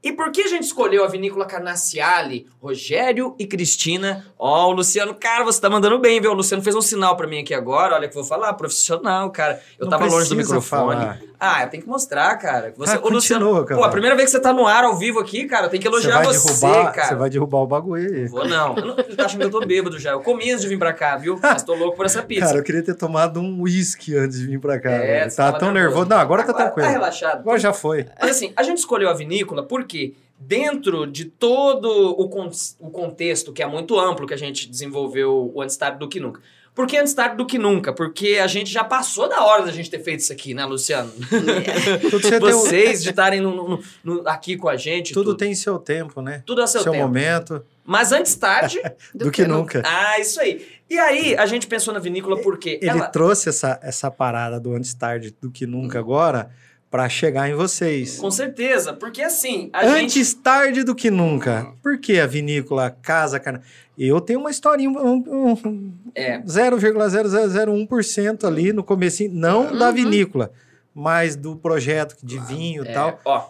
E 0.04 0.12
por 0.12 0.32
que 0.32 0.42
a 0.42 0.48
gente 0.48 0.64
escolheu 0.64 1.04
a 1.04 1.08
vinícola 1.08 1.46
Carnaciale, 1.46 2.48
Rogério 2.60 3.36
e 3.38 3.46
Cristina? 3.46 4.26
Ó, 4.38 4.70
o 4.70 4.72
Luciano, 4.72 5.14
cara, 5.14 5.44
você 5.44 5.62
tá 5.62 5.70
mandando 5.70 6.00
bem, 6.00 6.20
viu? 6.20 6.32
O 6.32 6.34
Luciano 6.34 6.64
fez 6.64 6.76
um 6.76 6.82
sinal 6.82 7.16
pra 7.16 7.28
mim 7.28 7.42
aqui 7.42 7.54
agora, 7.54 7.94
olha 7.96 8.08
que 8.10 8.18
eu 8.18 8.22
vou 8.24 8.28
falar, 8.28 8.52
profissional, 8.54 9.30
cara. 9.30 9.62
Eu 9.78 9.86
Não 9.86 9.92
tava 9.92 10.06
longe 10.08 10.28
do 10.30 10.36
microfone. 10.36 10.96
falar. 11.02 11.20
Ah, 11.40 11.64
eu 11.64 11.70
tenho 11.70 11.84
que 11.84 11.90
mostrar, 11.90 12.36
cara. 12.38 12.74
Você, 12.78 12.96
Ah, 12.98 13.00
o 13.04 13.10
Luciano, 13.10 13.46
continua, 13.46 13.62
pô, 13.62 13.76
cara. 13.76 13.86
a 13.86 13.90
primeira 13.90 14.16
vez 14.16 14.28
que 14.30 14.32
você 14.38 14.40
tá 14.42 14.52
no 14.54 14.66
ar 14.68 14.84
ao 14.84 14.96
vivo 14.96 15.20
aqui, 15.20 15.46
cara, 15.46 15.66
eu 15.66 15.70
tenho 15.70 15.82
que 15.82 15.90
Você 15.90 15.96
elogiar 16.08 16.24
vai, 16.24 16.34
você, 16.34 16.48
derrubar, 16.68 16.92
cara. 16.94 17.08
você 17.08 17.16
vai 17.16 17.30
derrubar 17.30 17.58
o 17.60 17.68
bagulho 17.68 18.04
aí. 18.16 18.28
Vou 18.28 18.48
não. 18.48 18.76
Eu 18.78 18.86
não 18.88 18.96
você 18.96 19.16
tá 19.16 19.26
achando 19.26 19.40
que 19.40 19.46
eu 19.46 19.52
tô 19.52 19.66
bêbado 19.66 20.00
já. 20.00 20.12
Eu 20.12 20.22
comi 20.22 20.50
antes 20.52 20.62
de 20.62 20.68
vir 20.68 20.78
pra 20.80 20.94
cá, 20.94 21.16
viu? 21.18 21.40
Mas 21.42 21.62
tô 21.64 21.74
louco 21.76 21.96
por 21.98 22.06
essa 22.06 22.22
pizza. 22.24 22.46
Cara, 22.48 22.58
eu 22.60 22.64
queria 22.64 22.84
ter 22.84 22.94
tomado 22.96 23.40
um 23.40 23.62
uísque 23.62 24.16
antes 24.16 24.40
de 24.40 24.48
vir 24.48 24.60
pra 24.60 24.80
cá. 24.80 24.90
É, 24.92 25.30
você 25.30 25.38
tava 25.38 25.58
tão 25.60 25.72
nervoso. 25.72 25.82
nervoso. 25.96 26.10
Não, 26.10 26.18
agora 26.18 26.44
tá 26.44 26.54
Tá 26.54 26.64
tranquilo. 26.66 26.90
relaxado. 26.90 27.40
Agora 27.40 27.58
já 27.60 27.74
foi. 27.74 28.06
Mas 28.20 28.32
assim, 28.32 28.54
a 28.56 28.62
gente 28.64 28.78
escolheu 28.78 29.10
a 29.10 29.14
vinícola 29.14 29.64
porque 29.64 29.91
dentro 30.40 31.06
de 31.06 31.26
todo 31.26 31.88
o, 32.12 32.28
con- 32.30 32.50
o 32.80 32.90
contexto, 32.90 33.54
que 33.54 33.62
é 33.62 33.68
muito 33.68 34.00
amplo, 34.00 34.26
que 34.28 34.34
a 34.34 34.38
gente 34.38 34.68
desenvolveu 34.70 35.52
o 35.54 35.62
Antes 35.62 35.78
Tarde 35.78 36.00
do 36.00 36.08
Que 36.10 36.20
Nunca. 36.20 36.42
Por 36.74 36.88
que 36.88 36.98
Antes 36.98 37.14
Tarde 37.14 37.36
do 37.36 37.46
Que 37.46 37.58
Nunca? 37.60 37.92
Porque 37.94 38.40
a 38.42 38.48
gente 38.48 38.72
já 38.72 38.84
passou 38.84 39.28
da 39.28 39.44
hora 39.44 39.64
da 39.66 39.72
gente 39.72 39.90
ter 39.90 40.00
feito 40.00 40.22
isso 40.22 40.32
aqui, 40.32 40.54
né, 40.54 40.64
Luciano? 40.66 41.12
O- 41.12 42.40
Vocês 42.40 43.04
de 43.04 43.10
estarem 43.10 43.42
no- 43.42 43.54
no- 43.56 43.80
no- 44.04 44.28
aqui 44.28 44.56
com 44.58 44.70
a 44.70 44.78
gente. 44.78 45.14
tudo 45.14 45.32
tudo 45.32 45.38
tem 45.38 45.54
seu 45.54 45.78
tempo, 45.78 46.22
né? 46.22 46.44
Tudo 46.46 46.62
a 46.62 46.68
seu, 46.68 46.84
tempo. 46.84 46.98
momento. 46.98 47.64
Mas 47.86 48.12
antes 48.12 48.36
tarde. 48.36 48.80
Do, 49.14 49.30
que, 49.32 49.46
nunca. 49.46 49.82
ah, 49.86 50.20
isso 50.20 50.40
aí. 50.40 50.66
E 50.90 50.98
aí, 50.98 51.36
a 51.36 51.46
gente 51.46 51.68
pensou 51.68 51.94
na 51.94 52.00
vinícola 52.00 52.42
porque 52.42 52.80
Ele 52.82 52.90
ela. 52.92 53.08
trouxe 53.08 53.50
essa, 53.50 53.80
essa 53.84 54.10
parada 54.10 54.60
do 54.60 54.74
antes 54.74 54.94
tarde 54.94 55.36
do 55.42 55.52
que 55.52 55.66
nunca 55.66 56.00
agora 56.00 56.50
pra 56.92 57.08
chegar 57.10 57.50
em 57.50 57.56
vocês. 57.56 58.20
Com 58.20 58.30
certeza, 58.30 58.92
porque 58.94 59.22
assim, 59.24 59.70
a 59.72 59.88
gente. 59.88 60.04
Antes 60.04 60.34
tarde 60.34 60.84
do 60.84 60.94
que 60.94 61.10
nunca. 61.10 61.74
Por 61.82 61.98
que 61.98 62.20
a 62.20 62.28
vinícola 62.28 62.92
Casa 63.02 63.40
Carna? 63.40 63.62
Eu 63.98 64.20
tenho 64.20 64.42
uma 64.42 64.52
historinha, 64.52 64.90
um, 64.90 65.56
um, 65.56 65.94
É. 66.14 66.40
0,0001% 66.42 68.44
ali 68.46 68.74
no 68.74 68.84
comecinho, 68.84 69.32
não 69.34 69.76
da 69.78 69.88
Uhum. 69.88 69.94
vinícola, 69.94 70.52
mas 70.94 71.36
do 71.36 71.56
projeto 71.56 72.16
de 72.24 72.38
vinho 72.40 72.84
e 72.84 72.88
é, 72.90 72.94
tal. 72.94 73.20
Ó, 73.26 73.50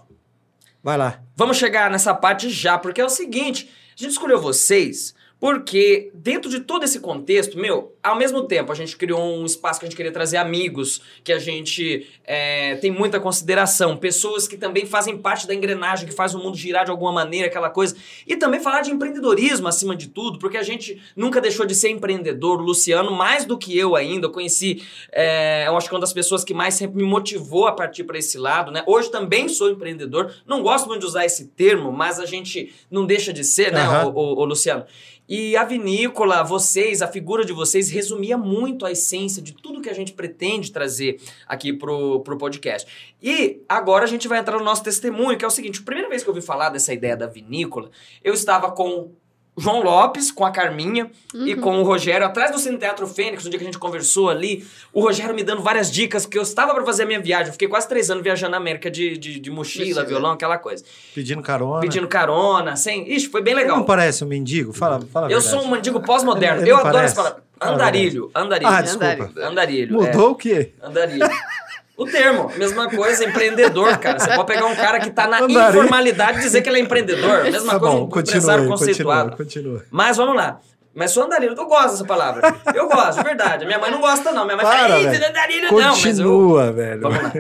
Vai 0.84 0.98
lá. 0.98 1.22
Vamos 1.36 1.58
chegar 1.58 1.92
nessa 1.92 2.14
parte 2.14 2.50
já, 2.50 2.78
porque 2.78 3.02
é 3.02 3.06
o 3.06 3.10
seguinte: 3.10 3.70
a 3.98 4.02
gente 4.02 4.12
escolheu 4.14 4.42
vocês 4.42 5.14
porque, 5.42 6.12
dentro 6.14 6.52
de 6.52 6.60
todo 6.60 6.84
esse 6.84 7.00
contexto, 7.00 7.58
meu, 7.58 7.96
ao 8.04 8.16
mesmo 8.16 8.44
tempo, 8.44 8.72
a 8.72 8.76
gente 8.76 8.96
criou 8.96 9.20
um 9.20 9.44
espaço 9.44 9.80
que 9.80 9.86
a 9.88 9.90
gente 9.90 9.98
queria 9.98 10.12
trazer 10.12 10.38
amigos, 10.38 11.02
que 11.24 11.34
a 11.34 11.40
gente 11.40 12.08
é, 12.24 12.76
tem 12.76 12.92
muita 12.92 13.20
consideração, 13.20 13.98
pessoas 13.98 14.48
que 14.48 14.56
também 14.56 14.86
fazem 14.86 15.18
parte 15.18 15.48
da 15.48 15.56
engrenagem, 15.56 16.08
que 16.08 16.14
faz 16.14 16.36
o 16.36 16.38
mundo 16.38 16.56
girar 16.56 16.86
de 16.86 16.92
alguma 16.92 17.12
maneira, 17.12 17.48
aquela 17.48 17.72
coisa. 17.72 17.96
E 18.28 18.36
também 18.38 18.60
falar 18.60 18.82
de 18.82 18.92
empreendedorismo 18.92 19.68
acima 19.68 19.96
de 19.96 20.10
tudo, 20.10 20.38
porque 20.38 20.58
a 20.58 20.64
gente 20.64 21.02
nunca 21.16 21.42
deixou 21.42 21.66
de 21.66 21.74
ser 21.74 21.90
empreendedor. 21.90 22.60
O 22.62 22.64
Luciano, 22.64 23.10
mais 23.12 23.44
do 23.44 23.58
que 23.58 23.76
eu 23.76 23.96
ainda, 23.96 24.28
eu 24.28 24.32
conheci, 24.32 24.84
é, 25.12 25.64
eu 25.66 25.76
acho 25.76 25.90
que 25.90 25.96
uma 25.96 26.02
das 26.02 26.14
pessoas 26.14 26.44
que 26.44 26.54
mais 26.54 26.76
sempre 26.76 26.98
me 26.98 27.10
motivou 27.10 27.66
a 27.66 27.72
partir 27.72 28.04
para 28.04 28.20
esse 28.20 28.38
lado, 28.38 28.72
né? 28.72 28.84
Hoje 28.86 29.10
também 29.10 29.50
sou 29.50 29.72
empreendedor, 29.72 30.32
não 30.46 30.62
gosto 30.62 30.88
muito 30.88 31.00
de 31.02 31.08
usar 31.08 31.26
esse 31.26 31.48
termo, 31.48 31.92
mas 31.92 32.20
a 32.20 32.28
gente 32.28 32.72
não 32.92 33.08
deixa 33.08 33.34
de 33.34 33.44
ser, 33.44 33.72
né, 33.72 33.82
Aham. 33.82 34.06
o, 34.06 34.20
o- 34.20 34.40
o 34.42 34.46
Luciano? 34.46 34.86
E 35.34 35.56
a 35.56 35.64
vinícola, 35.64 36.44
vocês, 36.44 37.02
a 37.02 37.08
figura 37.08 37.46
de 37.46 37.54
vocês 37.54 37.90
resumia 37.90 38.38
muito 38.38 38.86
a 38.86 38.92
essência 38.92 39.42
de 39.42 39.54
tudo 39.54 39.80
que 39.80 39.90
a 39.90 39.94
gente 39.94 40.12
pretende 40.12 40.74
trazer 40.74 41.22
aqui 41.48 41.72
pro, 41.72 42.20
pro 42.20 42.38
podcast. 42.38 43.16
E 43.24 43.62
agora 43.70 44.04
a 44.04 44.08
gente 44.10 44.28
vai 44.28 44.40
entrar 44.40 44.58
no 44.58 44.66
nosso 44.66 44.84
testemunho, 44.84 45.38
que 45.38 45.46
é 45.46 45.48
o 45.48 45.52
seguinte: 45.52 45.80
a 45.80 45.86
primeira 45.86 46.10
vez 46.10 46.22
que 46.22 46.28
eu 46.28 46.34
ouvi 46.34 46.46
falar 46.46 46.68
dessa 46.68 46.94
ideia 46.94 47.16
da 47.16 47.28
vinícola, 47.28 47.90
eu 48.22 48.34
estava 48.34 48.72
com 48.72 49.14
João 49.58 49.84
Lopes, 49.84 50.32
com 50.32 50.46
a 50.46 50.52
Carminha 50.52 51.12
e 51.34 51.54
Uhum. 51.56 51.62
com 51.62 51.80
o 51.80 51.84
Rogério, 51.84 52.26
atrás 52.26 52.52
do 52.52 52.58
Cine 52.58 52.78
Teatro 52.78 53.06
Fênix, 53.06 53.44
no 53.44 53.50
dia 53.50 53.60
que 53.60 53.66
a 53.66 53.68
gente 53.68 53.78
conversou 53.78 54.30
ali, 54.30 54.66
o 54.94 55.02
Rogério 55.02 55.36
me 55.36 55.44
dando 55.44 55.62
várias 55.62 55.92
dicas, 55.92 56.26
porque 56.26 56.38
eu 56.38 56.42
estava 56.42 56.74
para 56.74 56.86
fazer 56.86 57.04
a 57.04 57.06
minha 57.06 57.20
viagem. 57.20 57.48
Eu 57.48 57.52
fiquei 57.54 57.68
quase 57.68 57.88
três 57.88 58.10
anos 58.10 58.24
viajando 58.24 58.52
na 58.52 58.58
América 58.58 58.90
de, 58.90 59.18
de, 59.18 59.40
de 59.40 59.52
mochila, 59.52 60.04
violão, 60.06 60.32
aquela 60.32 60.58
coisa. 60.58 60.84
Pedindo 61.14 61.42
carona. 61.42 61.82
Pedindo 61.82 62.08
carona, 62.08 62.76
sem. 62.76 63.12
Ixi, 63.12 63.28
foi 63.30 63.42
bem 63.42 63.54
legal. 63.54 63.78
não 63.78 63.84
parece 63.86 64.24
um 64.24 64.28
mendigo? 64.28 64.72
Fala, 64.74 65.02
fala 65.12 65.32
Eu 65.32 65.42
sou 65.42 65.62
um 65.64 65.72
mendigo 65.72 66.00
pós-moderno. 66.02 66.62
Eu 66.66 66.76
não 66.76 66.80
adoro 66.80 66.94
parece? 66.96 67.14
essa 67.14 67.24
palavra. 67.24 67.44
Andarilho, 67.64 68.32
andarilho. 68.34 68.72
Ah, 68.72 68.82
desculpa. 68.82 69.32
Andarilho. 69.38 69.94
Mudou 69.94 70.32
o 70.32 70.36
quê? 70.36 70.72
É, 70.82 70.88
andarilho. 70.88 71.30
O 71.98 72.06
termo, 72.06 72.52
mesma 72.58 72.90
coisa, 72.90 73.24
empreendedor, 73.26 73.98
cara. 73.98 74.20
Você 74.20 74.34
pode 74.36 74.48
pegar 74.48 74.66
um 74.66 74.76
cara 74.76 75.00
que 75.00 75.12
tá 75.12 75.28
na 75.28 75.38
Andarilho. 75.42 75.70
informalidade 75.82 76.40
e 76.40 76.42
dizer 76.42 76.62
que 76.62 76.70
ele 76.70 76.80
é 76.80 76.82
empreendedor. 76.82 77.44
Mesma 77.44 77.74
Tá 77.74 77.80
coisa, 77.80 77.96
bom, 77.96 78.04
um 78.04 78.10
continua 78.10 78.22
empresário 78.38 78.68
conceituado. 78.68 79.38
continua, 79.38 79.46
continua. 79.80 79.86
Mas 79.92 80.18
vamos 80.18 80.36
lá. 80.36 80.60
Mas 80.94 81.12
sou 81.12 81.24
andarilho, 81.24 81.56
eu 81.58 81.66
gosto 81.68 81.92
dessa 81.92 82.06
palavra. 82.06 82.54
Eu 82.76 82.88
gosto, 82.90 83.20
de 83.20 83.24
verdade. 83.24 83.66
Minha 83.66 83.80
mãe 83.80 83.90
não 83.90 84.02
gosta, 84.02 84.32
não. 84.34 84.44
Minha 84.44 84.58
mãe 84.58 84.66
Para, 84.66 84.78
fala, 84.90 85.00
Ih, 85.00 85.08
velho. 85.08 85.26
andarilho 85.30 85.72
não, 85.72 85.78
mas 85.98 86.20
eu, 86.20 86.26
Continua, 86.30 86.72
velho. 86.74 87.02
Vamos 87.02 87.24
lá. 87.24 87.32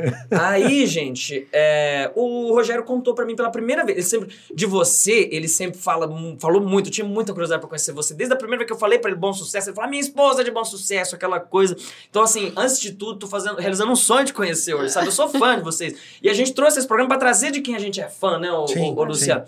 Aí, 0.49 0.85
gente, 0.85 1.47
é, 1.51 2.09
o 2.15 2.53
Rogério 2.53 2.83
contou 2.83 3.13
pra 3.13 3.25
mim 3.25 3.35
pela 3.35 3.51
primeira 3.51 3.83
vez. 3.85 3.97
Ele 3.97 4.05
sempre, 4.07 4.35
de 4.55 4.65
você, 4.65 5.27
ele 5.33 5.49
sempre 5.49 5.77
fala, 5.77 6.09
falou 6.39 6.61
muito. 6.61 6.87
Eu 6.87 6.91
tinha 6.93 7.05
muita 7.05 7.33
curiosidade 7.33 7.59
pra 7.59 7.67
conhecer 7.69 7.91
você. 7.91 8.13
Desde 8.13 8.33
a 8.33 8.37
primeira 8.37 8.59
vez 8.59 8.67
que 8.67 8.73
eu 8.73 8.79
falei 8.79 8.99
pra 8.99 9.11
ele 9.11 9.19
bom 9.19 9.33
sucesso, 9.33 9.67
ele 9.69 9.75
falou: 9.75 9.87
"Ah, 9.87 9.89
minha 9.89 10.01
esposa 10.01 10.41
é 10.41 10.43
de 10.45 10.51
bom 10.51 10.63
sucesso, 10.63 11.15
aquela 11.15 11.39
coisa. 11.39 11.75
Então, 12.09 12.21
assim, 12.23 12.53
antes 12.55 12.79
de 12.79 12.93
tudo, 12.93 13.19
tô 13.19 13.27
fazendo, 13.27 13.57
realizando 13.57 13.91
um 13.91 13.95
sonho 13.97 14.23
de 14.23 14.31
conhecer 14.33 14.73
hoje, 14.73 14.91
sabe? 14.93 15.07
Eu 15.07 15.11
sou 15.11 15.27
fã 15.27 15.57
de 15.57 15.61
vocês. 15.63 15.93
E 16.23 16.29
a 16.29 16.33
gente 16.33 16.53
trouxe 16.53 16.79
esse 16.79 16.87
programa 16.87 17.09
pra 17.09 17.17
trazer 17.17 17.51
de 17.51 17.59
quem 17.59 17.75
a 17.75 17.79
gente 17.79 17.99
é 17.99 18.07
fã, 18.07 18.39
né, 18.39 18.49
o, 18.51 18.65
Sim, 18.65 18.91
o- 18.91 18.95
o 18.97 19.03
Luciano? 19.03 19.43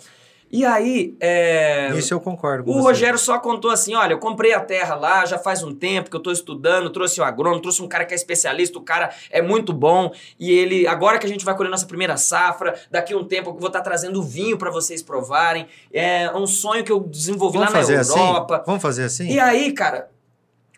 E 0.53 0.63
aí, 0.63 1.17
é, 1.19 1.89
Isso 1.95 2.13
eu 2.13 2.19
concordo 2.19 2.63
com 2.63 2.69
o 2.69 2.73
você. 2.75 2.81
Rogério 2.83 3.17
só 3.17 3.39
contou 3.39 3.71
assim: 3.71 3.95
olha, 3.95 4.13
eu 4.13 4.19
comprei 4.19 4.53
a 4.53 4.59
terra 4.59 4.93
lá, 4.93 5.25
já 5.25 5.39
faz 5.39 5.63
um 5.63 5.73
tempo 5.73 6.11
que 6.11 6.15
eu 6.15 6.19
tô 6.19 6.31
estudando, 6.31 6.91
trouxe 6.91 7.19
o 7.19 7.23
agrônomo, 7.23 7.59
trouxe 7.59 7.81
um 7.81 7.87
cara 7.87 8.05
que 8.05 8.13
é 8.13 8.15
especialista, 8.15 8.77
o 8.77 8.81
cara 8.83 9.09
é 9.31 9.41
muito 9.41 9.73
bom. 9.73 10.11
E 10.39 10.51
ele, 10.51 10.85
agora 10.85 11.17
que 11.17 11.25
a 11.25 11.29
gente 11.29 11.43
vai 11.43 11.57
colher 11.57 11.71
nossa 11.71 11.87
primeira 11.87 12.17
safra, 12.17 12.79
daqui 12.91 13.13
a 13.15 13.17
um 13.17 13.23
tempo 13.23 13.49
eu 13.49 13.55
vou 13.55 13.65
estar 13.65 13.81
trazendo 13.81 14.21
vinho 14.21 14.55
pra 14.55 14.69
vocês 14.69 15.01
provarem. 15.01 15.65
É 15.91 16.29
um 16.35 16.45
sonho 16.45 16.83
que 16.83 16.91
eu 16.91 16.99
desenvolvi 16.99 17.57
Vamos 17.57 17.73
lá 17.73 17.79
na 17.79 17.85
fazer 17.87 17.99
Europa. 18.15 18.55
assim? 18.57 18.65
Vamos 18.67 18.81
fazer 18.83 19.03
assim? 19.05 19.27
E 19.29 19.39
aí, 19.39 19.71
cara, 19.71 20.12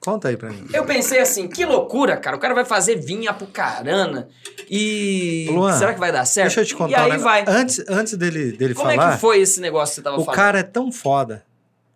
Conta 0.05 0.29
aí 0.29 0.37
pra 0.37 0.49
mim. 0.51 0.67
eu 0.71 0.85
pensei 0.85 1.19
assim, 1.19 1.47
que 1.47 1.65
loucura, 1.65 2.15
cara. 2.15 2.37
O 2.37 2.39
cara 2.39 2.53
vai 2.53 2.63
fazer 2.63 2.95
vinho 2.95 3.29
Apucarana. 3.29 4.27
E. 4.69 5.47
Luan, 5.51 5.73
será 5.77 5.93
que 5.93 5.99
vai 5.99 6.11
dar 6.11 6.25
certo? 6.25 6.47
Deixa 6.47 6.61
eu 6.61 6.65
te 6.65 6.75
contar. 6.75 7.07
E 7.07 7.11
aí 7.11 7.17
um 7.17 7.21
vai. 7.23 7.43
Antes, 7.47 7.83
antes 7.89 8.15
dele, 8.15 8.51
dele 8.51 8.73
Como 8.75 8.89
é 8.89 8.95
falar, 8.95 9.13
que 9.15 9.19
foi 9.21 9.39
esse 9.41 9.59
negócio 9.59 9.91
que 9.93 9.95
você 9.95 10.01
tava 10.03 10.17
o 10.17 10.23
falando? 10.23 10.35
cara 10.37 10.59
é 10.59 10.63
tão 10.63 10.91
foda, 10.91 11.43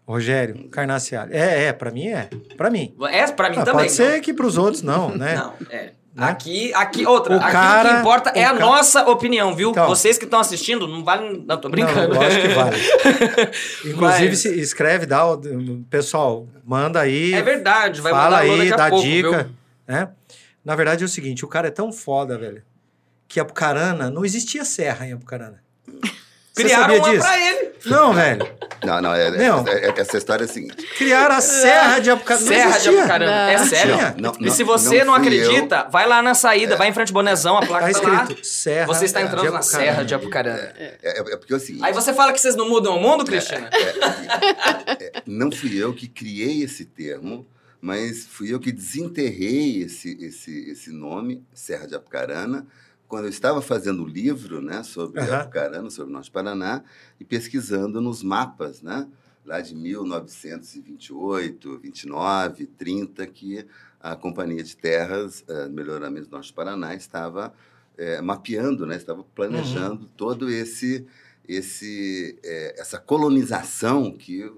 Rogério 0.07 0.67
Carnaciale. 0.69 1.33
É, 1.35 1.65
é, 1.65 1.73
pra 1.73 1.91
mim 1.91 2.07
é. 2.07 2.29
Pra 2.57 2.69
mim. 2.69 2.95
É, 3.11 3.27
pra 3.27 3.49
mim 3.49 3.57
Ah, 3.59 3.63
também. 3.63 3.81
pode 3.85 3.91
ser 3.91 4.19
que 4.21 4.33
pros 4.33 4.57
outros 4.57 4.81
não, 4.81 5.15
né? 5.15 5.35
Não, 5.35 5.53
é. 5.69 5.91
Né? 6.13 6.25
Aqui, 6.25 6.73
aqui, 6.73 7.05
outra. 7.05 7.35
O 7.35 7.37
aqui 7.37 7.47
o 7.47 7.51
cara- 7.51 7.89
que 7.89 7.99
importa 7.99 8.29
é 8.31 8.45
o 8.45 8.49
a 8.49 8.53
nossa 8.53 9.07
opinião, 9.09 9.55
viu? 9.55 9.69
Então. 9.71 9.87
Vocês 9.87 10.17
que 10.17 10.25
estão 10.25 10.39
assistindo, 10.39 10.87
não 10.87 11.03
vale. 11.03 11.43
Não, 11.45 11.57
tô 11.57 11.69
brincando. 11.69 12.13
Não, 12.13 12.21
lógico 12.21 12.41
que 12.47 12.53
vale. 12.55 12.77
Inclusive, 13.85 14.29
Mas- 14.29 14.39
se 14.39 14.59
escreve, 14.59 15.05
dá 15.05 15.25
o... 15.31 15.37
Pessoal, 15.89 16.47
manda 16.65 16.99
aí. 16.99 17.33
É 17.33 17.41
verdade, 17.41 18.01
vai 18.01 18.11
fala 18.11 18.41
mandar 18.41 18.53
aí, 18.61 18.69
dá 18.69 18.89
pouco, 18.89 19.05
dica. 19.05 19.43
viu? 19.43 19.49
Né? 19.87 20.09
Na 20.65 20.75
verdade 20.75 21.03
é 21.03 21.05
o 21.05 21.09
seguinte, 21.09 21.45
o 21.45 21.47
cara 21.47 21.67
é 21.67 21.71
tão 21.71 21.91
foda, 21.91 22.37
velho, 22.37 22.61
que 23.27 23.39
Apucarana, 23.39 24.09
não 24.09 24.25
existia 24.25 24.65
serra 24.65 25.05
em 25.07 25.13
Apucarana. 25.13 25.61
Criaram 26.63 26.95
uma 26.95 27.09
disso? 27.09 27.21
pra 27.21 27.39
ele. 27.39 27.69
Não, 27.85 28.13
velho. 28.13 28.49
Não, 28.83 29.01
não, 29.01 29.13
é, 29.13 29.31
Não. 29.31 29.67
é- 29.67 29.85
é- 29.87 29.93
essa 29.97 30.17
história 30.17 30.43
é 30.43 30.45
a 30.45 30.47
seguinte. 30.47 30.75
Criaram 30.97 31.35
a 31.35 31.41
Serra 31.41 31.99
de 31.99 32.09
Apucarana. 32.09 32.45
Não 32.45 32.53
Serra 32.53 32.77
de. 32.79 32.89
Apucarana. 32.89 33.31
Não. 33.31 33.49
É 33.49 33.57
Não 33.57 33.65
sério. 33.65 33.95
tinha. 33.95 34.15
Não, 34.17 34.33
e 34.39 34.45
não- 34.45 34.51
se 34.53 34.63
você 34.63 34.99
não, 34.99 35.05
não 35.07 35.13
acredita, 35.15 35.83
vai 35.91 36.07
lá 36.07 36.21
na 36.21 36.33
saída, 36.33 36.75
vai 36.75 36.87
em 36.89 36.93
frente 36.93 37.09
ao 37.09 37.13
bonezão, 37.13 37.57
a 37.57 37.65
placa 37.65 37.91
Tá 37.91 37.99
tá, 37.99 38.07
lá. 38.07 38.21
escrito 38.23 38.45
Serra 38.45 38.85
Você 38.87 39.05
está 39.05 39.21
entrando 39.21 39.51
na. 39.51 39.61
Serra 39.61 40.03
de 40.03 40.13
Apucarana. 40.13 40.73
É, 40.77 40.97
é- 41.03 41.19
é 41.19 41.37
porque 41.37 41.53
é 41.53 41.55
o 41.55 41.59
seguinte. 41.59 41.83
Aí 41.83 41.93
você 41.93 42.13
fala 42.13 42.31
que 42.33 42.39
vocês 42.39 42.55
não 42.55 42.69
mudam 42.69 42.95
o 42.97 43.01
mundo, 43.01 43.25
Cristina? 43.25 43.69
É, 44.99 45.21
não 45.25 45.51
fui 45.51 45.75
eu 45.81 45.93
que 45.93 46.07
criei 46.07 46.63
esse 46.63 46.85
termo, 46.85 47.45
mas 47.81 48.25
fui 48.29 48.53
eu 48.53 48.59
que 48.59 48.71
desenterrei 48.71 49.83
esse, 49.83 50.17
esse, 50.23 50.69
esse 50.71 50.91
nome, 50.91 51.43
Serra 51.53 51.87
de 51.87 51.95
Apucarana, 51.95 52.65
quando 53.09 53.25
eu 53.25 53.29
estava 53.29 53.61
fazendo 53.61 54.03
o 54.03 54.07
livro 54.07 54.61
né, 54.61 54.83
sobre 54.83 55.19
Aham. 55.19 55.41
Apucarana, 55.41 55.89
sobre 55.89 56.11
o 56.11 56.13
Norte 56.13 56.31
Paraná, 56.31 56.81
e 57.19 57.25
pesquisando 57.25 57.99
nos 57.99 58.23
mapas, 58.23 58.81
né, 58.81 59.05
lá 59.45 59.59
de 59.59 59.75
1928, 59.75 61.77
29, 61.79 62.65
30, 62.67 63.27
que 63.27 63.65
a 63.99 64.15
Companhia 64.15 64.63
de 64.63 64.77
Terras, 64.77 65.43
eh, 65.47 65.67
Melhoramento 65.67 66.29
do 66.29 66.31
Norte 66.31 66.53
Paraná, 66.53 66.95
estava 66.95 67.53
eh, 67.97 68.21
mapeando, 68.21 68.85
né, 68.85 68.95
estava 68.95 69.23
planejando 69.35 70.05
todo 70.15 70.49
esse, 70.49 71.05
esse, 71.47 72.37
eh, 72.43 72.75
essa 72.77 72.97
colonização 72.97 74.11
que 74.15 74.49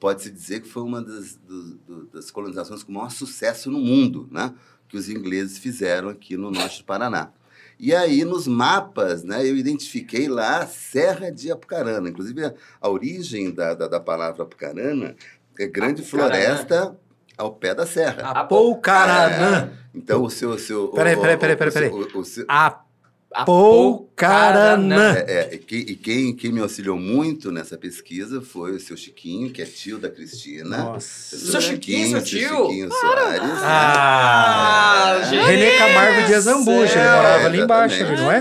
pode-se 0.00 0.30
dizer 0.30 0.60
que 0.62 0.68
foi 0.68 0.82
uma 0.82 1.00
das, 1.02 1.36
do- 1.36 1.74
do- 1.86 2.06
das 2.06 2.30
colonizações 2.30 2.82
com 2.82 2.92
maior 2.92 3.10
sucesso 3.10 3.70
no 3.70 3.78
mundo, 3.78 4.26
né? 4.30 4.54
que 4.88 4.96
os 4.96 5.08
ingleses 5.08 5.58
fizeram 5.58 6.08
aqui 6.08 6.36
no 6.36 6.50
norte 6.50 6.78
do 6.78 6.84
Paraná. 6.84 7.30
E 7.82 7.94
aí, 7.94 8.24
nos 8.26 8.46
mapas, 8.46 9.24
né, 9.24 9.40
eu 9.48 9.56
identifiquei 9.56 10.28
lá 10.28 10.58
a 10.58 10.66
Serra 10.66 11.32
de 11.32 11.50
Apucarana. 11.50 12.10
Inclusive, 12.10 12.44
a, 12.44 12.54
a 12.78 12.88
origem 12.90 13.50
da, 13.50 13.72
da, 13.72 13.88
da 13.88 13.98
palavra 13.98 14.42
Apucarana 14.42 15.16
é 15.58 15.66
grande 15.66 16.02
Apucarana. 16.02 16.30
floresta 16.34 16.96
ao 17.38 17.54
pé 17.54 17.74
da 17.74 17.86
serra. 17.86 18.30
Apucarana. 18.32 19.72
Então, 19.94 20.22
o 20.24 20.30
seu... 20.30 20.50
O 20.50 20.58
seu 20.58 20.88
Peraí, 20.88 21.16
peraí, 21.16 21.38
peraí, 21.38 21.56
peraí, 21.56 21.72
seu- 21.72 22.44
o- 23.32 23.36
o 23.36 23.94
Apucarana. 23.94 25.18
É, 25.18 25.32
é, 25.52 25.54
e 25.54 25.58
quem, 25.58 25.78
e 25.80 25.94
quem, 25.96 26.34
quem 26.36 26.52
me 26.52 26.60
auxiliou 26.60 26.96
muito 26.98 27.52
nessa 27.52 27.78
pesquisa 27.78 28.40
foi 28.40 28.72
o 28.72 28.80
seu 28.80 28.96
Chiquinho, 28.96 29.50
que 29.50 29.62
é 29.62 29.64
tio 29.64 29.98
da 29.98 30.10
Cristina. 30.10 30.76
Nossa. 30.78 31.36
Seu 31.36 31.60
Chiquinho, 31.60 32.08
seu 32.08 32.22
tio? 32.24 32.66
Chiquinho 32.66 32.90
Soares. 32.90 33.40
Ah, 33.62 35.12
Ah, 35.20 35.22
gente. 35.24 35.44
Renê 35.46 35.78
Camargo 35.78 36.26
de 36.26 36.34
Azambuja, 36.34 36.92
ele 37.00 37.08
morava 37.16 37.46
ali 37.46 37.60
embaixo, 37.60 38.02
não 38.04 38.30
é? 38.32 38.38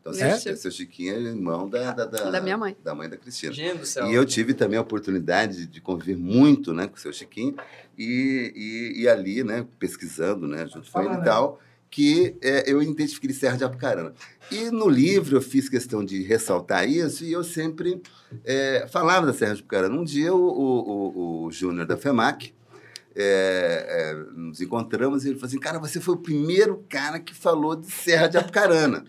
Então, 0.00 0.12
É? 0.12 0.36
seu, 0.38 0.56
seu 0.56 0.70
Chiquinho 0.70 1.14
é 1.14 1.18
irmão 1.18 1.68
da, 1.68 1.92
da, 1.92 2.04
Da 2.04 2.40
minha 2.40 2.56
mãe. 2.56 2.76
Da 2.84 2.94
mãe 2.94 3.08
da 3.08 3.16
Cristina. 3.16 3.52
Gente 3.52 3.78
do 3.78 3.86
céu. 3.86 4.06
E 4.10 4.14
eu 4.14 4.24
tive 4.24 4.54
também 4.54 4.78
a 4.78 4.82
oportunidade 4.82 5.66
de 5.66 5.80
conviver 5.80 6.16
muito 6.16 6.72
né, 6.72 6.86
com 6.86 6.96
o 6.96 6.98
seu 6.98 7.12
Chiquinho 7.12 7.56
e, 7.98 8.92
e, 8.96 9.02
e 9.02 9.08
ali, 9.08 9.42
né, 9.42 9.64
pesquisando 9.78 10.46
né, 10.46 10.66
junto 10.66 10.90
com 10.90 11.00
ele 11.00 11.14
e 11.14 11.16
né? 11.18 11.24
tal, 11.24 11.60
que 11.96 12.36
é, 12.42 12.70
eu 12.70 12.82
identifiquei 12.82 13.32
Serra 13.32 13.56
de 13.56 13.64
Apucarana. 13.64 14.12
E 14.52 14.70
no 14.70 14.86
livro 14.86 15.38
eu 15.38 15.40
fiz 15.40 15.66
questão 15.66 16.04
de 16.04 16.22
ressaltar 16.22 16.86
isso 16.86 17.24
e 17.24 17.32
eu 17.32 17.42
sempre 17.42 18.02
é, 18.44 18.86
falava 18.92 19.24
da 19.24 19.32
Serra 19.32 19.54
de 19.54 19.60
Apucarana. 19.60 19.98
Um 19.98 20.04
dia 20.04 20.34
o, 20.34 20.38
o, 20.38 21.44
o, 21.46 21.50
Júnior 21.50 21.86
da 21.86 21.96
FEMAC 21.96 22.52
é, 23.14 23.86
é, 23.88 24.14
nos 24.38 24.60
encontramos 24.60 25.24
e 25.24 25.28
ele 25.28 25.36
falou 25.36 25.48
assim, 25.48 25.58
cara, 25.58 25.78
você 25.78 25.98
foi 25.98 26.16
o 26.16 26.18
primeiro 26.18 26.84
cara 26.86 27.18
que 27.18 27.34
falou 27.34 27.74
de 27.74 27.90
Serra 27.90 28.26
de 28.26 28.36
Apucarana. 28.36 29.06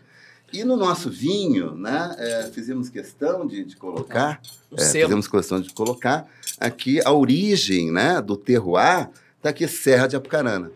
E 0.53 0.63
no 0.63 0.77
nosso 0.77 1.09
vinho, 1.09 1.75
né, 1.75 2.15
é, 2.17 2.51
fizemos 2.53 2.87
questão 2.87 3.45
de, 3.45 3.65
de 3.65 3.75
colocar 3.75 4.39
é, 4.71 4.81
fizemos 4.81 5.27
questão 5.27 5.59
de 5.59 5.73
colocar 5.73 6.25
aqui 6.57 7.01
a 7.03 7.11
origem 7.11 7.91
né, 7.91 8.21
do 8.21 8.37
terroir, 8.37 9.09
está 9.35 9.49
aqui 9.49 9.67
Serra 9.67 10.07
de 10.07 10.15
Apucarana. 10.15 10.71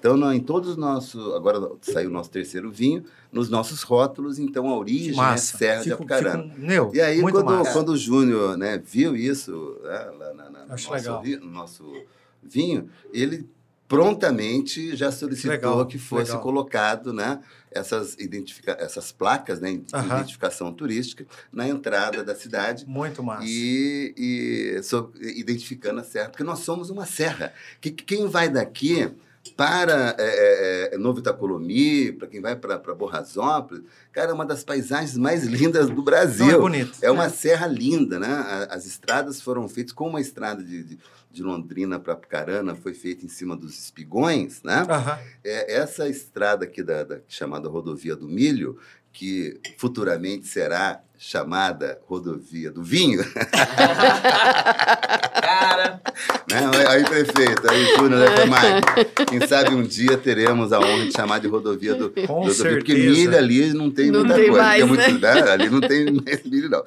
Então, 0.00 0.16
nó- 0.16 0.32
em 0.32 0.40
todos 0.40 0.70
os 0.70 0.76
nossos. 0.76 1.34
Agora 1.34 1.70
saiu 1.82 2.08
o 2.08 2.12
nosso 2.12 2.30
terceiro 2.30 2.70
vinho, 2.72 3.04
nos 3.30 3.48
nossos 3.50 3.82
rótulos, 3.82 4.38
então 4.38 4.66
a 4.68 4.76
origem 4.76 5.14
Massa. 5.14 5.54
é 5.56 5.58
Serra 5.58 5.76
de 5.78 5.84
Fico- 5.90 5.94
Apucarana. 6.02 6.42
fico- 6.44 6.58
meu, 6.58 6.90
E 6.94 7.00
aí, 7.00 7.20
quando, 7.20 7.44
massa. 7.44 7.72
quando 7.72 7.90
o 7.90 7.96
Júnior 7.96 8.56
né, 8.56 8.78
viu 8.84 9.14
isso 9.14 9.78
né, 9.84 10.10
lá 10.18 10.34
na, 10.34 10.50
na- 10.50 10.60
no, 10.62 10.68
nosso, 10.68 10.92
legal. 10.92 11.22
vi- 11.22 11.36
no 11.36 11.50
nosso 11.50 11.84
vinho, 12.42 12.88
ele 13.12 13.46
prontamente 13.86 14.94
já 14.96 15.10
solicitou 15.12 15.50
Legal, 15.50 15.84
que 15.86 15.98
fosse 15.98 16.26
legal. 16.30 16.40
colocado 16.40 17.12
né, 17.12 17.40
essas, 17.72 18.14
identifica 18.20 18.76
essas 18.80 19.10
placas 19.12 19.60
né, 19.60 19.72
de 19.72 20.06
identificação 20.06 20.72
turística 20.72 21.26
na 21.52 21.68
entrada 21.68 22.22
da 22.24 22.34
cidade 22.34 22.86
Muito 22.86 23.22
massa. 23.22 23.44
e, 23.46 24.14
e 24.16 24.82
so- 24.82 25.12
identificando 25.20 26.00
a 26.00 26.04
serra, 26.04 26.28
porque 26.30 26.44
nós 26.44 26.60
somos 26.60 26.88
uma 26.88 27.04
serra. 27.04 27.52
Que, 27.80 27.90
que 27.90 28.04
quem 28.04 28.26
vai 28.28 28.48
daqui 28.48 29.10
para 29.60 30.16
é, 30.18 30.88
é, 30.90 30.94
é, 30.94 30.96
Novo 30.98 31.18
Itacolomi, 31.18 32.12
para 32.12 32.26
quem 32.28 32.40
vai 32.40 32.56
para 32.56 32.78
Borrazópolis, 32.94 33.82
cara, 34.10 34.30
é 34.30 34.32
uma 34.32 34.46
das 34.46 34.64
paisagens 34.64 35.18
mais 35.18 35.44
lindas 35.44 35.90
do 35.90 35.96
Não, 35.96 36.00
é 36.00 36.04
Brasil. 36.06 36.58
bonito. 36.58 36.96
É 37.02 37.10
uma 37.10 37.28
serra 37.28 37.66
linda, 37.66 38.18
né? 38.18 38.66
As 38.70 38.86
estradas 38.86 39.42
foram 39.42 39.68
feitas, 39.68 39.92
como 39.92 40.16
a 40.16 40.20
estrada 40.22 40.64
de, 40.64 40.82
de, 40.82 40.98
de 41.30 41.42
Londrina 41.42 42.00
para 42.00 42.14
Apucarana 42.14 42.74
foi 42.74 42.94
feita 42.94 43.26
em 43.26 43.28
cima 43.28 43.54
dos 43.54 43.78
espigões, 43.78 44.62
né? 44.62 44.86
Aham. 44.88 45.18
É, 45.44 45.74
essa 45.76 46.08
estrada 46.08 46.64
aqui 46.64 46.82
da, 46.82 47.04
da- 47.04 47.18
chamada 47.28 47.68
Rodovia 47.68 48.16
do 48.16 48.26
Milho, 48.26 48.78
que 49.12 49.60
futuramente 49.76 50.46
será 50.46 51.02
chamada 51.18 52.00
Rodovia 52.06 52.70
do 52.70 52.82
Vinho, 52.82 53.20
Cara, 55.60 56.00
né? 56.50 56.86
Aí, 56.88 57.04
prefeito, 57.04 57.70
aí, 57.70 57.84
Júnior 57.96 58.20
da 58.20 58.36
FEMAC. 58.36 59.26
Quem 59.28 59.46
sabe 59.46 59.74
um 59.74 59.82
dia 59.82 60.16
teremos 60.16 60.72
a 60.72 60.80
honra 60.80 61.04
de 61.06 61.12
chamar 61.12 61.38
de 61.38 61.48
Rodovia 61.48 61.94
do, 61.94 62.10
Com 62.26 62.42
do, 62.42 62.48
do 62.48 62.54
Vinho, 62.54 62.76
porque 62.76 62.94
milho 62.94 63.36
ali 63.36 63.72
não 63.74 63.90
tem 63.90 64.10
Não 64.10 64.20
muita 64.20 64.34
tem 64.34 64.46
coisa. 64.48 64.62
mais, 64.62 64.80
tem 64.80 64.88
muito, 64.88 65.18
né? 65.20 65.34
né? 65.34 65.50
Ali 65.50 65.68
não 65.68 65.80
tem 65.80 66.04
mais 66.12 66.42
milho, 66.44 66.70
não. 66.70 66.84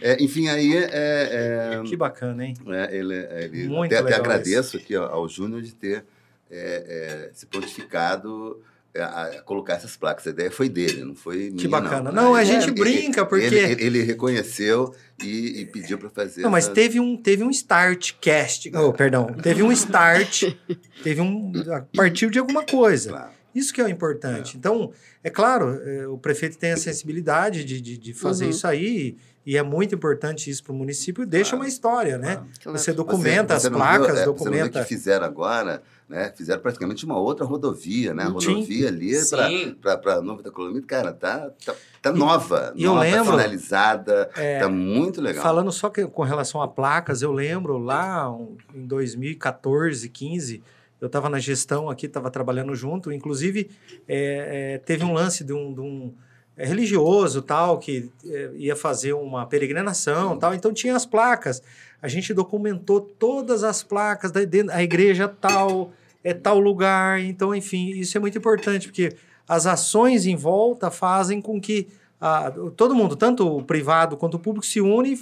É, 0.00 0.22
enfim, 0.22 0.48
aí 0.48 0.76
é, 0.76 0.88
é, 0.92 1.82
Que 1.84 1.96
bacana, 1.96 2.44
hein? 2.44 2.54
é, 2.68 2.96
ele, 2.96 3.14
ele 3.14 3.68
Muito 3.68 3.94
até, 3.94 4.02
até 4.02 4.14
agradeço 4.16 4.76
aqui 4.76 4.96
ó, 4.96 5.06
ao 5.06 5.28
Júnior 5.28 5.60
de 5.62 5.74
ter 5.74 6.04
é, 6.50 7.28
é, 7.28 7.30
se 7.34 7.44
prontificado 7.46 8.60
é, 8.62 8.75
a, 9.00 9.22
a 9.26 9.42
colocar 9.42 9.74
essas 9.74 9.96
placas. 9.96 10.26
A 10.26 10.30
ideia 10.30 10.50
foi 10.50 10.68
dele, 10.68 11.04
não 11.04 11.14
foi 11.14 11.50
minha, 11.50 11.56
Que 11.56 11.68
bacana. 11.68 12.10
Não, 12.12 12.22
Não, 12.24 12.34
a 12.34 12.42
Ele- 12.42 12.50
gente 12.52 12.68
ele- 12.68 12.80
brinca, 12.80 13.24
porque- 13.26 13.44
Ele, 13.46 13.58
ele- 13.58 13.82
ele 13.84 14.02
reconheceu 14.02 14.94
e, 15.22 15.60
e 15.60 15.66
pediu 15.66 15.98
para 15.98 16.10
fazer. 16.10 16.42
Não, 16.42 16.50
mas 16.50 16.64
essa- 16.64 16.74
teve 16.74 16.98
um, 17.00 17.16
teve 17.16 17.42
um 17.44 17.50
start 17.50 18.12
cast. 18.20 18.70
Oh, 18.76 18.92
perdão. 18.92 19.26
Teve 19.42 19.62
um 19.62 19.72
start. 19.72 20.44
teve 21.02 21.20
um. 21.20 21.52
A 21.72 21.82
partir 21.96 22.30
de 22.30 22.38
alguma 22.38 22.64
coisa. 22.64 23.10
Claro. 23.10 23.30
Isso 23.54 23.72
que 23.72 23.80
é 23.80 23.84
o 23.84 23.88
importante. 23.88 24.56
Então, 24.58 24.92
é 25.24 25.30
claro, 25.30 25.80
é, 25.82 26.06
o 26.06 26.18
prefeito 26.18 26.58
tem 26.58 26.72
a 26.72 26.76
sensibilidade 26.76 27.64
de, 27.64 27.80
de, 27.80 27.96
de 27.96 28.12
fazer 28.12 28.44
Uhum. 28.44 28.50
isso 28.50 28.66
aí, 28.66 29.16
e 29.46 29.56
é 29.56 29.62
muito 29.62 29.94
importante 29.94 30.50
isso 30.50 30.62
para 30.62 30.74
o 30.74 30.76
município, 30.76 31.24
deixa 31.24 31.52
Claro. 31.52 31.62
uma 31.64 31.68
história, 31.68 32.18
né? 32.18 32.42
Claro. 32.62 32.78
Você 32.78 32.92
documenta 32.92 33.54
Você- 33.58 33.60
você 33.62 33.66
as 33.68 33.72
placas, 33.72 34.06
viu, 34.08 34.14
é, 34.16 34.18
Você 34.18 34.26
não 34.26 34.32
documenta. 34.34 34.64
viu 34.72 34.80
o 34.80 34.84
que 34.84 34.88
fizeram 34.88 35.24
agora, 35.24 35.82
né? 36.08 36.32
Fizeram 36.36 36.60
praticamente 36.62 37.04
uma 37.04 37.18
outra 37.18 37.44
rodovia, 37.44 38.14
né? 38.14 38.22
A 38.22 38.26
Sim. 38.26 38.32
rodovia 38.32 38.88
ali 38.88 39.12
para 39.30 39.48
sim. 39.48 40.22
Nova 40.22 40.40
Itacolomi, 40.40 40.82
cara, 40.82 41.12
tá, 41.12 41.50
tá, 41.64 41.74
tá 42.00 42.12
nova. 42.12 42.72
e 42.76 42.84
eu 42.84 42.90
nova, 42.94 43.00
lembro- 43.04 43.32
finalizada, 43.32 44.30
É, 44.36 44.60
tá 44.60 44.68
muito 44.68 45.20
legal. 45.20 45.42
Falando 45.42 45.72
só 45.72 45.90
que, 45.90 46.06
com 46.06 46.22
relação 46.22 46.62
a 46.62 46.68
placas, 46.68 47.22
eu 47.22 47.32
lembro 47.32 47.76
lá 47.78 48.30
um, 48.30 48.56
em 48.74 48.86
2014, 48.86 50.08
15, 50.08 50.62
eu 51.00 51.06
estava 51.06 51.28
na 51.28 51.38
gestão 51.38 51.90
aqui, 51.90 52.06
estava 52.06 52.30
trabalhando 52.30 52.74
junto, 52.74 53.12
inclusive 53.12 53.70
é, 54.08 54.74
é, 54.74 54.78
teve 54.78 55.04
um 55.04 55.12
lance 55.12 55.44
de 55.44 55.52
um, 55.52 55.74
de 55.74 55.80
um, 55.80 56.14
é, 56.56 56.64
religioso 56.66 57.42
tal, 57.42 57.78
que 57.78 58.10
é, 58.24 58.50
ia 58.54 58.74
fazer 58.74 59.12
uma 59.12 59.44
peregrinação 59.46 60.38
tal, 60.38 60.54
então 60.54 60.72
tinha 60.72 60.96
as 60.96 61.04
placas. 61.04 61.62
A 62.00 62.08
gente 62.08 62.32
documentou 62.34 63.00
todas 63.00 63.64
as 63.64 63.82
placas 63.82 64.30
da 64.30 64.40
a 64.72 64.82
igreja 64.82 65.28
tal, 65.28 65.92
é 66.22 66.32
tal 66.34 66.58
lugar, 66.58 67.20
então, 67.20 67.54
enfim, 67.54 67.90
isso 67.90 68.16
é 68.16 68.20
muito 68.20 68.36
importante, 68.38 68.88
porque 68.88 69.14
as 69.48 69.66
ações 69.66 70.26
em 70.26 70.36
volta 70.36 70.90
fazem 70.90 71.40
com 71.40 71.60
que 71.60 71.86
a- 72.20 72.50
todo 72.76 72.94
mundo, 72.94 73.14
tanto 73.16 73.46
o 73.58 73.62
privado 73.62 74.16
quanto 74.16 74.34
o 74.34 74.38
público, 74.40 74.66
se 74.66 74.80
une 74.80 75.18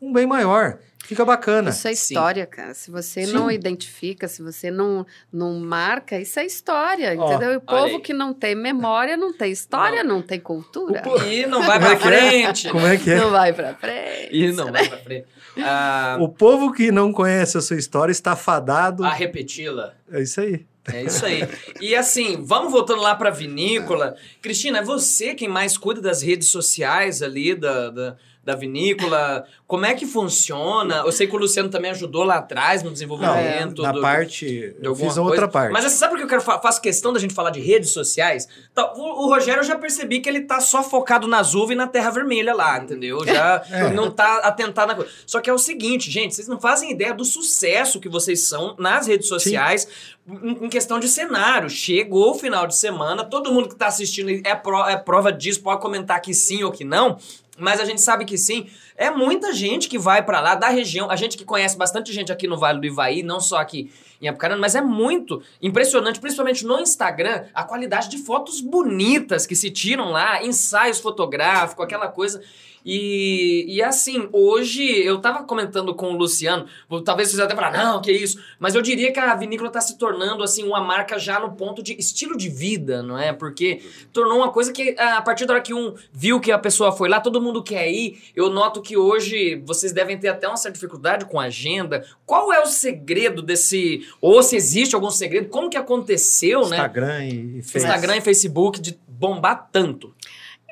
um 0.00 0.12
bem 0.12 0.26
maior. 0.26 0.78
Fica 1.04 1.24
bacana. 1.24 1.70
Isso 1.70 1.88
é 1.88 1.94
Sim. 1.94 2.14
história, 2.14 2.44
cara. 2.44 2.74
Se 2.74 2.90
você 2.90 3.24
Sim. 3.24 3.32
não 3.32 3.50
identifica, 3.50 4.28
se 4.28 4.42
você 4.42 4.70
não, 4.70 5.06
não 5.32 5.54
marca, 5.58 6.18
isso 6.20 6.38
é 6.38 6.44
história, 6.44 7.14
Ó, 7.18 7.26
entendeu? 7.30 7.52
E 7.52 7.56
o 7.56 7.60
povo 7.60 7.96
aí. 7.96 8.00
que 8.00 8.12
não 8.12 8.34
tem 8.34 8.54
memória, 8.54 9.16
não 9.16 9.32
tem 9.32 9.50
história, 9.50 10.04
não, 10.04 10.20
tem 10.20 10.38
cultura. 10.38 11.02
E 11.26 11.46
não 11.46 11.62
vai 11.62 11.78
pra 11.78 11.96
frente. 11.96 12.68
Como 12.68 12.86
é 12.86 12.96
que 12.98 13.10
é? 13.10 13.16
Não 13.16 13.30
vai 13.30 13.52
pra 13.52 13.74
frente. 13.74 14.28
E 14.32 14.52
não 14.52 14.70
vai 14.70 14.86
pra 14.88 14.98
frente. 14.98 15.26
Ah, 15.58 16.18
O 16.20 16.28
povo 16.28 16.72
que 16.72 16.92
não 16.92 17.12
conhece 17.12 17.56
a 17.56 17.60
sua 17.60 17.76
história 17.78 18.12
está 18.12 18.36
fadado. 18.36 19.02
a 19.04 19.12
repeti-la. 19.12 19.94
É 20.12 20.20
isso 20.22 20.40
aí. 20.40 20.66
É 20.92 21.02
isso 21.04 21.24
aí. 21.26 21.46
E 21.80 21.94
assim, 21.94 22.38
vamos 22.42 22.70
voltando 22.72 23.02
lá 23.02 23.14
pra 23.14 23.30
vinícola. 23.30 24.14
Cristina, 24.40 24.78
é 24.78 24.82
você 24.82 25.34
quem 25.34 25.48
mais 25.48 25.76
cuida 25.76 26.00
das 26.00 26.22
redes 26.22 26.48
sociais 26.48 27.22
ali 27.22 27.54
da, 27.54 27.90
da, 27.90 28.16
da 28.48 28.54
vinícola? 28.56 29.44
Como 29.66 29.84
é 29.84 29.94
que 29.94 30.06
funciona? 30.06 31.02
Eu 31.04 31.12
sei 31.12 31.26
que 31.26 31.36
o 31.36 31.38
Luciano 31.38 31.68
também 31.68 31.90
ajudou 31.90 32.24
lá 32.24 32.36
atrás 32.36 32.82
no 32.82 32.90
desenvolvimento. 32.90 33.82
Não, 33.82 33.84
na 33.84 33.92
do, 33.92 34.00
parte, 34.00 34.74
eu 34.80 34.90
alguma 34.90 35.08
fiz 35.10 35.18
outra 35.18 35.36
coisa. 35.36 35.48
parte. 35.48 35.72
Mas 35.72 35.84
você 35.84 35.90
sabe 35.96 36.12
por 36.12 36.18
que 36.18 36.24
eu 36.24 36.28
quero 36.28 36.40
fa 36.40 36.58
faço 36.58 36.80
questão 36.80 37.12
da 37.12 37.20
gente 37.20 37.34
falar 37.34 37.50
de 37.50 37.60
redes 37.60 37.90
sociais? 37.90 38.48
Tá, 38.74 38.92
o, 38.94 39.24
o 39.24 39.28
Rogério 39.28 39.60
eu 39.60 39.64
já 39.64 39.76
percebi 39.76 40.20
que 40.20 40.28
ele 40.28 40.40
tá 40.42 40.60
só 40.60 40.82
focado 40.82 41.26
nas 41.28 41.54
uvas 41.54 41.70
e 41.72 41.74
na 41.74 41.86
terra 41.86 42.10
vermelha 42.10 42.54
lá, 42.54 42.78
entendeu? 42.78 43.24
Já 43.26 43.62
É. 43.70 43.90
não 43.90 44.10
tá 44.10 44.38
atentado 44.38 44.88
na 44.88 44.94
coisa. 44.94 45.10
Só 45.26 45.40
que 45.40 45.50
é 45.50 45.52
o 45.52 45.58
seguinte, 45.58 46.10
gente, 46.10 46.34
vocês 46.34 46.48
não 46.48 46.58
fazem 46.58 46.90
ideia 46.90 47.12
do 47.12 47.24
sucesso 47.24 48.00
que 48.00 48.08
vocês 48.08 48.48
são 48.48 48.74
nas 48.78 49.06
redes 49.06 49.28
sociais 49.28 49.86
em, 50.26 50.64
em 50.64 50.68
questão 50.70 50.98
de 50.98 51.08
cenário. 51.08 51.68
Chegou 51.68 52.30
o 52.30 52.34
final 52.34 52.66
de 52.66 52.74
semana, 52.76 53.22
todo 53.24 53.52
mundo 53.52 53.68
que 53.68 53.76
tá 53.76 53.86
assistindo 53.88 54.30
é, 54.46 54.54
pro- 54.54 54.86
é 54.88 54.96
prova 54.96 55.30
disso, 55.32 55.60
pode 55.62 55.80
comentar 55.80 56.20
que 56.22 56.32
sim 56.32 56.62
ou 56.62 56.70
que 56.72 56.84
não. 56.84 57.18
Mas 57.58 57.80
a 57.80 57.84
gente 57.84 58.00
sabe 58.00 58.24
que 58.24 58.38
sim. 58.38 58.68
É 58.98 59.10
muita 59.10 59.52
gente 59.52 59.88
que 59.88 59.96
vai 59.96 60.24
pra 60.24 60.40
lá, 60.40 60.56
da 60.56 60.68
região. 60.68 61.08
A 61.08 61.14
gente 61.14 61.38
que 61.38 61.44
conhece 61.44 61.78
bastante 61.78 62.12
gente 62.12 62.32
aqui 62.32 62.48
no 62.48 62.58
Vale 62.58 62.80
do 62.80 62.86
Ivaí, 62.86 63.22
não 63.22 63.38
só 63.40 63.58
aqui 63.58 63.92
em 64.20 64.26
Apucarana, 64.26 64.60
mas 64.60 64.74
é 64.74 64.80
muito 64.80 65.40
impressionante, 65.62 66.18
principalmente 66.18 66.66
no 66.66 66.80
Instagram, 66.80 67.44
a 67.54 67.62
qualidade 67.62 68.08
de 68.08 68.18
fotos 68.18 68.60
bonitas 68.60 69.46
que 69.46 69.54
se 69.54 69.70
tiram 69.70 70.10
lá, 70.10 70.42
ensaios 70.42 70.98
fotográficos, 70.98 71.84
aquela 71.84 72.08
coisa. 72.08 72.42
E, 72.90 73.66
e 73.68 73.82
assim, 73.82 74.28
hoje 74.32 74.82
eu 74.82 75.18
tava 75.18 75.44
comentando 75.44 75.94
com 75.94 76.12
o 76.12 76.16
Luciano, 76.16 76.66
talvez 77.04 77.28
vocês 77.28 77.38
até 77.38 77.54
falar, 77.54 77.70
não, 77.70 78.00
que 78.00 78.10
isso, 78.10 78.42
mas 78.58 78.74
eu 78.74 78.80
diria 78.80 79.12
que 79.12 79.18
a 79.18 79.34
vinícola 79.34 79.68
tá 79.68 79.80
se 79.80 79.98
tornando 79.98 80.42
assim 80.42 80.64
uma 80.64 80.80
marca 80.80 81.18
já 81.18 81.38
no 81.38 81.52
ponto 81.52 81.82
de 81.82 81.92
estilo 81.98 82.36
de 82.36 82.48
vida, 82.48 83.02
não 83.02 83.18
é? 83.18 83.32
Porque 83.32 83.82
tornou 84.10 84.38
uma 84.38 84.50
coisa 84.50 84.72
que 84.72 84.96
a 84.98 85.20
partir 85.20 85.44
da 85.44 85.54
hora 85.54 85.62
que 85.62 85.74
um 85.74 85.94
viu 86.12 86.40
que 86.40 86.50
a 86.50 86.58
pessoa 86.58 86.90
foi 86.90 87.08
lá, 87.08 87.20
todo 87.20 87.42
mundo 87.42 87.62
quer 87.62 87.90
ir. 87.90 88.22
Eu 88.34 88.48
noto 88.48 88.80
que 88.80 88.87
hoje 88.96 89.62
vocês 89.64 89.92
devem 89.92 90.18
ter 90.18 90.28
até 90.28 90.46
uma 90.48 90.56
certa 90.56 90.74
dificuldade 90.74 91.24
com 91.24 91.38
a 91.38 91.44
agenda. 91.44 92.04
Qual 92.24 92.52
é 92.52 92.60
o 92.60 92.66
segredo 92.66 93.42
desse, 93.42 94.06
ou 94.20 94.42
se 94.42 94.56
existe 94.56 94.94
algum 94.94 95.10
segredo, 95.10 95.48
como 95.48 95.70
que 95.70 95.76
aconteceu, 95.76 96.68
né? 96.68 96.76
Instagram 96.76 97.24
e, 97.24 97.58
e 97.58 97.62
Face. 97.62 97.78
Instagram 97.78 98.16
e 98.16 98.20
Facebook 98.20 98.80
de 98.80 98.98
bombar 99.06 99.68
tanto. 99.72 100.14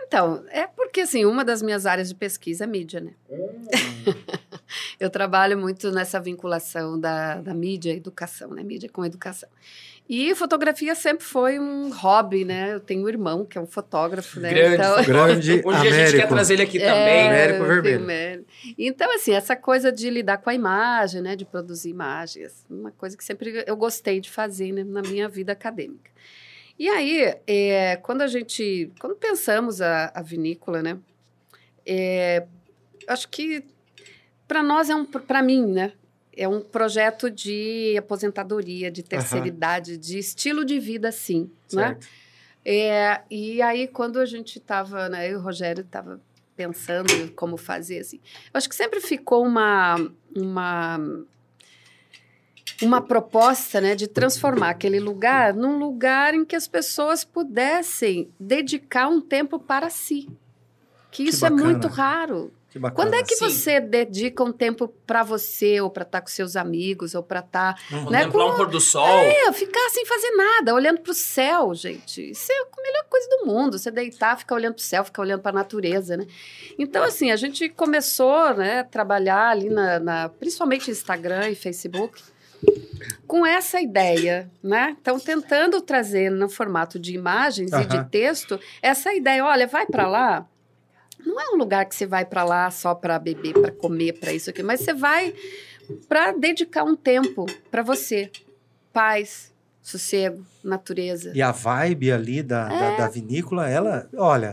Então, 0.07 0.45
é 0.51 0.69
porque, 0.69 1.01
assim, 1.01 1.25
uma 1.25 1.45
das 1.45 1.61
minhas 1.61 1.85
áreas 1.85 2.09
de 2.09 2.15
pesquisa 2.15 2.63
é 2.63 2.67
mídia, 2.67 3.01
né? 3.01 3.13
eu 5.01 5.11
trabalho 5.11 5.59
muito 5.59 5.91
nessa 5.91 6.21
vinculação 6.21 6.99
da, 6.99 7.41
da 7.41 7.53
mídia 7.53 7.93
e 7.93 7.97
educação, 7.97 8.51
né? 8.51 8.63
Mídia 8.63 8.89
com 8.89 9.05
educação. 9.05 9.49
E 10.09 10.35
fotografia 10.37 10.95
sempre 10.95 11.25
foi 11.25 11.59
um 11.59 11.91
hobby, 11.91 12.45
né? 12.45 12.75
Eu 12.75 12.81
tenho 12.81 13.05
um 13.05 13.09
irmão 13.09 13.45
que 13.45 13.59
é 13.59 13.61
um 13.61 13.67
fotógrafo, 13.67 14.39
né? 14.39 14.51
Grande 14.51 14.75
então, 14.75 15.05
Grande 15.05 15.53
Um 15.67 15.71
dia 15.71 15.81
a 15.81 15.83
gente 15.83 15.93
quer 15.93 16.05
Américo. 16.05 16.29
trazer 16.29 16.55
ele 16.55 16.63
aqui 16.63 16.79
É, 16.79 16.87
também. 16.87 17.27
Américo 17.29 17.63
eu 17.65 17.67
Vermelho. 17.67 18.05
Américo. 18.05 18.47
Então, 18.79 19.15
assim, 19.15 19.33
essa 19.33 19.57
coisa 19.57 19.91
de 19.91 20.09
lidar 20.09 20.39
com 20.39 20.49
a 20.49 20.55
imagem, 20.55 21.21
né? 21.23 21.35
De 21.35 21.45
produzir 21.45 21.91
imagens, 21.91 22.65
uma 22.71 22.93
coisa 22.93 23.17
que 23.17 23.25
sempre 23.25 23.65
eu 23.67 23.77
gostei 23.77 24.21
de 24.21 24.31
fazer 24.31 24.71
né, 24.73 24.85
na 24.85 25.03
minha 25.03 25.29
vida 25.29 25.53
acadêmica. 25.53 26.11
E 26.79 26.89
aí, 26.89 27.35
é, 27.47 27.97
quando 27.97 28.23
a 28.23 28.27
gente, 28.27 28.93
quando 29.01 29.17
pensamos 29.17 29.81
a, 29.81 30.13
a 30.15 30.23
vinícola, 30.23 30.83
né? 30.83 30.99
é, 31.87 32.45
acho 33.07 33.29
que 33.29 33.65
para 34.49 34.63
nós 34.63 34.91
é 34.91 34.95
um, 34.95 35.05
para 35.05 35.43
mim, 35.43 35.65
né? 35.67 35.93
É 36.37 36.47
um 36.47 36.61
projeto 36.61 37.31
de 37.31 37.97
aposentadoria, 37.99 38.91
de 38.91 39.03
terceira 39.03 39.47
Aham. 39.47 39.55
idade, 39.55 39.97
de 39.97 40.19
estilo 40.19 40.65
de 40.65 40.79
vida, 40.79 41.11
sim, 41.11 41.51
né? 41.73 41.89
Certo. 41.89 42.07
É, 42.69 43.21
e 43.31 43.63
aí, 43.63 43.87
quando 43.87 44.19
a 44.19 44.27
gente 44.27 44.59
estava, 44.59 45.09
né, 45.09 45.29
eu 45.29 45.35
e 45.35 45.37
o 45.37 45.41
Rogério 45.41 45.83
estava 45.83 46.21
pensando 46.57 47.13
em 47.15 47.29
como 47.29 47.57
fazer, 47.57 48.01
assim, 48.01 48.17
eu 48.53 48.59
acho 48.59 48.69
que 48.69 48.75
sempre 48.75 49.01
ficou 49.01 49.47
uma, 49.47 49.95
uma, 50.35 50.99
uma 52.83 53.01
proposta, 53.01 53.81
né, 53.81 53.95
de 53.95 54.09
transformar 54.09 54.71
aquele 54.71 54.99
lugar 54.99 55.55
num 55.55 55.79
lugar 55.79 56.35
em 56.35 56.45
que 56.45 56.57
as 56.57 56.67
pessoas 56.67 57.25
pudessem 57.25 58.29
dedicar 58.39 59.09
um 59.09 59.21
tempo 59.21 59.61
para 59.61 59.89
si. 59.89 60.29
Que 61.11 61.23
Que 61.23 61.31
isso 61.31 61.47
é 61.47 61.51
muito 61.51 61.87
raro. 61.87 62.53
Que 62.77 62.81
bacana. 62.81 62.95
Quando 63.11 63.15
é 63.15 63.23
que 63.23 63.35
Sim. 63.37 63.49
você 63.49 63.81
dedica 63.81 64.45
um 64.45 64.53
tempo 64.53 64.87
para 65.07 65.23
você, 65.23 65.81
ou 65.81 65.89
para 65.89 66.03
estar 66.03 66.21
com 66.21 66.27
seus 66.27 66.57
amigos, 66.57 67.15
ou 67.15 67.23
para 67.23 67.41
estar 67.41 67.75
Uhum. 67.91 68.11
né, 68.11 68.25
Contemplar 68.25 68.47
com- 68.49 68.53
um 68.53 68.57
pôr 68.57 68.69
do 68.69 68.81
sol. 68.81 69.07
é, 69.09 69.51
ficar 69.55 69.89
sem 69.91 70.05
fazer 70.05 70.31
nada, 70.33 70.75
olhando 70.75 71.01
pro 71.01 71.15
céu, 71.15 71.75
gente. 71.75 72.31
Isso 72.33 72.53
é 72.53 72.55
a 72.55 72.83
melhor 72.83 73.05
coisa 73.09 73.27
do 73.31 73.47
mundo. 73.47 73.79
Você 73.79 73.91
deitar, 73.91 74.37
ficar 74.39 74.55
olhando 74.57 74.75
pro 74.75 74.83
céu, 74.83 75.03
ficar 75.05 75.23
olhando 75.23 75.41
pra 75.41 75.53
natureza, 75.53 76.19
né? 76.19 76.27
Então, 76.79 77.03
assim, 77.03 77.31
a 77.31 77.37
gente 77.37 77.67
começou, 77.71 78.53
né, 78.55 78.81
a 78.81 78.85
trabalhar 78.85 79.49
ali 79.49 79.71
na, 79.71 79.99
na- 79.99 80.29
principalmente 80.29 80.91
Instagram 80.91 81.49
e 81.49 81.55
Facebook, 81.55 82.23
com 83.27 83.45
essa 83.47 83.81
ideia, 83.81 84.51
né? 84.63 84.97
Então, 85.01 85.19
tentando 85.19 85.81
trazer 85.81 86.31
no 86.31 86.49
formato 86.49 86.99
de 86.99 87.15
imagens 87.15 87.73
e 87.73 87.85
de 87.87 88.05
texto 88.11 88.59
essa 88.83 89.15
ideia, 89.15 89.45
olha, 89.45 89.67
vai 89.67 89.87
pra 89.87 90.07
lá. 90.07 90.47
Não 91.27 91.41
é 91.41 91.51
um 91.53 91.57
lugar 91.57 91.85
que 91.87 91.95
você 91.95 92.07
vai 92.07 92.25
pra 92.25 92.45
lá 92.45 92.71
só 92.71 92.95
pra 92.95 93.19
beber, 93.19 93.53
pra 93.53 93.71
comer, 93.73 94.13
pra 94.15 94.33
isso 94.33 94.49
aqui, 94.49 94.63
mas 94.63 94.81
você 94.81 94.95
vai 94.95 95.35
para 96.09 96.33
dedicar 96.33 96.85
um 96.85 96.95
tempo 96.97 97.45
para 97.71 97.83
você. 97.83 98.31
Paz, 98.93 99.53
sossego, 99.83 100.45
natureza. 100.65 101.33
E 101.35 101.43
a 101.43 101.51
vibe 101.53 102.13
ali 102.13 102.43
da, 102.43 102.69
É. 102.73 102.79
da, 102.79 102.97
da 102.99 103.09
vinícola, 103.09 103.69
ela, 103.69 104.09
olha. 104.17 104.53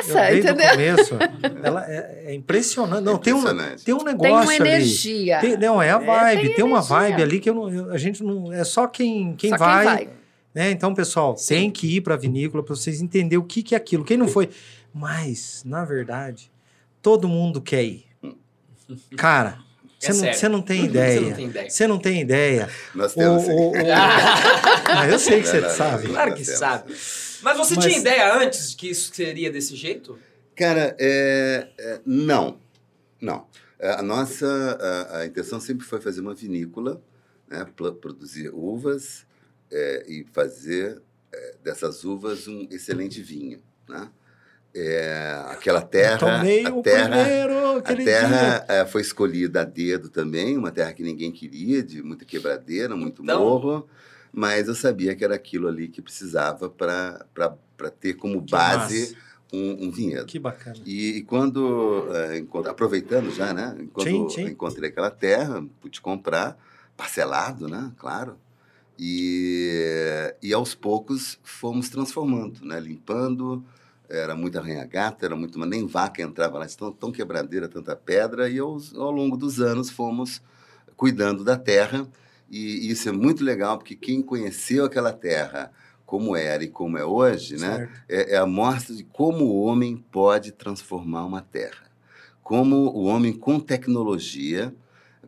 Essa, 0.00 0.30
eu, 0.30 0.42
desde 0.42 0.50
entendeu? 0.50 0.66
o 0.66 0.70
começo, 0.70 1.14
ela 1.62 1.84
é, 1.90 2.24
é 2.26 2.34
impressionante. 2.34 3.02
Não, 3.02 3.18
tem 3.18 3.32
um, 3.32 3.42
tem 3.84 3.94
um 3.94 4.04
negócio 4.04 4.18
Tem 4.20 4.32
uma 4.32 4.40
ali. 4.40 4.56
energia. 4.56 5.40
Tem- 5.40 5.56
não, 5.56 5.82
é 5.82 5.90
a 5.90 5.98
vibe, 5.98 6.42
tem 6.48 6.54
tem, 6.56 6.64
uma 6.64 6.78
energia. 6.78 6.96
vibe 6.96 7.22
ali 7.22 7.40
que 7.40 7.50
eu 7.50 7.54
não, 7.54 7.70
eu- 7.70 7.90
a 7.92 7.98
gente 7.98 8.22
não. 8.22 8.52
É 8.52 8.62
só 8.64 8.86
quem, 8.86 9.34
quem, 9.36 9.50
Só 9.50 9.56
vai, 9.56 10.08
né? 10.54 10.70
Então, 10.70 10.94
pessoal, 10.94 11.36
Sim. 11.36 11.54
tem 11.54 11.70
que 11.70 11.96
ir 11.96 12.00
para 12.00 12.14
a 12.14 12.18
vinícola 12.18 12.62
para 12.62 12.74
vocês 12.74 13.00
entenderem 13.00 13.38
o 13.38 13.44
que, 13.44 13.62
que 13.62 13.74
é 13.74 13.78
aquilo. 13.78 14.04
Quem 14.04 14.16
não 14.16 14.28
foi. 14.28 14.48
Mas, 14.92 15.62
na 15.66 15.84
verdade, 15.84 16.50
todo 17.02 17.28
mundo 17.28 17.60
quer 17.60 17.82
ir. 17.82 18.04
Cara, 19.16 19.58
É 20.02 20.06
você 20.06 20.12
não, 20.12 20.18
sério. 20.20 20.38
você 20.38 20.48
não 20.48 20.62
tem 20.62 20.80
Você 20.82 20.86
ideia. 20.86 21.20
não 21.20 21.32
tem 21.34 21.46
ideia. 21.46 21.70
Você 21.70 21.86
não 21.86 21.98
tem 21.98 22.20
ideia. 22.20 22.70
Nós 22.94 23.12
O- 23.12 23.14
temos. 23.16 23.44
o- 23.48 23.70
o- 23.70 23.72
Ah, 24.86 25.08
eu 25.10 25.18
sei 25.18 25.40
que 25.40 25.48
você 25.48 25.60
Não, 25.60 25.68
não, 25.68 25.74
sabe. 25.76 26.04
não. 26.04 26.14
Claro 26.14 26.34
que 26.34 26.44
sabe. 26.44 26.94
Mas 27.42 27.56
você 27.58 27.74
Mas- 27.74 27.84
tinha 27.84 27.98
ideia 27.98 28.34
antes 28.34 28.74
que 28.74 28.88
isso 28.90 29.12
seria 29.14 29.50
desse 29.50 29.74
jeito? 29.76 30.18
Cara, 30.56 30.94
é, 31.00 31.68
é, 31.78 32.00
não. 32.06 32.58
Não. 33.20 33.46
É, 33.78 33.90
A 33.94 34.02
nossa 34.02 34.46
a, 35.10 35.18
a 35.18 35.26
intenção 35.26 35.58
sempre 35.60 35.84
foi 35.84 36.00
fazer 36.00 36.20
uma 36.20 36.34
vinícola, 36.34 37.02
né, 37.50 37.66
produzir 38.00 38.50
uvas 38.54 39.26
é, 39.70 40.04
e 40.08 40.24
fazer 40.32 41.00
é, 41.32 41.54
dessas 41.62 42.04
uvas 42.04 42.46
um 42.48 42.66
excelente 42.70 43.20
vinho. 43.22 43.60
Né? 43.88 44.08
É, 44.74 45.42
aquela 45.48 45.80
terra. 45.82 46.14
A 46.14 46.42
terra 46.82 47.08
primeiro 47.08 47.78
a 47.78 47.82
terra 47.82 48.64
eh, 48.68 48.86
foi 48.86 49.02
escolhida 49.02 49.60
a 49.60 49.64
dedo 49.64 50.08
também, 50.08 50.56
uma 50.56 50.70
terra 50.72 50.92
que 50.92 51.02
ninguém 51.02 51.30
queria, 51.30 51.82
de 51.82 52.02
muita 52.02 52.24
quebradeira, 52.24 52.96
muito 52.96 53.22
Então- 53.22 53.38
morro, 53.40 53.88
mas 54.32 54.66
eu 54.66 54.74
sabia 54.74 55.14
que 55.14 55.24
era 55.24 55.34
aquilo 55.36 55.68
ali 55.68 55.86
que 55.88 56.02
precisava 56.02 56.68
para 56.68 57.24
ter 58.00 58.14
como 58.14 58.42
Que 58.44 58.50
base 58.50 59.00
massa. 59.00 59.16
um, 59.52 59.86
um 59.86 59.90
vinhedo. 59.92 60.26
Que 60.26 60.38
bacana. 60.40 60.76
E, 60.84 61.18
e 61.18 61.22
quando, 61.22 62.08
encont- 62.36 62.66
aproveitando 62.66 63.30
já, 63.32 63.52
né? 63.54 63.76
Quando 63.92 64.08
Sim, 64.08 64.28
sim. 64.28 64.44
encontrei 64.46 64.90
aquela 64.90 65.10
terra, 65.10 65.64
pude 65.80 66.00
comprar, 66.00 66.58
parcelado, 66.96 67.68
né? 67.68 67.92
Claro. 67.96 68.36
E, 68.98 70.34
e 70.42 70.52
aos 70.52 70.74
poucos 70.74 71.38
fomos 71.42 71.88
transformando, 71.88 72.64
né? 72.64 72.78
Limpando, 72.78 73.64
era 74.08 74.36
muita 74.36 74.60
arranha-gata, 74.60 75.26
era 75.26 75.36
muito, 75.36 75.58
mas 75.58 75.68
nem 75.68 75.86
vaca 75.86 76.22
entrava 76.22 76.58
lá, 76.58 76.66
tão, 76.66 76.92
tão 76.92 77.12
quebradeira, 77.12 77.68
tanta 77.68 77.96
pedra, 77.96 78.48
e 78.48 78.58
aos, 78.58 78.94
ao 78.94 79.10
longo 79.10 79.36
dos 79.36 79.60
anos 79.60 79.90
fomos 79.90 80.42
cuidando 80.96 81.42
da 81.42 81.56
terra, 81.56 82.06
e 82.50 82.90
isso 82.90 83.08
é 83.08 83.12
muito 83.12 83.42
legal, 83.42 83.78
porque 83.78 83.96
quem 83.96 84.22
conheceu 84.22 84.84
aquela 84.84 85.12
terra 85.12 85.72
como 86.06 86.36
era 86.36 86.62
e 86.62 86.68
como 86.68 86.98
é 86.98 87.04
hoje, 87.04 87.56
né? 87.56 87.88
É, 88.08 88.34
é 88.34 88.36
a 88.36 88.46
mostra 88.46 88.94
de 88.94 89.02
como 89.04 89.46
o 89.46 89.62
homem 89.62 89.96
pode 90.12 90.52
transformar 90.52 91.24
uma 91.24 91.40
terra. 91.40 91.90
Como 92.42 92.76
o 92.76 93.04
homem 93.04 93.32
com 93.32 93.58
tecnologia, 93.58 94.72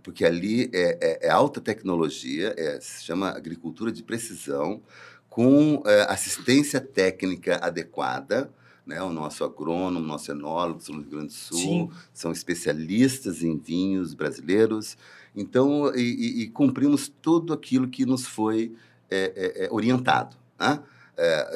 porque 0.06 0.24
ali 0.24 0.70
é, 0.72 0.98
é- 1.22 1.26
é 1.26 1.30
alta 1.30 1.60
tecnologia, 1.60 2.54
é- 2.56 2.78
se 2.80 3.02
chama 3.02 3.30
agricultura 3.30 3.90
de 3.90 4.04
precisão, 4.04 4.80
com 5.28 5.82
é, 5.84 6.02
assistência 6.08 6.80
técnica 6.80 7.56
adequada. 7.60 8.48
Né? 8.86 9.02
O 9.02 9.10
nosso 9.10 9.42
agrônomo, 9.42 9.98
o 9.98 10.06
nosso 10.06 10.30
enólogo 10.30 10.80
do 10.80 10.92
Rio 10.92 11.10
Grande 11.10 11.26
do 11.26 11.32
Sul 11.32 11.58
Sim. 11.58 11.90
são 12.14 12.30
especialistas 12.30 13.42
em 13.42 13.58
vinhos 13.58 14.14
brasileiros. 14.14 14.96
Então, 15.34 15.92
e, 15.92 16.42
e- 16.44 16.48
cumprimos 16.50 17.08
tudo 17.20 17.52
aquilo 17.52 17.88
que 17.88 18.06
nos 18.06 18.28
foi 18.28 18.76
é, 19.10 19.64
é, 19.64 19.68
orientado. 19.72 20.36
Né? 20.56 20.80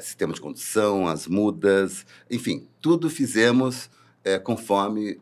Sistema 0.03 0.33
de 0.35 0.41
condução, 0.41 1.07
as 1.07 1.29
mudas, 1.29 2.05
enfim, 2.29 2.67
tudo 2.81 3.09
fizemos 3.09 3.89
conforme 4.43 5.21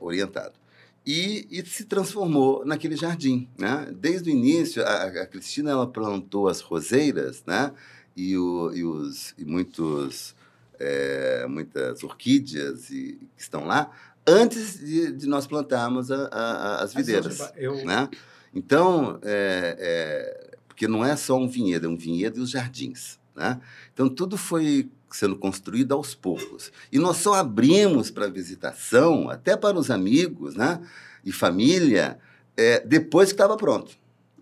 orientado. 0.00 0.63
E, 1.06 1.46
e, 1.50 1.64
se 1.66 1.84
transformou 1.84 2.64
naquele 2.64 2.96
jardim. 2.96 3.48
Né? 3.58 3.92
Desde 3.94 4.30
o 4.30 4.32
início, 4.32 4.82
a, 4.82 5.04
a 5.04 5.26
Cristina 5.26 5.70
ela 5.70 5.86
plantou 5.86 6.48
as 6.48 6.60
roseiras 6.60 7.42
né? 7.46 7.72
e, 8.16 8.36
o, 8.36 8.72
e, 8.74 8.84
os, 8.84 9.34
e 9.36 9.44
muitos, 9.44 10.34
é, 10.78 11.46
muitas 11.46 12.02
orquídeas 12.02 12.88
e, 12.90 13.18
que 13.36 13.42
estão 13.42 13.66
lá 13.66 13.90
antes 14.26 14.78
de, 14.78 15.12
de 15.12 15.26
nós 15.26 15.46
plantarmos 15.46 16.10
a, 16.10 16.80
as 16.80 16.94
videiras. 16.94 17.38
Eu... 17.56 17.84
Né? 17.84 18.08
Então, 18.54 19.18
é, 19.22 19.76
é, 19.78 20.56
porque 20.66 20.88
não 20.88 21.04
é 21.04 21.16
só 21.16 21.36
um 21.36 21.48
vinhedo, 21.48 21.86
é 21.86 21.88
um 21.88 21.96
vinhedo 21.96 22.38
e 22.38 22.42
os 22.42 22.50
jardins. 22.50 23.18
Né? 23.34 23.60
Então, 23.92 24.08
tudo 24.08 24.36
foi 24.36 24.88
sendo 25.16 25.36
construído 25.36 25.92
aos 25.92 26.14
poucos. 26.14 26.72
E 26.90 26.98
nós 26.98 27.18
só 27.18 27.34
abrimos 27.34 28.10
para 28.10 28.28
visitação, 28.28 29.30
até 29.30 29.56
para 29.56 29.78
os 29.78 29.90
amigos 29.90 30.54
né? 30.54 30.80
e 31.24 31.32
família, 31.32 32.18
é, 32.56 32.80
depois 32.80 33.28
que 33.28 33.34
estava 33.34 33.56
pronto. 33.56 33.92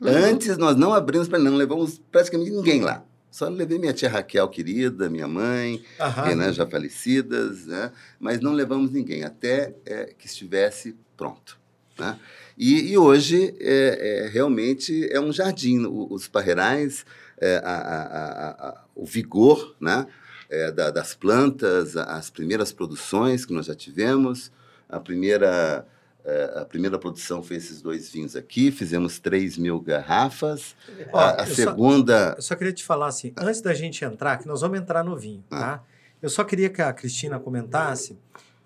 Uhum. 0.00 0.08
Antes, 0.08 0.56
nós 0.56 0.76
não 0.76 0.92
abrimos 0.92 1.28
para 1.28 1.38
não 1.38 1.56
levamos 1.56 2.00
praticamente 2.10 2.50
ninguém 2.50 2.80
lá. 2.80 3.04
Só 3.30 3.48
levei 3.48 3.78
minha 3.78 3.92
tia 3.92 4.10
Raquel, 4.10 4.46
querida, 4.48 5.08
minha 5.08 5.28
mãe, 5.28 5.82
que, 6.24 6.34
né, 6.34 6.52
já 6.52 6.66
falecidas, 6.66 7.66
né? 7.66 7.90
mas 8.20 8.40
não 8.40 8.52
levamos 8.52 8.90
ninguém, 8.90 9.24
até 9.24 9.74
é, 9.86 10.12
que 10.18 10.26
estivesse 10.26 10.94
pronto. 11.16 11.58
Né? 11.98 12.18
E, 12.58 12.92
e 12.92 12.98
hoje, 12.98 13.54
é, 13.58 14.24
é, 14.24 14.28
realmente, 14.28 15.08
é 15.10 15.18
um 15.18 15.32
jardim. 15.32 15.86
os 15.86 16.28
parreirais, 16.28 17.06
é, 17.40 17.56
a, 17.64 17.74
a, 17.74 18.50
a, 18.68 18.84
o 18.94 19.06
vigor 19.06 19.74
né? 19.80 20.06
É, 20.55 20.70
da, 20.70 20.90
das 20.90 21.14
plantas, 21.14 21.96
as 21.96 22.28
primeiras 22.28 22.72
produções 22.72 23.46
que 23.46 23.55
nós 23.55 23.64
já 23.64 23.74
tivemos, 23.74 24.53
a 24.86 25.00
primeira 25.00 25.86
é, 26.24 26.53
a 26.61 26.64
primeira 26.64 26.98
produção 26.98 27.42
foi 27.42 27.57
esses 27.57 27.82
dois 27.82 28.11
vinhos 28.11 28.36
aqui, 28.36 28.70
fizemos 28.70 29.18
3 29.18 29.59
mil 29.59 29.80
garrafas. 29.80 30.76
Ó, 31.12 31.18
a, 31.18 31.42
a 31.42 31.48
eu 31.48 31.55
segunda. 31.55 32.30
Só, 32.30 32.36
eu 32.36 32.42
só 32.42 32.55
queria 32.55 32.72
te 32.72 32.84
falar 32.84 33.09
assim, 33.09 33.32
antes 33.36 33.61
da 33.61 33.74
gente 33.74 34.05
entrar, 34.05 34.38
que 34.38 34.46
nós 34.46 34.61
vamos 34.61 34.78
entrar 34.78 35.03
no 35.03 35.16
vinho, 35.16 35.42
ah. 35.50 35.59
tá? 35.59 35.84
Eu 36.20 36.30
só 36.30 36.44
queria 36.44 36.70
que 36.70 36.80
a 36.80 36.92
Cristina 36.92 37.40
comentasse 37.40 38.16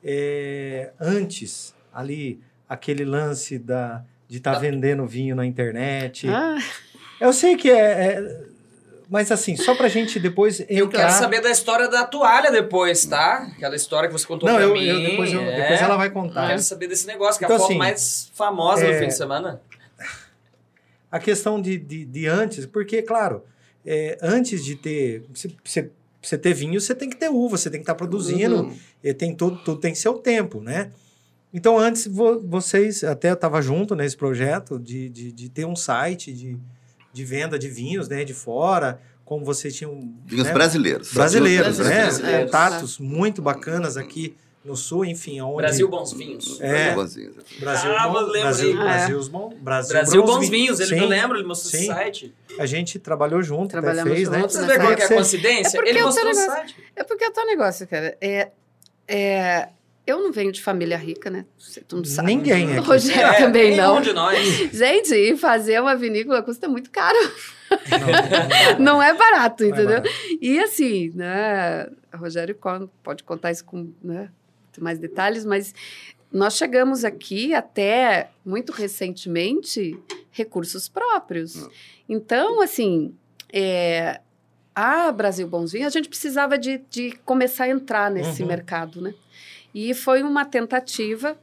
é, 0.05 0.93
antes, 1.01 1.75
ali, 1.93 2.41
aquele 2.69 3.05
lance 3.05 3.59
da, 3.59 4.05
de 4.29 4.37
estar 4.37 4.55
tá 4.55 4.59
vendendo 4.59 5.07
vinho 5.07 5.35
na 5.35 5.47
internet. 5.47 6.29
Ah. 6.29 6.59
Eu 7.19 7.33
sei 7.33 7.57
que 7.57 7.71
é, 7.71 7.79
é 7.79 8.47
mas 9.09 9.31
assim, 9.31 9.57
só 9.57 9.75
pra 9.75 9.89
gente 9.89 10.19
depois 10.19 10.61
entrar... 10.61 10.77
Eu 10.77 10.89
quero 10.89 11.13
saber 11.13 11.41
da 11.41 11.51
história 11.51 11.89
da 11.89 12.05
toalha 12.05 12.51
depois, 12.51 13.05
tá? 13.07 13.49
Aquela 13.57 13.77
história 13.77 14.09
que 14.09 14.13
você 14.13 14.27
contou 14.27 14.49
Não, 14.49 14.57
pra 14.57 14.65
eu, 14.65 14.75
mim. 14.75 14.85
Eu, 14.85 15.01
depois, 15.01 15.33
eu, 15.33 15.41
é... 15.41 15.61
depois 15.63 15.81
ela 15.81 15.97
vai 15.97 16.11
contar. 16.11 16.43
Eu 16.43 16.49
quero 16.49 16.63
saber 16.63 16.89
desse 16.89 17.07
negócio, 17.07 17.39
que 17.39 17.45
então, 17.45 17.55
é 17.55 17.59
a 17.59 17.61
foto 17.61 17.71
assim, 17.71 17.79
mais 17.79 18.31
famosa 18.35 18.85
é... 18.85 18.93
do 18.93 18.99
fim 18.99 19.09
de 19.09 19.17
semana. 19.17 19.61
A 21.11 21.21
questão 21.21 21.61
de, 21.61 21.79
de, 21.79 22.05
de 22.05 22.27
antes, 22.27 22.67
porque, 22.67 23.01
claro, 23.01 23.45
é, 23.85 24.19
antes 24.21 24.65
de 24.65 24.75
ter... 24.75 25.25
Você, 25.33 25.91
você 26.21 26.37
ter 26.37 26.53
vinho, 26.53 26.81
você 26.81 26.95
tem 26.95 27.09
que 27.09 27.17
ter 27.17 27.29
uva, 27.29 27.57
você 27.57 27.71
tem 27.71 27.79
que 27.79 27.85
estar 27.85 27.95
tá 27.95 27.99
produzindo, 27.99 28.63
uhum. 28.63 29.15
tem 29.15 29.35
tudo, 29.35 29.59
tudo 29.59 29.81
tem 29.81 29.95
seu 29.95 30.15
tempo, 30.15 30.61
né? 30.61 30.91
Então, 31.55 31.79
antes, 31.79 32.07
vo, 32.07 32.41
vocês, 32.41 33.05
até 33.05 33.31
eu 33.31 33.35
estava 33.35 33.63
junto 33.63 33.95
nesse 33.95 34.17
projeto 34.17 34.79
de, 34.79 35.09
de, 35.09 35.33
de 35.33 35.49
ter 35.49 35.65
um 35.65 35.77
site 35.77 36.33
de 36.33 36.59
de 37.17 37.25
venda 37.25 37.59
de 37.59 37.69
vinhos, 37.69 38.09
né, 38.09 38.25
de 38.25 38.35
fora, 38.35 39.01
como 39.25 39.43
vocês 39.43 39.75
tinham... 39.75 40.15
Vinhos 40.27 40.47
né, 40.47 40.53
brasileiros. 40.53 41.13
Brasileiros, 41.13 41.79
né? 41.79 42.03
Brasileiros. 42.03 42.45
Contatos 42.45 42.99
muito 42.99 43.41
bacanas 43.41 43.97
aqui 43.97 44.37
no 44.63 44.77
sul, 44.77 45.03
enfim, 45.03 45.41
onde... 45.41 45.57
Brasil 45.57 45.89
Bons 45.89 46.13
Vinhos. 46.13 46.61
É. 46.61 46.69
Brasil 46.69 46.95
Bons 46.95 47.15
Vinhos. 47.15 47.35
Brasil, 47.59 47.91
ah, 47.97 48.09
bom, 48.09 48.13
Brasil, 48.13 48.79
ah, 48.79 48.85
Brasil, 48.85 49.21
é. 49.21 49.29
bom, 49.31 49.49
Brasil, 49.59 49.93
Brasil 49.95 50.23
Bons, 50.23 50.37
Bons 50.37 50.49
Vinhos, 50.51 50.81
ele, 50.81 51.01
eu 51.01 51.07
lembro, 51.07 51.39
ele 51.39 51.47
mostrou 51.49 51.81
sim. 51.81 51.91
o 51.91 51.95
site. 51.95 52.35
A 52.59 52.67
gente 52.67 52.99
trabalhou 52.99 53.43
junto, 53.43 53.71
Trabalhamos 53.71 54.13
fez, 54.13 54.29
né? 54.29 54.43
Você 54.43 54.67
vê 54.67 54.79
qual 54.79 54.93
é 54.93 55.03
a 55.03 55.09
coincidência? 55.09 55.81
É 55.81 55.89
ele 55.89 56.03
mostrou 56.03 56.31
o 56.31 56.35
site. 56.35 56.77
É 56.95 57.03
porque 57.03 57.25
é 57.25 57.29
o 57.29 57.33
teu 57.33 57.47
negócio, 57.47 57.87
cara. 57.89 58.15
É, 58.21 58.51
é, 59.09 59.69
eu 60.07 60.23
não 60.23 60.33
venho 60.33 60.53
de 60.53 60.63
família 60.63 60.97
rica, 60.97 61.29
né? 61.29 61.45
Tu 61.89 61.97
não 61.97 62.05
sabe. 62.05 62.29
Ninguém 62.29 62.71
aqui. 62.71 62.79
O 62.79 62.83
Rogério 62.83 63.23
é, 63.23 63.39
também 63.39 63.77
não. 63.77 64.01
de 64.01 64.13
nós. 64.13 64.39
Gente, 64.73 65.37
fazer 65.37 65.81
uma 65.81 65.97
vinícola 65.97 66.43
custa 66.43 66.69
muito 66.69 66.91
caro. 66.91 67.19
Não, 68.79 68.95
não, 68.95 69.03
é 69.03 69.13
barato, 69.13 69.65
não 69.65 69.71
é 69.71 69.73
entendeu? 69.73 69.97
É 69.97 70.01
barato. 70.03 70.39
E 70.41 70.61
assim, 70.61 71.11
né? 71.15 71.89
O 72.15 72.19
Rogério 72.19 72.57
pode 73.03 73.25
contar 73.25 73.51
isso 73.51 73.65
com 73.65 73.91
né, 74.03 74.31
mais 74.79 75.01
detalhes, 75.01 75.45
mas 75.45 75.75
nós 76.31 76.57
chegamos 76.57 77.05
aqui 77.05 77.53
até 77.55 78.31
muito 78.45 78.71
recentemente 78.71 79.99
recursos 80.31 80.89
próprios. 80.89 81.69
Então, 82.09 82.61
assim, 82.63 83.15
é, 83.53 84.21
a 84.75 85.11
Brasil 85.11 85.49
Bonzinho, 85.49 85.87
a 85.87 85.91
gente 85.91 86.09
precisava 86.09 86.59
de, 86.59 86.83
de 86.91 87.13
começar 87.25 87.65
a 87.65 87.69
entrar 87.71 88.11
nesse 88.11 88.43
uhum. 88.43 88.49
mercado, 88.49 89.01
né? 89.01 89.15
E 89.77 89.93
foi 89.93 90.23
uma 90.23 90.47
tentativa 90.47 91.39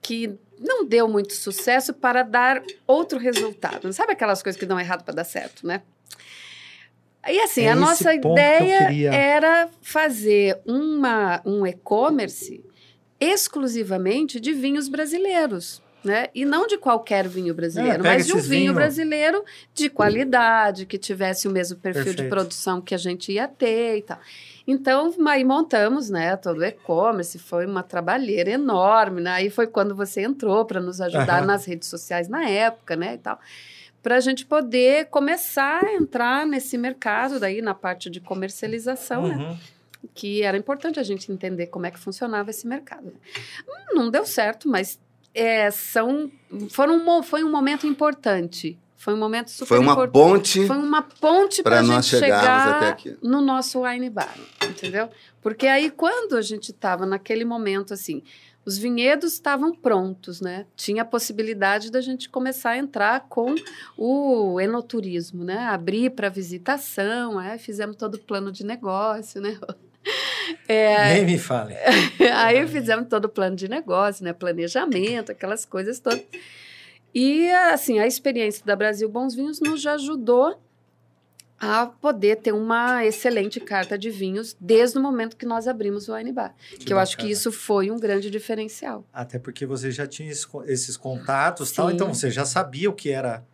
que 0.00 0.38
não 0.58 0.86
deu 0.86 1.06
muito 1.06 1.34
sucesso 1.34 1.92
para 1.92 2.22
dar 2.22 2.62
outro 2.86 3.18
resultado. 3.18 3.92
Sabe 3.92 4.14
aquelas 4.14 4.42
coisas 4.42 4.58
que 4.58 4.64
dão 4.64 4.80
errado 4.80 5.04
para 5.04 5.16
dar 5.16 5.24
certo, 5.24 5.66
né? 5.66 5.82
E 7.28 7.38
assim, 7.40 7.64
é 7.64 7.72
a 7.72 7.76
nossa 7.76 8.14
ideia 8.14 8.88
era 9.12 9.68
fazer 9.82 10.58
uma, 10.64 11.42
um 11.44 11.66
e-commerce 11.66 12.64
exclusivamente 13.20 14.40
de 14.40 14.54
vinhos 14.54 14.88
brasileiros. 14.88 15.82
Né? 16.02 16.28
E 16.34 16.44
não 16.44 16.66
de 16.66 16.76
qualquer 16.78 17.26
vinho 17.26 17.54
brasileiro, 17.54 18.06
é, 18.06 18.08
mas 18.08 18.26
de 18.26 18.32
um 18.32 18.36
vinho, 18.36 18.48
vinho, 18.48 18.74
brasileiro 18.74 19.42
de 19.72 19.88
qualidade, 19.88 20.84
que 20.84 20.98
tivesse 20.98 21.48
o 21.48 21.50
mesmo 21.50 21.78
perfil 21.78 22.04
Perfeito. 22.04 22.22
de 22.24 22.28
produção 22.28 22.80
que 22.80 22.94
a 22.94 22.98
gente 22.98 23.32
ia 23.32 23.48
ter 23.48 23.98
e 23.98 24.02
tal. 24.02 24.18
Então, 24.66 25.14
aí 25.28 25.44
montamos, 25.44 26.08
né, 26.08 26.36
todo 26.36 26.58
o 26.58 26.64
e-commerce, 26.64 27.38
foi 27.38 27.66
uma 27.66 27.82
trabalheira 27.82 28.50
enorme, 28.50 29.20
né? 29.20 29.30
Aí 29.32 29.50
foi 29.50 29.66
quando 29.66 29.94
você 29.94 30.22
entrou 30.22 30.64
para 30.64 30.80
nos 30.80 31.00
ajudar 31.00 31.42
uhum. 31.42 31.46
nas 31.46 31.66
redes 31.66 31.88
sociais 31.88 32.28
na 32.28 32.48
época, 32.48 32.96
né, 32.96 33.14
e 33.14 33.18
tal. 33.18 33.38
Para 34.02 34.16
a 34.16 34.20
gente 34.20 34.46
poder 34.46 35.06
começar 35.06 35.84
a 35.84 35.94
entrar 35.94 36.46
nesse 36.46 36.78
mercado 36.78 37.38
daí, 37.38 37.60
na 37.60 37.74
parte 37.74 38.08
de 38.08 38.20
comercialização, 38.20 39.28
né? 39.28 39.34
uhum. 39.34 39.50
né? 39.50 39.58
Que 40.14 40.42
era 40.42 40.56
importante 40.56 41.00
a 41.00 41.02
gente 41.02 41.32
entender 41.32 41.68
como 41.68 41.86
é 41.86 41.90
que 41.90 41.98
funcionava 41.98 42.50
esse 42.50 42.66
mercado. 42.66 43.14
Não 43.92 44.10
deu 44.10 44.26
certo, 44.26 44.68
mas 44.68 45.00
é, 45.34 45.70
são, 45.70 46.30
foram, 46.70 47.22
foi 47.22 47.42
um 47.42 47.50
momento 47.50 47.86
importante 47.86 48.78
foi 49.04 49.12
um 49.12 49.18
momento 49.18 49.50
super 49.50 49.66
Foi 49.66 49.78
uma 49.80 49.92
importante. 49.92 50.14
ponte. 50.14 50.66
Foi 50.66 50.78
uma 50.78 51.02
ponte 51.02 51.62
para 51.62 51.82
nós 51.82 52.06
chegar 52.06 52.76
até 52.76 52.88
aqui. 52.88 53.18
no 53.22 53.42
nosso 53.42 53.82
wine 53.82 54.08
bar, 54.08 54.34
entendeu? 54.66 55.10
Porque 55.42 55.66
aí 55.66 55.90
quando 55.90 56.38
a 56.38 56.40
gente 56.40 56.70
estava 56.70 57.04
naquele 57.04 57.44
momento 57.44 57.92
assim, 57.92 58.22
os 58.64 58.78
vinhedos 58.78 59.34
estavam 59.34 59.74
prontos, 59.74 60.40
né? 60.40 60.64
Tinha 60.74 61.02
a 61.02 61.04
possibilidade 61.04 61.92
da 61.92 62.00
gente 62.00 62.30
começar 62.30 62.70
a 62.70 62.78
entrar 62.78 63.26
com 63.28 63.54
o 63.94 64.58
enoturismo, 64.58 65.44
né? 65.44 65.66
Abrir 65.66 66.08
para 66.08 66.30
visitação, 66.30 67.38
é, 67.38 67.58
fizemos 67.58 67.96
todo 67.96 68.14
o 68.14 68.18
plano 68.18 68.50
de 68.50 68.64
negócio, 68.64 69.38
né? 69.38 69.58
É, 70.68 71.14
Nem 71.14 71.24
me 71.24 71.38
fale. 71.38 71.74
aí 72.36 72.66
fizemos 72.68 73.08
todo 73.08 73.24
o 73.24 73.28
plano 73.30 73.56
de 73.56 73.66
negócio, 73.66 74.22
né? 74.22 74.34
Planejamento, 74.34 75.32
aquelas 75.32 75.64
coisas 75.64 75.98
todas. 75.98 76.22
E, 77.14 77.50
assim, 77.50 77.98
a 77.98 78.06
experiência 78.06 78.64
da 78.66 78.74
Brasil 78.74 79.08
Bons 79.08 79.34
Vinhos 79.34 79.60
nos 79.60 79.86
ajudou 79.86 80.58
a 81.58 81.86
poder 81.86 82.36
ter 82.36 82.52
uma 82.52 83.06
excelente 83.06 83.60
carta 83.60 83.96
de 83.96 84.10
vinhos 84.10 84.56
desde 84.60 84.98
o 84.98 85.02
momento 85.02 85.36
que 85.36 85.46
nós 85.46 85.66
abrimos 85.68 86.08
o 86.08 86.14
Wine 86.14 86.32
Bar. 86.32 86.54
Que, 86.70 86.78
que 86.86 86.92
eu 86.92 86.98
acho 86.98 87.16
que 87.16 87.30
isso 87.30 87.50
foi 87.52 87.90
um 87.90 87.98
grande 87.98 88.28
diferencial. 88.30 89.06
Até 89.12 89.38
porque 89.38 89.64
você 89.64 89.90
já 89.90 90.06
tinha 90.06 90.30
esses 90.30 90.96
contatos 90.96 91.72
tal, 91.72 91.90
então 91.90 92.12
você 92.12 92.30
já 92.30 92.44
sabia 92.44 92.90
o 92.90 92.92
que 92.92 93.10
era. 93.10 93.46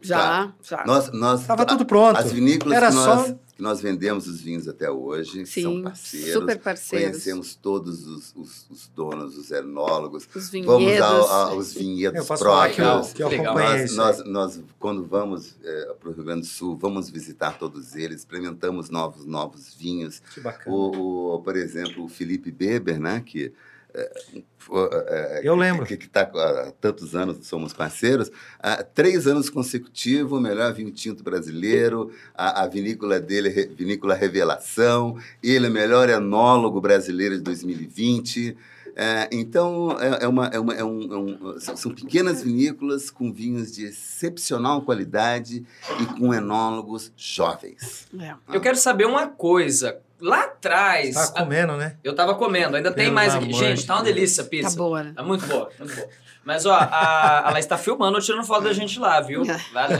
Já, 0.00 0.16
claro. 0.16 0.54
já. 0.62 0.84
Nós, 0.86 1.12
nós, 1.12 1.40
Estava 1.40 1.64
tudo 1.64 1.84
pronto. 1.84 2.18
As 2.18 2.32
vinícolas 2.32 2.76
era 2.76 2.88
que 2.88 2.94
nós, 2.94 3.26
só 3.26 3.34
que 3.56 3.62
nós 3.62 3.80
vendemos 3.80 4.26
os 4.26 4.40
vinhos 4.40 4.68
até 4.68 4.90
hoje, 4.90 5.46
Sim, 5.46 5.62
são 5.62 5.82
parceiros. 5.82 6.32
super 6.32 6.58
parceiros. 6.58 7.10
Conhecemos 7.10 7.54
todos 7.54 8.06
os, 8.06 8.34
os, 8.36 8.66
os 8.70 8.88
donos, 8.88 9.36
os 9.38 9.50
enólogos. 9.50 10.28
Os 10.34 10.50
vinhedos. 10.50 10.74
Vamos 10.74 11.00
ao, 11.00 11.50
aos 11.52 11.72
vinhedos 11.72 12.28
eu 12.28 12.36
próprios. 12.36 13.12
Que 13.14 13.22
eu, 13.22 13.28
que 13.30 13.36
eu 13.36 13.42
nós, 13.42 13.96
nós, 13.96 14.24
nós, 14.24 14.60
quando 14.78 15.04
vamos 15.06 15.56
é, 15.64 15.94
para 15.98 16.10
o 16.10 16.12
Rio 16.12 16.24
Grande 16.24 16.42
do 16.42 16.46
Sul, 16.46 16.76
vamos 16.76 17.08
visitar 17.08 17.58
todos 17.58 17.96
eles, 17.96 18.18
experimentamos 18.18 18.90
novos, 18.90 19.24
novos 19.24 19.74
vinhos. 19.74 20.20
Que 20.34 20.40
bacana. 20.40 20.76
O, 20.76 21.36
o, 21.36 21.40
por 21.40 21.56
exemplo, 21.56 22.04
o 22.04 22.08
Felipe 22.08 22.50
Beber, 22.50 23.00
né, 23.00 23.22
que 23.24 23.52
Eu 25.42 25.54
lembro. 25.54 25.86
Que 25.86 25.94
está 25.94 26.22
há 26.22 26.72
tantos 26.80 27.14
anos, 27.14 27.46
somos 27.46 27.72
parceiros. 27.72 28.30
Há 28.58 28.82
três 28.82 29.26
anos 29.26 29.48
consecutivos, 29.48 30.38
o 30.38 30.40
melhor 30.40 30.72
vinho 30.72 30.90
tinto 30.90 31.22
brasileiro, 31.22 32.10
a, 32.34 32.62
a 32.62 32.66
vinícola 32.66 33.20
dele, 33.20 33.48
Re- 33.48 33.66
Vinícola 33.66 34.14
Revelação. 34.14 35.16
Ele 35.42 35.66
é 35.66 35.68
o 35.68 35.72
melhor 35.72 36.08
enólogo 36.08 36.80
brasileiro 36.80 37.36
de 37.36 37.42
2020. 37.42 38.56
É, 38.98 39.28
então, 39.30 39.94
é, 40.00 40.24
é 40.24 40.28
uma, 40.28 40.46
é 40.46 40.58
uma- 40.58 40.74
é 40.74 40.82
um- 40.82 41.12
é 41.12 41.16
um- 41.18 41.60
são- 41.60 41.92
pequenas 41.92 42.42
vinícolas 42.42 43.10
com 43.10 43.30
vinhos 43.30 43.70
de 43.70 43.84
excepcional 43.84 44.80
qualidade 44.80 45.64
e 46.00 46.06
com 46.18 46.32
enólogos 46.32 47.12
jovens. 47.14 48.06
É. 48.18 48.34
Eu 48.54 48.60
quero 48.60 48.76
saber 48.78 49.04
uma 49.06 49.28
coisa. 49.28 49.98
Lá 50.20 50.44
atrás. 50.44 51.14
Tá 51.14 51.42
comendo, 51.42 51.76
né? 51.76 51.96
Eu 52.02 52.14
tava 52.14 52.34
comendo, 52.34 52.76
ainda 52.76 52.90
tem 52.90 53.04
Pelo 53.04 53.14
mais 53.14 53.34
aqui. 53.34 53.52
Gente, 53.52 53.86
tá 53.86 53.96
uma 53.96 54.02
delícia 54.02 54.42
a 54.42 54.46
pizza. 54.46 54.70
Tá 54.70 54.76
boa, 54.76 55.02
né? 55.02 55.12
Tá 55.14 55.22
muito 55.22 55.46
boa, 55.46 55.70
muito 55.78 55.94
boa. 55.94 56.08
Mas, 56.44 56.64
ó, 56.64 56.74
a, 56.74 57.44
ela 57.48 57.58
está 57.58 57.76
filmando, 57.76 58.20
tirando 58.20 58.44
foto 58.44 58.62
da 58.62 58.72
gente 58.72 59.00
lá, 59.00 59.20
viu? 59.20 59.42
Valeu. 59.74 59.98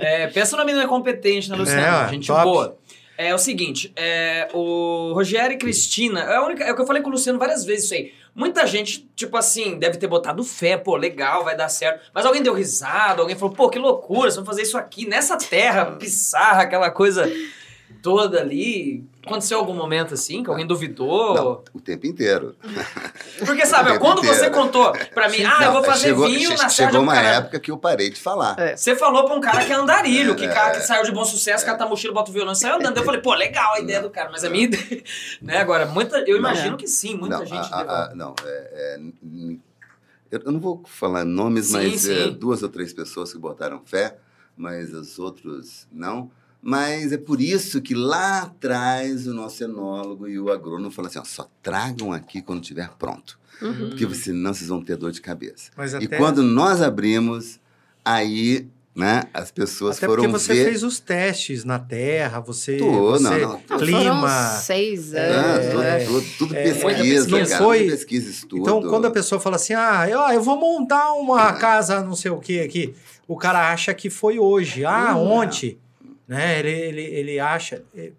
É, 0.00 0.26
pensa 0.28 0.56
numa 0.56 0.64
menina 0.64 0.88
competente, 0.88 1.50
né, 1.50 1.56
Luciana? 1.56 2.06
É, 2.06 2.08
gente 2.08 2.26
top. 2.26 2.42
boa. 2.42 2.78
É 3.18 3.34
o 3.34 3.38
seguinte, 3.38 3.92
é, 3.94 4.48
o 4.54 5.12
Rogério 5.12 5.54
e 5.54 5.58
Cristina, 5.58 6.20
é, 6.20 6.36
a 6.36 6.42
única, 6.42 6.64
é 6.64 6.72
o 6.72 6.74
que 6.74 6.80
eu 6.80 6.86
falei 6.86 7.02
com 7.02 7.10
o 7.10 7.12
Luciano 7.12 7.38
várias 7.38 7.64
vezes 7.64 7.84
isso 7.84 7.94
aí. 7.94 8.14
Muita 8.34 8.66
gente, 8.66 9.06
tipo 9.14 9.36
assim, 9.36 9.78
deve 9.78 9.98
ter 9.98 10.06
botado 10.06 10.42
fé, 10.42 10.78
pô, 10.78 10.96
legal, 10.96 11.44
vai 11.44 11.54
dar 11.54 11.68
certo. 11.68 12.10
Mas 12.14 12.24
alguém 12.24 12.42
deu 12.42 12.54
risada, 12.54 13.20
alguém 13.20 13.36
falou, 13.36 13.54
pô, 13.54 13.68
que 13.68 13.78
loucura, 13.78 14.22
vocês 14.22 14.36
vão 14.36 14.46
fazer 14.46 14.62
isso 14.62 14.78
aqui, 14.78 15.06
nessa 15.06 15.36
terra, 15.36 15.84
pissarra, 15.92 16.62
aquela 16.62 16.90
coisa 16.90 17.30
toda 18.02 18.40
ali. 18.40 19.04
Aconteceu 19.24 19.56
algum 19.58 19.72
momento 19.74 20.14
assim, 20.14 20.42
que 20.42 20.50
alguém 20.50 20.66
duvidou? 20.66 21.34
Não, 21.34 21.64
o 21.72 21.80
tempo 21.80 22.06
inteiro. 22.08 22.56
Porque, 23.46 23.64
sabe, 23.64 23.96
quando 24.00 24.18
inteiro. 24.18 24.36
você 24.36 24.50
contou 24.50 24.92
pra 25.14 25.28
mim, 25.28 25.44
ah, 25.44 25.58
eu 25.60 25.66
Não, 25.66 25.72
vou 25.74 25.84
fazer 25.84 26.08
chegou, 26.08 26.26
vinho 26.26 26.50
na 26.50 26.68
Serra 26.68 26.90
Chegou 26.90 27.02
uma 27.02 27.16
época 27.16 27.60
que 27.60 27.70
eu 27.70 27.78
parei 27.78 28.10
de 28.10 28.20
falar. 28.20 28.58
É. 28.58 28.76
Você 28.76 28.96
falou 28.96 29.24
pra 29.24 29.36
um 29.36 29.40
cara 29.40 29.64
que 29.64 29.72
é 29.72 29.76
andarilho, 29.76 30.34
que, 30.34 30.44
É. 30.44 30.48
cara 30.52 30.72
que 30.72 30.80
saiu 30.86 31.04
de 31.04 31.12
bom 31.12 31.24
sucesso, 31.24 31.64
cata 31.64 31.84
a 31.84 31.88
mochila, 31.88 32.12
bota 32.12 32.30
o 32.30 32.34
violão 32.34 32.52
e 32.52 32.56
sai 32.56 32.72
andando. 32.72 32.96
Eu 32.96 33.04
falei, 33.04 33.20
pô, 33.20 33.32
legal 33.32 33.74
a 33.74 33.78
ideia 33.80 34.02
do 34.02 34.10
cara, 34.10 34.28
mas 34.32 34.42
a 34.42 34.50
minha 34.50 34.64
ideia. 34.64 35.02
Né? 35.40 35.58
Agora, 35.58 35.86
muita, 35.86 36.18
eu 36.26 36.36
imagino 36.36 36.76
que 36.76 36.88
sim, 36.88 37.14
muita 37.16 37.38
não, 37.38 37.46
gente. 37.46 37.72
a- 37.72 37.76
a- 37.76 38.04
a- 38.10 38.14
não, 38.14 38.34
é- 38.44 38.98
é, 38.98 39.00
eu 40.30 40.40
eu 40.44 40.50
não 40.52 40.58
vou 40.60 40.82
falar 40.86 41.24
nomes, 41.24 41.66
Sim, 41.66 41.72
mas 41.74 42.08
é, 42.08 42.24
sim. 42.24 42.32
duas 42.32 42.62
ou 42.62 42.68
três 42.68 42.92
pessoas 42.92 43.32
que 43.32 43.38
botaram 43.38 43.80
fé, 43.84 44.16
mas 44.56 44.92
os 44.92 45.18
outros 45.18 45.86
não. 45.92 46.30
Mas 46.62 47.10
é 47.12 47.18
por 47.18 47.40
isso 47.40 47.80
que 47.82 47.92
lá 47.94 48.42
atrás 48.42 49.26
o 49.26 49.34
nosso 49.34 49.64
enólogo 49.64 50.28
e 50.28 50.38
o 50.38 50.50
agrônomo 50.50 50.90
falam 50.92 51.10
assim: 51.10 51.18
ó, 51.18 51.24
só 51.24 51.48
tragam 51.62 52.12
aqui 52.12 52.40
quando 52.40 52.62
estiver 52.62 52.88
pronto. 52.98 53.36
Uhum. 53.60 53.88
Porque 53.90 54.12
senão 54.14 54.54
vocês 54.54 54.68
vão 54.68 54.80
ter 54.82 54.96
dor 54.96 55.10
de 55.10 55.20
cabeça. 55.20 55.70
Mas 55.76 55.92
E 55.94 55.96
até, 55.96 56.16
quando 56.18 56.42
nós 56.42 56.80
abrimos, 56.80 57.58
aí 58.04 58.66
né, 58.94 59.24
as 59.32 59.50
pessoas 59.50 59.96
até 59.96 60.06
foram 60.06 60.24
porque 60.24 60.38
você 60.38 60.52
ver. 60.54 60.64
fez 60.66 60.82
os 60.82 61.00
testes 61.00 61.64
na 61.64 61.78
terra, 61.78 62.40
você, 62.40 62.76
Tô, 62.76 63.10
você 63.10 63.22
não, 63.24 63.38
não. 63.38 63.62
Não, 63.70 63.78
clima. 63.78 64.28
Foram 64.28 64.60
seis 64.62 65.14
É, 65.14 65.30
anos. 65.30 65.66
tudo, 65.66 65.78
né? 65.82 66.04
tudo, 66.04 66.26
tudo 66.38 66.54
É, 66.56 66.62
pesquisa, 66.62 67.28
não 67.38 67.46
cara, 67.46 67.58
foi- 67.64 67.78
tudo 67.80 67.90
pesquisa, 67.90 68.30
estudo. 68.30 68.60
Então, 68.62 68.82
quando 68.82 69.06
a 69.06 69.10
pessoa 69.10 69.40
fala 69.40 69.56
assim, 69.56 69.72
ah, 69.74 70.06
eu, 70.08 70.20
ah, 70.22 70.34
eu 70.34 70.42
vou 70.42 70.58
montar 70.60 71.12
uma 71.14 71.52
casa, 71.54 72.02
não 72.02 72.14
sei 72.14 72.30
o 72.30 72.38
que 72.38 72.60
aqui, 72.60 72.94
o 73.26 73.36
cara 73.36 73.72
acha 73.72 73.94
que 73.94 74.10
foi 74.10 74.38
hoje, 74.38 74.84
ah, 74.84 75.16
Hum, 75.16 75.30
ontem, 75.32 75.78
né? 76.32 76.58
Ele, 76.58 76.70
ele, 76.70 77.02
ele 77.02 77.40
acha. 77.40 77.82
é- 77.96 78.12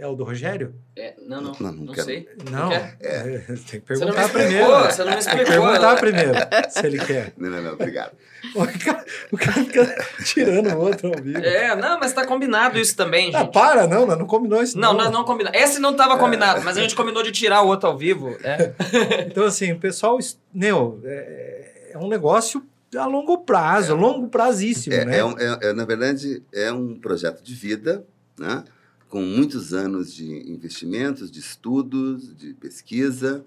É 0.00 0.06
o 0.06 0.14
do 0.14 0.22
Rogério? 0.22 0.72
É, 0.96 1.14
não, 1.26 1.40
não, 1.40 1.52
Não, 1.58 1.72
não, 1.72 1.84
não 1.86 1.94
sei. 1.94 2.28
Não. 2.52 2.68
quer? 2.68 2.96
É, 3.00 3.22
Tem 3.28 3.56
que 3.56 3.74
não 3.74 3.80
perguntar 3.82 4.22
explicou, 4.26 4.30
primeiro. 4.30 4.70
né? 4.84 4.90
você 4.92 5.04
não 5.04 5.10
me 5.10 5.16
Tem 5.16 5.24
que 5.24 5.42
explicou. 5.42 5.66
perguntar 5.66 5.96
primeiro 5.96 6.32
se 6.70 6.86
ele 6.86 6.98
quer. 7.04 7.32
Não, 7.36 7.50
não, 7.50 7.62
não, 7.62 7.72
obrigado. 7.72 8.12
O 8.54 8.64
cara, 8.64 9.04
o 9.32 9.36
cara 9.36 9.52
fica 9.64 10.06
tirando 10.24 10.68
o 10.72 10.78
outro 10.78 11.08
ao 11.08 11.20
vivo. 11.20 11.38
É, 11.44 11.74
não, 11.74 11.98
mas 11.98 12.12
tá 12.12 12.24
combinado 12.24 12.78
isso 12.78 12.94
também, 12.96 13.34
Ah, 13.34 13.40
gente. 13.40 13.52
para, 13.52 13.88
não, 13.88 14.06
não 14.06 14.24
combinou 14.24 14.62
isso. 14.62 14.78
Não, 14.78 14.92
nós 14.94 15.10
não 15.10 15.24
combinamos. 15.24 15.58
Esse 15.60 15.80
não 15.80 15.92
tava 15.96 16.16
combinado, 16.16 16.62
mas 16.62 16.76
a 16.78 16.80
gente 16.80 16.94
combinou 16.94 17.20
de 17.24 17.32
tirar 17.32 17.62
o 17.62 17.66
outro 17.66 17.88
ao 17.88 17.98
vivo. 17.98 18.36
É. 18.44 18.70
Então, 19.26 19.42
assim, 19.44 19.72
o 19.72 19.78
pessoal, 19.80 20.16
es- 20.20 20.38
meu, 20.54 21.00
é, 21.04 21.90
é 21.94 21.98
um 21.98 22.06
negócio 22.06 22.64
a 22.96 23.06
longo 23.06 23.38
prazo, 23.38 23.92
a 23.92 23.96
longo 23.96 24.28
prazíssimo, 24.28 24.94
É, 24.94 25.04
né? 25.04 25.18
é 25.18 25.20
é- 25.20 25.58
é, 25.68 25.72
na 25.72 25.84
verdade, 25.84 26.42
é 26.52 26.72
um 26.72 26.94
projeto 26.98 27.42
de 27.42 27.54
vida, 27.54 28.04
né? 28.38 28.64
com 29.08 29.22
muitos 29.22 29.72
anos 29.72 30.12
de 30.12 30.26
investimentos, 30.50 31.30
de 31.30 31.40
estudos, 31.40 32.36
de 32.36 32.52
pesquisa, 32.54 33.44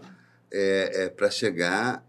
é, 0.52 1.08
para 1.10 1.30
chegar 1.30 2.04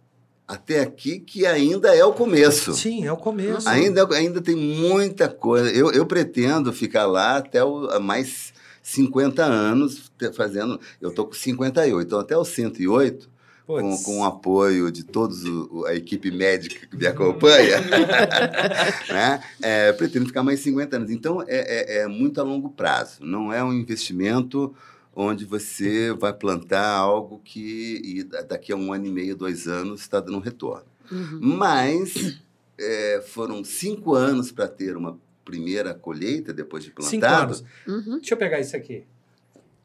até 0.48 0.80
aqui, 0.80 1.20
que 1.20 1.46
ainda 1.46 1.94
é 1.94 2.04
o 2.04 2.12
começo. 2.12 2.72
Sim, 2.74 3.06
é 3.06 3.12
o 3.12 3.16
começo. 3.16 3.68
Ainda, 3.68 4.06
ainda 4.14 4.40
tem 4.40 4.56
muita 4.56 5.28
coisa. 5.28 5.70
Eu, 5.70 5.92
eu 5.92 6.04
pretendo 6.06 6.72
ficar 6.72 7.06
lá 7.06 7.36
até 7.38 7.62
o, 7.62 8.00
mais 8.00 8.52
50 8.82 9.44
anos 9.44 10.10
fazendo. 10.34 10.80
Eu 11.00 11.10
estou 11.10 11.26
com 11.26 11.32
58, 11.34 12.06
então 12.06 12.18
até 12.18 12.36
os 12.36 12.48
108, 12.48 13.30
com, 13.66 13.96
com 14.02 14.20
o 14.20 14.24
apoio 14.24 14.90
de 14.90 15.04
todos 15.04 15.44
o- 15.44 15.68
o- 15.72 15.86
a 15.86 15.94
equipe 15.94 16.30
médica 16.30 16.86
que 16.86 16.96
me 16.96 17.06
acompanha, 17.06 17.76
né? 19.08 19.42
É, 19.60 19.92
pretendo 19.92 20.26
ficar 20.26 20.42
mais 20.42 20.60
50 20.60 20.96
anos. 20.96 21.10
Então 21.10 21.42
é, 21.42 21.46
é- 21.48 21.98
é 22.02 22.06
muito 22.06 22.40
a 22.40 22.44
longo 22.44 22.70
prazo. 22.70 23.24
Não 23.24 23.52
é 23.52 23.62
um 23.62 23.72
investimento 23.72 24.74
onde 25.14 25.44
você 25.44 26.12
vai 26.14 26.32
plantar 26.32 26.86
algo 26.88 27.40
que 27.44 28.00
e 28.04 28.22
da- 28.22 28.42
daqui 28.42 28.72
a 28.72 28.76
um 28.76 28.92
ano 28.92 29.06
e 29.06 29.10
meio, 29.10 29.36
dois 29.36 29.66
anos, 29.68 30.00
está 30.00 30.20
dando 30.20 30.38
um 30.38 30.40
retorno. 30.40 30.84
Uhum. 31.10 31.38
Mas 31.40 32.38
é, 32.78 33.22
foram 33.26 33.62
cinco 33.62 34.14
anos 34.14 34.50
para 34.50 34.66
ter 34.66 34.96
uma 34.96 35.18
primeira 35.44 35.92
colheita 35.92 36.52
depois 36.52 36.82
de 36.84 36.90
Cinco 36.90 37.02
plantado. 37.20 37.44
anos. 37.44 37.64
Uhum. 37.86 38.16
Deixa 38.18 38.34
eu 38.34 38.38
pegar 38.38 38.60
esse 38.60 38.74
aqui. 38.76 39.04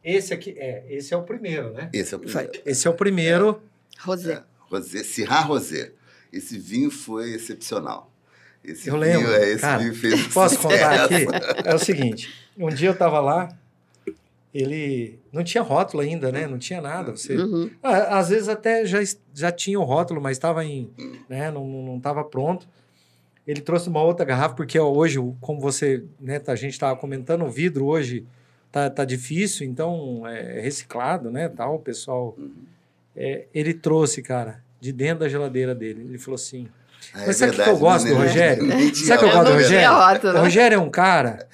Esse 0.10 0.34
aqui, 0.34 0.56
é, 0.58 0.86
esse 0.90 1.14
é 1.14 1.18
o 1.18 1.24
primeiro, 1.24 1.74
né? 1.74 1.90
Esse 1.92 2.14
é 2.14 2.18
o 2.18 2.20
primeiro. 2.22 2.52
Esse 2.66 2.88
é 2.88 2.90
o 2.90 2.94
primeiro. 2.94 3.62
Rosé. 4.00 4.42
Rosé, 4.70 5.04
Syrah 5.04 5.42
Rosé. 5.42 5.92
Esse 6.32 6.58
vinho 6.58 6.90
foi 6.90 7.32
excepcional. 7.34 8.10
Esse 8.64 8.88
Eu 8.90 8.96
lembro, 8.96 9.28
Vinho, 9.28 9.34
é, 9.36 9.50
esse 9.50 9.62
cara, 9.62 9.80
vinho 9.80 9.94
fez 9.94 10.28
Posso 10.28 10.60
contar 10.64 11.04
aqui? 11.06 11.26
É 11.66 11.76
o 11.76 11.80
seguinte, 11.80 12.34
um 12.58 12.70
dia 12.70 12.90
eu 12.90 12.96
tava 12.98 13.20
lá, 13.20 13.50
ele 14.54 15.20
não 15.32 15.44
tinha 15.44 15.62
rótulo 15.62 16.02
ainda, 16.02 16.32
né? 16.32 16.48
Não 16.48 16.58
tinha 16.58 16.80
nada. 16.82 17.12
Você, 17.12 17.36
Uhum. 17.36 17.70
Ah, 17.84 18.18
Às 18.18 18.30
vezes 18.30 18.48
até 18.48 18.86
já, 18.86 19.00
já 19.34 19.52
tinha 19.52 19.80
o 19.80 19.84
rótulo, 19.84 20.22
mas 20.22 20.38
estava 20.38 20.64
em, 20.64 20.90
né, 21.30 21.52
não, 21.52 21.66
não 21.68 21.98
estava 21.98 22.24
pronto. 22.24 22.68
Ele 23.46 23.62
trouxe 23.62 23.88
uma 23.90 24.02
outra 24.02 24.26
garrafa, 24.26 24.56
porque 24.56 24.78
hoje, 24.80 25.18
como 25.40 25.60
você, 25.60 26.04
né, 26.20 26.40
tá- 26.40 26.52
a 26.54 26.56
gente 26.56 26.74
estava 26.74 26.96
comentando, 26.98 27.44
o 27.46 27.50
vidro 27.50 27.86
hoje 27.86 28.26
tá, 28.78 28.90
tá 28.90 29.06
difícil, 29.06 29.66
então 29.68 30.28
é 30.28 30.60
reciclado, 30.62 31.32
né, 31.32 31.50
tal, 31.50 31.76
o 31.76 31.80
pessoal... 31.80 32.38
é, 33.16 33.46
ele 33.54 33.74
trouxe, 33.74 34.22
cara, 34.22 34.62
de 34.80 34.92
dentro 34.92 35.20
da 35.20 35.30
geladeira 35.30 35.74
dele, 35.74 36.06
ele 36.08 36.18
falou 36.18 36.36
assim... 36.36 36.68
Ah, 37.14 37.24
Mas 37.28 37.38
sabe 37.38 37.52
o 37.60 37.64
que 37.64 37.70
eu 37.70 37.78
gosto 37.78 38.08
do 38.08 38.16
Rogério? 38.16 38.64
Sabe 38.96 39.18
o 39.18 39.20
que 39.20 39.26
eu 39.26 39.32
gosto 39.32 39.48
do 39.52 39.54
Rogério? 39.54 39.90
O 40.28 40.42
Rogério 40.44 40.76
é 40.76 40.80
um 40.80 40.90
cara. 40.90 41.48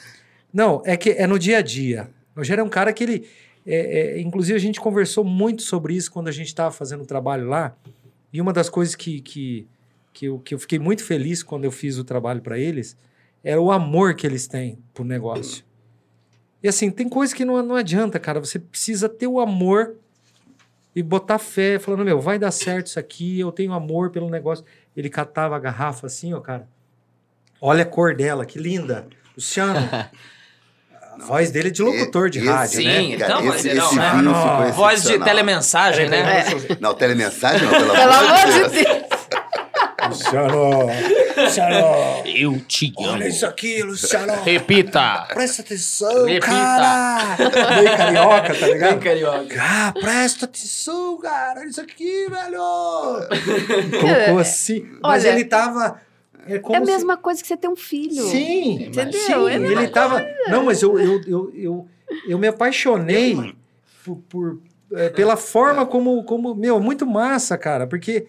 Não, 0.54 0.82
é 0.86 0.98
que 0.98 1.12
é 1.12 1.26
no 1.28 1.38
dia 1.40 1.60
a 1.60 1.62
dia. 1.62 2.10
O 2.36 2.40
Rogério 2.40 2.62
é 2.62 2.64
um 2.66 2.70
cara 2.70 2.92
que 2.94 3.04
ele. 3.04 3.28
é- 3.66 4.18
é, 4.18 4.22
inclusive, 4.22 4.56
a 4.56 4.60
gente 4.62 4.80
conversou 4.80 5.24
muito 5.24 5.62
sobre 5.62 5.94
isso 5.96 6.12
quando 6.12 6.28
a 6.28 6.32
gente 6.32 6.48
estava 6.48 6.72
fazendo 6.72 7.04
o 7.04 7.06
trabalho 7.06 7.48
lá. 7.48 7.76
E 8.32 8.42
uma 8.42 8.52
das 8.54 8.70
coisas 8.70 8.96
que, 8.96 9.20
que, 9.22 9.68
que, 10.14 10.26
eu, 10.26 10.40
que 10.40 10.54
eu 10.56 10.60
fiquei 10.60 10.80
muito 10.80 11.04
feliz 11.04 11.44
quando 11.44 11.66
eu 11.66 11.72
fiz 11.72 11.98
o 11.98 12.04
trabalho 12.04 12.42
para 12.42 12.58
eles 12.58 12.98
era 13.44 13.60
o 13.62 13.72
amor 13.72 14.16
que 14.16 14.26
eles 14.26 14.48
têm 14.48 14.78
pro 14.94 15.04
negócio. 15.04 15.64
E 16.64 16.68
assim, 16.70 16.90
tem 16.90 17.10
coisa 17.10 17.36
que 17.36 17.44
não, 17.44 17.62
não 17.62 17.76
adianta, 17.76 18.18
cara. 18.20 18.40
Você 18.40 18.58
precisa 18.58 19.10
ter 19.10 19.28
o 19.28 19.40
amor 19.40 19.96
e 20.96 21.04
botar 21.04 21.38
fé, 21.38 21.78
falando, 21.78 22.06
meu, 22.06 22.22
vai 22.22 22.40
dar 22.40 22.52
certo 22.52 22.88
isso 22.88 23.00
aqui, 23.00 23.40
eu 23.40 23.52
tenho 23.52 23.74
amor 23.74 24.10
pelo 24.12 24.30
negócio. 24.30 24.64
Ele 24.96 25.10
catava 25.10 25.56
a 25.56 25.60
garrafa 25.60 26.08
assim, 26.08 26.34
ó, 26.34 26.40
cara. 26.40 26.68
Olha 27.60 27.84
a 27.84 27.86
cor 27.86 28.16
dela, 28.16 28.46
que 28.46 28.58
linda. 28.60 29.08
Luciano. 29.36 29.80
A 31.14 31.26
voz 31.26 31.52
dele 31.52 31.68
é 31.68 31.72
de 31.72 31.84
locutor 31.84 32.28
de 32.28 32.40
Esse- 32.40 32.48
rádio, 32.48 32.78
Sim, 32.78 32.86
né? 32.88 33.02
então, 33.24 33.38
esse, 33.38 33.48
mas 33.48 33.66
esse 33.66 33.76
não, 33.76 33.94
né? 33.94 34.10
vinho 34.14 34.24
Não, 34.24 34.58
ficou 34.58 34.72
Voz 34.74 35.04
de 35.04 35.20
telemensagem, 35.20 36.10
né? 36.10 36.40
É. 36.40 36.78
Não, 36.82 36.96
telemensagem 36.96 37.68
não, 37.68 37.72
pelo, 37.72 37.92
Pelo 37.94 38.12
amor 38.12 38.46
Deus. 38.48 38.72
de 38.72 38.84
Deus. 38.84 39.23
Luciano. 40.14 40.88
Luciano. 41.38 41.86
Eu 42.26 42.60
te 42.62 42.94
amo. 42.98 43.10
Olha 43.10 43.28
isso 43.28 43.46
aqui, 43.46 43.82
Luciano. 43.84 44.34
Repita. 44.44 45.26
Presta 45.34 45.62
atenção, 45.62 46.26
Repita. 46.26 46.48
cara. 46.48 47.38
Meio 47.76 47.98
carioca, 47.98 48.54
tá 48.54 48.66
Bem 48.66 48.74
ligado? 48.74 49.00
carioca. 49.00 49.56
Ah, 49.62 49.94
presta 50.00 50.46
atenção, 50.46 51.18
cara. 51.18 51.60
Olha 51.62 51.70
isso 51.70 51.82
aqui, 51.82 52.28
velho. 52.30 52.60
Colocou 54.00 54.40
assim. 54.40 54.86
Mas 55.02 55.24
Olha, 55.24 55.32
ele 55.34 55.46
tava... 55.46 56.02
É, 56.46 56.60
como 56.60 56.76
É 56.76 56.80
a 56.80 56.86
se- 56.86 56.92
mesma 56.92 57.16
coisa 57.18 57.42
que 57.42 57.48
você 57.48 57.56
ter 57.56 57.70
um 57.70 57.76
filho. 57.76 58.24
Sim, 58.28 58.84
Entendeu? 58.88 59.20
sim, 59.22 59.48
É 59.50 59.56
ele 59.56 59.88
tava. 59.88 60.26
Não, 60.50 60.66
mas 60.66 60.82
eu, 60.82 61.00
eu, 61.00 61.22
eu, 61.26 61.52
eu, 61.56 61.88
eu 62.28 62.38
me 62.38 62.48
apaixonei 62.48 63.56
por, 64.04 64.18
por- 64.30 64.60
é, 64.94 65.08
pela 65.10 65.38
forma 65.38 65.86
como, 65.86 66.22
como. 66.26 66.54
Meu, 66.54 66.82
muito 66.82 67.06
massa, 67.08 67.58
cara, 67.58 67.88
porque. 67.88 68.28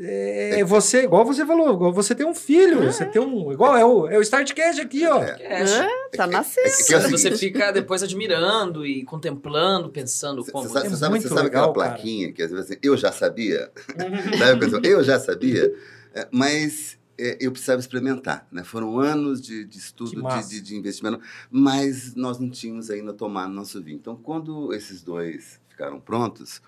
É, 0.00 0.62
você, 0.62 1.02
igual 1.02 1.24
você 1.24 1.44
falou, 1.44 1.74
igual 1.74 1.92
você 1.92 2.14
tem 2.14 2.24
um 2.24 2.34
filho, 2.34 2.84
você 2.84 3.04
tem 3.04 3.20
um. 3.20 3.50
Igual 3.50 3.76
é 3.76 3.84
o, 3.84 4.06
é 4.08 4.16
o 4.16 4.22
Startcast 4.22 4.80
aqui, 4.80 5.04
ó. 5.04 5.20
É, 5.22 5.36
É, 5.40 6.08
tá 6.16 6.24
nascendo. 6.24 6.68
é 6.68 6.82
que 6.84 6.94
é 6.94 6.98
o 6.98 7.10
você 7.10 7.36
fica 7.36 7.72
depois 7.72 8.02
admirando 8.02 8.86
e 8.86 9.02
contemplando, 9.04 9.88
pensando 9.88 10.44
Você 10.44 10.52
como. 10.52 10.68
sabe, 10.68 10.86
É 10.86 10.90
você 10.90 10.96
sabe, 10.96 11.20
você 11.20 11.28
sabe 11.28 11.42
legal, 11.42 11.70
aquela 11.70 11.74
cara. 11.84 11.96
plaquinha 11.96 12.32
que 12.32 12.42
às 12.42 12.50
vezes 12.52 12.70
assim, 12.70 12.80
eu 12.80 12.96
já 12.96 13.10
sabia? 13.10 13.72
sabe 14.38 14.88
eu 14.88 15.02
já 15.02 15.18
sabia? 15.18 15.74
É, 16.14 16.28
mas 16.30 16.96
é, 17.18 17.36
eu 17.40 17.50
precisava 17.50 17.80
experimentar. 17.80 18.46
Né? 18.52 18.62
Foram 18.62 19.00
anos 19.00 19.40
de, 19.42 19.64
de 19.64 19.78
estudo, 19.78 20.12
de, 20.12 20.48
de, 20.48 20.60
de 20.60 20.76
investimento, 20.76 21.20
mas 21.50 22.14
nós 22.14 22.38
não 22.38 22.48
tínhamos 22.48 22.88
ainda 22.88 23.12
tomado 23.12 23.52
nosso 23.52 23.82
vinho. 23.82 23.96
Então, 23.98 24.14
quando 24.14 24.72
esses 24.72 25.02
dois 25.02 25.60
ficaram 25.68 25.98
prontos, 25.98 26.62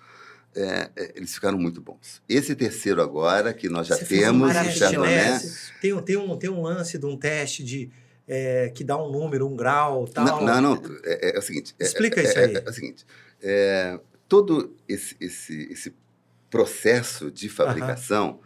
é, 0.55 0.89
é, 0.95 1.11
eles 1.15 1.33
ficaram 1.33 1.57
muito 1.57 1.81
bons. 1.81 2.21
Esse 2.27 2.55
terceiro 2.55 3.01
agora, 3.01 3.53
que 3.53 3.69
nós 3.69 3.87
já 3.87 3.95
Você 3.95 4.05
temos, 4.05 4.51
o 4.51 4.71
Chardonnay, 4.71 5.15
né? 5.15 5.41
Tem, 5.81 5.93
um- 5.93 6.01
tem, 6.01 6.17
um, 6.17 6.37
tem 6.37 6.49
um 6.49 6.61
lance 6.61 6.97
de 6.97 7.05
um 7.05 7.17
teste 7.17 7.63
de. 7.63 7.89
é, 8.27 8.69
que 8.73 8.83
dá 8.83 8.97
um 8.97 9.11
número, 9.11 9.47
um 9.47 9.55
grau 9.55 10.07
tal. 10.07 10.25
Não, 10.25 10.41
não, 10.45 10.61
não. 10.61 10.81
É, 11.03 11.35
é 11.35 11.39
o 11.39 11.41
seguinte. 11.41 11.75
é- 11.79 11.83
Explica 11.83 12.19
é, 12.19 12.23
isso 12.23 12.37
é- 12.39 12.45
aí. 12.45 12.55
É, 12.55 12.69
o 12.69 12.73
seguinte. 12.73 13.05
é, 13.41 13.99
todo 14.27 14.75
esse, 14.87 15.15
esse, 15.19 15.67
esse 15.71 15.93
processo 16.49 17.31
de 17.31 17.49
fabricação, 17.49 18.39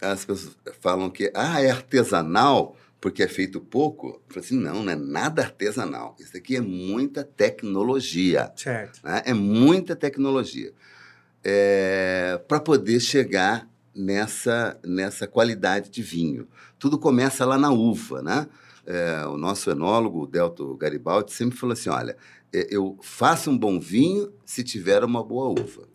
as 0.00 0.24
pessoas 0.24 0.56
falam 0.80 1.10
que 1.10 1.30
ah, 1.34 1.60
é 1.60 1.70
artesanal 1.70 2.76
porque 3.00 3.22
é 3.22 3.28
feito 3.28 3.60
pouco. 3.60 4.08
Eu 4.08 4.22
falo 4.28 4.44
assim, 4.44 4.58
não, 4.58 4.82
não 4.82 4.92
é 4.92 4.96
nada 4.96 5.42
artesanal. 5.42 6.16
Isso 6.18 6.36
aqui 6.36 6.56
é 6.56 6.60
muita 6.60 7.22
tecnologia. 7.22 8.50
Certo. 8.56 9.00
né? 9.04 9.22
É 9.24 9.34
muita 9.34 9.94
tecnologia 9.94 10.72
para 12.48 12.60
poder 12.60 13.00
chegar 13.00 13.68
nessa, 13.94 14.78
nessa 14.84 15.26
qualidade 15.26 15.90
de 15.90 16.02
vinho. 16.02 16.46
Tudo 16.78 16.98
começa 16.98 17.44
lá 17.44 17.56
na 17.58 17.70
uva, 17.70 18.22
né? 18.22 18.46
É, 18.86 19.26
o 19.26 19.36
nosso 19.36 19.70
enólogo, 19.70 20.22
o 20.22 20.26
Delto 20.26 20.76
Garibaldi, 20.76 21.32
sempre 21.32 21.58
falou 21.58 21.72
assim, 21.72 21.88
olha, 21.88 22.16
é, 22.52 22.68
eu 22.70 22.96
faço 23.02 23.50
um 23.50 23.58
bom 23.58 23.80
vinho 23.80 24.32
se 24.44 24.62
tiver 24.62 25.02
uma 25.02 25.24
boa 25.24 25.48
uva. 25.60 25.88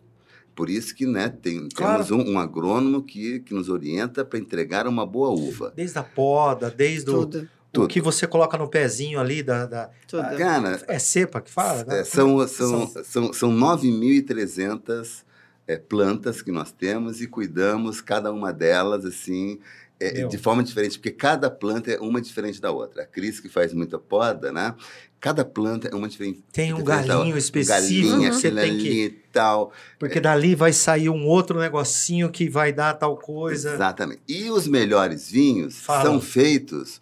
Por 0.54 0.70
isso 0.70 0.94
que 0.94 1.06
né, 1.06 1.30
tem, 1.30 1.70
Claro. 1.74 2.04
temos 2.06 2.12
um, 2.28 2.34
um 2.34 2.38
agrônomo 2.40 3.02
que, 3.02 3.40
que 3.40 3.54
nos 3.54 3.70
orienta 3.70 4.26
para 4.26 4.38
entregar 4.38 4.86
uma 4.88 5.06
boa 5.06 5.30
uva. 5.30 5.72
Desde 5.76 5.98
a 5.98 6.04
poda, 6.04 6.70
desde 6.70 7.10
o, 7.10 7.26
Tudo, 7.26 7.44
o 7.44 7.48
Tudo. 7.72 7.88
que 7.88 8.02
você 8.02 8.28
coloca 8.28 8.58
no 8.58 8.68
pezinho 8.68 9.18
ali 9.22 9.42
da. 9.42 9.66
da- 9.66 9.90
tudo. 10.06 10.24
Cara, 10.38 10.82
é 10.88 11.00
cepa 11.00 11.40
que 11.40 11.50
fala? 11.50 11.82
É, 11.88 11.98
né? 12.00 12.04
são, 12.04 12.46
são, 12.48 12.88
são, 13.06 13.32
são 13.34 13.50
9.300 13.56 15.24
é, 15.68 15.78
plantas 15.78 16.42
que 16.42 16.52
nós 16.52 16.72
temos 16.72 17.22
e 17.22 17.28
cuidamos 17.28 18.02
cada 18.02 18.32
uma 18.32 18.52
delas 18.52 19.06
assim 19.06 19.60
é, 20.02 20.26
de 20.26 20.38
forma 20.38 20.64
diferente, 20.64 20.98
porque 20.98 21.12
cada 21.12 21.50
planta 21.52 21.92
é 21.92 22.00
uma 22.00 22.20
diferente 22.20 22.60
da 22.60 22.72
outra. 22.72 23.04
A 23.04 23.06
Cris, 23.06 23.40
que 23.40 23.48
faz 23.48 23.72
muita 23.72 24.00
poda, 24.00 24.52
né? 24.52 24.74
Cada 25.20 25.46
planta 25.46 25.88
é 25.88 25.96
uma 25.96 26.10
diferente. 26.10 26.44
Tem 26.52 26.74
um 26.74 26.84
galinho 26.84 27.38
específico 27.38 28.10
Galinha, 28.10 28.30
que 28.32 28.36
você 28.36 28.52
tem 28.52 28.78
que. 28.80 29.06
e 29.06 29.10
tal. 29.32 29.72
Porque 30.00 30.20
dali 30.20 30.56
vai 30.56 30.74
sair 30.74 31.10
um 31.10 31.28
outro 31.28 31.60
negocinho 31.60 32.32
que 32.32 32.50
vai 32.50 32.74
dar 32.74 32.96
tal 32.96 33.16
coisa. 33.16 33.76
Exatamente. 33.76 34.22
E 34.28 34.50
os 34.50 34.68
melhores 34.68 35.30
vinhos 35.30 35.78
Fala. 35.78 36.02
são 36.02 36.20
feitos 36.20 37.00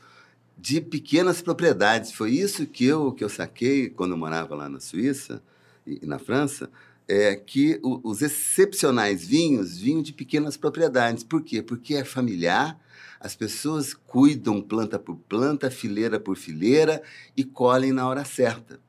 de 0.58 0.82
pequenas 0.82 1.42
propriedades. 1.42 2.12
Foi 2.12 2.32
isso 2.32 2.66
que 2.66 2.84
eu, 2.84 3.14
que 3.14 3.24
eu 3.24 3.30
saquei 3.30 3.90
quando 3.90 4.12
eu 4.12 4.18
morava 4.18 4.54
lá 4.54 4.68
na 4.68 4.82
Suíça 4.82 5.42
e 5.88 6.06
na 6.06 6.20
França, 6.20 6.70
é 7.10 7.36
que 7.36 7.80
os 7.82 8.22
excepcionais 8.22 9.26
vinhos 9.26 9.78
vinham 9.80 10.02
de 10.04 10.14
pequenas 10.14 10.56
propriedades. 10.56 11.24
Por 11.24 11.42
quê? 11.42 11.62
Porque 11.64 11.96
é 11.96 12.06
familiar, 12.06 12.80
as 13.20 13.36
pessoas 13.36 13.94
cuidam 13.96 14.62
planta 14.62 15.00
por 15.00 15.16
planta, 15.18 15.72
fileira 15.72 16.20
por 16.20 16.38
fileira 16.38 17.02
e 17.36 17.44
colhem 17.44 17.92
na 17.92 18.08
hora 18.08 18.24
certa. 18.24 18.80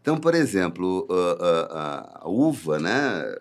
Então, 0.00 0.16
por 0.16 0.34
exemplo, 0.34 1.06
a, 1.10 1.44
a- 1.44 2.20
a- 2.22 2.28
uva 2.28 2.78
né, 2.78 3.36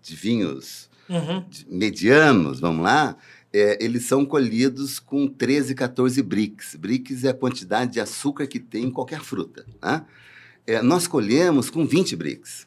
de 0.00 0.14
vinhos 0.14 0.88
Uhum. 1.08 1.44
medianos, 1.68 2.60
vamos 2.60 2.82
lá, 2.84 3.16
é, 3.52 3.76
eles 3.84 4.04
são 4.06 4.24
colhidos 4.24 4.98
com 4.98 5.26
13, 5.26 5.74
14 5.74 6.22
bricks. 6.22 6.74
Bricks 6.76 7.24
é 7.24 7.28
a 7.30 7.34
quantidade 7.34 7.92
de 7.92 8.00
açúcar 8.00 8.46
que 8.46 8.58
tem 8.58 8.84
em 8.84 8.90
qualquer 8.90 9.20
fruta. 9.20 9.66
Né? 9.82 10.04
É, 10.66 10.80
nós 10.80 11.06
colhemos 11.06 11.68
com 11.68 11.86
20 11.86 12.16
bricks. 12.16 12.66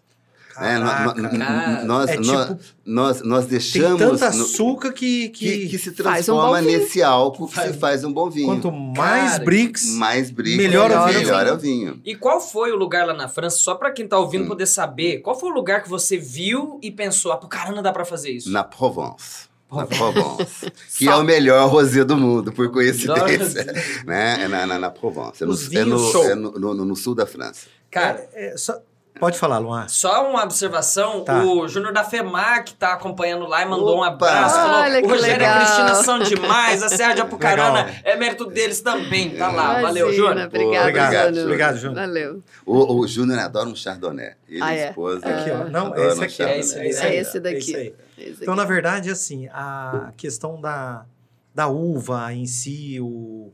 É, 0.60 0.78
nó- 0.80 0.88
Caraca. 0.90 1.38
Cara, 1.38 1.84
nós, 1.86 2.10
é 2.10 2.16
nós, 2.18 2.48
tipo, 2.48 2.60
nós, 2.86 3.22
nós 3.22 3.40
tem 3.46 3.50
deixamos 3.52 4.00
tanto 4.00 4.20
no- 4.20 4.26
açúcar 4.44 4.92
que, 4.92 5.30
que, 5.30 5.58
que, 5.60 5.68
que 5.70 5.78
se 5.78 5.90
um 5.90 5.94
transforma 5.94 6.62
vinho. 6.62 6.80
nesse 6.80 7.04
álcool 7.04 7.48
que 7.48 7.54
Faz- 7.56 7.72
se 7.74 7.78
faz 7.78 8.04
um 8.04 8.12
bom 8.12 8.30
vinho. 8.30 8.48
quanto 8.48 8.72
mais 8.72 9.34
Cara, 9.34 9.44
bricks, 9.44 9.86
mais 9.94 10.32
bricks, 10.32 10.58
melhor 10.58 10.90
o 10.92 11.06
vinho. 11.08 11.20
melhor 11.20 11.46
é 11.48 11.54
o 11.54 11.58
vinho. 11.58 12.02
E 12.04 12.16
qual 12.16 12.42
foi 12.42 12.72
o 12.72 12.76
lugar 12.76 13.06
lá 13.06 13.14
na 13.14 13.28
França, 13.28 13.58
só 13.58 13.76
pra 13.76 13.92
quem 13.92 14.08
tá 14.08 14.18
ouvindo 14.18 14.46
Hum. 14.46 14.48
poder 14.48 14.66
saber, 14.66 15.20
qual 15.20 15.40
foi 15.40 15.50
o 15.50 15.54
lugar 15.54 15.84
que 15.84 15.90
você 15.90 16.18
viu 16.18 16.80
e 16.82 16.90
pensou, 16.92 17.32
ah, 17.32 17.38
pro 17.38 17.48
caramba 17.48 17.82
dá 17.84 17.92
pra 17.92 18.04
fazer 18.06 18.32
isso? 18.32 18.50
Na 18.52 18.64
Provence. 18.64 19.48
Na 19.72 19.86
Provence. 19.86 20.72
que 20.98 21.08
é 21.10 21.16
o 21.16 21.24
melhor 21.24 21.70
rosé 21.70 22.04
do 22.04 22.16
mundo, 22.18 22.52
por 22.54 22.72
coincidência. 22.72 23.66
né? 24.06 24.44
É 24.44 24.48
na, 24.48 24.66
na, 24.66 24.80
na 24.80 24.90
Provence. 24.90 25.44
É 25.44 25.46
no, 25.46 25.54
é 25.54 25.86
no, 25.86 26.24
é 26.24 26.36
no, 26.36 26.52
no- 26.74 26.86
no 26.86 26.96
sul 26.96 27.14
da 27.14 27.26
França. 27.28 27.68
Cara, 27.92 28.28
É, 28.34 28.54
é, 28.54 28.58
só- 28.58 28.80
pode 29.19 29.38
falar, 29.38 29.57
Luan. 29.60 29.88
Só 29.88 30.30
uma 30.30 30.44
observação, 30.44 31.23
Tá. 31.23 31.44
o 31.44 31.68
Júnior 31.68 31.94
da 31.94 32.03
FEMAC 32.03 32.73
tá 32.76 32.94
acompanhando 32.94 33.45
lá 33.48 33.61
e 33.61 33.65
mandou 33.65 33.98
um 33.98 34.02
Opa! 34.02 34.07
abraço. 34.07 34.56
Falou, 34.56 34.80
Olha 34.81 35.03
o 35.06 35.07
Rogério 35.10 35.41
e 35.44 35.45
a. 35.45 35.56
Cristina 35.57 35.95
são 35.95 36.19
demais, 36.19 36.84
a 36.84 36.89
Serra 36.89 37.14
de 37.14 37.22
Apucarana 37.22 37.84
Legal. 37.85 38.02
é 38.03 38.15
mérito 38.15 38.45
deles 38.45 38.81
também. 38.81 39.31
Tá 39.38 39.49
lá, 39.52 39.81
valeu, 39.81 40.07
Imagina, 40.07 40.27
Júnior. 40.27 40.48
Obrigada, 40.48 40.81
Obrigado, 40.81 41.27
Júnior. 41.27 41.44
obrigado, 41.45 41.77
Júnior. 41.77 41.95
Valeu. 41.95 42.44
O, 42.65 42.95
o 43.02 43.07
Júnior 43.07 43.39
adora 43.39 43.68
um 43.69 43.76
chardonnay. 43.76 44.31
Ele 44.48 44.61
Ah, 44.64 44.73
é? 44.73 44.85
a 44.85 44.89
esposa. 44.89 45.27
Aqui, 45.27 45.52
ó. 45.52 45.69
Não, 45.69 45.95
é 45.95 46.07
esse 46.07 46.19
um 46.19 46.23
aqui. 46.23 46.34
chardonnay. 46.34 46.57
É 46.57 46.60
esse 46.61 46.80
esse 46.88 47.02
né? 47.02 47.10
É 47.10 47.15
esse 47.19 47.38
ó. 47.38 47.41
daqui. 47.41 47.57
esse 47.57 47.76
aí. 47.76 47.95
Esse 48.18 48.41
Então, 48.44 48.56
na 48.56 48.64
verdade, 48.65 49.10
assim, 49.10 49.48
a 49.52 50.11
questão 50.18 50.60
da, 50.60 51.06
da 51.53 51.68
uva 51.68 52.34
em 52.34 52.45
si, 52.45 52.98
o. 52.99 53.52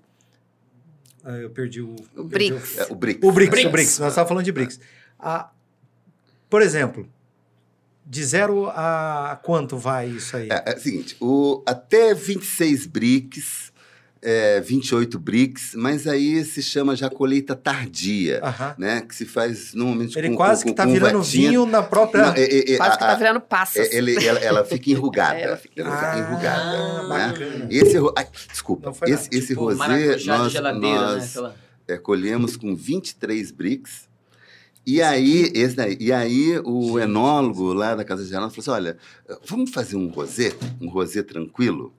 ah, 1.25 1.31
Eu 1.31 1.49
perdi 1.49 1.81
o. 1.81 1.95
O 2.15 2.25
perdi 2.27 2.51
Brix. 2.53 2.77
É, 2.77 2.87
o 2.91 2.95
Brix. 2.95 3.19
O 3.23 3.27
o 3.29 3.31
Brix. 3.31 3.99
Nós 3.99 4.09
estávamos 4.09 4.29
falando 4.29 4.43
de 4.45 4.51
Brix. 4.51 4.79
A, 5.23 5.49
por 6.49 6.61
exemplo, 6.61 7.07
de 8.05 8.23
zero 8.23 8.67
a 8.69 9.39
quanto 9.43 9.77
vai 9.77 10.09
isso 10.09 10.35
aí? 10.35 10.49
É, 10.51 10.63
é 10.73 10.75
o 10.75 10.79
seguinte, 10.79 11.15
o, 11.21 11.63
até 11.65 12.13
26 12.13 12.85
bricks, 12.85 13.71
é, 14.21 14.59
28 14.61 15.17
bricks, 15.19 15.73
mas 15.75 16.05
aí 16.07 16.43
se 16.45 16.61
chama 16.61 16.95
já 16.95 17.09
colheita 17.09 17.55
tardia, 17.55 18.39
Aham. 18.43 18.75
né? 18.77 19.01
Que 19.01 19.13
se 19.15 19.25
faz 19.25 19.73
normalmente 19.73 20.17
Ele 20.17 20.29
com 20.29 20.35
quase 20.35 20.63
com- 20.63 20.69
que 20.69 20.75
tá 20.75 20.85
com 20.85 20.93
virando 20.93 21.19
uvatinha. 21.19 21.49
vinho 21.49 21.65
na 21.65 21.81
própria. 21.83 22.27
Não, 22.27 22.33
é- 22.33 22.41
é- 22.43 22.73
é- 22.73 22.77
Quase 22.77 22.91
a- 22.91 22.97
que 22.97 22.99
tá 23.05 23.11
a- 23.11 23.15
virando 23.15 23.41
passas. 23.41 23.87
é- 23.91 23.95
ele- 23.97 24.25
ela, 24.25 24.39
ela 24.39 24.63
fica 24.65 24.89
enrugada. 24.91 25.35
É, 25.39 25.43
ela 25.43 25.57
fica 25.57 25.81
ela 25.81 25.95
fica 25.95 26.19
enrugada. 26.19 26.61
Ah, 26.61 27.03
né? 27.07 27.27
bacana. 27.27 27.67
Esse, 27.69 27.97
ai, 28.17 28.27
desculpa, 28.51 28.93
foi 28.93 29.09
esse, 29.11 29.29
esse 29.31 29.47
Tipo, 29.47 29.61
rosé 29.61 29.77
nós, 30.25 30.51
geladeira, 30.51 30.99
né? 30.99 31.13
nós 31.15 31.29
Aquela- 31.31 31.55
é, 31.87 31.97
colhemos 31.97 32.55
com 32.57 32.73
23 32.75 33.51
bricks. 33.51 34.07
E 34.85 35.01
aí, 35.01 35.49
esse 35.53 35.75
daí, 35.75 35.97
e 35.99 36.11
aí 36.11 36.59
o 36.65 36.99
enólogo 36.99 37.71
lá 37.73 37.95
da 37.95 38.03
Casa 38.03 38.25
Geral 38.25 38.49
falou 38.49 38.59
assim, 38.61 38.69
olha, 38.71 38.97
vamos 39.45 39.71
fazer 39.71 39.95
um 39.95 40.07
rosé, 40.09 40.53
um 40.81 40.89
rosé 40.89 41.23
tranquilo? 41.23 41.93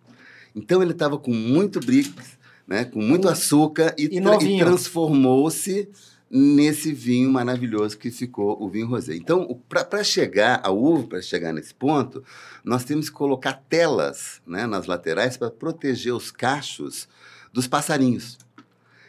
Então 0.54 0.82
ele 0.82 0.92
estava 0.92 1.16
com 1.18 1.32
muito 1.32 1.80
bricks, 1.80 2.38
né, 2.66 2.84
com 2.84 3.00
muito 3.00 3.28
açúcar 3.28 3.94
e, 3.98 4.04
E 4.04 4.20
tra- 4.20 4.34
e 4.42 4.58
transformou-se 4.58 5.88
nesse 6.30 6.92
vinho 6.92 7.30
maravilhoso 7.30 7.96
que 7.96 8.10
ficou 8.10 8.60
o 8.62 8.68
vinho 8.68 8.86
rosé. 8.86 9.14
Então, 9.16 9.60
para 9.68 10.02
chegar 10.02 10.60
a 10.64 10.70
uva, 10.70 11.06
para 11.06 11.22
chegar 11.22 11.52
nesse 11.52 11.72
ponto, 11.72 12.22
nós 12.64 12.84
temos 12.84 13.08
que 13.08 13.14
colocar 13.14 13.62
telas 13.68 14.40
né, 14.46 14.66
nas 14.66 14.86
laterais 14.86 15.36
para 15.36 15.50
proteger 15.50 16.12
os 16.14 16.30
cachos 16.30 17.08
dos 17.52 17.66
passarinhos. 17.66 18.38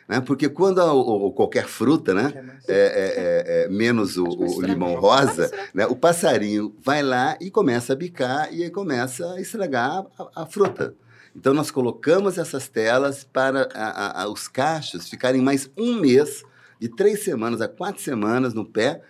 Né? 0.08 0.22
Porque 0.22 0.48
quando 0.48 0.80
a- 0.82 0.94
ou 0.94 1.34
qualquer 1.34 1.66
fruta, 1.66 2.14
né, 2.14 2.32
é, 2.68 2.74
é, 2.74 2.84
é, 3.62 3.64
é, 3.66 3.70
menos 3.70 4.18
o, 4.18 4.24
o 4.26 4.62
limão 4.62 4.96
rosa, 4.96 5.52
né, 5.74 5.86
o 5.88 5.96
passarinho 5.96 6.76
vai 6.84 7.02
lá 7.02 7.36
e 7.42 7.50
começa 7.50 7.94
a 7.94 7.96
bicar 7.96 8.54
e 8.54 8.64
aí 8.64 8.70
começa 8.70 9.34
a 9.34 9.42
estragar 9.42 10.06
a, 10.20 10.44
a 10.44 10.46
fruta. 10.46 10.94
Então 11.36 11.54
nós 11.54 11.72
colocamos 11.72 12.38
essas 12.38 12.68
telas 12.70 13.24
para 13.24 13.68
a- 13.74 14.22
a- 14.24 14.30
os 14.30 14.48
cachos 14.48 15.10
ficarem 15.10 15.42
mais 15.42 15.70
um 15.76 16.00
mês, 16.00 16.44
de 16.80 16.88
três 16.90 17.24
semanas 17.24 17.60
a 17.62 17.68
quatro 17.68 18.02
semanas 18.02 18.54
no 18.54 18.64
pé, 18.66 19.02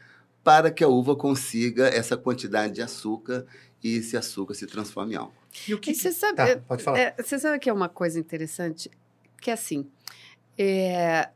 para 0.44 0.72
que 0.72 0.84
a 0.84 0.88
uva 0.88 1.16
consiga 1.16 1.88
essa 1.88 2.16
quantidade 2.16 2.74
de 2.76 2.82
açúcar 2.82 3.46
e 3.84 3.98
esse 3.98 4.16
açúcar 4.16 4.54
se 4.54 4.66
transforme 4.66 5.14
em 5.14 5.18
álcool. 5.18 5.34
E 5.68 5.74
o 5.74 5.80
que. 5.80 5.92
E 5.92 5.96
você 5.96 6.12
sabe, 6.12 6.36
Tá, 6.38 6.58
pode 6.68 6.84
falar. 6.84 7.00
é, 7.00 7.16
você 7.22 7.38
sabe 7.40 7.60
que 7.60 7.70
é 7.70 7.74
uma 7.74 7.90
coisa 7.90 8.20
interessante? 8.20 8.90
Que 9.42 9.50
é 9.50 9.54
assim, 9.54 9.88
é, 10.58 11.30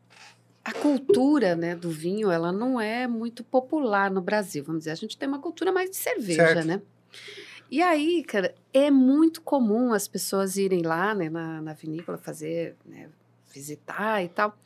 a 0.64 0.74
cultura 0.74 1.56
né, 1.56 1.76
do 1.76 1.90
vinho 1.90 2.30
ela 2.32 2.52
não 2.52 2.80
é 2.80 3.08
muito 3.08 3.44
popular 3.44 4.12
no 4.12 4.22
Brasil, 4.22 4.64
vamos 4.64 4.82
dizer. 4.82 4.91
A 4.91 4.96
gente 4.96 5.18
tem 5.18 5.28
uma 5.28 5.40
cultura 5.40 5.72
mais 5.72 5.90
de 5.90 5.98
cerveja, 5.98 6.48
Certo. 6.48 6.66
né? 6.68 6.82
E 7.72 7.82
aí, 7.82 8.24
cara, 8.24 8.54
é 8.74 8.90
muito 8.90 9.41
comum 9.41 9.94
as 9.94 10.08
pessoas 10.08 10.58
irem 10.58 10.82
lá 10.82 11.14
né, 11.14 11.30
na, 11.30 11.62
na 11.62 11.74
vinícola 11.74 12.18
fazer, 12.18 12.76
né, 12.86 13.10
visitar 13.54 14.24
e 14.24 14.30
tal. 14.30 14.58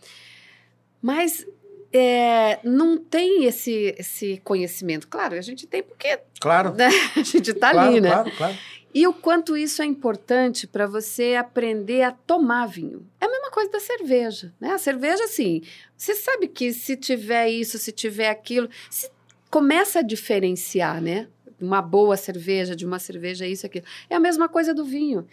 Mas 1.01 1.45
é, 1.91 2.59
não 2.63 2.97
tem 2.97 3.43
esse, 3.45 3.93
esse 3.97 4.41
conhecimento. 4.43 5.07
Claro, 5.07 5.35
a 5.35 5.41
gente 5.41 5.67
tem 5.67 5.83
porque 5.83 6.19
Claro. 6.39 6.73
né, 6.73 6.87
a 7.15 7.23
gente 7.23 7.51
está 7.51 7.71
claro, 7.71 7.89
ali, 7.89 8.01
né? 8.01 8.09
Claro, 8.09 8.31
claro. 8.37 8.57
E 8.93 9.07
o 9.07 9.13
quanto 9.13 9.57
isso 9.57 9.81
é 9.81 9.85
importante 9.85 10.67
para 10.67 10.85
você 10.85 11.35
aprender 11.35 12.03
a 12.03 12.11
tomar 12.11 12.67
vinho. 12.67 13.07
É 13.19 13.25
a 13.25 13.29
mesma 13.29 13.49
coisa 13.49 13.71
da 13.71 13.79
cerveja, 13.79 14.53
né? 14.59 14.71
A 14.71 14.77
cerveja, 14.77 15.23
assim, 15.23 15.63
você 15.97 16.13
sabe 16.13 16.47
que 16.47 16.71
se 16.71 16.95
tiver 16.95 17.49
isso, 17.49 17.79
se 17.79 17.91
tiver 17.91 18.29
aquilo, 18.29 18.69
se 18.89 19.09
começa 19.49 19.99
a 19.99 20.03
diferenciar, 20.03 21.01
né? 21.01 21.27
Uma 21.59 21.81
boa 21.81 22.15
cerveja, 22.17 22.75
de 22.75 22.85
uma 22.85 22.99
cerveja, 22.99 23.47
isso, 23.47 23.65
aquilo. 23.65 23.85
É 24.09 24.15
a 24.15 24.19
mesma 24.19 24.47
coisa 24.47 24.73
do 24.73 24.85
vinho. 24.85 25.27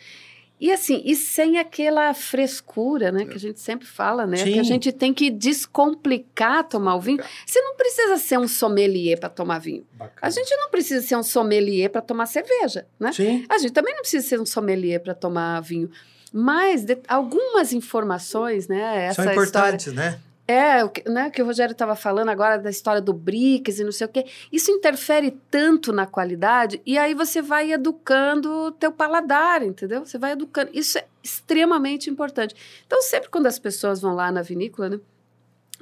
E 0.60 0.70
assim, 0.70 1.00
e 1.06 1.16
sem 1.16 1.58
aquela 1.58 2.12
frescura, 2.12 3.10
né? 3.10 3.24
Que 3.24 3.34
a 3.36 3.40
gente 3.40 3.58
sempre 3.60 3.86
fala, 3.86 4.26
né? 4.26 4.36
Sim. 4.36 4.52
Que 4.52 4.58
a 4.58 4.62
gente 4.62 4.92
tem 4.92 5.14
que 5.14 5.30
descomplicar 5.30 6.64
tomar 6.68 6.96
o 6.96 7.00
vinho. 7.00 7.22
Você 7.46 7.60
não 7.62 7.76
precisa 7.76 8.16
ser 8.18 8.38
um 8.38 8.46
sommelier 8.46 9.18
para 9.18 9.28
tomar 9.30 9.58
vinho. 9.58 9.86
Bacana. 9.94 10.18
A 10.20 10.28
gente 10.30 10.54
não 10.56 10.70
precisa 10.70 11.06
ser 11.06 11.16
um 11.16 11.22
sommelier 11.22 11.88
para 11.90 12.02
tomar 12.02 12.26
cerveja, 12.26 12.86
né? 12.98 13.12
Sim. 13.12 13.44
A 13.48 13.56
gente 13.58 13.72
também 13.72 13.94
não 13.94 14.02
precisa 14.02 14.26
ser 14.26 14.38
um 14.40 14.44
sommelier 14.46 15.00
para 15.00 15.14
tomar 15.14 15.60
vinho. 15.60 15.90
Mas 16.32 16.84
de- 16.84 16.98
algumas 17.08 17.72
informações, 17.72 18.68
né? 18.68 19.12
São 19.14 19.24
história. 19.24 19.32
importantes, 19.32 19.92
né? 19.92 20.18
É, 20.50 20.82
né, 21.08 21.30
que 21.30 21.40
o 21.40 21.46
Rogério 21.46 21.70
estava 21.70 21.94
falando 21.94 22.28
agora 22.28 22.58
da 22.58 22.68
história 22.68 23.00
do 23.00 23.12
BRICS 23.12 23.78
e 23.78 23.84
não 23.84 23.92
sei 23.92 24.04
o 24.08 24.10
quê. 24.10 24.26
Isso 24.50 24.72
interfere 24.72 25.30
tanto 25.48 25.92
na 25.92 26.06
qualidade 26.06 26.82
e 26.84 26.98
aí 26.98 27.14
você 27.14 27.40
vai 27.40 27.70
educando 27.70 28.50
o 28.50 28.72
teu 28.72 28.90
paladar, 28.90 29.62
entendeu? 29.62 30.04
Você 30.04 30.18
vai 30.18 30.32
educando. 30.32 30.72
Isso 30.74 30.98
é 30.98 31.06
extremamente 31.22 32.10
importante. 32.10 32.56
Então, 32.84 33.00
sempre 33.00 33.28
quando 33.30 33.46
as 33.46 33.60
pessoas 33.60 34.00
vão 34.00 34.12
lá 34.12 34.32
na 34.32 34.42
vinícola, 34.42 34.88
né? 34.88 35.00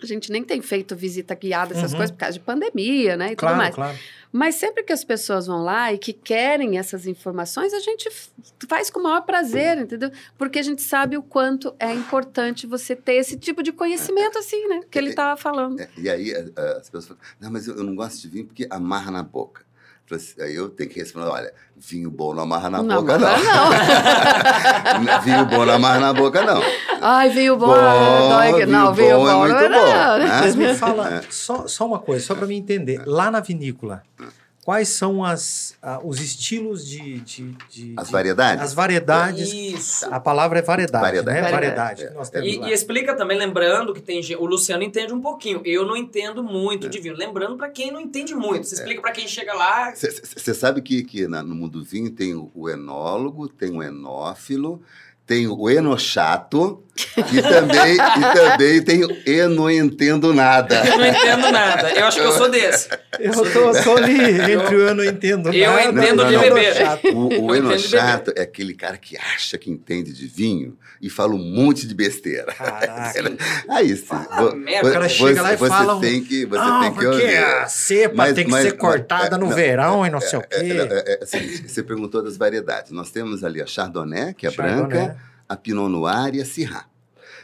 A 0.03 0.07
gente 0.07 0.31
nem 0.31 0.43
tem 0.45 0.61
feito 0.63 0.95
visita 0.95 1.35
guiada, 1.35 1.75
essas 1.75 1.93
Uhum. 1.93 1.99
coisas, 1.99 2.11
por 2.13 2.19
causa 2.19 2.35
de 2.35 2.41
pandemia, 2.45 3.17
né? 3.17 3.27
E 3.27 3.31
tudo 3.31 3.39
Claro, 3.41 3.57
mais. 3.57 3.75
claro. 3.75 3.99
Mas 4.31 4.57
sempre 4.57 4.83
que 4.83 4.93
as 4.93 5.03
pessoas 5.03 5.47
vão 5.47 5.65
lá 5.65 5.91
e 5.93 5.97
que 5.99 6.13
querem 6.13 6.77
essas 6.79 7.07
informações, 7.07 7.73
a 7.73 7.81
gente 7.81 8.11
faz 8.69 8.91
com 8.91 9.01
o 9.01 9.03
maior 9.03 9.23
prazer, 9.23 9.79
entendeu? 9.79 10.11
Porque 10.37 10.59
a 10.59 10.63
gente 10.63 10.83
sabe 10.83 11.17
o 11.17 11.23
quanto 11.23 11.75
é 11.79 11.93
importante 11.95 12.67
você 12.67 12.95
ter 12.95 13.15
esse 13.15 13.39
tipo 13.39 13.63
de 13.63 13.73
conhecimento, 13.73 14.39
assim, 14.39 14.69
né? 14.69 14.81
Que 14.91 14.99
ele 14.99 15.11
estava 15.11 15.35
falando. 15.41 15.81
É, 15.81 15.89
e 15.97 16.11
aí 16.11 16.33
as 16.79 16.91
pessoas 16.91 17.07
falam, 17.07 17.23
não, 17.41 17.51
mas 17.51 17.67
eu, 17.67 17.77
eu 17.77 17.85
não 17.85 17.95
gosto 17.95 18.21
de 18.21 18.29
vinho 18.29 18.45
porque 18.47 18.67
amarra 18.71 19.11
na 19.11 19.23
boca. 19.23 19.63
Falei 20.09 20.25
assim, 20.25 20.41
Aí 20.43 20.55
eu 20.55 20.71
tenho 20.71 20.89
que 20.89 20.99
responder, 21.01 21.27
olha, 21.29 21.53
vinho 21.77 22.11
bom 22.11 22.33
não 22.35 22.45
amarra 22.45 22.71
na 22.71 22.83
Não, 22.83 23.03
boca, 23.03 23.19
mas 23.19 23.43
não. 25.05 25.21
vinho 25.23 25.47
bom 25.47 25.65
não 25.67 25.75
amarra 25.75 26.01
na 26.01 26.13
boca, 26.13 26.43
não. 26.43 26.61
Ai, 27.01 27.29
vinho 27.31 27.57
bom, 27.57 27.67
Bom, 27.67 28.29
dói 28.31 28.55
que- 28.55 28.67
não, 28.67 28.93
vinho 28.95 29.07
vinho 29.07 29.19
bom 29.19 29.29
é 29.29 29.33
bom, 29.33 29.41
muito 29.41 29.55
não, 29.55 29.69
bom, 29.69 29.93
não. 29.93 30.19
né? 30.19 30.27
Mas 30.41 30.55
me 30.57 30.75
fala 30.75 31.23
só, 31.31 31.67
só 31.69 31.87
uma 31.87 31.99
coisa, 31.99 32.25
só 32.27 32.35
para 32.35 32.47
me 32.47 32.57
entender. 32.57 33.03
Lá 33.07 33.31
na 33.31 33.41
vinícola, 33.41 34.03
quais 34.69 34.91
são 34.91 35.25
as, 35.25 35.75
os 36.05 36.21
estilos 36.21 36.87
de, 36.87 37.21
de, 37.21 37.57
de- 37.71 37.95
As 37.97 38.09
de- 38.09 38.13
variedades? 38.13 38.63
as 38.65 38.75
variedades? 38.75 39.51
Isso. 39.51 40.05
A 40.13 40.21
palavra 40.21 40.59
é 40.59 40.63
variedade, 40.63 41.03
Variedade. 41.03 41.41
né? 41.43 41.51
Variedade. 41.51 42.05
Variedade. 42.05 42.31
temos 42.31 42.47
E, 42.67 42.69
e 42.69 42.73
explica 42.75 43.17
também, 43.17 43.39
lembrando 43.39 43.95
que 43.95 44.03
tem 44.03 44.23
gente, 44.23 44.37
o 44.39 44.45
Luciano 44.45 44.83
entende 44.83 45.15
um 45.15 45.23
pouquinho. 45.23 45.63
Eu 45.65 45.87
não 45.87 45.97
entendo 45.97 46.45
muito 46.45 46.87
É. 46.87 46.91
de 46.91 47.01
vinho. 47.01 47.17
Lembrando 47.17 47.57
pra 47.57 47.71
quem 47.71 47.91
não 47.91 47.99
entende 47.99 48.35
muito. 48.35 48.67
Você 48.67 48.75
explica 48.75 49.01
pra 49.01 49.11
quem 49.11 49.27
chega 49.27 49.55
lá. 49.55 49.91
Você 49.95 50.53
sabe 50.53 50.83
que, 50.83 51.03
que 51.03 51.27
na- 51.27 51.43
no 51.43 51.55
mundo 51.55 51.79
do 51.79 51.85
vinho 51.87 52.11
tem 52.11 52.35
o, 52.35 52.51
o 52.55 52.69
enólogo, 52.69 53.49
tem 53.49 53.71
o 53.75 53.83
enófilo, 53.83 54.83
tem 55.25 55.47
o 55.49 55.71
enochato 55.71 56.83
e 57.33 57.43
também, 57.43 57.95
e 57.95 58.35
também 58.35 58.83
tem 58.83 59.05
o 59.05 59.17
eu 59.27 59.49
não 59.49 59.71
entendo 59.71 60.33
nada. 60.35 60.83
Eu 60.87 60.99
não 60.99 61.07
entendo 61.07 61.51
nada. 61.53 61.91
Eu 61.93 62.07
acho 62.07 62.19
que 62.21 62.27
eu 62.27 62.33
sou 62.33 62.49
desse. 62.51 62.89
Eu 63.19 63.33
tô, 63.33 63.73
tô 63.83 63.97
ali 63.97 64.53
entre 64.53 64.75
o 64.77 64.81
eu 64.89 64.95
não 64.95 65.05
entendo 65.05 65.53
Eu 65.53 65.71
nada. 65.71 65.85
entendo 65.85 66.25
de 66.27 66.33
e 66.35 66.37
o 66.37 66.41
beber. 66.41 66.75
chato. 66.75 67.09
O, 67.09 67.29
o 67.29 67.55
Eu 67.55 67.57
entendo 67.57 67.77
de 67.77 67.97
enochato 67.97 68.33
é 68.37 68.43
aquele 68.43 68.75
cara 68.75 68.97
que 68.97 69.17
acha 69.17 69.57
que 69.59 69.71
entende 69.71 70.13
de 70.13 70.27
vinho 70.27 70.77
e 71.01 71.09
fala 71.09 71.35
um 71.35 71.39
monte 71.39 71.87
de 71.87 71.95
besteira. 71.95 72.53
Caraca. 72.53 73.37
Aí 73.69 73.97
sim. 73.97 74.05
Fala 74.05 74.51
vo- 74.51 74.57
merda. 74.57 74.89
O 74.89 74.93
cara 74.93 75.09
você- 75.09 75.15
chega 75.15 75.43
lá 75.43 75.53
e 75.53 75.57
você 75.57 75.69
fala 75.69 75.95
um- 75.97 76.01
Tem 76.01 76.23
que, 76.25 76.45
você 76.47 76.59
ah, 76.61 76.81
tem 76.81 76.89
que 76.91 76.95
porque 76.95 77.07
ouvir. 77.07 77.37
a 77.39 77.67
cepa 77.69 78.15
Mas- 78.17 78.35
tem 78.35 78.45
que 78.45 78.51
mas- 78.51 78.63
ser 78.65 78.71
mas- 78.73 78.81
cortada 78.81 79.37
é, 79.37 79.39
no 79.39 79.47
não, 79.47 79.55
verão 79.55 80.07
e 80.07 80.11
não 80.11 80.21
sei 80.21 80.39
o 80.39 80.43
É, 80.43 80.61
quê. 80.61 80.73
é, 80.73 81.13
é, 81.13 81.19
é 81.21 81.25
o 81.25 81.27
seguinte, 81.27 81.69
você 81.69 81.83
perguntou 81.83 82.23
das 82.23 82.37
variedades. 82.37 82.91
Nós 82.91 83.11
temos 83.11 83.45
ali 83.45 83.61
a 83.63 83.67
Chardonnay, 83.67 84.35
que 84.35 84.47
é 84.47 84.51
Chardonnay. 84.51 84.87
branca, 84.87 85.17
a 85.49 85.57
Pinot 85.57 85.89
Noir 85.89 86.35
e 86.35 86.41
a 86.41 86.45
Syrah. 86.45 86.87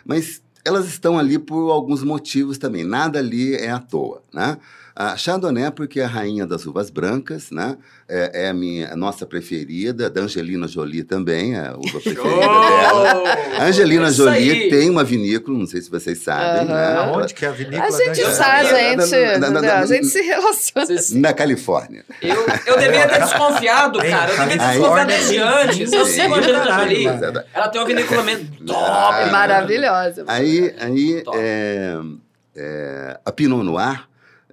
Mas 0.04 0.42
elas 0.64 0.86
estão 0.86 1.18
ali 1.18 1.38
por 1.38 1.70
alguns 1.70 2.02
motivos 2.02 2.58
também. 2.58 2.84
Nada 2.84 3.18
ali 3.18 3.54
é 3.54 3.70
à 3.70 3.78
toa, 3.78 4.22
né? 4.32 4.58
A 4.96 5.16
Chardonnay, 5.16 5.72
porque 5.72 5.98
é 5.98 6.04
a 6.04 6.06
rainha 6.06 6.46
das 6.46 6.66
uvas 6.66 6.88
brancas, 6.88 7.50
né? 7.50 7.76
É, 8.08 8.44
é 8.44 8.48
a 8.50 8.54
minha, 8.54 8.92
a 8.92 8.96
nossa 8.96 9.26
preferida, 9.26 10.08
da 10.08 10.20
Angelina 10.20 10.68
Jolie 10.68 11.02
também, 11.02 11.56
é 11.56 11.66
a 11.66 11.72
uva 11.76 11.98
preferida 12.00 12.22
dela. 12.22 13.24
A 13.58 13.64
Angelina 13.64 14.06
Isso 14.08 14.18
Jolie 14.18 14.50
aí. 14.52 14.70
tem 14.70 14.88
uma 14.88 15.02
vinícola, 15.02 15.58
não 15.58 15.66
sei 15.66 15.80
se 15.82 15.90
vocês 15.90 16.18
sabem, 16.18 16.66
né? 16.68 16.74
Aham. 16.74 17.12
Aonde 17.16 17.34
que 17.34 17.44
é 17.44 17.48
a 17.48 17.50
vinícola? 17.50 17.84
A 17.88 17.90
gente 17.90 18.22
da- 18.22 18.30
sabe, 18.30 18.68
gente, 18.68 19.38
na- 19.40 19.50
na- 19.50 19.60
na- 19.62 19.78
a 19.80 19.86
gente 19.86 20.06
se 20.06 20.20
relaciona. 20.22 20.86
Na 21.14 21.32
Califórnia. 21.32 22.04
Eu, 22.22 22.46
eu 22.66 22.78
devia 22.78 23.08
ter 23.08 23.20
desconfiado, 23.20 23.98
cara. 23.98 24.32
Eu 24.32 24.38
devia 24.46 24.58
ter 24.58 24.58
desconfiado 24.78 25.08
desde 25.08 25.38
antes. 25.38 25.92
Eu 25.92 26.06
sei 26.06 26.20
a 26.26 26.34
Angelina 26.36 26.72
Jolie. 26.80 27.06
Ela 27.52 27.68
tem 27.68 27.80
uma 27.80 27.86
vinícola 27.88 28.22
mesmo 28.22 28.48
Ah, 28.70 29.12
top. 29.22 29.30
Maravilhosa. 29.32 30.24
Aí, 30.28 30.72
aí 30.78 31.22
é, 31.34 31.98
é, 32.54 33.18
a 33.24 33.32
Pinot 33.32 33.64
Noir, 33.64 34.04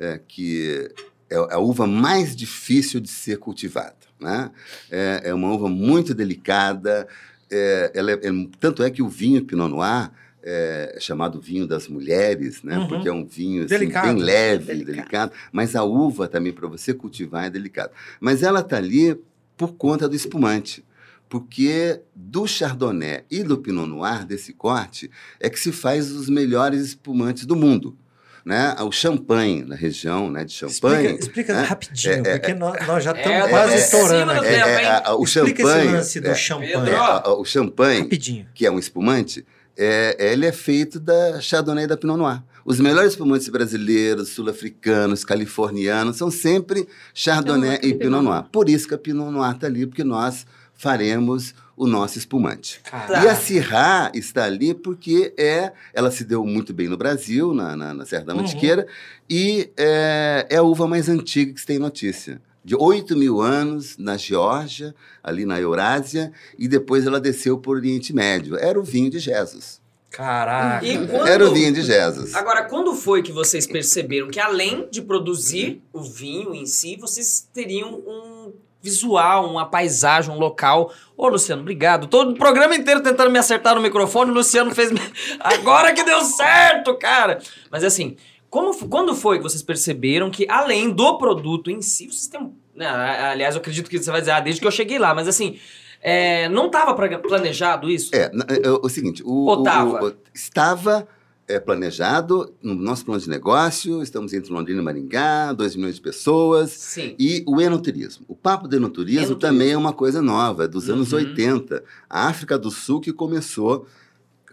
é, 0.01 0.19
que 0.27 0.89
é 1.29 1.35
a 1.35 1.59
uva 1.59 1.85
mais 1.85 2.35
difícil 2.35 2.99
de 2.99 3.09
ser 3.09 3.37
cultivada. 3.37 3.95
Né? 4.19 4.51
É, 4.89 5.21
é 5.25 5.33
uma 5.33 5.51
uva 5.53 5.69
muito 5.69 6.13
delicada. 6.13 7.07
é, 7.53 7.91
ela 7.93 8.11
é- 8.11 8.13
é- 8.27 8.47
tanto 8.61 8.81
é 8.81 8.89
que 8.89 9.01
o 9.01 9.09
vinho 9.09 9.43
Pinot 9.43 9.69
Noir 9.69 10.09
é 10.41 10.95
chamado 11.01 11.39
vinho 11.41 11.67
das 11.67 11.87
mulheres, 11.89 12.63
né? 12.63 12.77
Uhum. 12.79 12.87
porque 12.87 13.09
é 13.09 13.11
um 13.13 13.25
vinho 13.25 13.65
assim, 13.65 13.75
Delicado. 13.77 14.07
bem 14.07 14.23
leve, 14.23 14.65
Delicado. 14.67 14.95
delicado. 14.95 15.31
Mas 15.51 15.75
a 15.75 15.83
uva 15.83 16.27
também, 16.29 16.53
para 16.53 16.67
você 16.69 16.93
cultivar, 16.93 17.45
é 17.45 17.49
delicado. 17.49 17.91
Mas 18.21 18.41
ela 18.41 18.61
está 18.61 18.77
ali 18.77 19.19
por 19.57 19.73
conta 19.73 20.07
do 20.07 20.15
espumante. 20.15 20.83
Porque 21.29 22.01
do 22.15 22.47
Chardonnay 22.47 23.23
e 23.29 23.43
do 23.43 23.57
Pinot 23.57 23.87
Noir, 23.87 24.25
desse 24.25 24.53
corte, 24.53 25.11
é 25.39 25.49
que 25.49 25.59
se 25.59 25.71
faz 25.73 26.09
os 26.11 26.27
melhores 26.29 26.81
espumantes 26.87 27.45
do 27.45 27.55
mundo. 27.55 27.95
Né? 28.43 28.75
O 28.79 28.91
champanhe, 28.91 29.63
na 29.63 29.75
região 29.75 30.31
né, 30.31 30.43
de 30.43 30.51
champanhe. 30.53 31.05
Explica, 31.09 31.19
explica 31.25 31.53
né? 31.53 31.61
rapidinho, 31.61 32.13
É, 32.25 32.29
é, 32.31 32.39
porque 32.39 32.53
nós, 32.55 32.87
nós 32.87 33.03
já 33.03 33.11
É, 33.11 33.17
estamos 33.17 33.41
tá 33.43 33.49
quase 33.49 33.75
estourando 33.75 34.31
aqui. 34.31 34.45
É, 34.47 34.83
é, 35.05 35.09
o 35.11 35.23
Explica 35.23 35.63
champanhe. 35.63 35.85
esse 35.85 35.91
lance 35.95 36.19
do 36.21 36.27
é, 36.29 36.35
champanhe. 36.35 36.71
Pedro. 36.71 36.89
é, 36.91 36.95
a- 36.95 37.21
a- 37.25 37.33
o 37.39 37.45
champanhe, 37.45 38.01
Rapidinho. 38.01 38.47
que 38.55 38.65
é 38.65 38.71
um 38.71 38.79
espumante, 38.79 39.45
é, 39.77 40.31
ele 40.31 40.47
é 40.47 40.51
feito 40.51 40.99
da 40.99 41.39
Chardonnay 41.39 41.83
e 41.83 41.87
da 41.87 41.95
Pinot 41.95 42.17
Noir. 42.17 42.41
Os 42.65 42.79
melhores 42.79 43.11
espumantes 43.11 43.47
brasileiros, 43.49 44.29
sul-africanos, 44.29 45.23
californianos, 45.23 46.17
são 46.17 46.29
sempre 46.31 46.87
Chardonnay 47.13 47.79
e 47.83 47.93
Pinot 47.93 48.23
Noir. 48.23 48.43
Por 48.51 48.69
isso 48.69 48.87
que 48.87 48.93
a 48.93 48.97
Pinot 48.97 49.31
Noir 49.31 49.51
está 49.55 49.67
ali, 49.67 49.85
porque 49.85 50.03
nós 50.03 50.45
faremos 50.81 51.53
o 51.77 51.85
nosso 51.85 52.17
espumante. 52.17 52.81
Cara, 52.83 53.23
E 53.23 53.27
a 53.27 53.35
Syrah 53.35 54.11
está 54.15 54.45
ali 54.45 54.73
porque 54.73 55.31
é, 55.37 55.71
ela 55.93 56.09
se 56.09 56.23
deu 56.23 56.43
muito 56.43 56.73
bem 56.73 56.87
no 56.87 56.97
Brasil, 56.97 57.53
na, 57.53 57.75
na, 57.75 57.93
na 57.93 58.05
Serra 58.05 58.25
da 58.25 58.33
Uhum. 58.33 58.41
Mantiqueira, 58.41 58.87
e 59.29 59.69
é, 59.77 60.47
é 60.49 60.57
a 60.57 60.63
uva 60.63 60.87
mais 60.87 61.07
antiga 61.07 61.53
que 61.53 61.59
se 61.61 61.67
tem 61.67 61.77
notícia. 61.77 62.41
De 62.65 62.75
8 62.75 63.15
mil 63.15 63.41
anos 63.41 63.95
na 63.97 64.17
Geórgia, 64.17 64.93
ali 65.23 65.45
na 65.45 65.59
Eurásia, 65.59 66.31
e 66.57 66.67
depois 66.67 67.05
ela 67.05 67.19
desceu 67.19 67.57
por 67.59 67.77
Oriente 67.77 68.11
Médio. 68.13 68.55
Era 68.57 68.79
o 68.79 68.83
vinho 68.83 69.09
de 69.09 69.19
Jesus. 69.19 69.79
Caraca. 70.09 70.85
E 70.85 70.97
quando- 71.07 71.27
Era 71.27 71.47
o 71.47 71.53
vinho 71.53 71.71
de 71.73 71.81
Jesus. 71.83 72.33
Agora, 72.35 72.63
quando 72.63 72.93
foi 72.95 73.21
que 73.23 73.31
vocês 73.31 73.65
perceberam 73.65 74.29
que 74.29 74.39
além 74.39 74.87
de 74.91 75.01
produzir 75.01 75.81
o 75.93 76.01
vinho 76.03 76.53
em 76.53 76.65
si, 76.65 76.97
vocês 76.97 77.47
teriam 77.53 77.93
um 77.95 78.51
visual, 78.81 79.49
uma 79.49 79.65
paisagem, 79.65 80.33
um 80.33 80.39
local? 80.39 80.91
Ô, 81.15 81.27
Luciano, 81.27 81.61
obrigado. 81.61 82.07
Todo 82.07 82.31
o 82.31 82.35
programa 82.37 82.75
inteiro 82.75 83.01
tentando 83.01 83.29
me 83.31 83.37
acertar 83.39 83.75
no 83.75 83.81
microfone, 83.81 84.31
o 84.31 84.33
Luciano 84.33 84.73
fez... 84.73 84.89
Agora 85.39 85.93
que 85.93 86.03
deu 86.03 86.21
certo, 86.21 86.95
cara! 86.95 87.39
Mas 87.69 87.83
assim, 87.83 88.15
como, 88.49 88.73
quando 88.89 89.15
foi 89.15 89.37
que 89.37 89.43
vocês 89.43 89.61
perceberam 89.63 90.29
que 90.31 90.45
além 90.49 90.89
do 90.89 91.17
produto 91.17 91.69
em 91.69 91.81
si, 91.81 92.07
vocês 92.07 92.27
têm... 92.27 92.51
né, 92.75 92.87
aliás, 92.87 93.55
eu 93.55 93.61
acredito 93.61 93.89
que 93.89 93.97
você 93.97 94.09
vai 94.11 94.21
dizer, 94.21 94.31
ah, 94.31 94.39
desde 94.39 94.59
que 94.59 94.67
eu 94.67 94.71
cheguei 94.71 94.97
lá, 94.99 95.13
mas 95.13 95.27
assim... 95.27 95.59
é, 96.01 96.49
não 96.49 96.65
estava 96.65 96.93
planejado 96.95 97.89
isso? 97.89 98.09
É, 98.15 98.23
é, 98.49 98.67
é 98.67 98.69
o 98.71 98.89
seguinte, 98.89 99.21
o, 99.23 99.45
Ou 99.45 99.59
o- 99.59 99.61
o- 100.07 100.13
estava 100.33 101.07
é 101.51 101.59
planejado 101.59 102.53
no 102.61 102.73
nosso 102.75 103.05
plano 103.05 103.19
de 103.21 103.29
negócio, 103.29 104.01
estamos 104.01 104.33
entre 104.33 104.51
Londrina 104.51 104.81
e 104.81 104.83
Maringá, 104.83 105.53
2 105.53 105.75
milhões 105.75 105.95
de 105.95 106.01
pessoas. 106.01 106.71
Sim. 106.71 107.15
E 107.19 107.43
o 107.47 107.59
enoturismo. 107.61 108.25
O 108.27 108.35
papo 108.35 108.67
do 108.67 108.75
enoturismo, 108.75 109.19
Enoturismo. 109.27 109.39
também 109.39 109.71
é 109.71 109.77
uma 109.77 109.93
coisa 109.93 110.21
nova, 110.21 110.65
é 110.65 110.67
dos 110.67 110.89
anos 110.89 111.11
Uhum. 111.13 111.19
80. 111.19 111.83
A 112.09 112.27
África 112.27 112.57
do 112.57 112.71
Sul 112.71 112.99
que 113.01 113.11
começou 113.13 113.87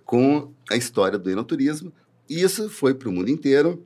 com 0.05 0.53
a 0.71 0.77
história 0.77 1.19
do 1.19 1.31
enoturismo. 1.31 1.93
E 2.29 2.43
isso 2.43 2.69
foi 2.69 2.95
para 2.95 3.09
o 3.09 3.13
mundo 3.13 3.29
inteiro. 3.31 3.85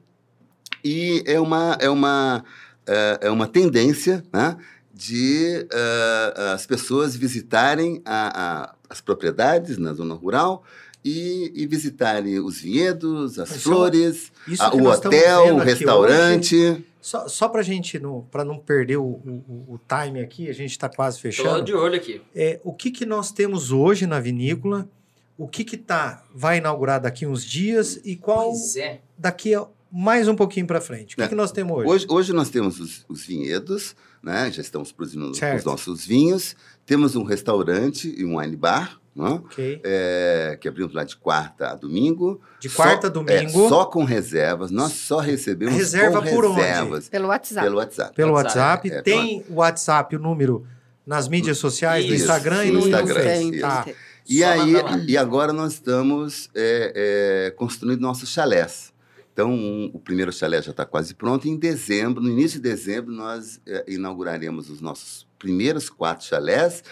E 0.85 1.23
é 1.27 1.39
uma, 1.39 1.77
é 1.81 1.89
uma, 1.89 2.45
é, 2.87 3.19
é 3.23 3.31
uma 3.31 3.47
tendência 3.47 4.23
né, 4.33 4.57
de 4.93 5.67
eh, 5.73 6.35
as 6.55 6.67
pessoas 6.67 7.15
visitarem 7.17 8.03
a- 8.05 8.43
a- 8.43 8.75
as 8.91 9.01
propriedades 9.01 9.79
na 9.79 9.93
zona 9.95 10.15
rural 10.15 10.65
e, 11.05 11.51
e 11.55 11.67
visitarem 11.67 12.39
os 12.41 12.61
vinhedos, 12.61 13.39
as 13.39 13.51
Mas 13.51 13.63
flores, 13.63 14.33
Isso 14.47 14.63
a- 14.63 14.75
o 14.75 14.85
hotel, 14.87 15.57
o 15.57 15.59
restaurante. 15.59 16.55
hoje, 16.57 16.85
só 17.01 17.27
só 17.29 17.49
para 17.49 17.63
gente, 17.63 18.01
para 18.31 18.45
não 18.45 18.59
perder 18.59 18.97
o, 18.99 19.03
o, 19.05 19.75
o 19.75 19.81
time 19.89 20.21
aqui, 20.21 20.49
a 20.49 20.53
gente 20.53 20.71
está 20.71 20.89
quase 20.89 21.19
fechando. 21.21 21.65
de 21.65 21.75
olho 21.75 21.97
aqui. 21.97 22.21
É, 22.35 22.61
o 22.63 22.73
que, 22.73 22.91
que 22.91 23.05
nós 23.05 23.33
temos 23.33 23.73
hoje 23.73 24.07
na 24.07 24.21
vinícola? 24.21 24.89
O 25.37 25.49
que 25.49 25.65
que 25.65 25.77
tá, 25.77 26.23
vai 26.33 26.59
inaugurar 26.59 27.01
daqui 27.01 27.27
uns 27.27 27.45
dias 27.45 27.99
e 28.05 28.15
qual 28.15 28.51
Pois 28.51 28.77
é. 28.77 29.01
daqui 29.19 29.55
a 29.55 29.67
mais 29.91 30.29
um 30.29 30.37
pouquinho 30.37 30.67
para 30.67 30.81
frente? 30.81 31.15
O 31.15 31.17
que, 31.17 31.23
É. 31.23 31.29
que 31.29 31.35
nós 31.35 31.51
temos 31.51 31.77
hoje? 31.79 31.89
Hoje, 31.89 32.07
hoje 32.09 32.33
nós 32.33 32.49
temos 32.51 32.79
os, 32.79 33.05
os 33.09 33.25
vinhedos, 33.27 33.97
né? 34.23 34.51
já 34.53 34.63
estamos 34.63 34.93
produzindo 34.93 35.35
Certo. 35.35 35.59
os 35.59 35.65
nossos 35.65 36.07
vinhos. 36.07 36.55
Temos 36.87 37.17
um 37.17 37.25
restaurante 37.25 38.15
e 38.17 38.25
um 38.25 38.39
wine 38.39 38.57
bar, 38.57 39.01
né? 39.15 39.29
Ok. 39.31 39.81
É, 39.85 40.57
que 40.61 40.67
abrimos 40.69 40.95
lá 40.95 41.05
de 41.05 41.17
quarta 41.17 41.69
a 41.71 41.75
domingo. 41.75 42.41
De 42.59 42.69
quarta 42.69 43.09
a 43.09 43.11
Só- 43.11 43.15
domingo, 43.15 43.67
é, 43.67 43.69
só 43.69 43.85
com 43.85 44.05
reservas. 44.05 44.71
Nós 44.71 44.93
só 44.93 45.19
recebemos 45.19 45.75
Reserva 45.75 46.23
com 46.23 46.31
por 46.31 46.45
onde? 46.47 46.61
reservas. 46.61 47.09
Pelo 47.09 47.29
WhatsApp. 47.29 47.65
Pelo 47.67 47.77
WhatsApp. 47.79 48.15
pelo 48.17 48.33
WhatsApp, 48.33 48.91
é, 48.91 49.03
Tem 49.03 49.45
o 49.49 49.55
WhatsApp, 49.57 50.17
o 50.17 50.19
número 50.19 50.67
nas 51.07 51.29
mídias 51.29 51.59
sociais, 51.59 52.07
no 52.07 52.15
Isso, 52.15 52.25
Instagram 52.25 52.65
e 52.65 52.71
no 52.71 52.75
no, 52.75 52.81
no 52.81 52.87
Instagram, 52.87 53.43
isso. 53.43 53.61
Tá. 53.61 53.87
E 54.29 54.39
Só 54.41 54.47
aí, 54.47 54.73
e 55.09 55.17
agora 55.19 55.53
nós 55.53 55.73
estamos 55.75 56.49
é, 56.55 57.47
é, 57.49 57.51
construindo 57.51 58.01
nossos 58.01 58.29
chalés. 58.29 58.93
Então, 59.33 59.51
um- 59.51 59.91
o 59.93 59.99
primeiro 59.99 60.33
chalé 60.33 60.63
já 60.63 60.71
está 60.71 60.85
quase 60.85 61.15
pronto. 61.15 61.49
Em 61.49 61.57
dezembro, 61.57 62.23
no 62.23 62.29
início 62.31 62.61
de 62.61 62.69
dezembro, 62.69 63.11
nós 63.13 63.61
é, 63.67 63.85
inauguraremos 63.89 64.71
os 64.71 64.81
nossos 64.81 65.27
primeiros 65.39 65.91
quatro 65.91 66.25
chalés 66.25 66.85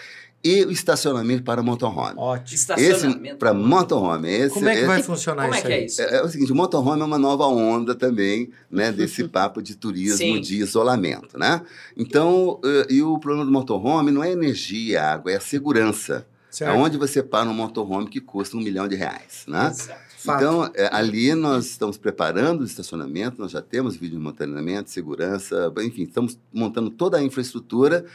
e 0.43 0.63
o 0.65 0.71
estacionamento 0.71 1.43
para 1.43 1.61
motorhome. 1.61 2.15
Ótimo. 2.17 2.45
Esse 2.45 2.55
Estacionamento. 2.55 3.37
para 3.37 3.53
motorhome. 3.53 4.29
Esse, 4.29 4.53
Como 4.55 4.67
é 4.69 4.75
que 4.75 4.85
vai 4.85 4.99
esse- 4.99 5.07
funcionar 5.07 5.43
Como 5.43 5.53
é 5.53 5.57
isso 5.57 5.67
que 5.67 5.73
aí? 5.73 5.79
é 5.81 5.85
isso? 5.85 6.01
é, 6.01 6.15
é 6.17 6.23
o 6.23 6.27
seguinte, 6.29 6.51
o 6.51 6.55
motorhome 6.55 7.01
é 7.01 7.05
uma 7.05 7.17
nova 7.17 7.45
onda 7.45 7.93
também, 7.93 8.49
né, 8.69 8.91
desse 8.91 9.23
papo 9.29 9.61
de 9.61 9.75
turismo 9.75 10.17
Sim. 10.17 10.41
de 10.41 10.57
isolamento, 10.57 11.37
né? 11.37 11.61
Então, 11.95 12.59
eh, 12.65 12.87
e 12.89 13.01
o 13.03 13.19
problema 13.19 13.45
do 13.45 13.51
motorhome 13.51 14.11
não 14.11 14.23
é 14.23 14.31
energia, 14.31 15.03
água, 15.03 15.31
é 15.31 15.35
a 15.37 15.41
segurança. 15.41 16.25
Certo? 16.49 16.71
É 16.71 16.77
onde 16.77 16.97
você 16.97 17.23
para 17.23 17.49
um 17.49 17.53
motorhome 17.53 18.07
que 18.09 18.19
custa 18.19 18.57
um 18.57 18.61
milhão 18.61 18.85
de 18.87 18.95
reais, 18.95 19.43
né? 19.47 19.67
Exato. 19.67 20.10
Fato. 20.21 20.37
Então, 20.37 20.71
é, 20.75 20.87
ali 20.91 21.33
nós 21.33 21.65
estamos 21.65 21.97
preparando 21.97 22.61
o 22.61 22.63
estacionamento, 22.63 23.41
nós 23.41 23.51
já 23.51 23.61
temos 23.61 23.95
vídeo 23.95 24.19
de 24.19 24.23
monitoramento, 24.23 24.91
segurança, 24.91 25.73
enfim, 25.79 26.03
estamos 26.03 26.37
montando 26.53 26.91
toda 26.91 27.17
a 27.17 27.23
infraestrutura 27.23 28.05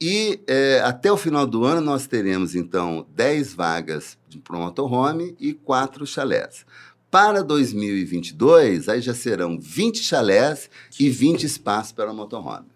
e 0.00 0.40
é, 0.48 0.80
até 0.84 1.12
o 1.12 1.16
final 1.16 1.46
do 1.46 1.64
ano 1.64 1.80
nós 1.80 2.08
teremos, 2.08 2.56
então, 2.56 3.06
10 3.14 3.54
vagas 3.54 4.18
para 4.42 4.56
o 4.56 4.60
motorhome 4.60 5.36
e 5.38 5.52
4 5.52 6.04
chalés. 6.04 6.66
Para 7.08 7.44
2022, 7.44 8.88
aí 8.88 9.00
já 9.00 9.14
serão 9.14 9.56
20 9.60 10.02
chalés 10.02 10.68
e 10.98 11.08
20 11.08 11.44
espaços 11.44 11.92
para 11.92 12.10
o 12.10 12.14
motorhome. 12.14 12.66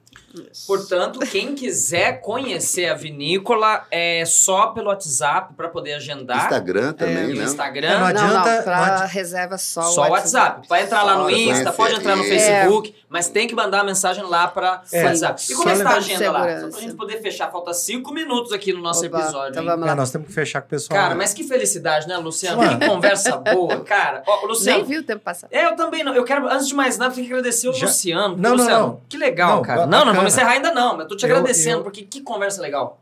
Portanto, 0.66 1.18
quem 1.20 1.54
quiser 1.54 2.20
conhecer 2.20 2.86
a 2.88 2.94
vinícola 2.94 3.84
é 3.90 4.24
só 4.24 4.68
pelo 4.68 4.88
WhatsApp 4.88 5.54
para 5.54 5.68
poder 5.68 5.94
agendar. 5.94 6.44
Instagram 6.44 6.92
também, 6.92 7.30
E 7.30 7.32
o 7.32 7.36
né? 7.36 7.44
Instagram. 7.44 7.88
É, 7.88 7.92
não 7.92 8.00
Não, 8.00 8.06
adianta- 8.06 8.28
não, 8.34 8.44
não 8.56 8.62
para 8.64 8.94
adi- 9.04 9.12
reserva 9.12 9.58
só, 9.58 9.82
Só 9.82 10.06
o 10.06 10.10
WhatsApp. 10.10 10.66
Vai 10.68 10.82
entrar 10.84 11.02
lá 11.02 11.14
no 11.16 11.24
Só 11.24 11.30
Insta, 11.30 11.72
pode 11.72 11.94
entrar 11.94 12.16
no 12.16 12.24
É. 12.24 12.26
Facebook, 12.28 12.94
mas 13.08 13.28
tem 13.28 13.46
que 13.46 13.54
mandar 13.54 13.80
a 13.80 13.84
mensagem 13.84 14.24
lá 14.24 14.48
para 14.48 14.82
É, 14.92 15.04
WhatsApp. 15.04 15.40
E 15.40 15.44
só 15.44 15.56
como 15.56 15.68
é 15.68 15.72
que 15.72 15.78
está 15.78 15.90
a 15.90 15.96
agenda 15.96 16.30
lá? 16.32 16.38
Só 16.38 16.44
Segurança. 16.46 16.70
pra 16.70 16.80
gente 16.80 16.94
poder 16.96 17.22
fechar. 17.22 17.50
Falta 17.50 17.72
cinco 17.74 18.12
minutos 18.12 18.52
aqui 18.52 18.72
no 18.72 18.80
nosso 18.82 19.04
Oba, 19.06 19.18
episódio. 19.20 19.50
então 19.50 19.64
vamos 19.64 19.84
É, 19.86 19.88
lá. 19.90 19.94
nós 19.94 20.10
temos 20.10 20.26
que 20.28 20.32
fechar 20.34 20.60
com 20.60 20.66
o 20.66 20.70
pessoal. 20.70 20.98
Cara, 20.98 21.10
né? 21.10 21.16
mas 21.16 21.32
que 21.32 21.44
felicidade, 21.44 22.06
né, 22.08 22.16
Luciano? 22.16 22.78
Que 22.78 22.86
conversa 22.86 23.36
boa, 23.36 23.80
cara. 23.84 24.22
Ó, 24.26 24.38
Nem 24.38 24.48
Luciano, 24.48 24.84
viu 24.84 25.00
o 25.00 25.04
tempo 25.04 25.22
passar. 25.22 25.48
é, 25.50 25.66
eu 25.66 25.76
também 25.76 26.02
não. 26.02 26.14
Eu 26.14 26.24
quero, 26.24 26.48
antes 26.48 26.68
de 26.68 26.74
mais 26.74 26.98
nada, 26.98 27.14
tenho 27.14 27.26
que 27.26 27.32
agradecer 27.32 27.68
o 27.68 27.72
Já- 27.72 27.86
Luciano. 27.86 28.36
Não, 28.36 28.50
não, 28.50 28.56
Luciano, 28.56 28.86
não. 28.86 29.00
Que 29.08 29.16
legal, 29.16 29.56
Não, 29.56 29.62
cara. 29.62 29.86
Não, 29.86 30.04
não, 30.04 30.25
vamos 30.28 30.34
encerrar 30.34 30.52
ainda 30.52 30.72
não. 30.72 30.92
Mas 30.92 31.00
eu 31.02 31.08
tô 31.08 31.16
te 31.16 31.24
Eu- 31.26 31.36
agradecendo, 31.36 31.78
eu- 31.78 31.82
porque 31.82 32.02
que 32.02 32.20
conversa 32.20 32.60
legal. 32.62 33.00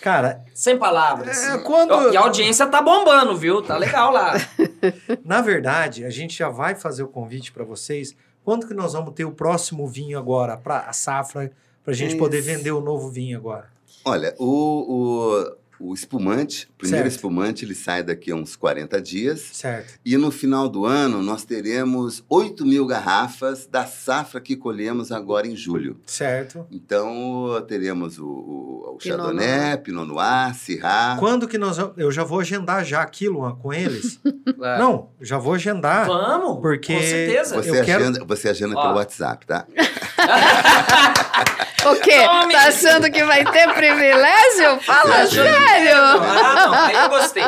Cara, 0.00 0.42
Sem 0.54 0.78
palavras. 0.78 1.42
É, 1.48 1.58
quando- 1.58 2.12
E 2.12 2.16
a 2.16 2.20
audiência 2.20 2.66
tá 2.66 2.80
bombando, 2.80 3.36
viu? 3.36 3.60
Tá 3.60 3.76
legal 3.76 4.10
lá. 4.12 4.34
na 5.24 5.42
verdade, 5.42 6.04
a 6.04 6.10
gente 6.10 6.36
já 6.38 6.48
vai 6.48 6.74
fazer 6.74 7.02
o 7.02 7.08
convite 7.08 7.52
para 7.52 7.64
vocês. 7.64 8.14
Quando 8.44 8.66
que 8.66 8.72
nós 8.72 8.92
vamos 8.94 9.12
ter 9.14 9.24
o 9.24 9.32
próximo 9.32 9.86
vinho 9.86 10.18
agora, 10.18 10.56
para 10.56 10.78
a 10.80 10.92
safra, 10.92 11.52
para 11.84 11.92
a 11.92 11.96
gente 11.96 12.16
poder 12.16 12.38
Isso. 12.38 12.46
vender 12.46 12.70
o 12.72 12.80
novo 12.80 13.10
vinho 13.10 13.36
agora? 13.36 13.68
Olha, 14.04 14.34
o, 14.38 14.46
o, 14.48 15.52
o 15.80 15.94
espumante, 15.94 16.68
o 16.74 16.78
primeiro 16.78 17.04
Certo. 17.04 17.14
espumante, 17.16 17.64
ele 17.64 17.74
sai 17.74 18.02
daqui 18.02 18.30
a 18.30 18.34
uns 18.36 18.54
40 18.56 19.00
dias. 19.00 19.40
Certo. 19.52 19.94
E 20.04 20.16
no 20.16 20.30
final 20.30 20.68
do 20.68 20.84
ano, 20.84 21.22
nós 21.22 21.44
teremos 21.44 22.22
8 22.28 22.64
mil 22.66 22.86
garrafas 22.86 23.66
da 23.66 23.86
safra 23.86 24.40
que 24.40 24.54
colhemos 24.56 25.10
agora 25.10 25.46
em 25.46 25.56
julho. 25.56 25.98
Certo. 26.06 26.66
Então, 26.70 27.64
teremos 27.66 28.18
o, 28.18 28.26
o, 28.26 28.92
o 28.94 28.96
Pinot 28.98 29.16
Chardonnay, 29.22 29.76
Pinot 29.78 30.06
Noir, 30.06 30.54
Syrah. 30.54 31.16
Quando 31.18 31.48
que 31.48 31.56
nós 31.58 31.76
vamos... 31.78 31.94
Eu 31.96 32.12
já 32.12 32.24
vou 32.24 32.40
agendar 32.40 32.84
já 32.84 33.00
aqui, 33.02 33.28
Luan, 33.28 33.54
com 33.56 33.72
eles. 33.72 34.20
É. 34.62 34.78
Não, 34.78 35.08
já 35.22 35.38
vou 35.38 35.54
agendar. 35.54 36.06
Vamos? 36.06 36.60
Porque- 36.60 36.92
Com 36.94 37.00
certeza. 37.00 37.54
eu 37.56 37.62
Você 37.62 37.82
quero- 37.82 38.02
agenda, 38.04 38.24
você 38.26 38.48
agenda 38.50 38.74
Ó. 38.76 38.82
pelo 38.82 38.94
WhatsApp, 38.96 39.46
tá? 39.46 39.66
O 41.84 41.96
quê? 42.00 42.22
Tome. 42.24 42.52
Tá 42.52 42.68
achando 42.68 43.10
que 43.10 43.24
vai 43.24 43.44
ter 43.44 43.72
privilégio? 43.74 44.80
Fala 44.82 45.26
Sim. 45.26 45.36
sério! 45.36 45.96
Ah, 45.96 46.66
não. 46.66 46.74
Aí 46.74 46.94
eu 46.94 47.08
gostei. 47.08 47.42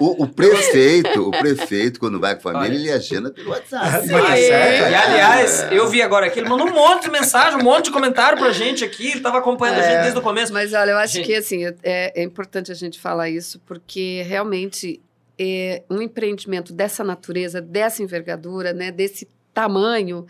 O, 0.00 0.24
o 0.24 0.28
prefeito, 0.28 1.28
o 1.28 1.30
prefeito, 1.30 2.00
quando 2.00 2.18
vai 2.18 2.34
com 2.34 2.48
a 2.48 2.52
família, 2.52 2.68
Olha. 2.70 2.76
ele 2.78 2.90
agenda 2.92 3.30
pelo 3.30 3.50
WhatsApp. 3.50 4.08
Tá 4.08 4.28
Aí, 4.32 4.46
certo. 4.46 4.90
E 4.90 4.94
aliás, 4.94 5.66
eu 5.70 5.88
vi 5.88 6.00
agora 6.00 6.26
aqui, 6.26 6.38
ele 6.40 6.48
mandou 6.48 6.66
um 6.68 6.72
monte 6.72 7.04
de 7.04 7.10
mensagem, 7.10 7.58
um 7.60 7.62
monte 7.64 7.86
de 7.86 7.90
comentário 7.90 8.38
pra 8.38 8.52
gente 8.52 8.84
aqui. 8.84 9.10
Ele 9.10 9.20
tava 9.20 9.38
acompanhando 9.38 9.78
a 9.78 9.82
gente 9.82 9.92
É. 9.96 10.02
desde 10.02 10.18
o 10.18 10.22
começo. 10.22 10.52
Mas 10.52 10.72
olha, 10.72 10.92
eu 10.92 10.98
acho 10.98 11.14
Gente. 11.14 11.26
que 11.26 11.34
assim, 11.34 11.64
é, 11.82 12.12
é 12.20 12.22
importante 12.22 12.72
a 12.72 12.74
gente 12.74 12.98
falar 12.98 13.28
isso, 13.28 13.60
porque 13.66 14.24
realmente 14.26 15.00
é, 15.38 15.82
um 15.90 16.00
empreendimento 16.00 16.72
dessa 16.72 17.04
natureza, 17.04 17.60
dessa 17.60 18.02
envergadura, 18.02 18.72
né, 18.72 18.90
desse 18.90 19.28
tamanho, 19.52 20.26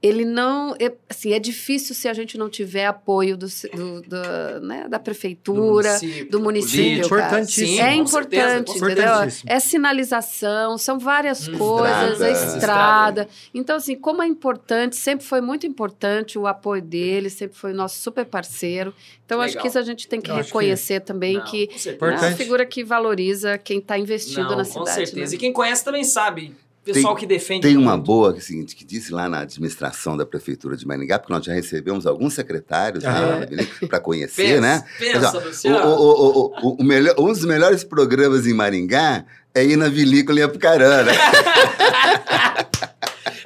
ele 0.00 0.24
não. 0.24 0.74
É, 0.78 0.92
assim, 1.08 1.32
é 1.32 1.38
difícil 1.40 1.94
se 1.94 2.06
a 2.08 2.14
gente 2.14 2.38
não 2.38 2.48
tiver 2.48 2.86
apoio 2.86 3.36
do, 3.36 3.46
do- 3.46 4.02
do, 4.02 4.60
né, 4.66 4.86
da 4.88 4.98
prefeitura. 4.98 5.98
do 6.30 6.38
município, 6.40 7.02
Sim, 7.04 7.08
cara. 7.10 7.22
importantíssimo. 7.26 7.66
Sim, 7.66 7.80
é 7.80 8.06
certeza, 8.06 8.58
importante, 8.58 8.78
com 8.80 8.86
entendeu? 8.86 9.12
É 9.46 9.60
sinalização, 9.60 10.78
são 10.78 10.98
várias 10.98 11.48
Hum. 11.48 11.58
coisas, 11.58 12.20
Estrada. 12.20 12.28
é 12.28 12.56
estrada. 12.56 13.28
Então, 13.52 13.76
assim, 13.76 13.96
como 13.96 14.22
é 14.22 14.26
importante, 14.26 14.94
sempre 14.96 15.26
foi 15.26 15.40
muito 15.40 15.66
importante 15.66 16.38
o 16.38 16.46
apoio 16.46 16.80
dele, 16.82 17.28
sempre 17.30 17.56
foi 17.58 17.72
nosso 17.72 17.98
super 18.00 18.24
parceiro. 18.24 18.94
Então, 19.26 19.40
acho 19.40 19.48
Legal. 19.50 19.62
que 19.62 19.68
isso 19.68 19.78
a 19.78 19.82
gente 19.82 20.08
tem 20.08 20.20
que 20.20 20.30
Eu 20.30 20.36
acho 20.36 20.44
reconhecer 20.46 21.00
também 21.00 21.34
Não, 21.34 21.44
que 21.44 21.68
certeza. 21.76 22.12
é 22.14 22.28
uma 22.28 22.36
figura 22.36 22.64
que 22.64 22.82
valoriza 22.84 23.58
quem 23.58 23.78
está 23.78 23.98
investindo 23.98 24.44
Não, 24.48 24.56
na 24.58 24.64
com 24.64 24.84
cidade. 24.86 24.90
certeza. 24.94 25.30
né? 25.32 25.34
E 25.36 25.38
quem 25.38 25.52
conhece 25.52 25.84
também 25.84 26.04
sabe. 26.04 26.54
Pessoal 26.94 27.14
que 27.16 27.26
defende. 27.26 27.62
Tem 27.62 27.76
uma 27.76 27.92
muito. 27.92 28.06
boa 28.06 28.32
que 28.32 28.38
é 28.38 28.42
seguinte, 28.42 28.74
que 28.76 28.84
disse 28.84 29.12
lá 29.12 29.28
na 29.28 29.40
administração 29.40 30.16
da 30.16 30.24
Prefeitura 30.26 30.76
de 30.76 30.86
Maringá, 30.86 31.18
porque 31.18 31.32
nós 31.32 31.44
já 31.44 31.52
recebemos 31.52 32.06
alguns 32.06 32.34
secretários 32.34 33.04
Ah. 33.04 33.40
para 33.88 34.00
conhecer, 34.00 34.42
Pensa, 34.42 34.60
né? 34.60 34.84
pensa, 34.98 35.32
Mas, 35.34 35.44
Luciano. 35.44 35.86
O- 35.88 36.52
o- 36.62 36.76
o 36.80 36.84
melhor, 36.84 37.14
um 37.18 37.26
dos 37.32 37.44
melhores 37.44 37.84
programas 37.84 38.46
em 38.46 38.54
Maringá 38.54 39.24
é 39.54 39.64
ir 39.64 39.76
na 39.76 39.88
vinícola 39.88 40.40
em 40.40 40.42
Apucarana. 40.42 41.10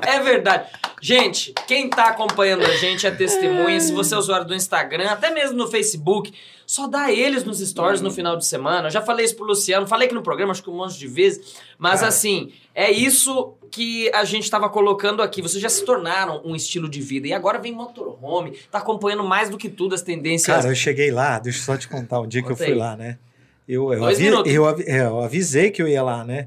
É 0.05 0.19
verdade. 0.21 0.65
Gente, 1.05 1.53
quem 1.67 1.91
tá 1.91 2.11
acompanhando 2.11 2.63
a 2.65 2.77
gente 2.77 3.05
é 3.05 3.11
testemunha. 3.11 3.81
Se 3.81 3.93
você 3.93 4.15
é 4.15 4.19
usuário 4.19 4.47
do 4.47 4.55
Instagram, 4.55 5.09
até 5.11 5.31
mesmo 5.31 5.57
no 5.57 5.67
Facebook, 5.67 6.33
só 6.65 6.87
dá 6.87 7.11
eles 7.11 7.43
nos 7.43 7.59
stories 7.59 8.01
no 8.01 8.09
final 8.09 8.37
de 8.37 8.47
semana. 8.47 8.87
Eu 8.87 8.91
já 8.93 9.03
falei 9.03 9.25
isso 9.27 9.35
pro 9.35 9.45
Luciano, 9.45 9.85
falei 9.85 10.07
aqui 10.07 10.15
no 10.15 10.23
programa, 10.23 10.53
acho 10.53 10.63
que 10.63 10.71
um 10.71 10.77
monte 10.77 10.97
de 10.97 11.09
vezes. 11.09 11.57
Mas 11.77 11.97
Cara. 11.97 12.07
assim, 12.07 12.53
é 12.73 12.89
isso 12.89 13.55
que 13.69 14.13
a 14.15 14.23
gente 14.23 14.49
tava 14.49 14.69
colocando 14.69 15.23
aqui. 15.23 15.43
Vocês 15.43 15.61
já 15.61 15.69
se 15.69 15.85
tornaram 15.85 16.41
um 16.45 16.55
estilo 16.55 16.89
de 16.89 17.01
vida. 17.01 17.27
E 17.27 17.33
agora 17.33 17.59
vem 17.59 17.73
motorhome, 17.73 18.57
tá 18.71 18.79
acompanhando 18.79 19.25
mais 19.25 19.51
do 19.51 19.59
que 19.59 19.69
tudo 19.69 19.97
as 19.97 20.03
tendências. 20.03 20.55
Cara, 20.55 20.69
eu 20.69 20.75
cheguei 20.77 21.11
lá, 21.11 21.41
deixa 21.41 21.59
eu 21.59 21.65
só 21.65 21.77
te 21.77 21.89
contar 21.89 22.21
um 22.21 22.29
dia 22.29 22.45
que 22.45 22.53
eu 22.53 22.57
fui 22.57 22.75
lá, 22.75 22.97
né? 22.97 23.19
Eu, 23.69 23.93
eu, 23.93 24.05
avi- 24.05 24.27
eu 24.29 24.69
é, 24.87 25.01
eu 25.01 25.21
avisei 25.21 25.73
que 25.73 25.83
eu 25.83 25.89
ia 25.89 26.03
lá, 26.05 26.23
né? 26.25 26.47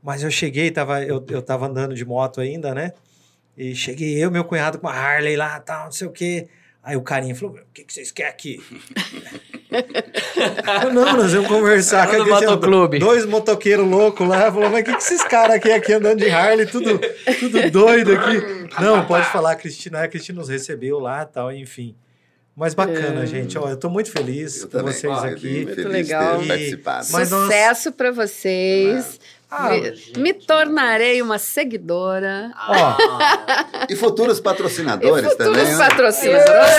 Mas 0.00 0.22
eu 0.22 0.30
cheguei, 0.30 0.70
tava, 0.70 1.02
eu, 1.02 1.24
eu 1.28 1.42
tava 1.42 1.66
andando 1.66 1.96
de 1.96 2.04
moto 2.04 2.40
ainda, 2.40 2.72
né? 2.72 2.92
E 3.58 3.74
cheguei 3.74 4.22
eu, 4.22 4.30
meu 4.30 4.44
cunhado 4.44 4.78
com 4.78 4.86
a 4.88 4.92
Harley 4.94 5.34
lá, 5.36 5.58
tal, 5.58 5.86
não 5.86 5.92
sei 5.92 6.06
o 6.06 6.12
quê. 6.12 6.46
Aí 6.82 6.96
o 6.96 7.02
carinha 7.02 7.34
falou: 7.34 7.56
o 7.56 7.60
que, 7.74 7.82
que 7.84 7.92
vocês 7.92 8.12
querem 8.12 8.30
aqui? 8.30 8.62
eu, 10.84 10.92
não, 10.92 11.16
nós 11.16 11.32
vamos 11.32 11.48
conversar. 11.48 12.04
Aqui, 12.04 12.16
assim, 12.16 12.30
motoclube. 12.30 12.98
Dois 12.98 13.26
motoqueiros 13.26 13.86
loucos 13.86 14.26
lá. 14.26 14.50
Falou, 14.52 14.70
mas 14.70 14.80
o 14.80 14.84
que, 14.84 14.92
que 14.92 14.98
esses 15.02 15.22
caras 15.24 15.56
aqui, 15.56 15.70
aqui 15.70 15.92
andando 15.92 16.18
de 16.20 16.30
Harley, 16.30 16.66
tudo, 16.66 16.98
tudo 17.38 17.70
doido 17.70 18.12
aqui? 18.12 18.80
Não, 18.80 19.04
pode 19.06 19.26
falar, 19.26 19.56
Cristina. 19.56 20.02
A 20.04 20.08
Cristina 20.08 20.38
nos 20.38 20.48
recebeu 20.48 20.98
lá 20.98 21.24
tal, 21.24 21.52
enfim. 21.52 21.94
Mas 22.56 22.74
bacana, 22.74 23.22
É. 23.22 23.26
gente. 23.26 23.56
Ó, 23.56 23.68
eu 23.68 23.76
tô 23.76 23.88
muito 23.88 24.10
feliz 24.10 24.62
Eu 24.62 24.68
com 24.68 24.78
também. 24.78 24.92
vocês 24.92 25.18
aqui. 25.24 25.64
Muito 25.64 25.88
legal. 25.88 26.40
nós- 26.42 27.28
Sucesso 27.28 27.92
pra 27.92 28.10
vocês. 28.10 29.20
Ah, 29.50 29.70
me, 29.70 29.82
gente. 29.94 30.18
me 30.20 30.34
tornarei 30.34 31.22
uma 31.22 31.38
seguidora. 31.38 32.52
E 33.88 33.96
futuros 33.96 34.40
patrocinadores 34.40 35.24
e 35.26 35.30
futuros 35.30 35.56
também, 35.56 35.72
né? 35.74 35.78
patrocinadores. 35.88 36.76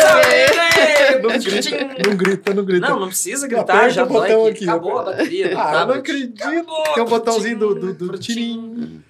não 1.24 1.38
grita, 1.40 2.08
não 2.08 2.16
grita, 2.16 2.54
não 2.54 2.64
grita. 2.66 2.90
Não, 2.90 3.00
não 3.00 3.08
precisa 3.08 3.48
Aperta 3.48 3.74
gritar, 3.74 3.90
já 3.90 4.04
o 4.04 4.08
botão 4.08 4.46
aqui. 4.46 4.64
Acabou 4.70 5.00
a 5.00 5.04
bateria. 5.06 5.54
Ah, 5.60 5.82
eu 5.82 5.88
não 5.88 5.94
acredito. 5.96 6.44
Acabou. 6.44 6.84
Tem 6.94 7.04
um 7.04 7.08
botãozinho 7.08 7.58
do, 7.58 7.76
do, 7.76 7.94
do 7.94 8.18
tirim. 8.20 9.02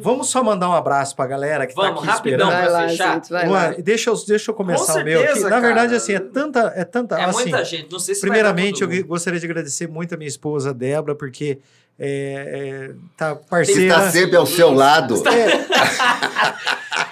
Vamos 0.00 0.30
só 0.30 0.42
mandar 0.42 0.68
um 0.70 0.72
abraço 0.72 1.14
pra 1.14 1.26
galera 1.26 1.66
que 1.66 1.74
Vamos, 1.74 1.92
tá 1.92 1.98
aqui 2.00 2.06
rapidão. 2.06 2.48
esperando. 2.48 2.62
Vai 2.62 2.82
lá, 2.82 2.88
fechar? 2.88 3.14
gente, 3.14 3.30
vai 3.30 3.48
lá. 3.48 3.68
deixa 3.78 4.10
eu, 4.10 4.16
deixa 4.26 4.50
eu 4.50 4.54
começar 4.54 4.94
Com 4.94 5.00
o 5.00 5.04
meu 5.04 5.18
aqui. 5.18 5.26
certeza, 5.28 5.50
Na 5.50 5.60
verdade, 5.60 5.86
cara. 5.88 5.96
assim, 5.98 6.14
é 6.14 6.20
tanta. 6.20 6.72
É, 6.74 6.84
tanta, 6.84 7.18
É 7.20 7.24
assim, 7.24 7.42
muita 7.50 7.64
gente, 7.64 7.92
não 7.92 7.98
sei 7.98 8.14
se 8.14 8.20
Primeiramente, 8.22 8.84
vai 8.84 8.98
eu 9.00 9.04
gostaria 9.04 9.38
de 9.38 9.44
agradecer 9.46 9.86
muito 9.88 10.14
a 10.14 10.16
minha 10.16 10.28
esposa, 10.28 10.72
Débora, 10.72 11.14
porque 11.14 11.58
é, 11.98 12.88
é, 12.88 12.90
tá 13.16 13.34
parceira. 13.34 13.82
está 13.82 14.10
sempre 14.10 14.36
ao 14.36 14.46
seu 14.46 14.72
lado. 14.72 15.22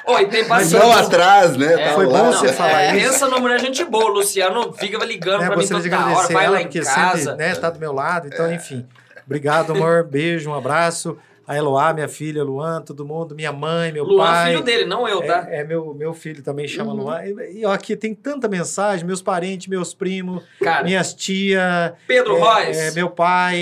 Oi, 0.06 0.26
tem 0.26 0.44
paciência. 0.46 0.78
não 0.78 0.92
atrás, 0.92 1.56
né? 1.56 1.74
É, 1.74 1.88
Tá 1.88 1.94
foi 1.94 2.06
bom 2.06 2.32
você 2.32 2.52
falar 2.52 2.82
é, 2.82 2.96
isso. 2.96 3.12
Pensa 3.12 3.26
numa 3.26 3.38
mulher 3.38 3.60
gente 3.60 3.84
boa, 3.84 4.10
Luciano 4.10 4.72
fica 4.72 5.04
ligando 5.04 5.40
né, 5.40 5.46
pra 5.46 5.56
mim 5.56 5.66
toda 5.66 5.80
de 5.80 5.88
hora, 5.88 6.02
agradecer 6.02 6.32
vai 6.32 6.44
ela, 6.46 6.54
lá 6.54 6.62
em 6.62 6.68
casa. 6.68 7.18
sempre 7.18 7.36
né, 7.36 7.54
tá 7.54 7.70
do 7.70 7.78
meu 7.78 7.92
lado. 7.92 8.26
Então, 8.26 8.52
enfim. 8.52 8.86
Obrigado, 9.24 9.72
amor. 9.72 10.04
Beijo, 10.04 10.50
um 10.50 10.54
abraço. 10.54 11.16
A 11.50 11.56
Eloá, 11.56 11.92
minha 11.92 12.06
filha, 12.06 12.44
Luan, 12.44 12.80
todo 12.80 13.04
mundo, 13.04 13.34
minha 13.34 13.50
mãe, 13.52 13.90
meu 13.90 14.04
Luan, 14.04 14.24
pai. 14.24 14.52
filho 14.52 14.62
dele, 14.62 14.84
não 14.84 15.08
eu, 15.08 15.20
tá? 15.26 15.48
É, 15.50 15.62
é 15.62 15.64
meu, 15.64 15.92
meu 15.92 16.14
filho 16.14 16.44
também 16.44 16.68
chama 16.68 16.92
Uhum. 16.92 17.00
Luan. 17.00 17.24
E, 17.24 17.58
e, 17.58 17.66
ó, 17.66 17.72
aqui 17.72 17.96
tem 17.96 18.14
tanta 18.14 18.46
mensagem, 18.46 19.04
meus 19.04 19.20
parentes, 19.20 19.66
meus 19.66 19.92
primos, 19.92 20.44
Cara, 20.62 20.84
minhas 20.84 21.12
tias, 21.12 21.92
Pedro 22.06 22.36
é, 22.36 22.62
Reis. 22.64 22.76
é, 22.78 22.90
meu 22.92 23.10
pai, 23.10 23.58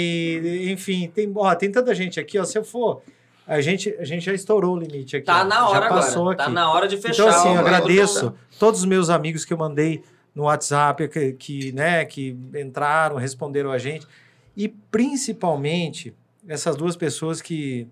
enfim, 0.71 1.11
tem, 1.15 1.33
ó, 1.35 1.55
tem 1.55 1.73
tanta 1.73 1.95
gente 1.95 2.21
aqui, 2.21 2.39
ó. 2.39 2.45
Se 2.45 2.59
eu 2.59 2.63
for, 2.63 3.01
a 3.47 3.59
gente, 3.63 3.97
a 3.99 4.05
gente 4.05 4.27
já 4.27 4.35
estourou 4.35 4.77
o 4.77 4.79
limite 4.79 5.17
aqui. 5.17 5.25
Tá 5.25 5.41
ó, 5.41 5.45
na 5.45 5.67
hora 5.71 5.81
já 5.81 5.89
passou 5.89 6.23
agora. 6.25 6.37
Tá 6.37 6.45
aqui. 6.45 6.53
na 6.53 6.71
hora 6.71 6.87
de 6.89 6.97
fechar. 6.99 7.23
Então, 7.23 7.29
assim, 7.29 7.55
eu 7.55 7.59
agradeço 7.59 8.35
todos 8.59 8.81
os 8.81 8.87
meus 8.87 9.09
amigos 9.09 9.47
que 9.47 9.53
eu 9.55 9.57
mandei 9.57 10.05
no 10.35 10.43
WhatsApp, 10.43 11.09
que, 11.09 11.33
que, 11.33 11.73
né, 11.73 12.05
que 12.05 12.37
entraram, 12.55 13.17
responderam 13.17 13.71
a 13.73 13.79
gente. 13.79 14.07
E 14.55 14.69
principalmente 14.69 16.15
essas 16.49 16.75
duas 16.77 16.97
pessoas 16.97 17.43
que. 17.43 17.87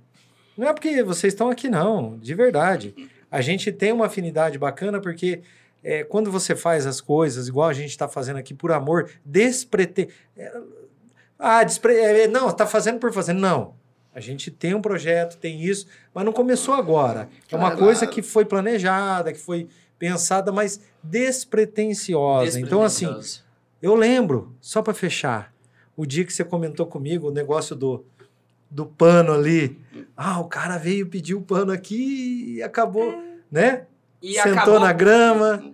Não 0.56 0.66
é 0.66 0.72
porque 0.72 1.02
vocês 1.02 1.34
estão 1.34 1.50
aqui, 1.50 1.68
não, 1.68 2.16
de 2.18 2.34
verdade. 2.34 2.94
A 3.30 3.40
gente 3.42 3.70
tem 3.70 3.92
uma 3.92 4.06
afinidade 4.06 4.58
bacana 4.58 5.00
porque 5.00 5.42
é, 5.84 6.02
quando 6.02 6.32
você 6.32 6.56
faz 6.56 6.86
as 6.86 7.00
coisas, 7.00 7.46
igual 7.48 7.68
a 7.68 7.72
gente 7.74 7.90
está 7.90 8.08
fazendo 8.08 8.38
aqui 8.38 8.54
por 8.54 8.72
amor, 8.72 9.10
desprete. 9.24 10.08
é, 10.36 10.52
ah, 11.38 11.62
despre... 11.62 11.94
é, 11.94 12.26
não, 12.26 12.48
está 12.48 12.66
fazendo 12.66 12.98
por 12.98 13.12
fazer. 13.12 13.34
Não. 13.34 13.74
A 14.14 14.20
gente 14.20 14.50
tem 14.50 14.74
um 14.74 14.80
projeto, 14.80 15.36
tem 15.36 15.62
isso, 15.62 15.86
mas 16.14 16.24
não 16.24 16.32
começou 16.32 16.74
agora. 16.74 17.28
É 17.52 17.54
uma 17.54 17.70
Claro. 17.70 17.84
coisa 17.84 18.06
que 18.06 18.22
foi 18.22 18.46
planejada, 18.46 19.30
que 19.30 19.38
foi 19.38 19.68
pensada, 19.98 20.50
mas 20.50 20.80
despretensiosa. 21.02 22.58
Então, 22.58 22.82
assim, 22.82 23.06
eu 23.82 23.94
lembro, 23.94 24.54
só 24.58 24.80
para 24.80 24.94
fechar, 24.94 25.52
o 25.94 26.06
dia 26.06 26.24
que 26.24 26.32
você 26.32 26.44
comentou 26.44 26.86
comigo 26.86 27.28
o 27.28 27.30
negócio 27.30 27.76
do, 27.76 28.06
do 28.70 28.86
pano 28.86 29.32
ali. 29.32 29.80
Ah, 30.16 30.40
o 30.40 30.44
cara 30.48 30.76
veio 30.78 31.06
pedir 31.08 31.34
o 31.34 31.40
pano 31.42 31.72
aqui 31.72 32.56
e 32.56 32.62
acabou, 32.62 33.14
né? 33.50 33.86
E 34.22 34.34
Sentou 34.34 34.52
acabou. 34.52 34.80
na 34.80 34.92
grama 34.92 35.72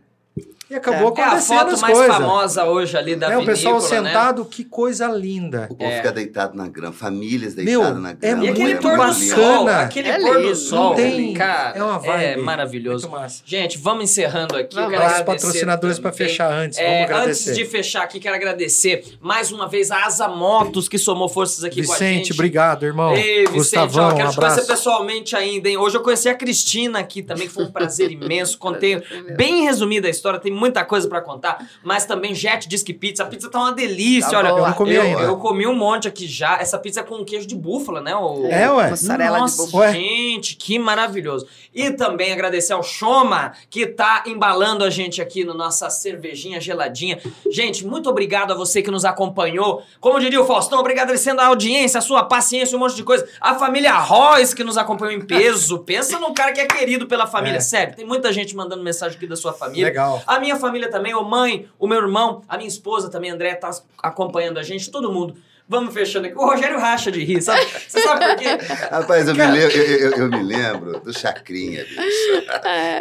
e 0.73 0.77
acabou 0.77 1.15
É 1.16 1.20
a 1.20 1.27
acontecendo 1.27 1.59
foto 1.59 1.74
as 1.74 1.81
mais 1.81 1.94
coisas. 1.99 2.16
famosa 2.16 2.65
hoje 2.65 2.97
ali 2.97 3.15
da 3.16 3.31
É, 3.32 3.36
o 3.39 3.44
pessoal 3.44 3.78
vinícola, 3.78 4.01
né? 4.03 4.09
sentado, 4.11 4.44
que 4.44 4.65
coisa 4.65 5.07
linda. 5.09 5.66
O 5.70 5.74
povo 5.77 5.90
É. 5.90 5.97
fica 5.97 6.12
deitado 6.12 6.57
na 6.57 6.66
grama, 6.69 6.93
famílias 6.93 7.55
Meu, 7.55 7.81
deitadas 7.81 8.03
na 8.03 8.11
é 8.11 8.15
grama. 8.15 8.44
E 8.44 8.49
aquele 8.49 8.65
muito 8.65 8.82
pôr 8.82 8.97
do 8.97 9.05
lindo. 9.12 9.35
sol, 9.35 9.65
bacana. 9.65 9.81
aquele 9.82 10.09
É 10.09 10.19
pôr 10.20 10.43
do 10.43 10.57
sol, 10.57 10.89
Não 10.90 10.94
tem- 10.97 11.35
cara, 11.35 11.78
é 11.78 11.82
uma 11.82 11.99
vibe. 11.99 12.24
é 12.24 12.36
maravilhoso. 12.36 13.11
Gente, 13.44 13.78
vamos 13.78 14.05
encerrando 14.05 14.57
aqui. 14.57 14.74
Eu 14.77 14.82
Vamos 14.82 14.99
quero. 14.99 15.05
Os 15.07 15.12
agradecer 15.20 15.24
patrocinadores 15.47 15.99
para 15.99 16.12
fechar 16.12 16.51
antes, 16.53 16.78
É, 16.78 17.07
vamos 17.07 17.27
antes 17.28 17.55
de 17.55 17.65
fechar 17.65 18.03
aqui, 18.03 18.19
quero 18.19 18.35
agradecer 18.35 19.05
mais 19.20 19.53
uma 19.53 19.69
vez 19.69 19.90
a 19.90 20.05
Asa 20.07 20.28
Motos, 20.28 20.89
que 20.89 20.99
somou 20.99 21.28
forças 21.28 21.65
aqui 21.65 21.85
com 21.85 21.93
a 21.93 21.97
gente. 21.99 22.09
Vicente, 22.19 22.32
obrigado, 22.32 22.85
irmão. 22.85 23.15
Ei, 23.15 23.40
Vicente, 23.47 23.53
Gustavão, 23.53 24.09
ó, 24.09 24.15
quero 24.15 24.28
um 24.28 24.31
te 24.32 24.36
conhecer 24.39 24.66
pessoalmente 24.66 25.36
ainda, 25.36 25.69
hein? 25.69 25.77
Hoje 25.77 25.97
eu 25.97 26.03
conheci 26.03 26.28
a 26.28 26.35
Cristina 26.35 26.99
aqui 26.99 27.23
também, 27.23 27.47
que 27.47 27.53
foi 27.53 27.65
um 27.65 27.70
prazer 27.73 28.11
imenso. 28.12 28.57
Contei 28.59 29.03
bem 29.36 29.62
resumida 29.65 30.07
a 30.07 30.11
história, 30.11 30.39
tem 30.39 30.53
muita 30.62 30.84
coisa 30.84 31.09
pra 31.09 31.20
contar, 31.20 31.68
mas 31.82 32.05
também 32.06 32.34
Jet 32.34 32.68
Disque 32.68 32.93
Pizza. 32.94 33.22
A 33.22 33.26
pizza 33.26 33.51
tá 33.51 33.59
uma 33.59 33.72
delícia, 33.72 34.30
Tá 34.30 34.39
olha. 34.39 34.48
boa. 34.51 34.60
Eu 34.60 34.66
não 34.68 34.72
comi 34.74 34.94
eu, 34.94 35.02
ainda. 35.02 35.20
eu 35.22 35.36
comi 35.36 35.66
um 35.66 35.74
monte 35.76 36.09
aqui 36.09 36.26
já. 36.26 36.59
Essa 36.59 36.78
pizza 36.78 37.01
é 37.01 37.02
com 37.02 37.24
queijo 37.24 37.47
de 37.47 37.55
búfala, 37.55 38.01
né? 38.01 38.14
O... 38.16 38.47
É, 38.47 38.70
ué. 38.70 38.90
Mussarela 38.90 39.36
de 39.36 39.43
Nossa, 39.43 39.62
búfala. 39.64 39.84
Ué. 39.84 39.93
gente, 39.93 40.56
que 40.56 40.78
maravilhoso. 40.78 41.47
E 41.74 41.90
também 41.90 42.32
agradecer 42.32 42.72
ao 42.72 42.82
Choma, 42.82 43.52
que 43.70 43.86
tá 43.86 44.24
embalando 44.26 44.84
a 44.84 44.90
gente 44.90 45.20
aqui 45.20 45.44
no 45.44 45.55
nossa 45.55 45.89
cervejinha 45.90 46.60
geladinha. 46.60 47.18
Gente, 47.51 47.86
muito 47.86 48.09
obrigado 48.09 48.52
a 48.52 48.55
você 48.55 48.82
que 48.82 48.90
nos 48.90 49.05
acompanhou. 49.05 49.82
Como 50.01 50.18
diria 50.20 50.40
o 50.40 50.44
Faustão, 50.44 50.78
obrigado 50.78 51.02
agradecendo 51.02 51.40
a 51.40 51.47
audiência, 51.47 51.98
a 51.98 52.01
sua 52.01 52.24
paciência, 52.24 52.76
um 52.76 52.80
monte 52.80 52.94
de 52.97 53.02
coisa. 53.02 53.26
A 53.40 53.55
família 53.55 53.93
Royce, 53.94 54.55
que 54.55 54.64
nos 54.64 54.78
acompanhou 54.78 55.12
em 55.14 55.20
peso. 55.20 55.78
Pensa 55.80 56.18
num 56.18 56.32
cara 56.32 56.52
que 56.52 56.60
é 56.60 56.66
querido 56.66 57.06
pela 57.06 57.26
família. 57.26 57.59
É. 57.59 57.60
Sério, 57.60 57.94
tem 57.94 58.06
muita 58.06 58.32
gente 58.32 58.55
mandando 58.56 58.82
mensagem 58.82 59.16
aqui 59.16 59.26
da 59.26 59.36
sua 59.36 59.52
família. 59.52 59.86
Legal. 59.86 60.22
A 60.26 60.39
minha 60.39 60.52
família 60.57 60.91
também, 60.91 61.15
o 61.15 61.23
mãe, 61.23 61.69
o 61.79 61.87
meu 61.87 61.99
irmão, 61.99 62.43
a 62.49 62.57
minha 62.57 62.69
esposa 62.69 63.11
também, 63.11 63.31
André, 63.31 63.55
tá 63.55 63.70
acompanhando 64.03 64.59
a 64.59 64.62
gente, 64.62 64.91
todo 64.91 65.12
mundo. 65.12 65.35
Vamos 65.69 65.95
fechando 65.95 66.27
aqui. 66.27 66.37
O 66.37 66.45
Rogério 66.45 66.79
racha 66.79 67.11
de 67.11 67.24
rir, 67.24 67.41
sabe? 67.41 67.65
Você 67.65 68.01
sabe 68.01 68.27
por 68.27 68.37
quê? 68.37 68.49
Rapaz, 68.91 69.27
eu 69.29 69.35
me, 69.35 69.47
lembro, 69.47 69.77
eu, 69.77 69.85
eu- 70.11 70.16
eu 70.19 70.29
me 70.29 70.43
lembro 70.43 71.01
do 71.01 71.16
Chacrinha, 71.19 71.85
bicho. 71.85 72.03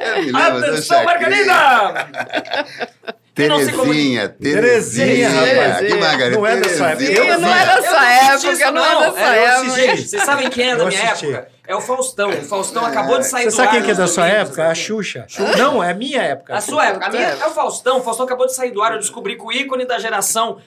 Eu 0.06 0.24
me 0.24 0.32
lembro 0.32 0.60
do 0.60 0.66
Atenção, 0.68 1.04
Chacrinha. 1.04 1.46
Margarida! 1.46 3.12
Terezinha, 3.48 4.30
Terezinha, 4.30 5.30
Terezinha. 5.30 5.30
rapaz. 5.30 5.88
Que 5.88 5.94
Margarida. 5.96 6.38
Não 6.38 6.48
é 6.48 6.58
da 6.58 6.70
sua 6.70 6.90
época. 6.92 7.04
Eu 7.12 7.40
não 7.40 7.56
é 7.56 7.66
da 7.66 7.82
sua 7.82 7.92
não 7.92 7.98
assisti 8.00 8.48
época, 8.48 8.52
isso, 8.64 8.72
não 8.72 8.86
é 8.86 9.00
da 9.06 9.12
sua 9.12 9.36
eu 9.38 9.44
época. 9.44 9.98
Vocês 9.98 10.24
sabem 10.24 10.50
quem 10.50 10.70
é 10.72 10.76
da 10.76 10.86
minha 10.86 11.02
época? 11.02 11.48
É 11.68 11.76
o 11.76 11.82
Faustão. 11.82 12.30
O 12.30 12.42
Faustão 12.44 12.86
acabou 12.86 13.18
de 13.20 13.28
sair 13.28 13.44
Você 13.44 13.50
do 13.50 13.56
sabe 13.56 13.68
ar 13.70 13.72
quem 13.76 13.84
que 13.84 13.92
é 13.92 13.94
da 13.94 14.08
sua 14.08 14.24
domingos 14.26 14.48
época? 14.50 14.64
A 14.64 14.72
aqui. 14.72 14.82
Xuxa. 14.82 15.26
Não, 15.58 15.84
é 15.84 15.92
a 15.92 15.94
minha 15.94 16.22
época. 16.22 16.56
A 16.56 16.62
sua 16.62 16.86
época. 16.88 17.06
A 17.06 17.10
minha 17.10 17.24
é 17.28 17.46
o 17.48 17.52
Faustão. 17.52 18.00
O 18.00 18.04
Faustão 18.04 18.26
acabou 18.26 18.46
de 18.46 18.54
sair 18.56 18.72
do 18.72 18.82
ar. 18.82 18.92
Eu 18.94 19.00
descobri 19.00 19.36
que 19.38 19.44
o 19.44 19.52
ícone 19.52 19.86
da 19.86 19.98
geração 19.98 20.58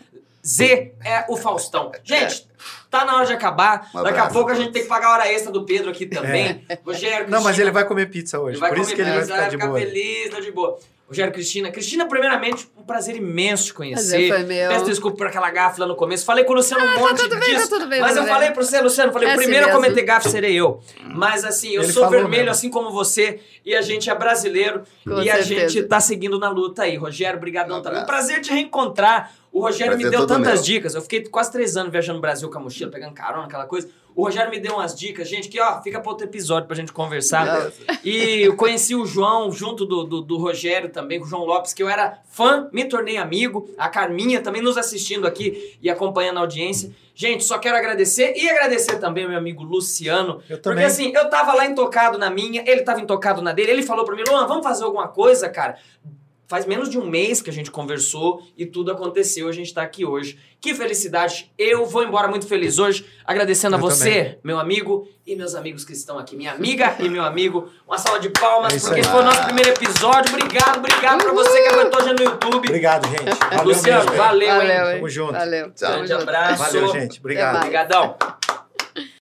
Z 0.47 0.93
é 1.05 1.25
o 1.29 1.37
Faustão. 1.37 1.91
Gente, 2.03 2.47
tá 2.91 3.05
na 3.05 3.17
hora 3.17 3.27
de 3.27 3.33
acabar. 3.33 3.89
Um 3.95 4.03
Daqui 4.03 4.19
a 4.19 4.27
pouco 4.27 4.51
a 4.51 4.55
gente 4.55 4.73
tem 4.73 4.83
que 4.83 4.89
pagar 4.89 5.09
a 5.09 5.13
hora 5.13 5.33
extra 5.33 5.51
do 5.51 5.65
Pedro 5.65 5.91
aqui 5.91 6.07
também. 6.07 6.65
Rogério, 6.85 7.31
Não, 7.31 7.43
mas 7.43 7.59
ele 7.59 7.71
vai 7.71 7.85
comer 7.85 8.11
pizza 8.11 8.39
hoje. 8.39 8.53
Ele 8.55 8.61
vai 8.61 8.71
por 8.71 8.79
isso 8.79 8.91
comer 8.91 8.97
que 8.97 9.03
ele 9.03 9.11
vai 9.11 9.21
pizza, 9.21 9.35
ficar 9.35 9.49
de 9.49 9.57
boa. 9.57 9.79
feliz, 9.79 10.31
tá 10.31 10.41
de 10.41 10.53
boa. 10.53 10.79
Rogério 11.07 11.33
Cristina. 11.33 11.71
Cristina, 11.71 12.07
primeiramente, 12.07 12.67
um 12.79 12.83
prazer 12.83 13.15
imenso 13.17 13.67
te 13.67 13.75
conhecer. 13.75 14.29
Prazer 14.29 14.29
foi 14.31 14.43
meu. 14.43 14.69
Peço 14.71 14.85
desculpa 14.87 15.17
por 15.19 15.27
aquela 15.27 15.51
gafe 15.51 15.79
lá 15.79 15.87
no 15.87 15.95
começo. 15.95 16.25
Falei 16.25 16.45
com 16.45 16.53
o 16.53 16.57
Luciano 16.57 16.83
um 16.85 16.99
monte 16.99 17.19
tudo 17.19 17.39
bem, 17.39 17.53
tá 17.53 17.57
disso. 17.59 17.69
tudo 17.69 17.87
bem, 17.87 18.01
mas 18.01 18.11
tudo 18.13 18.21
eu 18.21 18.25
bem. 18.25 18.33
falei 18.33 18.51
pro 18.53 18.65
você, 18.65 18.81
Luciano, 18.81 19.13
falei, 19.13 19.29
É 19.29 19.31
o 19.31 19.35
assim 19.35 19.43
primeiro 19.43 19.67
a 19.67 19.69
mesmo. 19.69 19.83
cometer 19.83 20.03
gafe 20.03 20.29
serei 20.31 20.55
eu. 20.55 20.81
Mas 21.15 21.45
assim, 21.45 21.71
eu 21.73 21.83
Ele 21.83 21.93
sou 21.93 22.09
vermelho 22.09 22.31
mesmo. 22.31 22.51
assim 22.53 22.71
como 22.71 22.91
você 22.91 23.39
e 23.65 23.75
a 23.75 23.83
gente 23.83 24.09
é 24.09 24.15
brasileiro 24.15 24.83
Com 25.05 25.21
e 25.21 25.29
a 25.31 25.35
certeza. 25.43 25.69
gente 25.69 25.83
tá 25.89 26.01
seguindo 26.01 26.39
na 26.39 26.49
luta 26.49 26.83
aí. 26.85 26.97
Rogério, 26.97 27.39
brigadão 27.39 27.79
Um 27.79 27.83
também. 27.83 28.03
Um 28.03 28.07
prazer 28.07 28.41
te 28.41 28.51
reencontrar. 28.53 29.31
O 29.53 29.61
Rogério 29.61 29.93
me 29.97 30.03
Prazer 30.03 30.11
deu 30.19 30.27
todo 30.27 30.37
tantas 30.39 30.55
meu. 30.55 30.63
dicas. 30.63 30.95
Eu 30.97 31.03
fiquei 31.03 31.23
quase 31.29 31.53
três 31.53 31.77
anos 31.77 31.93
viajando 31.93 32.17
no 32.17 32.21
Brasil 32.23 32.51
com 32.51 32.59
a 32.59 32.61
mochila, 32.61 32.91
pegando 32.91 33.15
carona, 33.15 33.45
aquela 33.45 33.67
coisa. 33.67 33.89
O 34.15 34.25
Rogério 34.25 34.51
me 34.51 34.61
deu 34.61 34.75
umas 34.75 34.95
dicas, 34.95 35.29
gente, 35.29 35.49
que 35.49 35.61
ó, 35.61 35.83
fica 35.83 36.01
para 36.01 36.11
outro 36.11 36.27
episódio 36.27 36.67
pra 36.67 36.77
gente 36.77 36.93
conversar. 36.93 37.45
Beleza. 37.47 37.75
E 38.05 38.43
eu 38.43 38.55
conheci 38.57 38.95
o 38.95 39.05
João 39.05 39.51
junto 39.51 39.85
do, 39.85 40.05
do, 40.05 40.21
do 40.21 40.37
Rogério 40.39 40.89
também, 40.89 41.19
com 41.19 41.27
o 41.27 41.29
João 41.29 41.45
Lopes, 41.45 41.73
que 41.73 41.83
eu 41.83 41.89
era 41.89 42.21
fã, 42.31 42.69
me 42.73 42.85
tornei 42.85 43.17
amigo. 43.17 43.69
A 43.77 43.89
Carminha 43.89 44.41
também 44.41 44.63
nos 44.63 44.77
assistindo 44.77 45.27
aqui 45.27 45.77
e 45.83 45.91
acompanhando 45.91 46.39
a 46.39 46.41
audiência. 46.41 46.95
Gente, 47.15 47.45
só 47.45 47.59
quero 47.59 47.77
agradecer 47.77 48.35
e 48.37 48.49
agradecer 48.49 48.99
também 48.99 49.25
ao 49.25 49.31
meu 49.31 49.39
amigo 49.39 49.63
Luciano. 49.63 50.43
Eu 50.49 50.57
Porque 50.57 50.61
também. 50.61 50.85
assim, 50.85 51.13
eu 51.15 51.29
tava 51.29 51.55
lá 51.55 51.67
intocado 51.67 52.19
na 52.19 52.31
minha, 52.31 52.65
ele 52.67 52.83
tava 52.83 53.01
intocado 53.01 53.41
na 53.43 53.53
dele. 53.53 53.71
Ele 53.71 53.83
falou 53.83 54.05
pra 54.05 54.17
mim, 54.17 54.23
Luan, 54.29 54.47
vamos 54.47 54.65
fazer 54.65 54.85
alguma 54.85 55.09
coisa, 55.09 55.49
cara? 55.49 55.77
Faz 56.47 56.67
menos 56.67 56.91
de 56.91 56.99
um 56.99 57.07
mês 57.07 57.41
que 57.41 57.49
a 57.49 57.53
gente 57.53 57.71
conversou 57.71 58.43
e 58.57 58.67
tudo 58.67 58.93
aconteceu. 58.93 59.49
A 59.49 59.53
gente 59.53 59.67
está 59.69 59.83
aqui 59.83 60.05
hoje. 60.05 60.39
Que 60.61 60.75
felicidade! 60.75 61.51
Eu 61.59 61.85
vou 61.87 62.03
embora 62.03 62.27
muito 62.29 62.47
feliz 62.47 62.79
hoje, 62.79 63.05
agradecendo 63.25 63.75
Eu 63.77 63.79
a 63.79 63.83
você, 63.83 64.11
também. 64.25 64.39
meu 64.45 64.59
amigo, 64.59 65.09
e 65.27 65.35
meus 65.37 65.55
amigos 65.55 65.85
que 65.85 65.93
estão 65.93 66.19
aqui. 66.19 66.37
Minha 66.37 66.53
amiga 66.53 66.97
e 67.01 67.09
meu 67.09 67.23
amigo. 67.25 67.69
Uma 67.87 67.97
salva 67.99 68.21
de 68.21 68.29
palmas, 68.31 68.75
É 68.75 68.79
porque 68.81 69.01
aí. 69.01 69.05
foi 69.07 69.21
o 69.21 69.25
nosso 69.25 69.43
primeiro 69.45 69.71
episódio. 69.71 70.35
Obrigado, 70.35 70.79
obrigado 70.79 71.23
pra 71.23 71.33
você 71.33 71.63
que 71.63 71.69
aguentou 71.69 72.03
já 72.03 72.13
no 72.13 72.23
YouTube. 72.23 72.69
Obrigado, 72.69 73.09
gente. 73.09 73.25
Valeu 73.51 73.65
Luciano, 73.65 74.05
mesmo. 74.05 74.17
valeu, 74.17 74.49
Valeu, 74.49 74.71
hein? 74.71 74.87
hein? 74.89 74.95
Tamo 74.97 75.09
junto. 75.09 75.33
Valeu. 75.33 75.65
Tchau. 75.73 75.75
Tamo 75.77 75.93
Grande 75.95 76.09
junto. 76.13 76.23
abraço. 76.23 76.63
Valeu, 76.63 76.89
gente. 76.93 77.19
Obrigado. 77.21 77.57
Obrigadão. 77.57 78.17